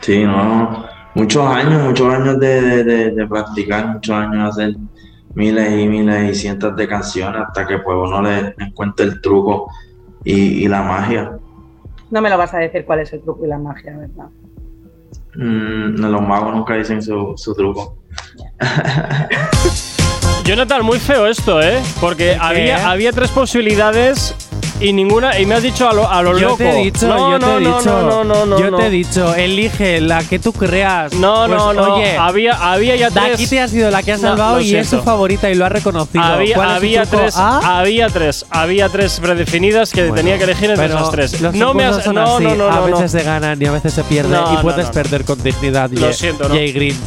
Sí, 0.00 0.24
no, 0.24 0.84
muchos 1.14 1.46
años, 1.46 1.82
muchos 1.82 2.12
años 2.14 2.38
de, 2.38 2.60
de, 2.60 2.84
de- 2.84 3.10
de 3.10 3.26
practicar, 3.26 3.86
muchos 3.88 4.14
años 4.16 4.56
de 4.56 4.64
hacer 4.64 4.76
miles 5.34 5.72
y 5.72 5.86
miles 5.88 6.30
y 6.30 6.34
cientos 6.40 6.76
de 6.76 6.86
canciones 6.86 7.42
hasta 7.46 7.66
que 7.66 7.78
pues 7.78 7.96
uno 8.00 8.22
le 8.22 8.54
encuentre 8.58 9.06
el 9.06 9.20
truco 9.20 9.68
y, 10.22 10.64
y 10.64 10.68
la 10.68 10.82
magia. 10.82 11.32
No 12.10 12.20
me 12.22 12.30
lo 12.30 12.38
vas 12.38 12.54
a 12.54 12.58
decir 12.58 12.84
cuál 12.84 13.00
es 13.00 13.12
el 13.12 13.22
truco 13.22 13.44
y 13.44 13.48
la 13.48 13.58
magia, 13.58 13.96
¿verdad? 13.96 14.26
Mm, 15.34 16.00
los 16.00 16.22
magos 16.22 16.54
nunca 16.54 16.74
dicen 16.74 17.02
su, 17.02 17.32
su 17.36 17.54
truco. 17.54 17.98
Jonathan, 20.44 20.84
muy 20.84 21.00
feo 21.00 21.26
esto, 21.26 21.62
¿eh? 21.62 21.80
Porque 22.00 22.36
había, 22.38 22.90
había 22.90 23.12
tres 23.12 23.30
posibilidades 23.30 24.34
y 24.80 24.92
ninguna. 24.92 25.38
Y 25.38 25.46
me 25.46 25.54
has 25.54 25.62
dicho 25.62 25.88
a 25.88 25.92
lo, 25.92 26.08
a 26.10 26.22
lo 26.22 26.36
Yo 26.38 26.48
loco. 26.50 26.58
te 26.58 26.70
he 26.70 26.84
dicho, 26.84 27.06
no, 27.08 27.30
yo 27.32 27.38
no, 27.38 27.46
te 27.46 27.56
he 27.56 27.60
no, 27.60 27.78
dicho, 27.78 28.02
no, 28.02 28.24
no, 28.24 28.46
no, 28.46 28.58
yo 28.58 28.76
te 28.76 28.86
he 28.86 28.90
dicho, 28.90 29.34
elige 29.34 30.00
la 30.00 30.22
que 30.24 30.38
tú 30.38 30.52
creas. 30.52 31.12
No, 31.14 31.46
Pues, 31.46 31.58
no, 31.58 31.72
no. 31.72 31.94
Oye, 31.94 32.16
había, 32.16 32.72
había 32.72 32.96
ya 32.96 33.10
tres. 33.10 33.30
Dakiti 33.32 33.58
ha 33.58 33.68
sido 33.68 33.90
la 33.90 34.02
que 34.02 34.12
ha 34.12 34.18
salvado 34.18 34.60
y 34.60 34.74
es 34.76 34.88
su 34.88 35.02
favorita 35.02 35.50
y 35.50 35.54
lo 35.54 35.64
ha 35.64 35.68
reconocido. 35.68 36.22
Había, 36.24 36.54
¿Cuál 36.56 36.68
es 36.68 36.72
su 36.72 36.76
había 36.78 37.02
truco? 37.02 37.16
tres, 37.18 37.34
Ah, 37.36 37.78
había 37.80 38.08
tres, 38.08 38.46
había 38.50 38.88
tres 38.88 39.20
predefinidas 39.20 39.90
que 39.90 40.02
Bueno, 40.02 40.14
tenía 40.16 40.38
que 40.38 40.44
elegir 40.44 40.70
entre 40.70 40.86
esas 40.86 41.10
tres. 41.10 41.40
Los 41.40 41.54
No 41.54 41.74
me 41.74 41.84
has, 41.84 42.02
son 42.04 42.14
no, 42.16 42.36
así. 42.36 42.46
a 42.46 42.80
veces 42.80 43.10
se 43.12 43.22
ganan 43.22 43.60
y 43.60 43.66
a 43.66 43.72
veces 43.72 43.92
se 43.94 44.04
pierden 44.04 44.40
y 44.52 44.56
puedes 44.62 44.88
perder 44.90 45.24
con 45.24 45.42
dignidad. 45.42 45.90
Lo 45.90 46.12
siento, 46.12 46.48
no. 46.48 46.54
Jay 46.54 46.72
Grinch. 46.72 46.98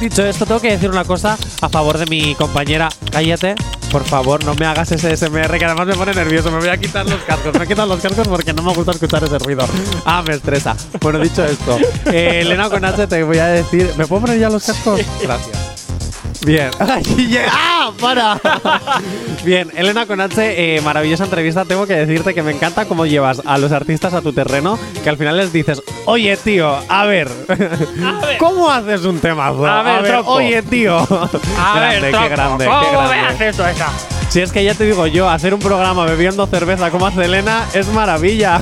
Dicho 0.00 0.24
esto, 0.26 0.44
tengo 0.44 0.60
que 0.60 0.70
decir 0.70 0.90
una 0.90 1.04
cosa 1.04 1.38
a 1.62 1.68
favor 1.68 1.96
de 1.98 2.06
mi 2.06 2.34
compañera. 2.34 2.88
Cállate. 3.10 3.54
Por 3.90 4.04
favor, 4.04 4.44
no 4.44 4.54
me 4.54 4.66
hagas 4.66 4.92
ese 4.92 5.16
SMR 5.16 5.58
que 5.58 5.64
además 5.64 5.86
me 5.86 5.94
pone 5.94 6.12
nervioso. 6.12 6.50
Me 6.50 6.58
voy 6.58 6.68
a 6.68 6.76
quitar 6.76 7.06
los 7.08 7.20
cascos. 7.22 7.54
Me 7.58 7.64
he 7.64 7.66
quitado 7.68 7.88
los 7.88 8.00
cascos 8.00 8.28
porque 8.28 8.52
no 8.52 8.62
me 8.62 8.74
gusta 8.74 8.92
escuchar 8.92 9.24
ese 9.24 9.38
ruido. 9.38 9.66
Ah, 10.04 10.22
me 10.26 10.34
estresa. 10.34 10.76
Bueno, 11.00 11.18
dicho 11.20 11.44
esto, 11.44 11.78
eh, 12.06 12.40
Elena 12.42 12.68
con 12.68 12.84
H 12.84 13.06
te 13.06 13.22
voy 13.22 13.38
a 13.38 13.46
decir. 13.46 13.92
¿Me 13.96 14.06
puedo 14.06 14.22
poner 14.22 14.38
ya 14.38 14.50
los 14.50 14.64
cascos? 14.64 15.00
Gracias. 15.22 15.56
Bien. 16.44 16.70
¡Ah! 17.50 17.92
¡Para! 18.00 18.40
Bien, 19.44 19.70
Elena 19.76 20.06
con 20.06 20.20
H, 20.20 20.76
eh, 20.76 20.80
maravillosa 20.80 21.24
entrevista. 21.24 21.64
Tengo 21.64 21.86
que 21.86 21.94
decirte 21.94 22.34
que 22.34 22.42
me 22.42 22.52
encanta 22.52 22.86
cómo 22.86 23.06
llevas 23.06 23.42
a 23.44 23.58
los 23.58 23.72
artistas 23.72 24.14
a 24.14 24.22
tu 24.22 24.32
terreno, 24.32 24.78
que 25.02 25.08
al 25.08 25.16
final 25.16 25.36
les 25.36 25.52
dices, 25.52 25.82
oye, 26.04 26.36
tío, 26.36 26.76
a 26.88 27.06
ver, 27.06 27.28
¿cómo 28.38 28.70
haces 28.70 29.04
un 29.04 29.20
temazo? 29.20 29.66
A 29.66 30.00
ver, 30.00 30.22
oye, 30.26 30.62
tío. 30.62 30.96
A 30.98 31.74
grande, 31.76 32.00
ver, 32.00 32.14
qué 32.14 32.28
grande, 32.28 32.64
¿cómo 32.66 32.80
qué 32.80 32.90
grande. 32.90 33.14
me 33.14 33.20
haces 33.26 33.56
tú 33.56 33.62
esa? 33.64 33.88
Si 34.28 34.40
es 34.40 34.50
que 34.52 34.64
ya 34.64 34.74
te 34.74 34.84
digo 34.84 35.06
yo, 35.06 35.28
hacer 35.30 35.54
un 35.54 35.60
programa 35.60 36.04
bebiendo 36.04 36.46
cerveza 36.46 36.90
como 36.90 37.06
hace 37.06 37.24
Elena 37.24 37.64
es 37.72 37.86
maravilla. 37.88 38.60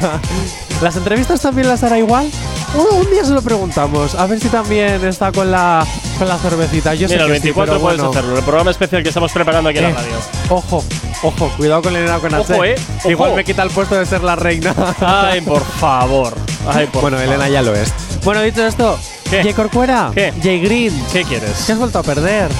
¿Las 0.82 0.96
entrevistas 0.96 1.40
también 1.40 1.68
las 1.68 1.82
hará 1.82 1.98
igual? 1.98 2.30
Uh, 2.76 2.96
un 2.96 3.10
día 3.10 3.24
se 3.24 3.30
lo 3.32 3.40
preguntamos, 3.40 4.14
a 4.16 4.26
ver 4.26 4.40
si 4.40 4.48
también 4.48 5.04
está 5.04 5.30
con 5.30 5.48
la, 5.50 5.86
con 6.18 6.26
la 6.28 6.36
cervecita. 6.38 6.92
Yo 6.94 7.06
Mira, 7.08 7.20
sé 7.20 7.26
el 7.26 7.32
que 7.34 7.40
sí, 7.40 7.42
24 7.52 7.72
pero 7.74 7.80
puedes 7.82 7.98
bueno. 8.00 8.10
hacerlo. 8.10 8.36
El 8.38 8.44
programa 8.44 8.70
especial 8.72 9.02
que 9.02 9.08
estamos 9.10 9.30
preparando 9.32 9.70
aquí 9.70 9.78
en 9.78 9.84
Eh, 9.86 9.92
la 9.92 10.00
radio. 10.00 10.14
Ojo, 10.50 10.84
ojo, 11.22 11.52
cuidado 11.56 11.82
con 11.82 11.94
Elena 11.94 12.18
con 12.18 12.34
Ojo, 12.34 12.64
eh, 12.64 12.74
ojo. 12.98 13.10
Igual 13.10 13.34
me 13.36 13.44
quita 13.44 13.62
el 13.62 13.70
puesto 13.70 13.94
de 13.94 14.04
ser 14.06 14.24
la 14.24 14.34
reina. 14.34 14.74
Ay, 15.00 15.40
por 15.40 15.62
favor. 15.80 16.34
Ay, 16.66 16.86
por 16.88 17.02
bueno, 17.02 17.16
favor. 17.18 17.32
Elena 17.34 17.48
ya 17.48 17.62
lo 17.62 17.74
es. 17.76 17.92
Bueno, 18.24 18.40
dicho 18.42 18.66
esto, 18.66 18.98
¿Qué? 19.30 19.42
Jay 19.42 19.52
Corcuera, 19.54 20.10
¿Qué? 20.12 20.32
Jay 20.42 20.58
Green, 20.60 21.04
¿Qué 21.12 21.22
quieres? 21.24 21.64
¿qué 21.66 21.72
has 21.72 21.78
vuelto 21.78 22.00
a 22.00 22.02
perder? 22.02 22.50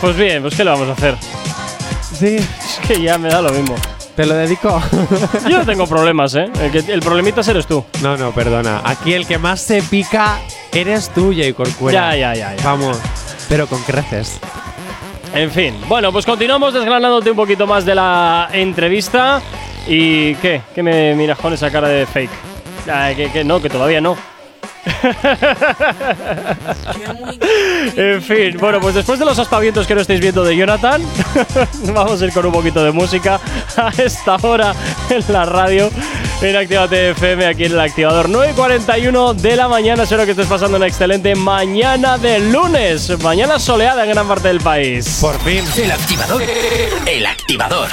Pues 0.00 0.16
bien, 0.16 0.40
pues 0.42 0.54
¿qué 0.54 0.64
le 0.64 0.70
vamos 0.70 0.88
a 0.88 0.92
hacer? 0.92 1.16
Sí, 2.18 2.36
Es 2.36 2.86
que 2.88 3.02
ya 3.02 3.18
me 3.18 3.28
da 3.28 3.42
lo 3.42 3.50
mismo. 3.50 3.74
Te 4.16 4.24
lo 4.26 4.34
dedico. 4.34 4.82
Yo 5.48 5.58
no 5.58 5.66
tengo 5.66 5.86
problemas, 5.86 6.34
¿eh? 6.34 6.50
El, 6.60 6.72
que, 6.72 6.92
el 6.92 7.00
problemita 7.00 7.42
eres 7.42 7.66
tú. 7.66 7.84
No, 8.02 8.16
no, 8.16 8.32
perdona. 8.32 8.80
Aquí 8.82 9.12
el 9.12 9.26
que 9.26 9.38
más 9.38 9.60
se 9.60 9.82
pica 9.82 10.40
eres 10.72 11.10
tú, 11.10 11.32
Jay 11.36 11.52
Corcuera. 11.52 12.16
Ya, 12.16 12.34
ya, 12.34 12.34
ya, 12.34 12.56
ya. 12.56 12.64
Vamos, 12.64 12.98
pero 13.48 13.66
con 13.66 13.82
creces. 13.82 14.40
En 15.34 15.50
fin, 15.50 15.74
bueno, 15.86 16.12
pues 16.12 16.24
continuamos 16.24 16.72
desgranándote 16.72 17.30
un 17.30 17.36
poquito 17.36 17.66
más 17.66 17.84
de 17.84 17.94
la 17.94 18.48
entrevista. 18.52 19.42
¿Y 19.86 20.34
qué? 20.36 20.62
¿Qué 20.74 20.82
me 20.82 21.14
miras 21.14 21.38
con 21.38 21.52
esa 21.52 21.70
cara 21.70 21.88
de 21.88 22.06
fake? 22.06 22.30
Ah, 22.90 23.10
que, 23.14 23.30
que 23.30 23.44
no, 23.44 23.60
que 23.60 23.68
todavía 23.68 24.00
no. 24.00 24.16
En 27.96 28.22
fin, 28.22 28.56
bueno, 28.58 28.80
pues 28.80 28.94
después 28.94 29.18
de 29.18 29.24
los 29.24 29.38
aspavientos 29.38 29.86
que 29.86 29.94
no 29.94 30.00
estáis 30.00 30.20
viendo 30.20 30.44
de 30.44 30.56
Jonathan, 30.56 31.02
vamos 31.94 32.20
a 32.20 32.24
ir 32.24 32.32
con 32.32 32.46
un 32.46 32.52
poquito 32.52 32.82
de 32.82 32.92
música 32.92 33.40
a 33.76 33.90
esta 33.96 34.36
hora 34.42 34.74
en 35.10 35.24
la 35.32 35.44
radio, 35.44 35.90
en 36.40 36.56
Actívate 36.56 37.10
FM, 37.10 37.46
aquí 37.46 37.64
en 37.64 37.72
el 37.72 37.80
activador 37.80 38.28
9.41 38.28 39.34
de 39.34 39.56
la 39.56 39.68
mañana. 39.68 40.02
Espero 40.04 40.24
que 40.24 40.32
estés 40.32 40.46
pasando 40.46 40.76
una 40.76 40.86
excelente 40.86 41.34
mañana 41.34 42.18
de 42.18 42.38
lunes, 42.40 43.18
mañana 43.22 43.58
soleada 43.58 44.04
en 44.04 44.10
gran 44.10 44.28
parte 44.28 44.48
del 44.48 44.60
país. 44.60 45.18
Por 45.20 45.38
fin. 45.40 45.64
El 45.76 45.90
activador. 45.90 46.42
El 47.06 47.26
activador. 47.26 47.88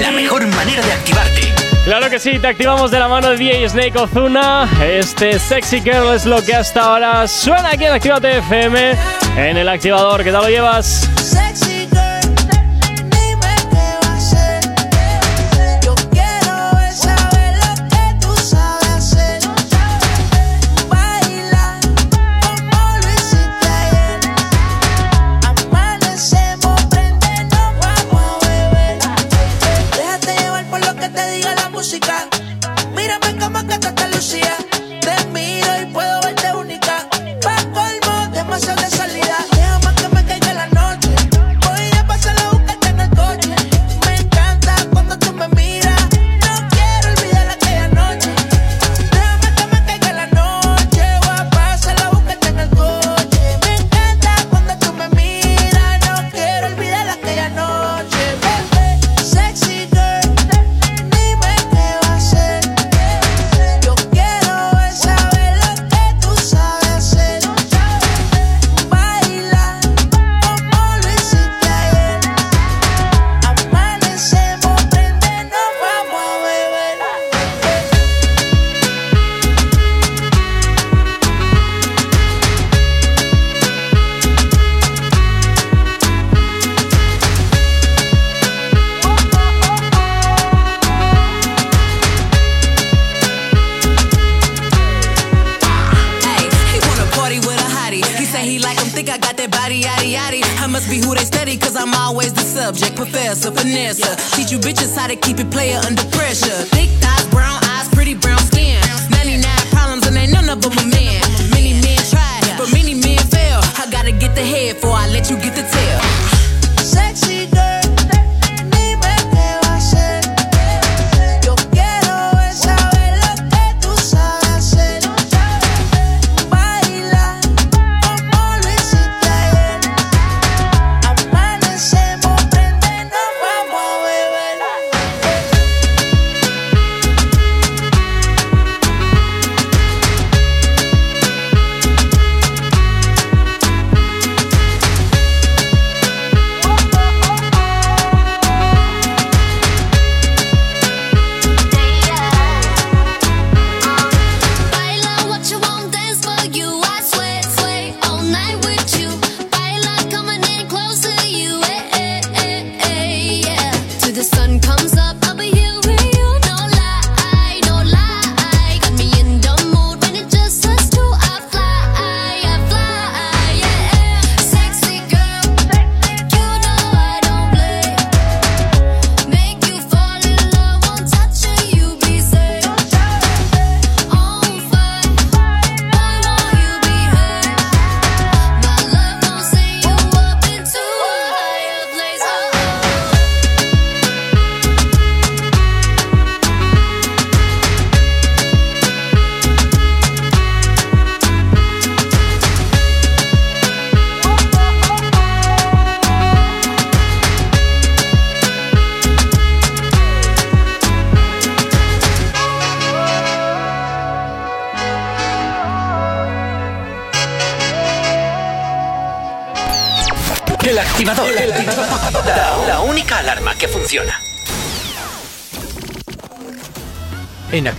La 0.00 0.10
mejor 0.10 0.46
manera 0.46 0.84
de 0.84 0.92
activarte. 0.92 1.49
Claro 1.84 2.10
que 2.10 2.18
sí, 2.18 2.38
te 2.38 2.46
activamos 2.46 2.90
de 2.90 2.98
la 2.98 3.08
mano 3.08 3.30
de 3.30 3.36
DJ 3.36 3.68
Snake 3.70 3.98
Ozuna. 3.98 4.68
Este 4.84 5.38
Sexy 5.38 5.80
Girl 5.80 6.14
es 6.14 6.26
lo 6.26 6.42
que 6.42 6.54
hasta 6.54 6.82
ahora 6.82 7.26
suena 7.26 7.70
aquí 7.70 7.84
en 7.84 7.92
Actívate 7.92 8.38
FM, 8.38 8.96
en 9.36 9.56
el 9.56 9.68
activador. 9.68 10.22
¿Qué 10.22 10.30
tal 10.30 10.42
lo 10.42 10.48
llevas? 10.48 11.08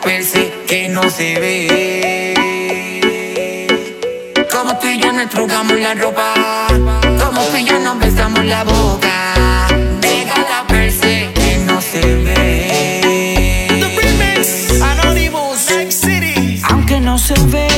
perse 0.00 0.52
que 0.66 0.88
no 0.88 1.08
se 1.10 1.38
ve. 1.38 2.34
Como 4.50 4.78
tú 4.78 4.88
y 4.88 4.98
yo 4.98 5.12
nos 5.12 5.28
trugamos 5.28 5.78
la 5.78 5.94
ropa, 5.94 6.34
como 7.22 7.40
tú 7.42 7.56
y 7.56 7.64
yo 7.64 7.78
nos 7.80 7.98
besamos 7.98 8.44
la 8.44 8.64
boca. 8.64 9.66
Déjala 10.00 10.66
perse 10.68 11.30
que 11.34 11.58
no 11.66 11.80
se 11.80 12.00
ve. 12.00 13.68
The 13.68 13.88
remix, 14.00 14.80
Anonymous, 14.80 15.70
Next 15.70 16.04
City. 16.04 16.62
Aunque 16.68 17.00
no 17.00 17.18
se 17.18 17.34
ve. 17.46 17.69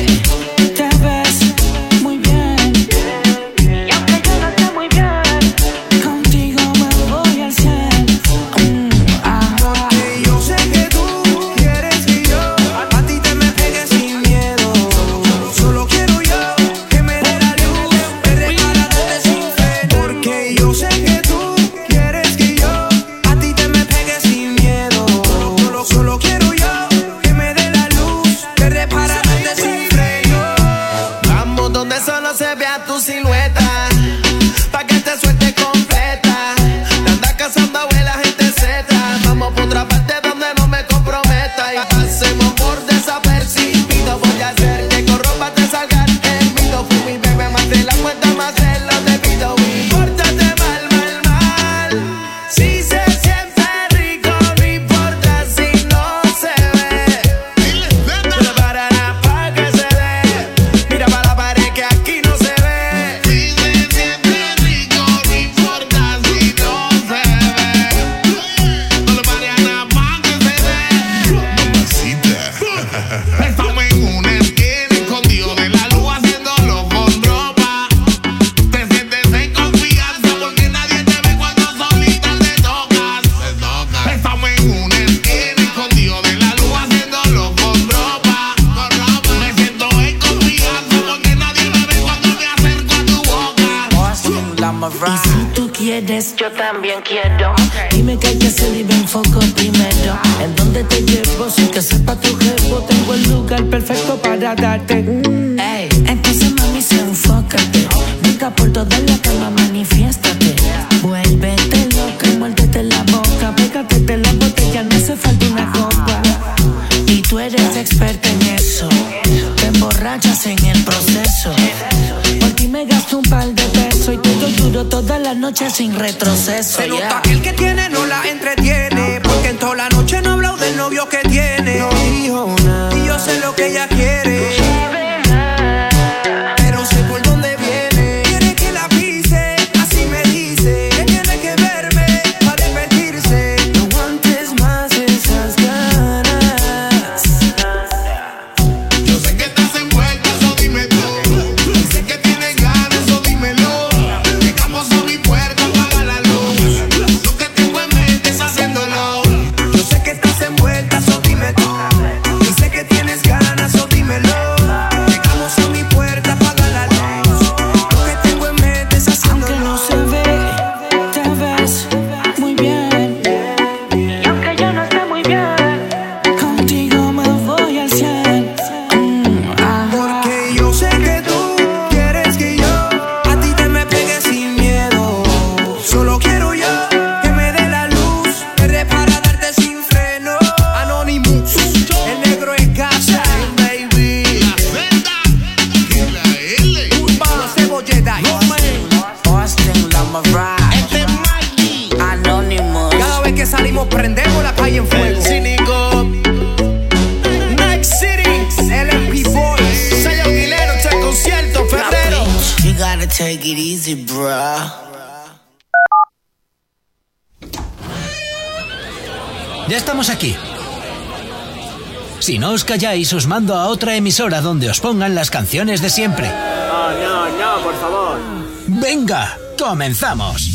Os 222.53 222.65
calláis, 222.65 223.13
os 223.13 223.27
mando 223.27 223.55
a 223.55 223.67
otra 223.67 223.97
emisora 223.97 224.41
donde 224.41 224.69
os 224.69 224.81
pongan 224.81 225.15
las 225.15 225.31
canciones 225.31 225.81
de 225.81 225.91
siempre. 225.91 226.29
No, 226.29 226.91
no, 226.93 227.29
no, 227.29 227.63
por 227.63 227.75
favor. 227.81 228.19
Venga, 228.67 229.39
comenzamos. 229.59 230.49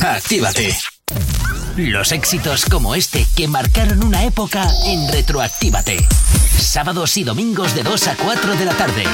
Actívate. 0.00 0.76
Los 1.76 2.12
éxitos 2.12 2.64
como 2.64 2.94
este 2.94 3.26
que 3.36 3.48
marcaron 3.48 4.02
una 4.04 4.24
época 4.24 4.68
en 4.86 5.10
Retroactívate. 5.12 6.06
Sábados 6.58 7.16
y 7.16 7.24
domingos 7.24 7.74
de 7.74 7.82
2 7.82 8.08
a 8.08 8.16
4 8.16 8.56
de 8.56 8.64
la 8.64 8.74
tarde. 8.74 9.04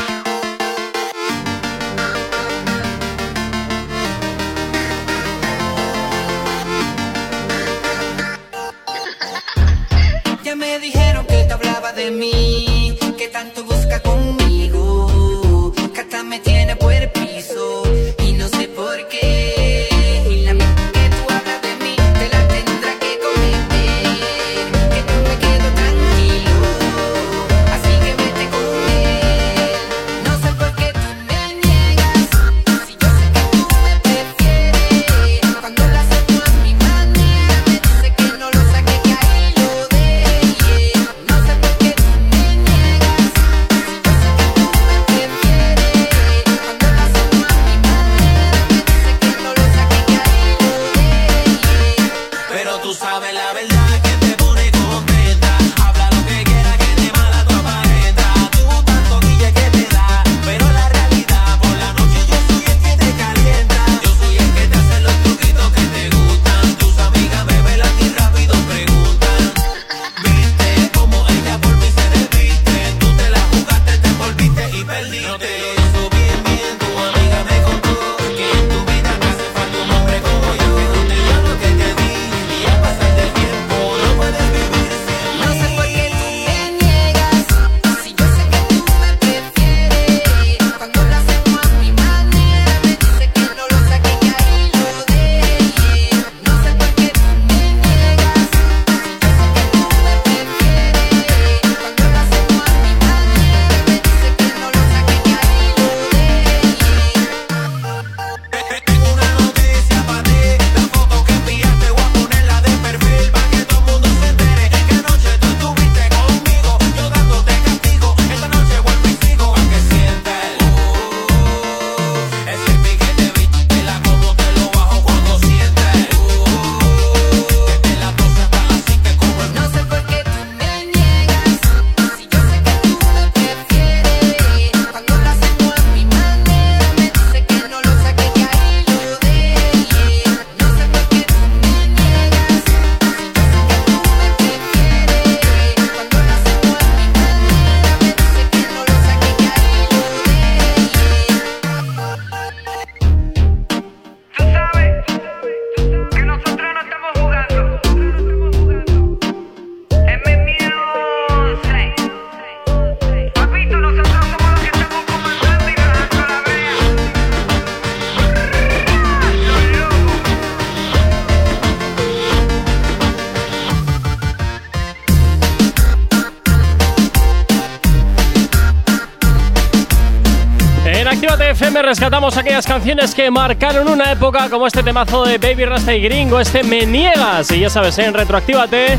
Canciones 182.84 183.14
que 183.14 183.30
marcaron 183.30 183.88
una 183.88 184.12
época, 184.12 184.50
como 184.50 184.66
este 184.66 184.82
temazo 184.82 185.24
de 185.24 185.38
Baby 185.38 185.64
Rasta 185.64 185.94
y 185.94 186.02
Gringo, 186.02 186.38
este 186.38 186.62
Me 186.62 186.84
Niegas. 186.84 187.50
Y 187.50 187.60
ya 187.60 187.70
sabes, 187.70 187.96
en 187.96 188.12
Retroactívate, 188.12 188.98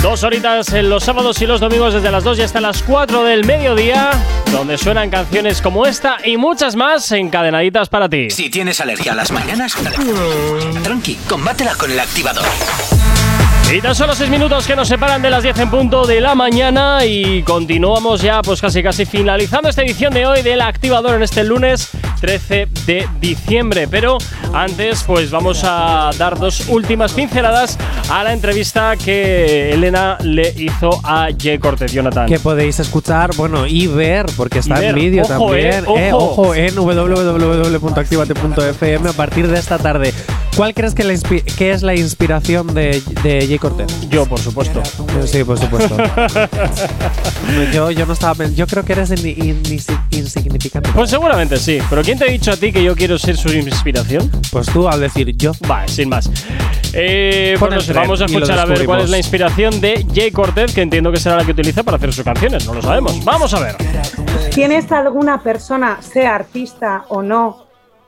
dos 0.00 0.22
horitas 0.22 0.72
en 0.72 0.88
los 0.88 1.02
sábados 1.02 1.42
y 1.42 1.46
los 1.46 1.58
domingos 1.58 1.92
desde 1.92 2.12
las 2.12 2.22
2 2.22 2.38
y 2.38 2.42
hasta 2.42 2.60
las 2.60 2.84
4 2.84 3.24
del 3.24 3.44
mediodía, 3.44 4.12
donde 4.52 4.78
suenan 4.78 5.10
canciones 5.10 5.60
como 5.60 5.86
esta 5.86 6.18
y 6.24 6.36
muchas 6.36 6.76
más 6.76 7.10
encadenaditas 7.10 7.88
para 7.88 8.08
ti. 8.08 8.30
Si 8.30 8.48
tienes 8.48 8.80
alergia 8.80 9.10
a 9.10 9.16
las 9.16 9.32
mañanas, 9.32 9.74
tranqui, 10.84 11.16
combátela 11.28 11.74
con 11.74 11.90
el 11.90 11.98
activador. 11.98 12.44
Y 13.72 13.80
tan 13.80 13.96
solo 13.96 14.14
6 14.14 14.30
minutos 14.30 14.64
que 14.68 14.76
nos 14.76 14.86
separan 14.86 15.20
de 15.20 15.30
las 15.30 15.42
10 15.42 15.58
en 15.58 15.70
punto 15.70 16.06
de 16.06 16.20
la 16.20 16.36
mañana 16.36 17.04
y 17.04 17.42
continuamos 17.42 18.22
ya 18.22 18.40
pues 18.40 18.60
casi 18.60 18.80
casi 18.84 19.04
finalizando 19.04 19.68
esta 19.68 19.82
edición 19.82 20.14
de 20.14 20.24
hoy 20.24 20.42
del 20.42 20.60
activador 20.60 21.16
en 21.16 21.24
este 21.24 21.42
lunes 21.42 21.90
13 22.26 22.66
de 22.86 23.08
diciembre. 23.20 23.86
Pero 23.88 24.18
antes 24.52 25.04
pues 25.04 25.30
vamos 25.30 25.60
a 25.62 26.10
dar 26.18 26.40
dos 26.40 26.68
últimas 26.68 27.12
pinceladas 27.12 27.78
a 28.10 28.24
la 28.24 28.32
entrevista 28.32 28.96
que 28.96 29.72
Elena 29.72 30.18
le 30.22 30.52
hizo 30.56 30.90
a 31.04 31.28
Jay 31.40 31.60
Cortez, 31.60 31.92
Jonathan. 31.92 32.26
Que 32.26 32.40
podéis 32.40 32.80
escuchar, 32.80 33.30
bueno, 33.36 33.68
y 33.68 33.86
ver, 33.86 34.26
porque 34.36 34.58
está 34.58 34.80
ver, 34.80 34.88
en 34.90 34.96
vídeo 34.96 35.24
también. 35.24 35.84
eh, 35.96 36.10
ojo. 36.12 36.42
ojo, 36.42 36.54
en 36.56 36.74
www.activate.fm 36.74 39.08
a 39.08 39.12
partir 39.12 39.46
de 39.46 39.60
esta 39.60 39.78
tarde. 39.78 40.12
¿Cuál 40.56 40.72
crees 40.72 40.94
que, 40.94 41.04
la 41.04 41.12
inspi- 41.12 41.44
que 41.44 41.70
es 41.72 41.82
la 41.82 41.94
inspiración 41.94 42.72
de, 42.74 43.02
de 43.22 43.46
Jay 43.46 43.58
Cortez? 43.58 43.86
Yo, 44.08 44.24
por 44.24 44.38
supuesto. 44.40 44.82
Sí, 45.26 45.44
por 45.44 45.58
supuesto. 45.58 45.96
yo, 47.74 47.90
yo 47.90 48.06
no 48.06 48.12
estaba 48.14 48.46
Yo 48.46 48.66
creo 48.66 48.82
que 48.82 48.92
eres 48.94 49.10
in- 49.10 49.26
in- 49.26 49.62
insi- 49.64 50.00
insignificante. 50.12 50.90
Pues 50.94 51.10
seguramente 51.10 51.58
sí, 51.58 51.78
pero 51.90 52.02
¿quién 52.02 52.18
te 52.18 52.24
ha 52.24 52.28
dicho 52.28 52.50
a 52.52 52.56
ti 52.56 52.72
que 52.72 52.82
yo 52.82 52.96
quiero 52.96 53.18
ser 53.18 53.36
su 53.36 53.48
inspiración? 53.52 54.30
Pues 54.50 54.66
tú 54.68 54.88
al 54.88 55.00
decir 55.00 55.36
yo. 55.36 55.52
Vale, 55.68 55.88
sin 55.88 56.08
más. 56.08 56.30
Eh, 56.94 57.56
pues 57.58 57.74
no 57.74 57.80
sé, 57.82 57.92
vamos 57.92 58.22
a 58.22 58.24
escuchar 58.24 58.58
a 58.58 58.64
ver 58.64 58.86
cuál 58.86 59.02
es 59.02 59.10
la 59.10 59.18
inspiración 59.18 59.78
de 59.82 60.06
Jay 60.14 60.30
Cortez, 60.30 60.72
que 60.72 60.80
entiendo 60.80 61.12
que 61.12 61.18
será 61.20 61.36
la 61.36 61.44
que 61.44 61.50
utiliza 61.52 61.82
para 61.82 61.98
hacer 61.98 62.14
sus 62.14 62.24
canciones. 62.24 62.64
No 62.66 62.72
lo 62.72 62.80
sabemos. 62.80 63.22
Vamos 63.24 63.52
a 63.52 63.60
ver. 63.60 63.76
¿Tienes 64.54 64.90
alguna 64.90 65.42
persona, 65.42 65.98
sea 66.00 66.34
artista 66.34 67.04
o 67.10 67.20
no, 67.20 67.65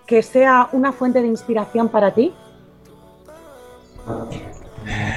que 0.09 0.23
sea 0.23 0.71
una 0.73 0.91
fuente 0.91 1.21
de 1.21 1.29
inspiración 1.29 1.89
para 1.91 2.13
ti? 2.15 2.33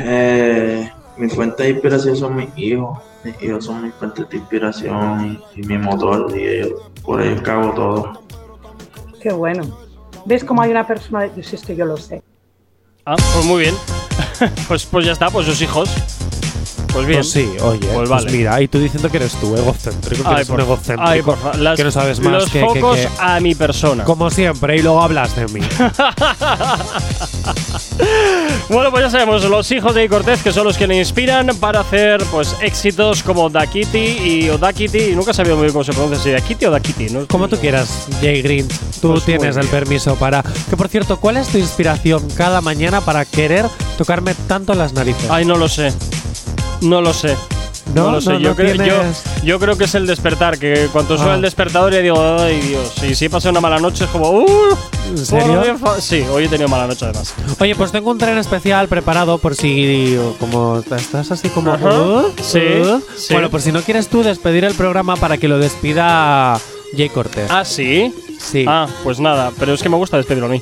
Eh, 0.02 0.92
mi 1.18 1.30
fuente 1.30 1.64
de 1.64 1.70
inspiración 1.70 2.16
son 2.18 2.36
mis 2.36 2.50
hijos. 2.58 3.00
Mis 3.24 3.42
hijos 3.42 3.66
son 3.66 3.84
mi 3.84 3.92
fuente 3.92 4.26
de 4.26 4.38
inspiración 4.38 5.40
y, 5.56 5.62
y 5.62 5.64
mi 5.64 5.78
motor. 5.78 6.38
Y 6.38 6.44
ellos- 6.46 6.74
por 7.04 7.22
ellos 7.22 7.48
hago 7.48 7.74
todo. 7.74 8.22
Qué 9.22 9.32
bueno. 9.32 9.64
¿Ves 10.26 10.44
cómo 10.44 10.62
hay 10.62 10.72
una 10.72 10.86
persona? 10.86 11.26
Yo 11.34 11.42
sí, 11.42 11.56
esto 11.56 11.72
yo 11.72 11.86
lo 11.86 11.96
sé. 11.96 12.22
Ah, 13.06 13.16
pues 13.16 13.46
muy 13.46 13.62
bien. 13.62 13.76
pues, 14.68 14.86
pues 14.86 15.06
ya 15.06 15.14
está, 15.14 15.30
pues 15.30 15.46
sus 15.46 15.62
hijos. 15.62 15.90
Pues 16.94 17.06
bien. 17.08 17.20
Pues 17.20 17.32
sí, 17.32 17.50
oye, 17.62 17.80
Pues 17.80 17.94
pues, 17.94 18.10
vale. 18.10 18.32
mira, 18.32 18.62
y 18.62 18.68
tú 18.68 18.80
diciendo 18.80 19.10
que 19.10 19.18
eres 19.18 19.34
tú, 19.40 19.56
egocéntrico, 19.56 20.24
que 20.24 20.30
Ay, 20.30 20.36
eres 20.36 20.50
un 20.50 20.56
por- 20.56 20.64
egocéntrico, 20.66 21.04
ay, 21.10 21.22
por 21.22 21.56
las- 21.58 21.78
que 21.78 21.84
no 21.84 21.92
sabes 21.92 22.20
más 22.20 22.34
los 22.34 22.46
que, 22.50 22.60
que- 22.60 22.66
focos 22.66 22.98
que- 22.98 23.10
a 23.20 23.40
mi 23.40 23.56
persona. 23.56 24.04
Como 24.04 24.30
siempre, 24.30 24.78
y 24.78 24.82
luego 24.82 25.02
hablas 25.02 25.36
de 25.36 25.48
mí. 25.48 25.62
Bueno, 28.70 28.90
pues 28.90 29.04
ya 29.04 29.10
sabemos, 29.10 29.44
los 29.44 29.70
hijos 29.72 29.94
de 29.96 30.08
Cortez 30.08 30.42
que 30.42 30.52
son 30.54 30.64
los 30.64 30.78
que 30.78 30.88
le 30.88 30.98
inspiran 30.98 31.48
para 31.60 31.82
hacer 31.82 32.24
pues 32.32 32.56
éxitos 32.62 33.22
como 33.22 33.50
Dakiti 33.50 33.98
y 33.98 34.50
o 34.50 34.58
Dakiti, 34.58 34.98
y 34.98 35.16
nunca 35.16 35.32
he 35.32 35.34
sabido 35.34 35.56
muy 35.56 35.64
bien 35.66 35.74
cómo 35.74 35.84
se 35.84 35.92
pronuncia, 35.92 36.20
si 36.24 36.32
Dakiti 36.32 36.66
o 36.66 36.72
Dakiti, 36.72 37.10
¿no? 37.10 37.28
Como 37.28 37.48
tú 37.50 37.58
quieras, 37.58 38.08
Jay 38.22 38.42
Green. 38.42 38.68
Tú 39.02 39.12
Pues 39.12 39.26
tienes 39.26 39.58
el 39.58 39.68
permiso 39.68 40.16
para. 40.16 40.42
Que 40.70 40.78
por 40.78 40.88
cierto, 40.88 41.20
¿cuál 41.20 41.38
es 41.38 41.50
tu 41.50 41.58
inspiración 41.58 42.26
cada 42.38 42.62
mañana 42.62 43.02
para 43.02 43.26
querer 43.26 43.66
tocarme 43.98 44.34
tanto 44.48 44.74
las 44.74 44.94
narices? 44.94 45.30
Ay, 45.30 45.44
no 45.46 45.58
lo 45.58 45.68
sé. 45.68 45.92
No 46.82 47.02
lo 47.02 47.14
sé. 47.14 47.36
No, 47.96 48.06
No, 48.06 48.12
lo 48.14 48.22
sé. 48.22 48.30
no, 48.34 48.40
yo, 48.40 48.50
no 48.50 48.56
creo, 48.56 48.76
yo, 48.76 48.84
tienes- 48.84 49.24
yo 49.44 49.60
creo 49.60 49.78
que 49.78 49.84
es 49.86 49.96
el 49.96 50.06
despertar, 50.08 50.58
que 50.60 50.88
cuando 50.94 51.18
suena 51.18 51.34
Ah. 51.34 51.36
el 51.36 51.42
despertador 51.42 51.92
ya 51.92 52.00
digo, 52.00 52.38
ay 52.40 52.60
Dios, 52.62 52.94
y 53.04 53.16
si 53.16 53.26
he 53.26 53.30
pasado 53.30 53.52
una 53.52 53.60
mala 53.60 53.80
noche 53.80 54.06
es 54.06 54.10
como, 54.12 54.30
uh, 54.30 54.78
¿En 55.10 55.18
serio? 55.18 55.62
Sí, 56.00 56.24
hoy 56.32 56.46
he 56.46 56.48
tenido 56.48 56.70
mala 56.70 56.88
noche 56.88 57.06
además. 57.06 57.34
Oye, 57.60 57.76
pues 57.76 57.92
tengo 57.92 58.12
un 58.12 58.18
tren 58.18 58.38
especial 58.38 58.88
preparado 58.88 59.40
por 59.40 59.56
si. 59.56 60.18
Como 60.40 60.82
estás 60.96 61.32
así 61.32 61.50
como. 61.50 61.74
Uh, 61.74 62.32
Sí, 62.42 62.60
uh. 62.60 63.02
sí. 63.18 63.34
Bueno, 63.34 63.50
por 63.50 63.62
si 63.62 63.72
no 63.74 63.82
quieres 63.82 64.08
tú 64.08 64.24
despedir 64.24 64.64
el 64.64 64.74
programa 64.76 65.18
para 65.18 65.38
que 65.38 65.50
lo 65.50 65.58
despida 65.58 66.58
Jay 66.96 67.10
Cortez. 67.10 67.48
Ah, 67.50 67.66
sí. 67.66 68.14
Sí. 68.40 68.64
Ah, 68.68 68.88
pues 69.04 69.20
nada, 69.20 69.52
pero 69.60 69.74
es 69.74 69.84
que 69.84 69.90
me 69.90 69.98
gusta 69.98 70.16
despedirlo 70.18 70.46
a 70.48 70.50
mí. 70.52 70.62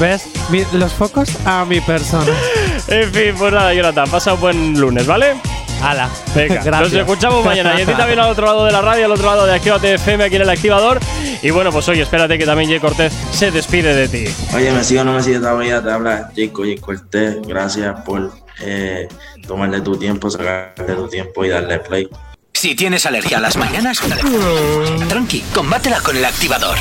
¿Ves? 0.00 0.24
Los 0.72 0.92
focos 0.92 1.28
a 1.44 1.64
mi 1.64 1.80
persona. 1.80 2.26
En 2.88 3.12
fin, 3.12 3.34
pues 3.38 3.52
nada, 3.52 3.72
Jonathan, 3.74 4.10
pasa 4.10 4.34
un 4.34 4.40
buen 4.40 4.80
lunes, 4.80 5.06
¿vale? 5.06 5.34
Hala. 5.82 6.08
Venga, 6.34 6.62
Gracias. 6.64 6.92
nos 6.92 7.00
escuchamos 7.00 7.44
mañana. 7.44 7.78
Y 7.78 7.82
a 7.82 7.86
ti 7.86 7.92
también 7.92 8.18
al 8.18 8.30
otro 8.30 8.46
lado 8.46 8.64
de 8.64 8.72
la 8.72 8.80
radio, 8.80 9.06
al 9.06 9.12
otro 9.12 9.26
lado 9.26 9.46
de 9.46 9.54
Actívate 9.54 9.94
FM 9.94 10.24
aquí 10.24 10.36
en 10.36 10.42
el 10.42 10.50
activador. 10.50 11.00
Y 11.42 11.50
bueno, 11.50 11.72
pues 11.72 11.88
oye, 11.88 12.02
espérate 12.02 12.38
que 12.38 12.46
también 12.46 12.70
Jay 12.70 12.78
Cortez 12.78 13.12
se 13.32 13.50
despide 13.50 13.94
de 13.94 14.08
ti. 14.08 14.32
Oye, 14.54 14.70
me 14.70 14.84
sigo 14.84 15.00
o 15.00 15.04
no 15.04 15.14
me 15.14 15.22
sigue 15.22 15.38
todavía, 15.38 15.82
te 15.82 15.90
habla 15.90 16.30
Jacob 16.36 16.66
J. 16.66 16.80
Cortés. 16.80 17.36
Gracias 17.46 18.00
por 18.02 18.32
eh, 18.60 19.08
tomarle 19.46 19.80
tu 19.80 19.96
tiempo, 19.96 20.30
sacarle 20.30 20.94
tu 20.94 21.08
tiempo 21.08 21.44
y 21.44 21.48
darle 21.48 21.80
play. 21.80 22.08
Si 22.52 22.76
tienes 22.76 23.06
alergia 23.06 23.38
a 23.38 23.40
las 23.40 23.56
mañanas, 23.56 24.00
tranqui, 25.08 25.42
combátela 25.52 26.00
con 26.00 26.16
el 26.16 26.24
activador. 26.24 26.78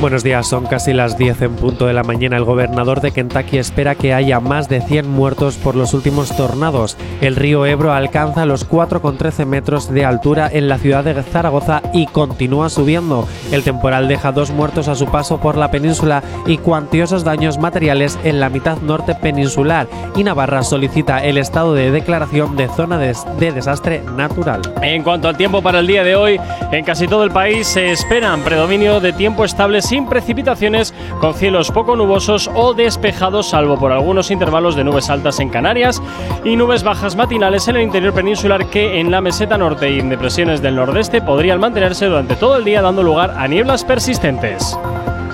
Buenos 0.00 0.22
días, 0.22 0.46
son 0.46 0.64
casi 0.64 0.92
las 0.92 1.18
10 1.18 1.42
en 1.42 1.56
punto 1.56 1.86
de 1.86 1.92
la 1.92 2.04
mañana. 2.04 2.36
El 2.36 2.44
gobernador 2.44 3.00
de 3.00 3.10
Kentucky 3.10 3.58
espera 3.58 3.96
que 3.96 4.14
haya 4.14 4.38
más 4.38 4.68
de 4.68 4.80
100 4.80 5.10
muertos 5.10 5.56
por 5.56 5.74
los 5.74 5.92
últimos 5.92 6.36
tornados. 6.36 6.96
El 7.20 7.34
río 7.34 7.66
Ebro 7.66 7.92
alcanza 7.92 8.46
los 8.46 8.68
4,13 8.70 9.44
metros 9.44 9.92
de 9.92 10.04
altura 10.04 10.48
en 10.52 10.68
la 10.68 10.78
ciudad 10.78 11.02
de 11.02 11.20
Zaragoza 11.20 11.82
y 11.92 12.06
continúa 12.06 12.70
subiendo. 12.70 13.26
El 13.50 13.64
temporal 13.64 14.06
deja 14.06 14.30
dos 14.30 14.52
muertos 14.52 14.86
a 14.86 14.94
su 14.94 15.06
paso 15.06 15.40
por 15.40 15.56
la 15.56 15.72
península 15.72 16.22
y 16.46 16.58
cuantiosos 16.58 17.24
daños 17.24 17.58
materiales 17.58 18.20
en 18.22 18.38
la 18.38 18.50
mitad 18.50 18.78
norte 18.78 19.16
peninsular. 19.16 19.88
Y 20.14 20.22
Navarra 20.22 20.62
solicita 20.62 21.24
el 21.24 21.38
estado 21.38 21.74
de 21.74 21.90
declaración 21.90 22.56
de 22.56 22.68
zona 22.68 22.98
de, 22.98 23.16
de 23.40 23.50
desastre 23.50 24.04
natural. 24.16 24.62
En 24.80 25.02
cuanto 25.02 25.26
al 25.26 25.36
tiempo 25.36 25.60
para 25.60 25.80
el 25.80 25.88
día 25.88 26.04
de 26.04 26.14
hoy, 26.14 26.40
en 26.70 26.84
casi 26.84 27.08
todo 27.08 27.24
el 27.24 27.32
país 27.32 27.66
se 27.66 27.90
esperan 27.90 28.42
predominio 28.42 29.00
de 29.00 29.12
tiempo 29.12 29.44
estable 29.44 29.82
sin 29.88 30.06
precipitaciones, 30.06 30.92
con 31.18 31.32
cielos 31.32 31.70
poco 31.70 31.96
nubosos 31.96 32.50
o 32.54 32.74
despejados, 32.74 33.48
salvo 33.48 33.78
por 33.78 33.90
algunos 33.90 34.30
intervalos 34.30 34.76
de 34.76 34.84
nubes 34.84 35.08
altas 35.08 35.40
en 35.40 35.48
Canarias 35.48 36.02
y 36.44 36.56
nubes 36.56 36.82
bajas 36.82 37.16
matinales 37.16 37.68
en 37.68 37.76
el 37.76 37.82
interior 37.82 38.12
peninsular 38.12 38.68
que 38.68 39.00
en 39.00 39.10
la 39.10 39.22
meseta 39.22 39.56
norte 39.56 39.90
y 39.90 40.00
en 40.00 40.10
depresiones 40.10 40.60
del 40.60 40.76
nordeste 40.76 41.22
podrían 41.22 41.58
mantenerse 41.58 42.04
durante 42.04 42.36
todo 42.36 42.56
el 42.56 42.64
día, 42.64 42.82
dando 42.82 43.02
lugar 43.02 43.34
a 43.38 43.48
nieblas 43.48 43.82
persistentes. 43.82 44.78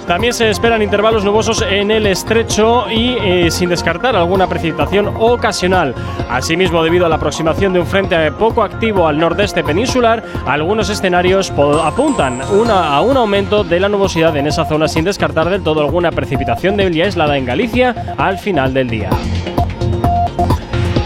También 0.07 0.35
se 0.35 0.51
esperan 0.51 0.83
intervalos 0.83 1.25
nubosos 1.25 1.65
en 1.69 1.91
el 1.91 2.07
estrecho 2.07 2.91
y 2.91 3.17
eh, 3.21 3.51
sin 3.51 3.71
descartar 3.71 4.17
alguna 4.17 4.47
precipitación 4.47 5.09
ocasional. 5.19 5.95
Asimismo, 6.31 6.83
debido 6.83 7.07
a 7.07 7.09
la 7.09 7.17
aproximación 7.17 7.73
de 7.73 7.81
un 7.81 7.87
frente 7.87 8.31
poco 8.33 8.63
activo 8.63 9.09
al 9.09 9.19
nordeste 9.19 9.65
peninsular, 9.65 10.23
algunos 10.47 10.91
escenarios 10.91 11.53
apuntan 11.83 12.43
a 12.43 13.01
un 13.01 13.17
aumento 13.17 13.65
de 13.65 13.81
la 13.81 13.89
nubosidad 13.89 14.37
en 14.37 14.47
esa 14.47 14.65
zona 14.65 14.89
sin 14.89 15.05
descartar 15.05 15.49
del 15.49 15.63
todo 15.63 15.81
alguna 15.81 16.11
precipitación 16.11 16.77
débil 16.77 16.97
y 16.97 17.03
aislada 17.03 17.37
en 17.37 17.47
Galicia 17.47 18.15
al 18.19 18.39
final 18.39 18.75
del 18.75 18.89
día. 18.89 19.11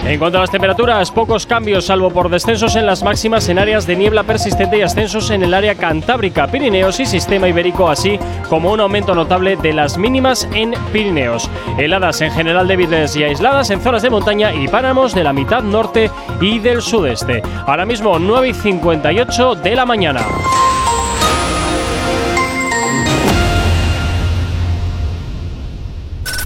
En 0.09 0.19
cuanto 0.19 0.39
a 0.39 0.41
las 0.41 0.51
temperaturas, 0.51 1.11
pocos 1.11 1.45
cambios, 1.45 1.85
salvo 1.85 2.09
por 2.09 2.31
descensos 2.31 2.77
en 2.77 2.87
las 2.87 3.03
máximas 3.03 3.47
en 3.51 3.59
áreas 3.59 3.87
de 3.87 3.95
niebla 3.95 4.23
persistente 4.23 4.79
y 4.79 4.81
ascensos 4.81 5.29
en 5.29 5.43
el 5.43 5.53
área 5.53 5.75
cantábrica, 5.75 6.47
Pirineos 6.47 6.99
y 6.99 7.05
Sistema 7.05 7.47
Ibérico, 7.47 7.91
así 7.91 8.19
como 8.49 8.73
un 8.73 8.81
aumento 8.81 9.15
notable 9.15 9.57
de 9.57 9.75
las 9.75 9.99
mínimas 9.99 10.49
en 10.55 10.73
Pirineos. 10.95 11.51
Heladas 11.77 12.23
en 12.23 12.31
general 12.31 12.67
débiles 12.67 13.17
y 13.17 13.25
aisladas 13.25 13.69
en 13.69 13.83
zonas 13.83 14.01
de 14.01 14.09
montaña 14.09 14.55
y 14.55 14.67
páramos 14.67 15.15
de 15.15 15.25
la 15.25 15.35
mitad 15.35 15.63
norte 15.63 16.11
y 16.41 16.59
del 16.59 16.81
sudeste. 16.81 17.43
Ahora 17.67 17.85
mismo 17.85 18.19
9 18.19 18.49
y 18.49 18.55
58 18.55 19.57
de 19.57 19.77
la 19.77 19.85
mañana. 19.85 20.23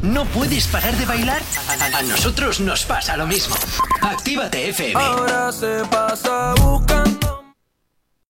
¿No 0.03 0.25
puedes 0.27 0.67
parar 0.67 0.97
de 0.97 1.07
bailar? 1.07 1.41
A, 1.97 2.03
nosotros 2.03 2.59
nos 2.59 2.85
pasa 2.85 3.17
lo 3.17 3.25
mismo. 3.27 3.55
Actívate 4.01 4.69
FM. 4.71 5.01
Ahora 5.01 5.53
se 5.53 5.85
pasa 5.91 6.55
buscando 6.61 7.22